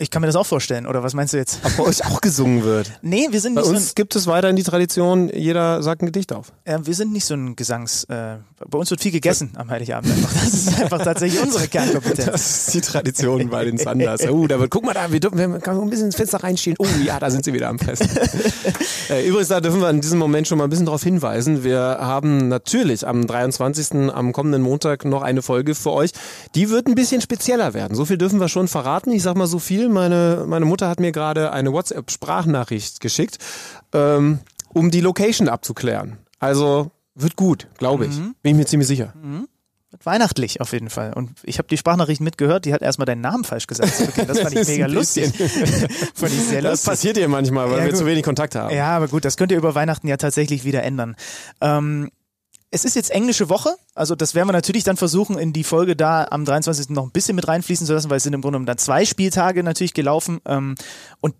Ich 0.00 0.10
kann 0.10 0.22
mir 0.22 0.26
das 0.28 0.36
auch 0.36 0.46
vorstellen, 0.46 0.86
oder 0.86 1.02
was 1.02 1.12
meinst 1.12 1.34
du 1.34 1.36
jetzt? 1.36 1.60
Ob 1.62 1.76
bei 1.76 1.82
euch 1.84 2.02
auch 2.06 2.22
gesungen 2.22 2.64
wird. 2.64 2.90
Nee, 3.02 3.26
wir 3.30 3.40
sind 3.40 3.54
Bei 3.54 3.60
nicht 3.60 3.66
so 3.68 3.74
ein, 3.74 3.76
uns 3.76 3.94
gibt 3.94 4.16
es 4.16 4.26
weiterhin 4.26 4.56
die 4.56 4.62
Tradition, 4.62 5.28
jeder 5.28 5.82
sagt 5.82 6.00
ein 6.02 6.06
Gedicht 6.06 6.32
auf. 6.32 6.52
äh, 6.64 6.78
wir 6.82 6.94
sind 6.94 7.12
nicht 7.12 7.26
so 7.26 7.34
ein 7.34 7.54
Gesangs. 7.54 8.04
Äh, 8.04 8.36
bei 8.66 8.78
uns 8.78 8.90
wird 8.90 9.02
viel 9.02 9.12
gegessen 9.12 9.52
am 9.56 9.68
Heiligabend 9.68 10.10
einfach. 10.10 10.32
Das 10.32 10.54
ist 10.54 10.80
einfach 10.80 11.02
tatsächlich 11.04 11.42
unsere 11.42 11.68
Kernkompetenz. 11.68 12.24
Das 12.24 12.68
ist 12.68 12.74
die 12.74 12.80
Tradition 12.80 13.50
bei 13.50 13.66
den 13.66 13.76
Sanders. 13.76 14.26
Oh, 14.26 14.46
da 14.46 14.58
wird, 14.58 14.70
guck 14.70 14.84
mal 14.86 14.94
da, 14.94 15.12
wir 15.12 15.20
dürfen, 15.20 15.36
wir 15.36 15.58
können 15.60 15.82
ein 15.82 15.90
bisschen 15.90 16.06
ins 16.06 16.16
Fenster 16.16 16.42
reinstehen. 16.42 16.76
Oh 16.78 16.86
ja, 17.04 17.18
da 17.20 17.30
sind 17.30 17.44
sie 17.44 17.52
wieder 17.52 17.68
am 17.68 17.78
Fressen. 17.78 18.08
Äh, 19.10 19.26
Übrigens, 19.26 19.48
da 19.48 19.60
dürfen 19.60 19.80
wir 19.80 19.90
in 19.90 20.00
diesem 20.00 20.20
Moment 20.20 20.46
schon 20.46 20.56
mal 20.56 20.64
ein 20.64 20.70
bisschen 20.70 20.86
darauf 20.86 21.02
hinweisen. 21.02 21.64
Wir 21.64 21.80
haben 21.80 22.46
natürlich 22.46 23.04
am 23.08 23.26
23. 23.26 24.08
am 24.14 24.32
kommenden 24.32 24.62
Montag 24.62 25.04
noch 25.04 25.22
eine 25.22 25.42
Folge 25.42 25.74
für 25.74 25.90
euch. 25.90 26.12
Die 26.54 26.70
wird 26.70 26.86
ein 26.86 26.94
bisschen 26.94 27.20
spezieller 27.20 27.74
werden. 27.74 27.96
So 27.96 28.04
viel 28.04 28.18
dürfen 28.18 28.38
wir 28.38 28.48
schon 28.48 28.68
verraten. 28.68 29.10
Ich 29.10 29.24
sag 29.24 29.36
mal 29.36 29.48
so 29.48 29.58
viel. 29.58 29.88
Meine, 29.92 30.44
meine 30.46 30.64
Mutter 30.64 30.88
hat 30.88 31.00
mir 31.00 31.12
gerade 31.12 31.52
eine 31.52 31.72
WhatsApp-Sprachnachricht 31.72 33.00
geschickt, 33.00 33.38
ähm, 33.92 34.38
um 34.72 34.90
die 34.90 35.00
Location 35.00 35.48
abzuklären. 35.48 36.18
Also 36.38 36.90
wird 37.14 37.36
gut, 37.36 37.66
glaube 37.78 38.06
ich. 38.06 38.16
Bin 38.16 38.34
ich 38.42 38.54
mir 38.54 38.66
ziemlich 38.66 38.88
sicher. 38.88 39.12
Weihnachtlich 40.04 40.60
auf 40.60 40.72
jeden 40.72 40.88
Fall. 40.88 41.12
Und 41.12 41.32
ich 41.42 41.58
habe 41.58 41.66
die 41.68 41.76
Sprachnachricht 41.76 42.20
mitgehört, 42.20 42.64
die 42.64 42.72
hat 42.72 42.80
erstmal 42.80 43.06
deinen 43.06 43.20
Namen 43.20 43.42
falsch 43.44 43.66
gesagt. 43.66 43.92
Das 44.26 44.38
fand 44.38 44.54
ich 44.56 44.68
mega 44.68 44.86
lustig. 44.86 45.26
fand 46.14 46.32
ich 46.32 46.42
sehr 46.44 46.62
Das 46.62 46.70
lustig. 46.72 46.88
passiert 46.90 47.16
dir 47.16 47.28
manchmal, 47.28 47.68
weil 47.70 47.78
Ja, 47.78 47.84
wir 47.84 47.90
gut. 47.90 47.98
zu 47.98 48.06
wenig 48.06 48.22
Kontakt 48.22 48.54
haben. 48.54 48.74
Ja, 48.74 48.96
aber 48.96 49.08
gut, 49.08 49.24
das 49.24 49.36
könnt 49.36 49.50
ihr 49.50 49.58
über 49.58 49.74
Weihnachten 49.74 50.06
ja 50.06 50.16
tatsächlich 50.16 50.64
wieder 50.64 50.84
ändern. 50.84 51.16
Ähm, 51.60 52.10
es 52.70 52.84
ist 52.84 52.94
jetzt 52.94 53.10
englische 53.10 53.48
Woche, 53.48 53.74
also 53.94 54.14
das 54.14 54.34
werden 54.34 54.48
wir 54.48 54.52
natürlich 54.52 54.84
dann 54.84 54.96
versuchen, 54.96 55.38
in 55.38 55.52
die 55.52 55.64
Folge 55.64 55.96
da 55.96 56.26
am 56.30 56.44
23. 56.44 56.90
noch 56.90 57.04
ein 57.04 57.10
bisschen 57.10 57.34
mit 57.34 57.48
reinfließen 57.48 57.86
zu 57.86 57.92
lassen, 57.92 58.10
weil 58.10 58.18
es 58.18 58.22
sind 58.22 58.32
im 58.32 58.42
Grunde 58.42 58.56
genommen 58.56 58.66
dann 58.66 58.78
zwei 58.78 59.04
Spieltage 59.04 59.62
natürlich 59.62 59.94
gelaufen. 59.94 60.40
Ähm, 60.46 60.76
und 61.20 61.34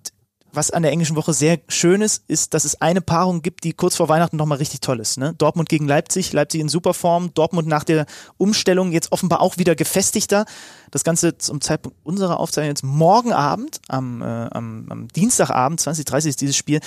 was 0.53 0.73
an 0.73 0.83
der 0.83 0.91
englischen 0.91 1.15
Woche 1.15 1.33
sehr 1.33 1.61
schön 1.69 2.03
ist, 2.03 2.25
ist, 2.29 2.55
dass 2.55 2.65
es 2.65 2.81
eine 2.81 3.01
Paarung 3.01 3.43
gibt, 3.43 3.63
die 3.63 3.73
kurz 3.73 3.95
vor 3.97 4.09
Weihnachten 4.09 4.37
nochmal 4.37 4.59
richtig 4.59 4.81
toll 4.81 4.99
ist. 4.99 5.17
Ne? 5.17 5.35
Dortmund 5.39 5.69
gegen 5.69 5.87
Leipzig, 5.87 6.33
Leipzig 6.33 6.61
in 6.61 6.69
super 6.69 6.95
Form, 6.95 7.33
Dortmund 7.35 7.69
nach 7.69 7.85
der 7.85 8.07
Umstellung 8.37 8.91
jetzt 8.91 9.13
offenbar 9.13 9.41
auch 9.41 9.59
wieder 9.59 9.77
gefestigter. 9.77 10.47
Das 10.91 11.05
Ganze 11.05 11.39
zum 11.39 11.61
Zeitpunkt 11.61 11.97
unserer 12.03 12.41
Aufzeichnung 12.41 12.71
jetzt 12.71 12.83
morgen 12.83 13.33
Abend, 13.33 13.81
am, 13.89 14.23
äh, 14.23 14.25
am, 14.25 14.87
am 14.91 15.09
Dienstagabend, 15.09 15.81
2030 15.81 16.31
ist 16.31 16.41
dieses 16.41 16.57
Spiel. 16.57 16.81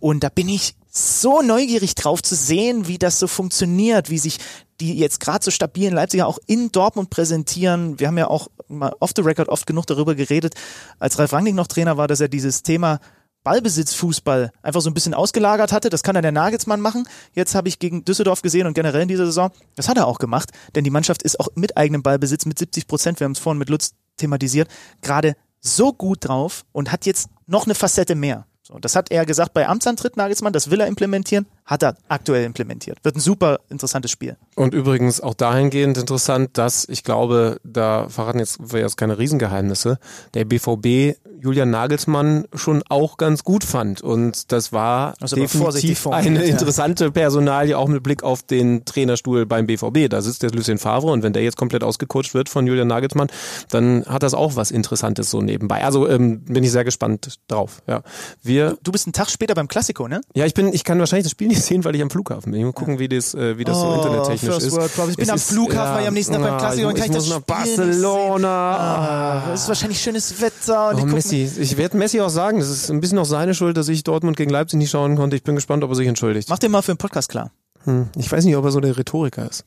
Und 0.00 0.24
da 0.24 0.28
bin 0.28 0.48
ich 0.48 0.74
so 0.96 1.42
neugierig 1.42 1.94
drauf 1.94 2.22
zu 2.22 2.34
sehen, 2.34 2.86
wie 2.86 2.98
das 2.98 3.18
so 3.18 3.26
funktioniert, 3.26 4.10
wie 4.10 4.18
sich 4.18 4.38
die 4.80 4.96
jetzt 4.96 5.20
gerade 5.20 5.44
so 5.44 5.50
stabilen 5.50 5.94
Leipziger 5.94 6.26
auch 6.26 6.38
in 6.46 6.70
Dortmund 6.70 7.10
präsentieren. 7.10 7.98
Wir 7.98 8.08
haben 8.08 8.18
ja 8.18 8.28
auch 8.28 8.48
mal 8.68 8.94
off 9.00 9.12
the 9.14 9.22
record 9.22 9.48
oft 9.48 9.66
genug 9.66 9.86
darüber 9.86 10.14
geredet, 10.14 10.54
als 10.98 11.18
Ralf 11.18 11.32
Rangnick 11.32 11.54
noch 11.54 11.66
Trainer 11.66 11.96
war, 11.96 12.08
dass 12.08 12.20
er 12.20 12.28
dieses 12.28 12.62
Thema 12.62 13.00
Ballbesitzfußball 13.44 14.52
einfach 14.62 14.80
so 14.80 14.88
ein 14.88 14.94
bisschen 14.94 15.14
ausgelagert 15.14 15.70
hatte. 15.72 15.90
Das 15.90 16.02
kann 16.02 16.14
dann 16.14 16.22
der 16.22 16.32
Nagelsmann 16.32 16.80
machen. 16.80 17.06
Jetzt 17.34 17.54
habe 17.54 17.68
ich 17.68 17.78
gegen 17.78 18.04
Düsseldorf 18.04 18.42
gesehen 18.42 18.66
und 18.66 18.74
generell 18.74 19.02
in 19.02 19.08
dieser 19.08 19.26
Saison, 19.26 19.50
das 19.76 19.88
hat 19.88 19.98
er 19.98 20.06
auch 20.06 20.18
gemacht, 20.18 20.50
denn 20.74 20.84
die 20.84 20.90
Mannschaft 20.90 21.22
ist 21.22 21.38
auch 21.38 21.48
mit 21.54 21.76
eigenem 21.76 22.02
Ballbesitz 22.02 22.46
mit 22.46 22.58
70 22.58 22.86
Prozent, 22.86 23.20
wir 23.20 23.26
haben 23.26 23.32
es 23.32 23.38
vorhin 23.38 23.58
mit 23.58 23.68
Lutz 23.68 23.92
thematisiert, 24.16 24.68
gerade 25.02 25.34
so 25.60 25.92
gut 25.92 26.28
drauf 26.28 26.64
und 26.72 26.90
hat 26.90 27.04
jetzt 27.04 27.28
noch 27.46 27.66
eine 27.66 27.74
Facette 27.74 28.14
mehr. 28.14 28.46
So, 28.66 28.78
das 28.78 28.96
hat 28.96 29.10
er 29.10 29.26
gesagt 29.26 29.52
bei 29.52 29.68
Amtsantritt 29.68 30.16
Nagelsmann, 30.16 30.54
das 30.54 30.70
will 30.70 30.80
er 30.80 30.86
implementieren, 30.86 31.46
hat 31.64 31.82
er 31.82 31.96
aktuell 32.08 32.44
implementiert. 32.44 32.98
Wird 33.02 33.16
ein 33.16 33.20
super 33.20 33.60
interessantes 33.70 34.10
Spiel. 34.10 34.36
Und 34.54 34.74
übrigens 34.74 35.20
auch 35.20 35.34
dahingehend 35.34 35.96
interessant, 35.96 36.58
dass 36.58 36.86
ich 36.88 37.04
glaube, 37.04 37.58
da 37.64 38.08
verraten 38.08 38.38
jetzt, 38.38 38.72
wir 38.72 38.80
jetzt 38.80 38.96
keine 38.96 39.18
Riesengeheimnisse, 39.18 39.98
der 40.34 40.44
BVB 40.44 41.16
Julian 41.44 41.70
Nagelsmann 41.70 42.46
schon 42.54 42.82
auch 42.88 43.18
ganz 43.18 43.44
gut 43.44 43.64
fand. 43.64 44.00
Und 44.00 44.50
das 44.50 44.72
war 44.72 45.14
vorsichtig 45.20 45.98
definitiv 45.98 46.06
eine 46.06 46.42
interessante 46.42 47.10
Personalie, 47.10 47.76
auch 47.76 47.88
mit 47.88 48.02
Blick 48.02 48.22
auf 48.22 48.42
den 48.42 48.86
Trainerstuhl 48.86 49.44
beim 49.44 49.66
BVB. 49.66 50.08
Da 50.08 50.22
sitzt 50.22 50.42
der 50.42 50.52
Lucien 50.52 50.78
Favre 50.78 51.08
und 51.12 51.22
wenn 51.22 51.34
der 51.34 51.42
jetzt 51.42 51.58
komplett 51.58 51.84
ausgecoacht 51.84 52.32
wird 52.32 52.48
von 52.48 52.66
Julian 52.66 52.88
Nagelsmann, 52.88 53.28
dann 53.68 54.06
hat 54.06 54.22
das 54.22 54.32
auch 54.32 54.56
was 54.56 54.70
Interessantes 54.70 55.30
so 55.30 55.42
nebenbei. 55.42 55.84
Also 55.84 56.08
ähm, 56.08 56.40
bin 56.44 56.64
ich 56.64 56.72
sehr 56.72 56.84
gespannt 56.84 57.38
drauf. 57.48 57.82
Ja, 57.86 58.02
wir, 58.42 58.78
Du 58.82 58.90
bist 58.90 59.06
einen 59.06 59.12
Tag 59.12 59.28
später 59.28 59.54
beim 59.54 59.68
Klassiko, 59.68 60.08
ne? 60.08 60.22
ja, 60.34 60.46
ich 60.46 60.54
bin, 60.54 60.72
ich 60.72 60.82
kann 60.82 60.98
wahrscheinlich 60.98 61.24
das 61.24 61.32
Spiel 61.32 61.48
nicht 61.48 61.53
sehen, 61.62 61.84
weil 61.84 61.94
ich 61.94 62.02
am 62.02 62.10
Flughafen 62.10 62.52
bin. 62.52 62.60
Ich 62.60 62.66
muss 62.66 62.74
gucken, 62.74 62.98
wie 62.98 63.08
das, 63.08 63.34
äh, 63.34 63.58
wie 63.58 63.64
das 63.64 63.78
so 63.78 63.94
internettechnisch 63.94 64.54
Oh, 64.54 64.56
ist. 64.58 64.72
World. 64.72 64.90
Ich 65.10 65.16
bin 65.16 65.22
Es 65.24 65.28
am 65.30 65.36
ist- 65.36 65.48
Flughafen, 65.50 65.94
weil 65.94 66.02
ich 66.02 66.08
am 66.08 66.14
nächsten 66.14 66.32
Tag 66.34 66.42
beim 66.42 66.58
Klassiko 66.58 66.88
und 66.88 66.94
ich, 66.96 67.02
kann 67.02 67.10
ich 67.10 67.16
muss 67.16 67.28
das 67.28 67.34
nach 67.48 67.56
Spiel 67.56 67.86
nicht 67.86 68.02
Barcelona. 68.02 68.76
Ah, 68.76 69.52
es 69.52 69.62
ist 69.62 69.68
wahrscheinlich 69.68 70.00
schönes 70.00 70.40
Wetter. 70.40 70.88
Und 70.90 70.94
Oh, 70.96 71.06
ich 71.06 71.12
Messi. 71.12 71.50
Ich 71.60 71.76
werde 71.76 71.96
Messi 71.96 72.20
auch 72.20 72.28
sagen, 72.30 72.58
das 72.60 72.68
ist 72.68 72.90
ein 72.90 73.00
bisschen 73.00 73.18
auch 73.18 73.24
seine 73.24 73.54
Schuld, 73.54 73.76
dass 73.76 73.88
ich 73.88 74.04
Dortmund 74.04 74.36
gegen 74.36 74.50
Leipzig 74.50 74.78
nicht 74.78 74.90
schauen 74.90 75.16
konnte. 75.16 75.36
Ich 75.36 75.42
bin 75.42 75.54
gespannt, 75.54 75.84
ob 75.84 75.90
er 75.90 75.96
sich 75.96 76.06
entschuldigt. 76.08 76.48
Mach 76.48 76.58
dir 76.58 76.68
mal 76.68 76.82
für 76.82 76.92
den 76.92 76.98
Podcast 76.98 77.28
klar. 77.30 77.50
Hm. 77.84 78.08
Ich 78.16 78.30
weiß 78.30 78.44
nicht, 78.44 78.56
ob 78.56 78.64
er 78.64 78.70
so 78.70 78.80
der 78.80 78.96
Rhetoriker 78.96 79.48
ist. 79.48 79.64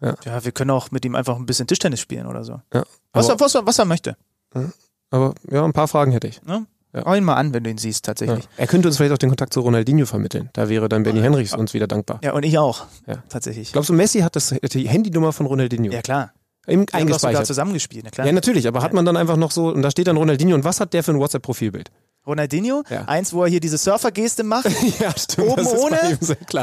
Ja, 0.00 0.44
wir 0.44 0.50
können 0.50 0.72
auch 0.72 0.90
mit 0.90 1.04
ihm 1.04 1.14
einfach 1.14 1.36
ein 1.36 1.46
bisschen 1.46 1.68
Tischtennis 1.68 2.00
spielen 2.00 2.26
oder 2.26 2.42
so. 2.42 2.60
Ja. 2.74 2.82
Was, 3.12 3.28
er, 3.28 3.38
was, 3.38 3.54
er, 3.54 3.64
was 3.66 3.78
er 3.78 3.84
möchte. 3.84 4.16
aber 5.10 5.34
ja, 5.48 5.64
ein 5.64 5.72
paar 5.72 5.86
Fragen 5.86 6.10
hätte 6.10 6.26
ich. 6.26 6.42
Ne? 6.42 6.66
Ja. 6.94 7.04
Hau 7.06 7.14
ihn 7.14 7.24
mal 7.24 7.36
an, 7.36 7.54
wenn 7.54 7.64
du 7.64 7.70
ihn 7.70 7.78
siehst, 7.78 8.06
Ja. 8.06 8.12
tatsächlich. 8.12 8.48
Er 8.56 8.66
könnte 8.66 8.88
uns 8.88 8.96
vielleicht 8.98 9.12
auch 9.12 9.18
den 9.18 9.30
Kontakt 9.30 9.54
zu 9.54 9.60
Ronaldinho 9.60 10.04
vermitteln. 10.06 10.50
Da 10.52 10.68
wäre 10.68 10.88
dann 10.88 11.02
Benny 11.04 11.20
Henrichs 11.20 11.54
uns 11.54 11.72
wieder 11.72 11.86
dankbar. 11.86 12.20
Ja, 12.22 12.32
und 12.34 12.44
ich 12.44 12.58
auch. 12.58 12.84
Ja. 13.06 13.22
Tatsächlich. 13.28 13.72
Glaubst 13.72 13.88
du, 13.88 13.94
Messi 13.94 14.20
hat 14.20 14.36
das, 14.36 14.48
die 14.72 14.88
Handynummer 14.88 15.32
von 15.32 15.46
Ronaldinho 15.46 15.90
Ja, 15.90 16.02
klar. 16.02 16.32
im, 16.66 16.80
haben 16.80 16.86
sogar 16.86 17.00
eingespeichert? 17.00 17.46
zusammengespielt, 17.46 18.04
na 18.04 18.10
klar. 18.10 18.26
Ja, 18.26 18.32
natürlich, 18.32 18.68
aber 18.68 18.82
hat 18.82 18.92
man 18.92 19.04
dann 19.06 19.16
einfach 19.16 19.36
noch 19.36 19.50
so, 19.52 19.68
und 19.68 19.80
da 19.82 19.90
steht 19.90 20.06
dann 20.06 20.16
Ronaldinho, 20.18 20.54
und 20.54 20.64
was 20.64 20.80
hat 20.80 20.92
der 20.92 21.02
für 21.02 21.12
ein 21.12 21.18
WhatsApp-Profilbild? 21.18 21.90
Ronaldinho, 22.26 22.84
Ja. 22.90 23.06
eins, 23.06 23.32
wo 23.32 23.42
er 23.42 23.48
hier 23.50 23.58
diese 23.58 23.78
Surfer-Geste 23.78 24.44
macht, 24.44 24.66
ja, 25.00 25.16
stimmt. 25.18 25.48
Oben 25.48 25.66
ohne? 25.66 26.18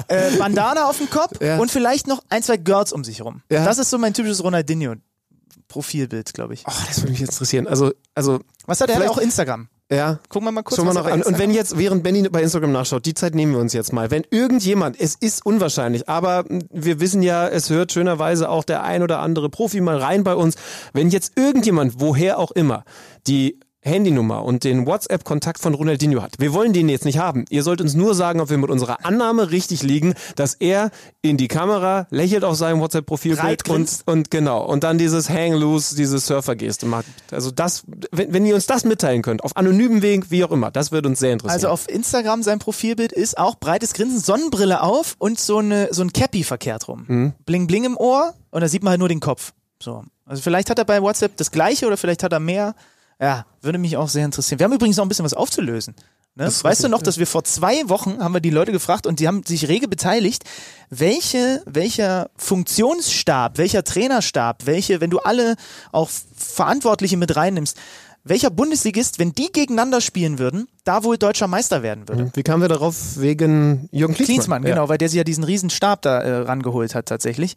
äh, 0.08 0.38
Bandana 0.38 0.86
auf 0.88 1.00
dem 1.00 1.10
Kopf 1.10 1.42
Ja. 1.42 1.58
und 1.58 1.70
vielleicht 1.72 2.08
noch 2.08 2.24
ein, 2.30 2.44
zwei 2.44 2.56
Girls 2.58 2.94
um 2.94 3.04
sich 3.04 3.22
rum. 3.24 3.42
Ja. 3.52 3.66
Das 3.66 3.78
ist 3.80 3.90
so 3.90 3.98
mein 3.98 4.14
typisches 4.14 4.42
Ronaldinho-Profilbild, 4.44 6.34
glaube 6.34 6.54
ich. 6.54 6.64
Oh, 6.68 6.72
das 6.88 7.02
würde 7.02 7.12
mich 7.12 7.20
jetzt 7.20 7.32
interessieren. 7.34 7.68
Also, 7.68 7.92
also, 8.16 8.40
Was 8.68 8.80
hat 8.82 8.90
er? 8.90 9.10
Auch 9.12 9.18
Instagram. 9.18 9.68
Ja. 9.92 10.20
Gucken 10.30 10.48
wir 10.48 10.52
mal 10.52 10.64
kurz. 10.64 10.78
Schauen 10.78 10.88
wir 10.88 10.94
noch 10.94 11.06
an. 11.06 11.24
Und 11.24 11.40
wenn 11.40 11.52
jetzt, 11.52 11.78
während 11.78 12.04
Benny 12.04 12.28
bei 12.30 12.42
Instagram 12.42 12.72
nachschaut, 12.72 13.06
die 13.06 13.14
Zeit 13.14 13.34
nehmen 13.34 13.54
wir 13.54 13.60
uns 13.60 13.74
jetzt 13.74 13.92
mal. 13.92 14.12
Wenn 14.12 14.24
irgendjemand, 14.30 15.00
es 15.00 15.16
ist 15.16 15.46
unwahrscheinlich, 15.46 16.08
aber 16.08 16.46
wir 16.72 17.00
wissen 17.00 17.22
ja, 17.24 17.48
es 17.48 17.70
hört 17.70 17.92
schönerweise 17.92 18.50
auch 18.50 18.64
der 18.64 18.84
ein 18.84 19.02
oder 19.02 19.20
andere 19.20 19.50
Profi 19.50 19.82
mal 19.82 19.98
rein 19.98 20.24
bei 20.24 20.36
uns. 20.36 20.56
Wenn 20.94 21.10
jetzt 21.10 21.38
irgendjemand, 21.38 22.00
woher 22.00 22.38
auch 22.38 22.52
immer, 22.52 22.84
die 23.28 23.60
Handynummer 23.90 24.44
und 24.44 24.64
den 24.64 24.86
WhatsApp-Kontakt 24.86 25.60
von 25.60 25.74
Ronaldinho 25.74 26.22
hat. 26.22 26.36
Wir 26.40 26.54
wollen 26.54 26.74
den 26.74 26.88
jetzt 26.90 27.06
nicht 27.06 27.18
haben. 27.18 27.46
Ihr 27.50 27.64
sollt 27.64 27.82
uns 27.82 27.94
nur 27.94 28.16
sagen, 28.16 28.40
ob 28.40 28.50
wir 28.50 28.58
mit 28.58 28.70
unserer 28.70 29.06
Annahme 29.06 29.52
richtig 29.52 29.84
liegen, 29.84 30.14
dass 30.36 30.54
er 30.54 30.92
in 31.22 31.38
die 31.38 31.48
Kamera 31.48 32.08
lächelt 32.10 32.44
auf 32.44 32.56
seinem 32.56 32.80
WhatsApp-Profilbild 32.80 33.68
und, 33.70 34.00
und 34.06 34.32
genau. 34.32 34.66
Und 34.66 34.84
dann 34.84 34.98
dieses 34.98 35.30
Hang 35.30 35.54
Loose, 35.54 35.96
diese 35.96 36.20
Surfer-Geste 36.20 36.86
macht. 36.86 37.06
Also 37.32 37.52
das, 37.52 37.84
wenn, 38.12 38.34
wenn 38.34 38.46
ihr 38.46 38.56
uns 38.56 38.68
das 38.68 38.86
mitteilen 38.86 39.22
könnt, 39.22 39.44
auf 39.44 39.58
anonymem 39.58 40.02
Weg, 40.02 40.32
wie 40.32 40.44
auch 40.44 40.52
immer, 40.52 40.72
das 40.72 40.92
würde 40.92 41.10
uns 41.10 41.20
sehr 41.20 41.34
interessieren. 41.34 41.56
Also 41.56 41.70
auf 41.70 41.90
Instagram 41.90 42.44
sein 42.44 42.60
Profilbild 42.60 43.12
ist 43.12 43.38
auch 43.38 43.56
breites 43.56 43.94
Grinsen, 43.94 44.20
Sonnenbrille 44.20 44.82
auf 44.82 45.16
und 45.18 45.40
so, 45.40 45.58
eine, 45.58 45.90
so 45.92 46.04
ein 46.04 46.14
Cappy 46.14 46.44
verkehrt 46.44 46.88
rum. 46.88 47.06
Mhm. 47.08 47.34
Bling 47.46 47.68
bling 47.68 47.84
im 47.86 47.98
Ohr 47.98 48.34
und 48.52 48.62
da 48.62 48.68
sieht 48.68 48.84
man 48.84 48.92
halt 48.92 49.00
nur 49.00 49.10
den 49.10 49.20
Kopf. 49.20 49.54
So. 49.82 50.04
Also 50.26 50.42
vielleicht 50.44 50.70
hat 50.70 50.78
er 50.78 50.86
bei 50.86 51.02
WhatsApp 51.02 51.38
das 51.38 51.52
gleiche 51.52 51.88
oder 51.88 51.98
vielleicht 51.98 52.24
hat 52.24 52.32
er 52.32 52.40
mehr. 52.40 52.76
Ja, 53.22 53.46
würde 53.62 53.78
mich 53.78 53.98
auch 53.98 54.08
sehr 54.08 54.26
interessieren. 54.26 54.60
Wir 54.60 54.66
haben 54.66 54.74
übrigens 54.74 54.98
noch 54.98 55.06
ein 55.06 55.10
bisschen 55.10 55.26
was 55.26 55.34
aufzulösen. 55.34 55.96
Ne? 56.36 56.50
Weißt 56.62 56.84
du 56.86 56.88
noch, 56.88 57.02
dass 57.02 57.18
wir 57.18 57.28
vor 57.28 57.44
zwei 57.44 57.90
Wochen 57.90 58.24
haben 58.24 58.34
wir 58.34 58.40
die 58.40 58.50
Leute 58.50 58.72
gefragt 58.72 59.06
und 59.06 59.20
die 59.20 59.28
haben 59.28 59.44
sich 59.44 59.68
rege 59.68 59.90
beteiligt, 59.90 60.44
welche, 60.90 61.62
welcher 61.66 62.30
Funktionsstab, 62.38 63.58
welcher 63.58 63.84
Trainerstab, 63.84 64.66
welche, 64.66 65.02
wenn 65.02 65.10
du 65.10 65.20
alle 65.20 65.56
auch 65.92 66.10
Verantwortliche 66.38 67.18
mit 67.18 67.36
reinnimmst, 67.36 67.78
welcher 68.24 68.50
Bundesligist, 68.50 69.20
wenn 69.20 69.32
die 69.32 69.52
gegeneinander 69.52 70.02
spielen 70.02 70.40
würden, 70.40 70.68
da 70.84 71.04
wohl 71.04 71.18
deutscher 71.18 71.48
Meister 71.48 71.84
werden 71.84 72.08
würde. 72.08 72.32
wie 72.34 72.44
kamen 72.44 72.62
wir 72.62 72.70
darauf? 72.70 73.18
Wegen 73.18 73.90
Jürgen 73.92 74.14
Klinsmann. 74.14 74.36
Klinsmann, 74.36 74.64
genau, 74.64 74.90
weil 74.90 74.98
der 74.98 75.10
sich 75.10 75.18
ja 75.18 75.24
diesen 75.24 75.44
riesen 75.44 75.70
Stab 75.70 76.02
da 76.02 76.20
äh, 76.20 76.38
rangeholt 76.42 76.96
hat 76.96 77.08
tatsächlich. 77.08 77.56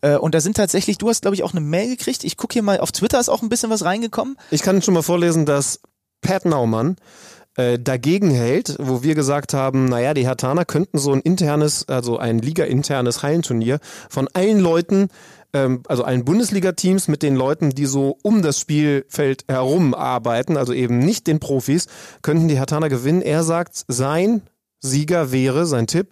Äh, 0.00 0.16
und 0.16 0.34
da 0.34 0.40
sind 0.40 0.56
tatsächlich, 0.56 0.98
du 0.98 1.08
hast 1.08 1.22
glaube 1.22 1.34
ich 1.34 1.42
auch 1.42 1.52
eine 1.52 1.60
Mail 1.60 1.88
gekriegt. 1.88 2.24
Ich 2.24 2.36
gucke 2.36 2.52
hier 2.52 2.62
mal, 2.62 2.80
auf 2.80 2.92
Twitter 2.92 3.20
ist 3.20 3.28
auch 3.28 3.42
ein 3.42 3.48
bisschen 3.48 3.70
was 3.70 3.84
reingekommen. 3.84 4.36
Ich 4.50 4.62
kann 4.62 4.82
schon 4.82 4.94
mal 4.94 5.02
vorlesen, 5.02 5.46
dass 5.46 5.80
Pat 6.20 6.44
Naumann 6.44 6.96
äh, 7.56 7.78
dagegen 7.78 8.30
hält, 8.30 8.76
wo 8.80 9.02
wir 9.02 9.14
gesagt 9.14 9.54
haben, 9.54 9.86
naja, 9.86 10.14
die 10.14 10.26
Hertaner 10.26 10.64
könnten 10.64 10.98
so 10.98 11.12
ein 11.12 11.20
internes, 11.20 11.88
also 11.88 12.18
ein 12.18 12.38
Liga-internes 12.38 13.22
Hallenturnier 13.22 13.78
von 14.08 14.28
allen 14.32 14.58
Leuten, 14.58 15.08
ähm, 15.54 15.82
also 15.88 16.04
allen 16.04 16.24
Bundesliga-Teams 16.24 17.08
mit 17.08 17.22
den 17.22 17.36
Leuten, 17.36 17.70
die 17.70 17.86
so 17.86 18.18
um 18.22 18.42
das 18.42 18.58
Spielfeld 18.58 19.44
herum 19.48 19.94
arbeiten, 19.94 20.56
also 20.58 20.74
eben 20.74 20.98
nicht 20.98 21.26
den 21.26 21.40
Profis, 21.40 21.86
könnten 22.20 22.48
die 22.48 22.58
Hertaner 22.58 22.90
gewinnen. 22.90 23.22
Er 23.22 23.42
sagt, 23.44 23.84
sein 23.88 24.42
Sieger 24.80 25.32
wäre, 25.32 25.64
sein 25.64 25.86
Tipp, 25.86 26.08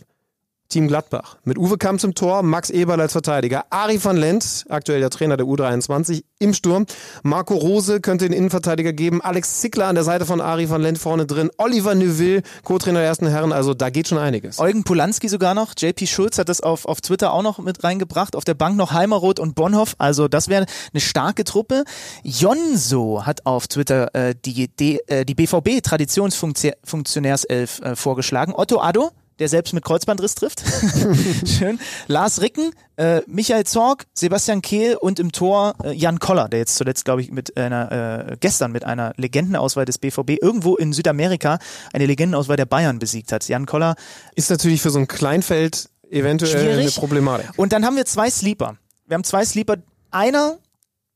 Team 0.73 0.89
Gladbach. 0.89 1.37
Mit 1.45 1.59
Uwe 1.59 1.77
Kamps 1.77 2.03
im 2.03 2.15
Tor, 2.15 2.43
Max 2.43 2.71
Eberl 2.71 2.99
als 3.01 3.13
Verteidiger, 3.13 3.67
Ari 3.69 4.03
van 4.03 4.17
Lent, 4.17 4.65
aktuell 4.71 5.01
der 5.01 5.11
Trainer 5.11 5.37
der 5.37 5.45
U23, 5.45 6.25
im 6.39 6.55
Sturm. 6.55 6.87
Marco 7.23 7.55
Rose 7.55 8.01
könnte 8.01 8.27
den 8.27 8.33
Innenverteidiger 8.33 8.95
geben. 8.95 9.21
Alex 9.21 9.61
Zickler 9.61 9.87
an 9.89 9.95
der 9.95 10.05
Seite 10.05 10.25
von 10.25 10.41
Ari 10.41 10.71
van 10.71 10.81
Lent 10.81 10.97
vorne 10.97 11.27
drin. 11.27 11.51
Oliver 11.59 11.95
Neuville, 11.95 12.43
Co-Trainer 12.65 13.01
der 13.01 13.09
ersten 13.09 13.27
Herren. 13.27 13.53
Also 13.53 13.75
da 13.75 13.91
geht 13.91 14.09
schon 14.09 14.17
einiges. 14.17 14.59
Eugen 14.59 14.83
Polanski 14.83 15.29
sogar 15.29 15.55
noch. 15.55 15.75
JP 15.77 16.07
Schulz 16.07 16.39
hat 16.39 16.49
das 16.49 16.63
auf, 16.63 16.87
auf 16.87 17.03
Twitter 17.03 17.35
auch 17.35 17.43
noch 17.43 17.59
mit 17.59 17.85
reingebracht. 17.85 18.35
Auf 18.35 18.45
der 18.45 18.55
Bank 18.55 18.77
noch 18.79 18.93
Heimeroth 18.93 19.41
und 19.41 19.55
Bonhoff. 19.55 19.95
Also 19.99 20.27
das 20.27 20.49
wäre 20.49 20.65
eine 20.93 21.01
starke 21.01 21.45
Truppe. 21.45 21.85
Jonso 22.23 23.27
hat 23.27 23.45
auf 23.45 23.69
Twitter 23.69 24.15
äh, 24.15 24.35
die, 24.43 24.69
die, 24.69 25.01
äh, 25.07 25.27
die 25.27 25.35
BVB 25.35 25.83
Traditionsfunktionärself 25.83 27.81
äh, 27.83 27.95
vorgeschlagen. 27.95 28.55
Otto 28.57 28.81
Addo. 28.81 29.11
Der 29.43 29.49
selbst 29.49 29.73
mit 29.73 29.85
Kreuzbandriss 29.85 30.37
trifft. 30.37 30.63
Schön. 31.45 31.81
Lars 32.07 32.41
Ricken, 32.43 32.71
äh, 32.95 33.23
Michael 33.27 33.65
Zorg, 33.65 34.07
Sebastian 34.15 34.63
Kehl 34.63 34.95
und 34.95 35.19
im 35.19 35.33
Tor 35.33 35.75
äh, 35.83 35.91
Jan 35.91 36.21
Koller, 36.21 36.49
der 36.49 36.61
jetzt 36.61 36.77
zuletzt, 36.77 37.05
glaube 37.05 37.23
ich, 37.23 37.33
mit 37.33 37.57
einer, 37.57 38.29
äh, 38.31 38.37
gestern 38.39 38.71
mit 38.71 38.85
einer 38.85 39.15
Legendenauswahl 39.17 39.85
des 39.85 39.99
BVB 39.99 40.41
irgendwo 40.41 40.77
in 40.77 40.93
Südamerika 40.93 41.59
eine 41.93 42.07
Legendenauswahl 42.07 42.57
der 42.57 42.67
Bayern 42.67 43.01
besiegt 43.01 43.33
hat. 43.33 43.49
Jan 43.49 43.67
Koller 43.67 43.97
Ist 44.37 44.49
natürlich 44.49 44.81
für 44.81 44.91
so 44.91 45.01
ein 45.01 45.09
Kleinfeld 45.09 45.91
eventuell 46.09 46.53
Schwierig. 46.53 46.79
eine 46.79 46.91
Problematik. 46.93 47.51
Und 47.57 47.73
dann 47.73 47.85
haben 47.85 47.97
wir 47.97 48.05
zwei 48.05 48.31
Sleeper. 48.31 48.77
Wir 49.09 49.17
haben 49.17 49.25
zwei 49.25 49.45
Sleeper, 49.45 49.79
Einer 50.13 50.59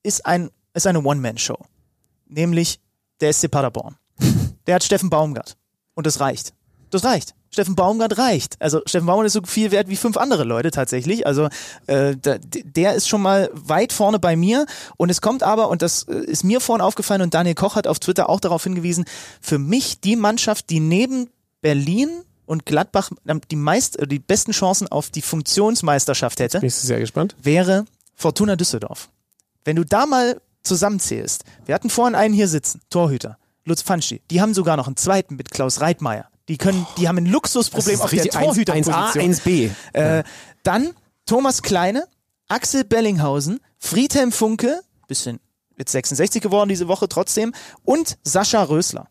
ist 0.03 0.27
ein 0.27 0.51
ist 0.75 0.89
eine 0.89 1.01
One-Man-Show, 1.01 1.59
nämlich 2.27 2.81
der 3.21 3.33
SC 3.33 3.49
Paderborn. 3.49 3.95
Der 4.67 4.75
hat 4.75 4.83
Steffen 4.83 5.11
Baumgart 5.11 5.57
und 5.95 6.09
das 6.09 6.19
reicht. 6.19 6.55
Das 6.91 7.05
reicht. 7.05 7.37
Steffen 7.57 7.75
Baumgart 7.75 8.19
reicht. 8.19 8.57
Also 8.61 8.83
Steffen 8.85 9.07
Baumgart 9.07 9.29
ist 9.29 9.33
so 9.33 9.41
viel 9.47 9.71
wert 9.71 9.89
wie 9.89 9.97
fünf 9.97 10.19
andere 10.19 10.45
Leute 10.45 10.71
tatsächlich. 10.71 11.27
Also 11.27 11.49
äh, 11.87 12.15
der 12.19 12.93
ist 12.93 13.09
schon 13.09 13.23
mal 13.23 13.49
weit 13.55 13.95
vorne 13.95 14.19
bei 14.19 14.37
mir. 14.37 14.67
Und 14.99 15.09
es 15.09 15.23
kommt 15.23 15.43
aber, 15.43 15.71
und 15.71 15.81
das 15.81 16.03
äh, 16.03 16.19
ist 16.19 16.45
mir 16.45 16.61
vorhin 16.61 16.83
aufgefallen 16.83 17.23
und 17.23 17.33
Daniel 17.33 17.55
Koch 17.55 17.75
hat 17.75 17.87
auf 17.87 17.99
Twitter 17.99 18.29
auch 18.29 18.41
darauf 18.41 18.65
hingewiesen, 18.65 19.07
für 19.41 19.57
mich 19.59 20.01
die 20.01 20.17
Mannschaft, 20.17 20.69
die 20.69 20.81
neben 20.81 21.31
Berlin 21.63 22.11
und 22.45 22.67
Gladbach 22.67 23.11
die 23.51 23.57
meist, 23.57 23.99
äh, 23.99 24.07
die 24.07 24.19
besten 24.19 24.53
Chancen 24.53 24.89
auf 24.89 25.09
die 25.09 25.23
Funktionsmeisterschaft 25.23 26.41
hätte, 26.41 26.61
Bin 26.61 26.67
ich 26.67 26.75
sehr 26.75 27.01
gespannt. 27.01 27.37
wäre 27.43 27.87
Fortuna 28.17 28.57
Düsseldorf. 28.57 29.09
Wenn 29.65 29.77
du 29.77 29.85
da 29.85 30.05
mal 30.05 30.43
zusammenzählst, 30.63 31.45
wir 31.65 31.75
hatten 31.75 31.89
vorhin 31.89 32.15
einen 32.15 32.35
hier 32.35 32.49
sitzen, 32.49 32.83
Torhüter, 32.91 33.39
Lutz 33.65 33.81
Pfanschi, 33.81 34.21
die 34.31 34.43
haben 34.43 34.53
sogar 34.53 34.77
noch 34.77 34.89
einen 34.89 34.97
zweiten 34.97 35.37
mit 35.37 35.51
Klaus 35.51 35.81
Reitmeier. 35.81 36.29
Die 36.49 36.59
können, 36.59 36.87
die 36.97 37.09
haben 37.09 37.19
ein 37.19 37.27
Luxusproblem 37.27 38.01
auf 38.01 38.11
der 38.11 38.23
1, 38.23 38.35
1A, 38.35 38.45
Torhüterposition. 38.45 39.35
1B. 39.35 39.71
Äh, 39.93 40.23
dann 40.63 40.95
Thomas 41.27 41.63
Kleine, 41.63 42.07
Axel 42.49 42.85
Bellinghausen, 42.85 43.61
Friedhelm 43.79 44.31
Funke, 44.33 44.81
bisschen 45.09 45.41
jetzt 45.79 45.93
66 45.93 46.43
geworden 46.43 46.69
diese 46.69 46.89
Woche 46.89 47.09
trotzdem, 47.09 47.53
und 47.85 48.19
Sascha 48.23 48.63
Rösler. 48.63 49.09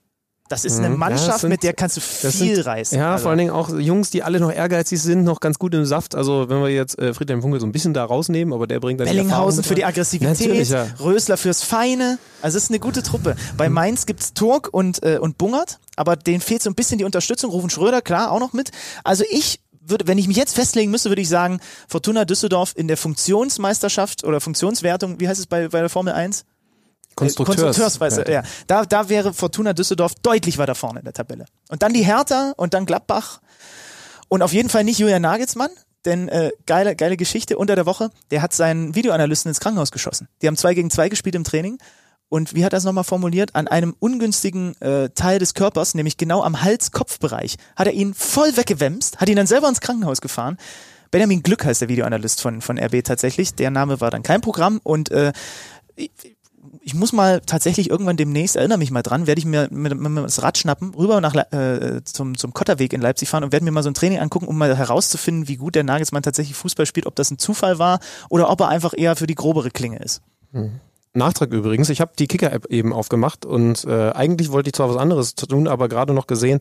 Das 0.48 0.64
ist 0.64 0.78
eine 0.78 0.90
Mhm. 0.90 0.94
Ja, 0.94 0.98
Mannschaft, 1.00 1.28
das 1.30 1.42
sind- 1.42 1.50
mit 1.50 1.64
der 1.64 1.74
kannst 1.74 1.98
du 1.98 2.02
viel 2.02 2.56
sind, 2.58 2.66
reißen. 2.68 2.98
Ja, 3.00 3.14
Also, 3.14 3.24
vor 3.24 3.30
allen 3.32 3.40
Dingen 3.40 3.50
auch 3.50 3.70
Jungs, 3.70 4.12
die 4.12 4.22
alle 4.22 4.40
noch 4.40 4.52
ehrgeizig 4.52 5.02
sind, 5.02 5.24
noch 5.24 5.40
ganz 5.40 5.58
gut 5.58 5.74
im 5.74 5.86
Saft. 5.86 6.14
Also 6.14 6.48
wenn 6.50 6.62
wir 6.62 6.70
jetzt 6.70 7.00
äh, 7.00 7.16
Friedhelm 7.16 7.42
Funkel 7.42 7.60
so 7.60 7.66
ein 7.66 7.72
bisschen 7.72 7.96
da 7.96 8.06
rausnehmen, 8.06 8.54
aber 8.54 8.68
der 8.68 8.80
bringt 8.80 9.00
dann 9.00 9.08
die 9.08 9.14
Bellinghausen 9.14 9.60
Erfahrung 9.60 9.64
für 9.64 9.74
die 9.76 9.82
rein. 9.82 9.90
Aggressivität, 9.90 10.68
ja. 10.70 10.86
Rösler 11.00 11.38
fürs 11.38 11.64
Feine. 11.64 12.20
Also 12.44 12.58
es 12.58 12.66
ist 12.66 12.70
eine 12.70 12.80
gute 12.80 13.02
Truppe. 13.02 13.36
Bei 13.58 13.70
Mainz 13.70 14.06
gibt's 14.06 14.34
Turk 14.36 14.70
und, 14.72 15.02
äh, 15.02 15.18
und 15.18 15.40
Bungert, 15.40 15.80
aber 15.96 16.16
denen 16.16 16.42
fehlt 16.42 16.62
so 16.62 16.70
ein 16.70 16.76
bisschen 16.76 17.00
die 17.00 17.06
Unterstützung. 17.06 17.50
Rufen 17.50 17.72
Schröder, 17.72 18.04
klar, 18.04 18.32
auch 18.32 18.40
noch 18.40 18.54
mit. 18.54 18.70
Also 19.04 19.24
ich 19.32 19.62
würde, 19.88 20.06
wenn 20.08 20.20
ich 20.20 20.28
mich 20.28 20.38
jetzt 20.38 20.54
festlegen 20.54 20.92
müsste, 20.92 21.10
würde 21.10 21.22
ich 21.24 21.30
sagen, 21.30 21.60
Fortuna 21.88 22.24
Düsseldorf 22.26 22.74
in 22.76 22.88
der 22.88 22.98
Funktionsmeisterschaft 22.98 24.24
oder 24.24 24.42
Funktionswertung, 24.42 25.20
wie 25.20 25.28
heißt 25.28 25.40
es 25.40 25.48
bei, 25.48 25.68
bei 25.70 25.80
der 25.80 25.90
Formel 25.90 26.14
1? 26.14 26.44
Konstrukteurs. 27.16 27.78
Konstrukteursweise, 27.78 28.30
ja. 28.30 28.44
Da, 28.68 28.86
da 28.86 29.10
wäre 29.10 29.34
Fortuna 29.34 29.74
Düsseldorf 29.74 30.16
deutlich 30.16 30.58
weiter 30.58 30.76
vorne 30.76 31.00
in 31.00 31.06
der 31.06 31.14
Tabelle. 31.14 31.46
Und 31.70 31.82
dann 31.82 31.94
die 31.94 32.04
Hertha 32.04 32.54
und 32.58 32.74
dann 32.74 32.86
Gladbach. 32.86 33.40
Und 34.28 34.42
auf 34.42 34.54
jeden 34.54 34.70
Fall 34.70 34.84
nicht 34.84 35.00
Julian 35.00 35.22
Nagelsmann, 35.22 35.70
denn 36.06 36.28
äh, 36.30 36.52
geile, 36.66 36.96
geile 36.96 37.18
Geschichte 37.18 37.58
unter 37.58 37.76
der 37.76 37.86
Woche, 37.86 38.10
der 38.32 38.42
hat 38.42 38.54
seinen 38.54 38.96
Videoanalysten 38.96 39.50
ins 39.50 39.60
Krankenhaus 39.60 39.92
geschossen. 39.92 40.28
Die 40.42 40.48
haben 40.48 40.58
zwei 40.58 40.74
gegen 40.74 40.90
zwei 40.90 41.10
gespielt 41.10 41.36
im 41.36 41.44
Training. 41.44 41.78
Und 42.28 42.56
wie 42.56 42.66
hat 42.66 42.74
er 42.74 42.78
es 42.78 42.84
nochmal 42.84 43.04
formuliert? 43.04 43.54
An 43.54 43.68
einem 43.68 43.96
ungünstigen 44.00 44.80
äh, 44.82 45.10
Teil 45.10 45.40
des 45.40 45.54
Körpers, 45.54 45.94
nämlich 45.94 46.18
genau 46.18 46.42
am 46.44 46.64
Hals-Kopf-Bereich, 46.64 47.58
hat 47.76 47.88
er 47.88 47.94
ihn 47.94 48.14
voll 48.14 48.58
weggewämst, 48.58 49.20
hat 49.20 49.30
ihn 49.30 49.36
dann 49.36 49.48
selber 49.48 49.70
ins 49.70 49.80
Krankenhaus 49.80 50.22
gefahren. 50.22 50.58
Benjamin 51.12 51.44
Glück 51.44 51.64
heißt 51.64 51.82
der 51.82 51.88
Videoanalyst 51.88 52.42
von, 52.42 52.62
von 52.62 52.80
RB 52.80 53.04
tatsächlich. 53.04 53.54
Der 53.54 53.70
Name 53.70 54.02
war 54.02 54.12
dann 54.12 54.24
kein 54.24 54.42
Programm 54.42 54.82
und 54.84 55.12
äh, 55.12 55.34
ich 56.88 56.94
muss 56.94 57.14
mal 57.14 57.42
tatsächlich 57.42 57.90
irgendwann 57.90 58.16
demnächst, 58.16 58.56
erinnere 58.56 58.78
mich 58.78 58.92
mal 58.92 59.02
dran, 59.02 59.26
werde 59.26 59.40
ich 59.40 59.46
mir 59.46 59.68
mit, 59.72 60.00
mit, 60.00 60.12
mit 60.12 60.24
das 60.24 60.44
Rad 60.44 60.56
schnappen, 60.56 60.94
rüber 60.94 61.20
nach 61.20 61.34
äh, 61.34 62.04
zum, 62.04 62.38
zum 62.38 62.54
Kotterweg 62.54 62.94
in 62.94 63.02
Leipzig 63.02 63.28
fahren 63.28 63.44
und 63.44 63.52
werde 63.52 63.66
mir 63.66 63.72
mal 63.72 63.82
so 63.82 63.90
ein 63.90 63.96
Training 63.96 64.20
angucken, 64.20 64.46
um 64.46 64.56
mal 64.56 64.78
herauszufinden, 64.78 65.48
wie 65.48 65.56
gut 65.56 65.74
der 65.74 65.84
Nagelsmann 65.84 66.22
tatsächlich 66.22 66.56
Fußball 66.56 66.86
spielt, 66.86 67.08
ob 67.08 67.16
das 67.16 67.32
ein 67.32 67.40
Zufall 67.40 67.80
war 67.80 68.00
oder 68.30 68.52
ob 68.52 68.62
er 68.62 68.68
einfach 68.68 68.94
eher 68.96 69.16
für 69.16 69.26
die 69.26 69.34
grobere 69.34 69.72
Klinge 69.72 69.98
ist. 69.98 70.22
Nachtrag 71.16 71.52
übrigens, 71.52 71.90
ich 71.90 72.02
habe 72.02 72.12
die 72.18 72.28
Kicker-App 72.28 72.68
eben 72.68 72.94
aufgemacht 72.94 73.46
und 73.46 73.86
äh, 73.86 74.12
eigentlich 74.12 74.52
wollte 74.52 74.70
ich 74.70 74.74
zwar 74.74 74.90
was 74.90 74.98
anderes 74.98 75.36
tun, 75.36 75.68
aber 75.68 75.88
gerade 75.90 76.14
noch 76.14 76.28
gesehen, 76.28 76.60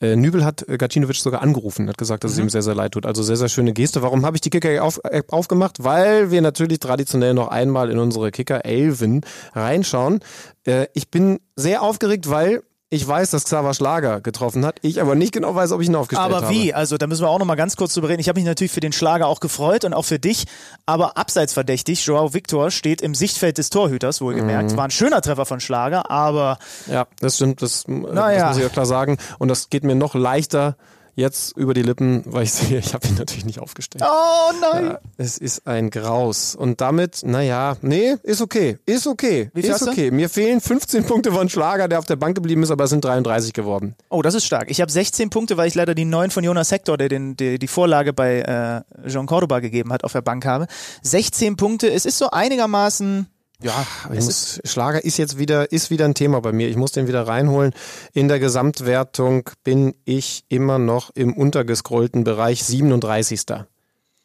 äh, 0.00 0.16
Nübel 0.16 0.44
hat 0.44 0.68
äh, 0.68 0.78
Gacinovic 0.78 1.16
sogar 1.16 1.42
angerufen, 1.42 1.88
hat 1.88 1.98
gesagt, 1.98 2.24
dass 2.24 2.32
es 2.32 2.38
ihm 2.38 2.48
sehr, 2.48 2.62
sehr 2.62 2.74
leid 2.74 2.92
tut. 2.92 3.06
Also 3.06 3.22
sehr, 3.22 3.36
sehr 3.36 3.48
schöne 3.48 3.72
Geste. 3.72 4.02
Warum 4.02 4.24
habe 4.24 4.36
ich 4.36 4.40
die 4.40 4.50
Kicker-App 4.50 4.82
auf, 4.82 5.00
App 5.04 5.32
aufgemacht? 5.32 5.82
Weil 5.82 6.30
wir 6.30 6.40
natürlich 6.42 6.80
traditionell 6.80 7.34
noch 7.34 7.48
einmal 7.48 7.90
in 7.90 7.98
unsere 7.98 8.30
Kicker-Elven 8.30 9.22
reinschauen. 9.54 10.20
Äh, 10.66 10.86
ich 10.94 11.10
bin 11.10 11.40
sehr 11.56 11.82
aufgeregt, 11.82 12.28
weil 12.28 12.62
ich 12.88 13.06
weiß, 13.06 13.30
dass 13.30 13.44
Xaver 13.44 13.74
Schlager 13.74 14.20
getroffen 14.20 14.64
hat, 14.64 14.78
ich 14.82 15.00
aber 15.00 15.16
nicht 15.16 15.32
genau 15.32 15.54
weiß, 15.56 15.72
ob 15.72 15.80
ich 15.80 15.88
ihn 15.88 15.96
aufgestellt 15.96 16.32
habe. 16.32 16.36
Aber 16.46 16.50
wie? 16.50 16.72
Also 16.72 16.96
da 16.96 17.08
müssen 17.08 17.22
wir 17.22 17.28
auch 17.28 17.40
noch 17.40 17.46
mal 17.46 17.56
ganz 17.56 17.76
kurz 17.76 17.94
drüber 17.94 18.08
reden. 18.08 18.20
Ich 18.20 18.28
habe 18.28 18.38
mich 18.38 18.46
natürlich 18.46 18.70
für 18.70 18.80
den 18.80 18.92
Schlager 18.92 19.26
auch 19.26 19.40
gefreut 19.40 19.84
und 19.84 19.92
auch 19.92 20.04
für 20.04 20.20
dich, 20.20 20.44
aber 20.86 21.16
abseits 21.16 21.52
verdächtig, 21.52 22.06
Joao 22.06 22.32
Victor 22.32 22.70
steht 22.70 23.02
im 23.02 23.14
Sichtfeld 23.16 23.58
des 23.58 23.70
Torhüters, 23.70 24.20
wohlgemerkt. 24.20 24.70
Mhm. 24.70 24.76
War 24.76 24.84
ein 24.84 24.92
schöner 24.92 25.20
Treffer 25.20 25.46
von 25.46 25.58
Schlager, 25.58 26.10
aber 26.12 26.58
Ja, 26.86 27.06
das 27.18 27.36
stimmt, 27.36 27.60
das, 27.60 27.86
äh, 27.86 27.90
Naja. 27.90 28.38
das 28.38 28.48
muss 28.50 28.58
ich 28.64 28.70
auch 28.70 28.72
klar 28.72 28.86
sagen. 28.86 29.18
Und 29.38 29.48
das 29.48 29.68
geht 29.68 29.82
mir 29.82 29.96
noch 29.96 30.14
leichter 30.14 30.76
jetzt 31.16 31.56
über 31.56 31.74
die 31.74 31.82
Lippen, 31.82 32.22
weil 32.26 32.44
ich 32.44 32.52
sehe, 32.52 32.78
ich 32.78 32.94
habe 32.94 33.06
ihn 33.08 33.16
natürlich 33.16 33.44
nicht 33.44 33.58
aufgestellt. 33.58 34.04
oh 34.06 34.52
nein. 34.60 34.86
Ja, 34.86 34.98
es 35.16 35.38
ist 35.38 35.66
ein 35.66 35.90
Graus. 35.90 36.54
Und 36.54 36.80
damit, 36.80 37.22
naja, 37.24 37.76
nee, 37.80 38.14
ist 38.22 38.40
okay. 38.40 38.78
Ist 38.86 39.06
okay. 39.06 39.50
Wie 39.54 39.62
ist 39.62 39.80
du? 39.80 39.90
okay. 39.90 40.10
Mir 40.10 40.28
fehlen 40.28 40.60
15 40.60 41.04
Punkte 41.06 41.32
von 41.32 41.48
Schlager, 41.48 41.88
der 41.88 41.98
auf 41.98 42.06
der 42.06 42.16
Bank 42.16 42.36
geblieben 42.36 42.62
ist, 42.62 42.70
aber 42.70 42.84
es 42.84 42.90
sind 42.90 43.04
33 43.04 43.52
geworden. 43.52 43.96
Oh, 44.10 44.22
das 44.22 44.34
ist 44.34 44.44
stark. 44.44 44.70
Ich 44.70 44.80
habe 44.80 44.92
16 44.92 45.30
Punkte, 45.30 45.56
weil 45.56 45.68
ich 45.68 45.74
leider 45.74 45.94
die 45.94 46.04
9 46.04 46.30
von 46.30 46.44
Jonas 46.44 46.70
Hector, 46.70 46.96
der 46.96 47.08
den, 47.08 47.36
die, 47.36 47.58
die 47.58 47.68
Vorlage 47.68 48.12
bei 48.12 48.84
äh, 49.04 49.08
Jean 49.08 49.26
Cordoba 49.26 49.60
gegeben 49.60 49.92
hat, 49.92 50.04
auf 50.04 50.12
der 50.12 50.22
Bank 50.22 50.44
habe. 50.44 50.66
16 51.02 51.56
Punkte, 51.56 51.90
es 51.90 52.04
ist 52.04 52.18
so 52.18 52.30
einigermaßen, 52.30 53.26
ja, 53.62 53.86
Aber 54.04 54.14
ich 54.14 54.20
es 54.20 54.26
muss, 54.26 54.60
Schlager 54.64 55.04
ist 55.04 55.16
jetzt 55.16 55.38
wieder, 55.38 55.72
ist 55.72 55.90
wieder 55.90 56.04
ein 56.04 56.14
Thema 56.14 56.40
bei 56.40 56.52
mir. 56.52 56.68
Ich 56.68 56.76
muss 56.76 56.92
den 56.92 57.08
wieder 57.08 57.26
reinholen. 57.26 57.72
In 58.12 58.28
der 58.28 58.38
Gesamtwertung 58.38 59.48
bin 59.64 59.94
ich 60.04 60.44
immer 60.48 60.78
noch 60.78 61.10
im 61.14 61.32
untergescrollten 61.32 62.24
Bereich 62.24 62.64
37. 62.64 63.40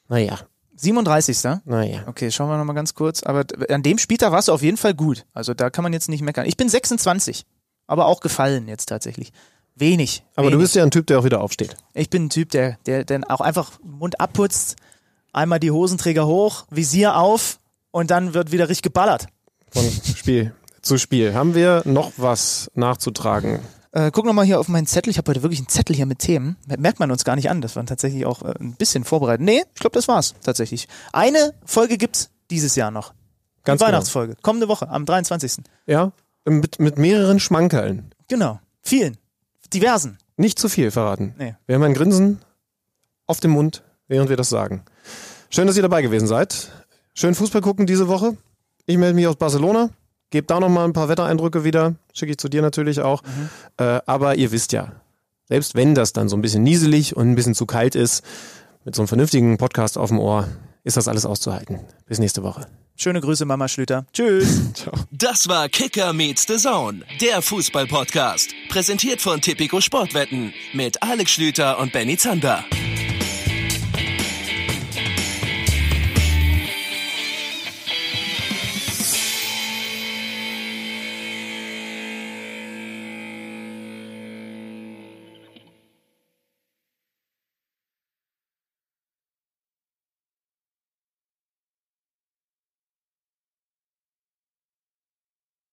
Naja, 0.09 0.33
ist 0.33 0.45
37. 0.83 1.61
naja. 1.65 2.03
Okay, 2.07 2.31
schauen 2.31 2.49
wir 2.49 2.57
nochmal 2.57 2.75
ganz 2.75 2.93
kurz. 2.93 3.23
Aber 3.23 3.45
an 3.69 3.83
dem 3.83 3.97
Spieltag 3.99 4.31
warst 4.31 4.47
du 4.47 4.51
auf 4.51 4.63
jeden 4.63 4.77
Fall 4.77 4.93
gut. 4.93 5.25
Also 5.33 5.53
da 5.53 5.69
kann 5.69 5.83
man 5.83 5.93
jetzt 5.93 6.09
nicht 6.09 6.23
meckern. 6.23 6.45
Ich 6.45 6.57
bin 6.57 6.67
26, 6.67 7.45
aber 7.87 8.07
auch 8.07 8.19
gefallen 8.19 8.67
jetzt 8.67 8.87
tatsächlich. 8.87 9.31
Wenig. 9.75 10.23
Aber 10.35 10.47
wenig. 10.47 10.53
du 10.53 10.61
bist 10.61 10.75
ja 10.75 10.83
ein 10.83 10.91
Typ, 10.91 11.07
der 11.07 11.19
auch 11.19 11.23
wieder 11.23 11.41
aufsteht. 11.41 11.77
Ich 11.93 12.09
bin 12.09 12.25
ein 12.25 12.29
Typ, 12.29 12.49
der, 12.49 12.77
der 12.85 13.05
dann 13.05 13.23
auch 13.23 13.41
einfach 13.41 13.71
Mund 13.83 14.19
abputzt, 14.19 14.75
einmal 15.31 15.59
die 15.59 15.71
Hosenträger 15.71 16.25
hoch, 16.25 16.65
Visier 16.69 17.15
auf 17.15 17.60
und 17.91 18.11
dann 18.11 18.33
wird 18.33 18.51
wieder 18.51 18.69
richtig 18.69 18.83
geballert. 18.83 19.27
Von 19.71 19.83
Spiel 20.15 20.53
zu 20.81 20.97
Spiel. 20.97 21.33
Haben 21.33 21.55
wir 21.55 21.83
noch 21.85 22.13
was 22.17 22.71
nachzutragen? 22.73 23.59
Äh, 23.91 24.11
guck 24.11 24.25
nochmal 24.25 24.45
hier 24.45 24.59
auf 24.59 24.67
meinen 24.67 24.87
Zettel. 24.87 25.11
Ich 25.11 25.17
habe 25.17 25.29
heute 25.29 25.43
wirklich 25.43 25.59
einen 25.59 25.67
Zettel 25.67 25.95
hier 25.95 26.05
mit 26.05 26.19
Themen. 26.19 26.55
Merkt 26.77 26.99
man 26.99 27.11
uns 27.11 27.23
gar 27.25 27.35
nicht 27.35 27.49
an. 27.49 27.61
Das 27.61 27.75
waren 27.75 27.85
tatsächlich 27.85 28.25
auch 28.25 28.41
äh, 28.41 28.53
ein 28.59 28.75
bisschen 28.75 29.03
vorbereitet. 29.03 29.45
Nee, 29.45 29.63
ich 29.73 29.79
glaube, 29.81 29.93
das 29.93 30.07
war's 30.07 30.33
tatsächlich. 30.43 30.87
Eine 31.11 31.53
Folge 31.65 31.97
gibt's 31.97 32.29
dieses 32.49 32.75
Jahr 32.75 32.91
noch. 32.91 33.13
Ganz 33.63 33.79
Die 33.79 33.85
genau. 33.85 33.95
Weihnachtsfolge. 33.97 34.35
Kommende 34.41 34.67
Woche, 34.67 34.89
am 34.89 35.05
23. 35.05 35.63
Ja, 35.85 36.13
mit, 36.45 36.79
mit 36.79 36.97
mehreren 36.97 37.39
Schmankerln. 37.39 38.13
Genau. 38.27 38.59
Vielen. 38.81 39.17
Diversen. 39.73 40.17
Nicht 40.37 40.57
zu 40.57 40.69
viel 40.69 40.89
verraten. 40.89 41.35
Nee. 41.37 41.55
Wir 41.67 41.75
haben 41.75 41.83
ein 41.83 41.93
Grinsen 41.93 42.39
auf 43.27 43.39
dem 43.39 43.51
Mund, 43.51 43.83
während 44.07 44.29
wir 44.29 44.37
das 44.37 44.49
sagen. 44.49 44.83
Schön, 45.49 45.67
dass 45.67 45.75
ihr 45.75 45.81
dabei 45.81 46.01
gewesen 46.01 46.27
seid. 46.27 46.71
Schön 47.13 47.35
Fußball 47.35 47.61
gucken 47.61 47.85
diese 47.85 48.07
Woche. 48.07 48.37
Ich 48.85 48.97
melde 48.97 49.15
mich 49.15 49.27
aus 49.27 49.35
Barcelona. 49.35 49.89
Gebt 50.29 50.49
da 50.49 50.59
noch 50.59 50.69
mal 50.69 50.85
ein 50.85 50.93
paar 50.93 51.09
Wettereindrücke 51.09 51.63
wieder. 51.63 51.95
Schicke 52.13 52.31
ich 52.31 52.37
zu 52.37 52.47
dir 52.47 52.61
natürlich 52.61 53.01
auch. 53.01 53.21
Äh, 53.77 53.99
aber 54.05 54.35
ihr 54.35 54.51
wisst 54.51 54.71
ja, 54.71 54.93
selbst 55.49 55.75
wenn 55.75 55.93
das 55.93 56.13
dann 56.13 56.29
so 56.29 56.37
ein 56.37 56.41
bisschen 56.41 56.63
nieselig 56.63 57.15
und 57.17 57.29
ein 57.29 57.35
bisschen 57.35 57.55
zu 57.55 57.65
kalt 57.65 57.95
ist, 57.95 58.23
mit 58.85 58.95
so 58.95 59.01
einem 59.01 59.07
vernünftigen 59.07 59.57
Podcast 59.57 59.97
auf 59.97 60.09
dem 60.09 60.19
Ohr, 60.19 60.47
ist 60.83 60.97
das 60.97 61.07
alles 61.07 61.25
auszuhalten. 61.25 61.81
Bis 62.07 62.19
nächste 62.19 62.43
Woche. 62.43 62.67
Schöne 62.95 63.19
Grüße, 63.19 63.45
Mama 63.45 63.67
Schlüter. 63.67 64.05
Tschüss. 64.13 64.61
Das 65.11 65.47
war 65.47 65.69
Kicker 65.69 66.13
meets 66.13 66.45
the 66.47 66.57
Zone, 66.57 67.01
der 67.19 67.41
Fußball-Podcast. 67.41 68.51
Präsentiert 68.69 69.21
von 69.21 69.41
Tipico 69.41 69.81
Sportwetten 69.81 70.53
mit 70.73 71.03
Alex 71.03 71.31
Schlüter 71.31 71.77
und 71.79 71.91
Benny 71.91 72.17
Zander. 72.17 72.63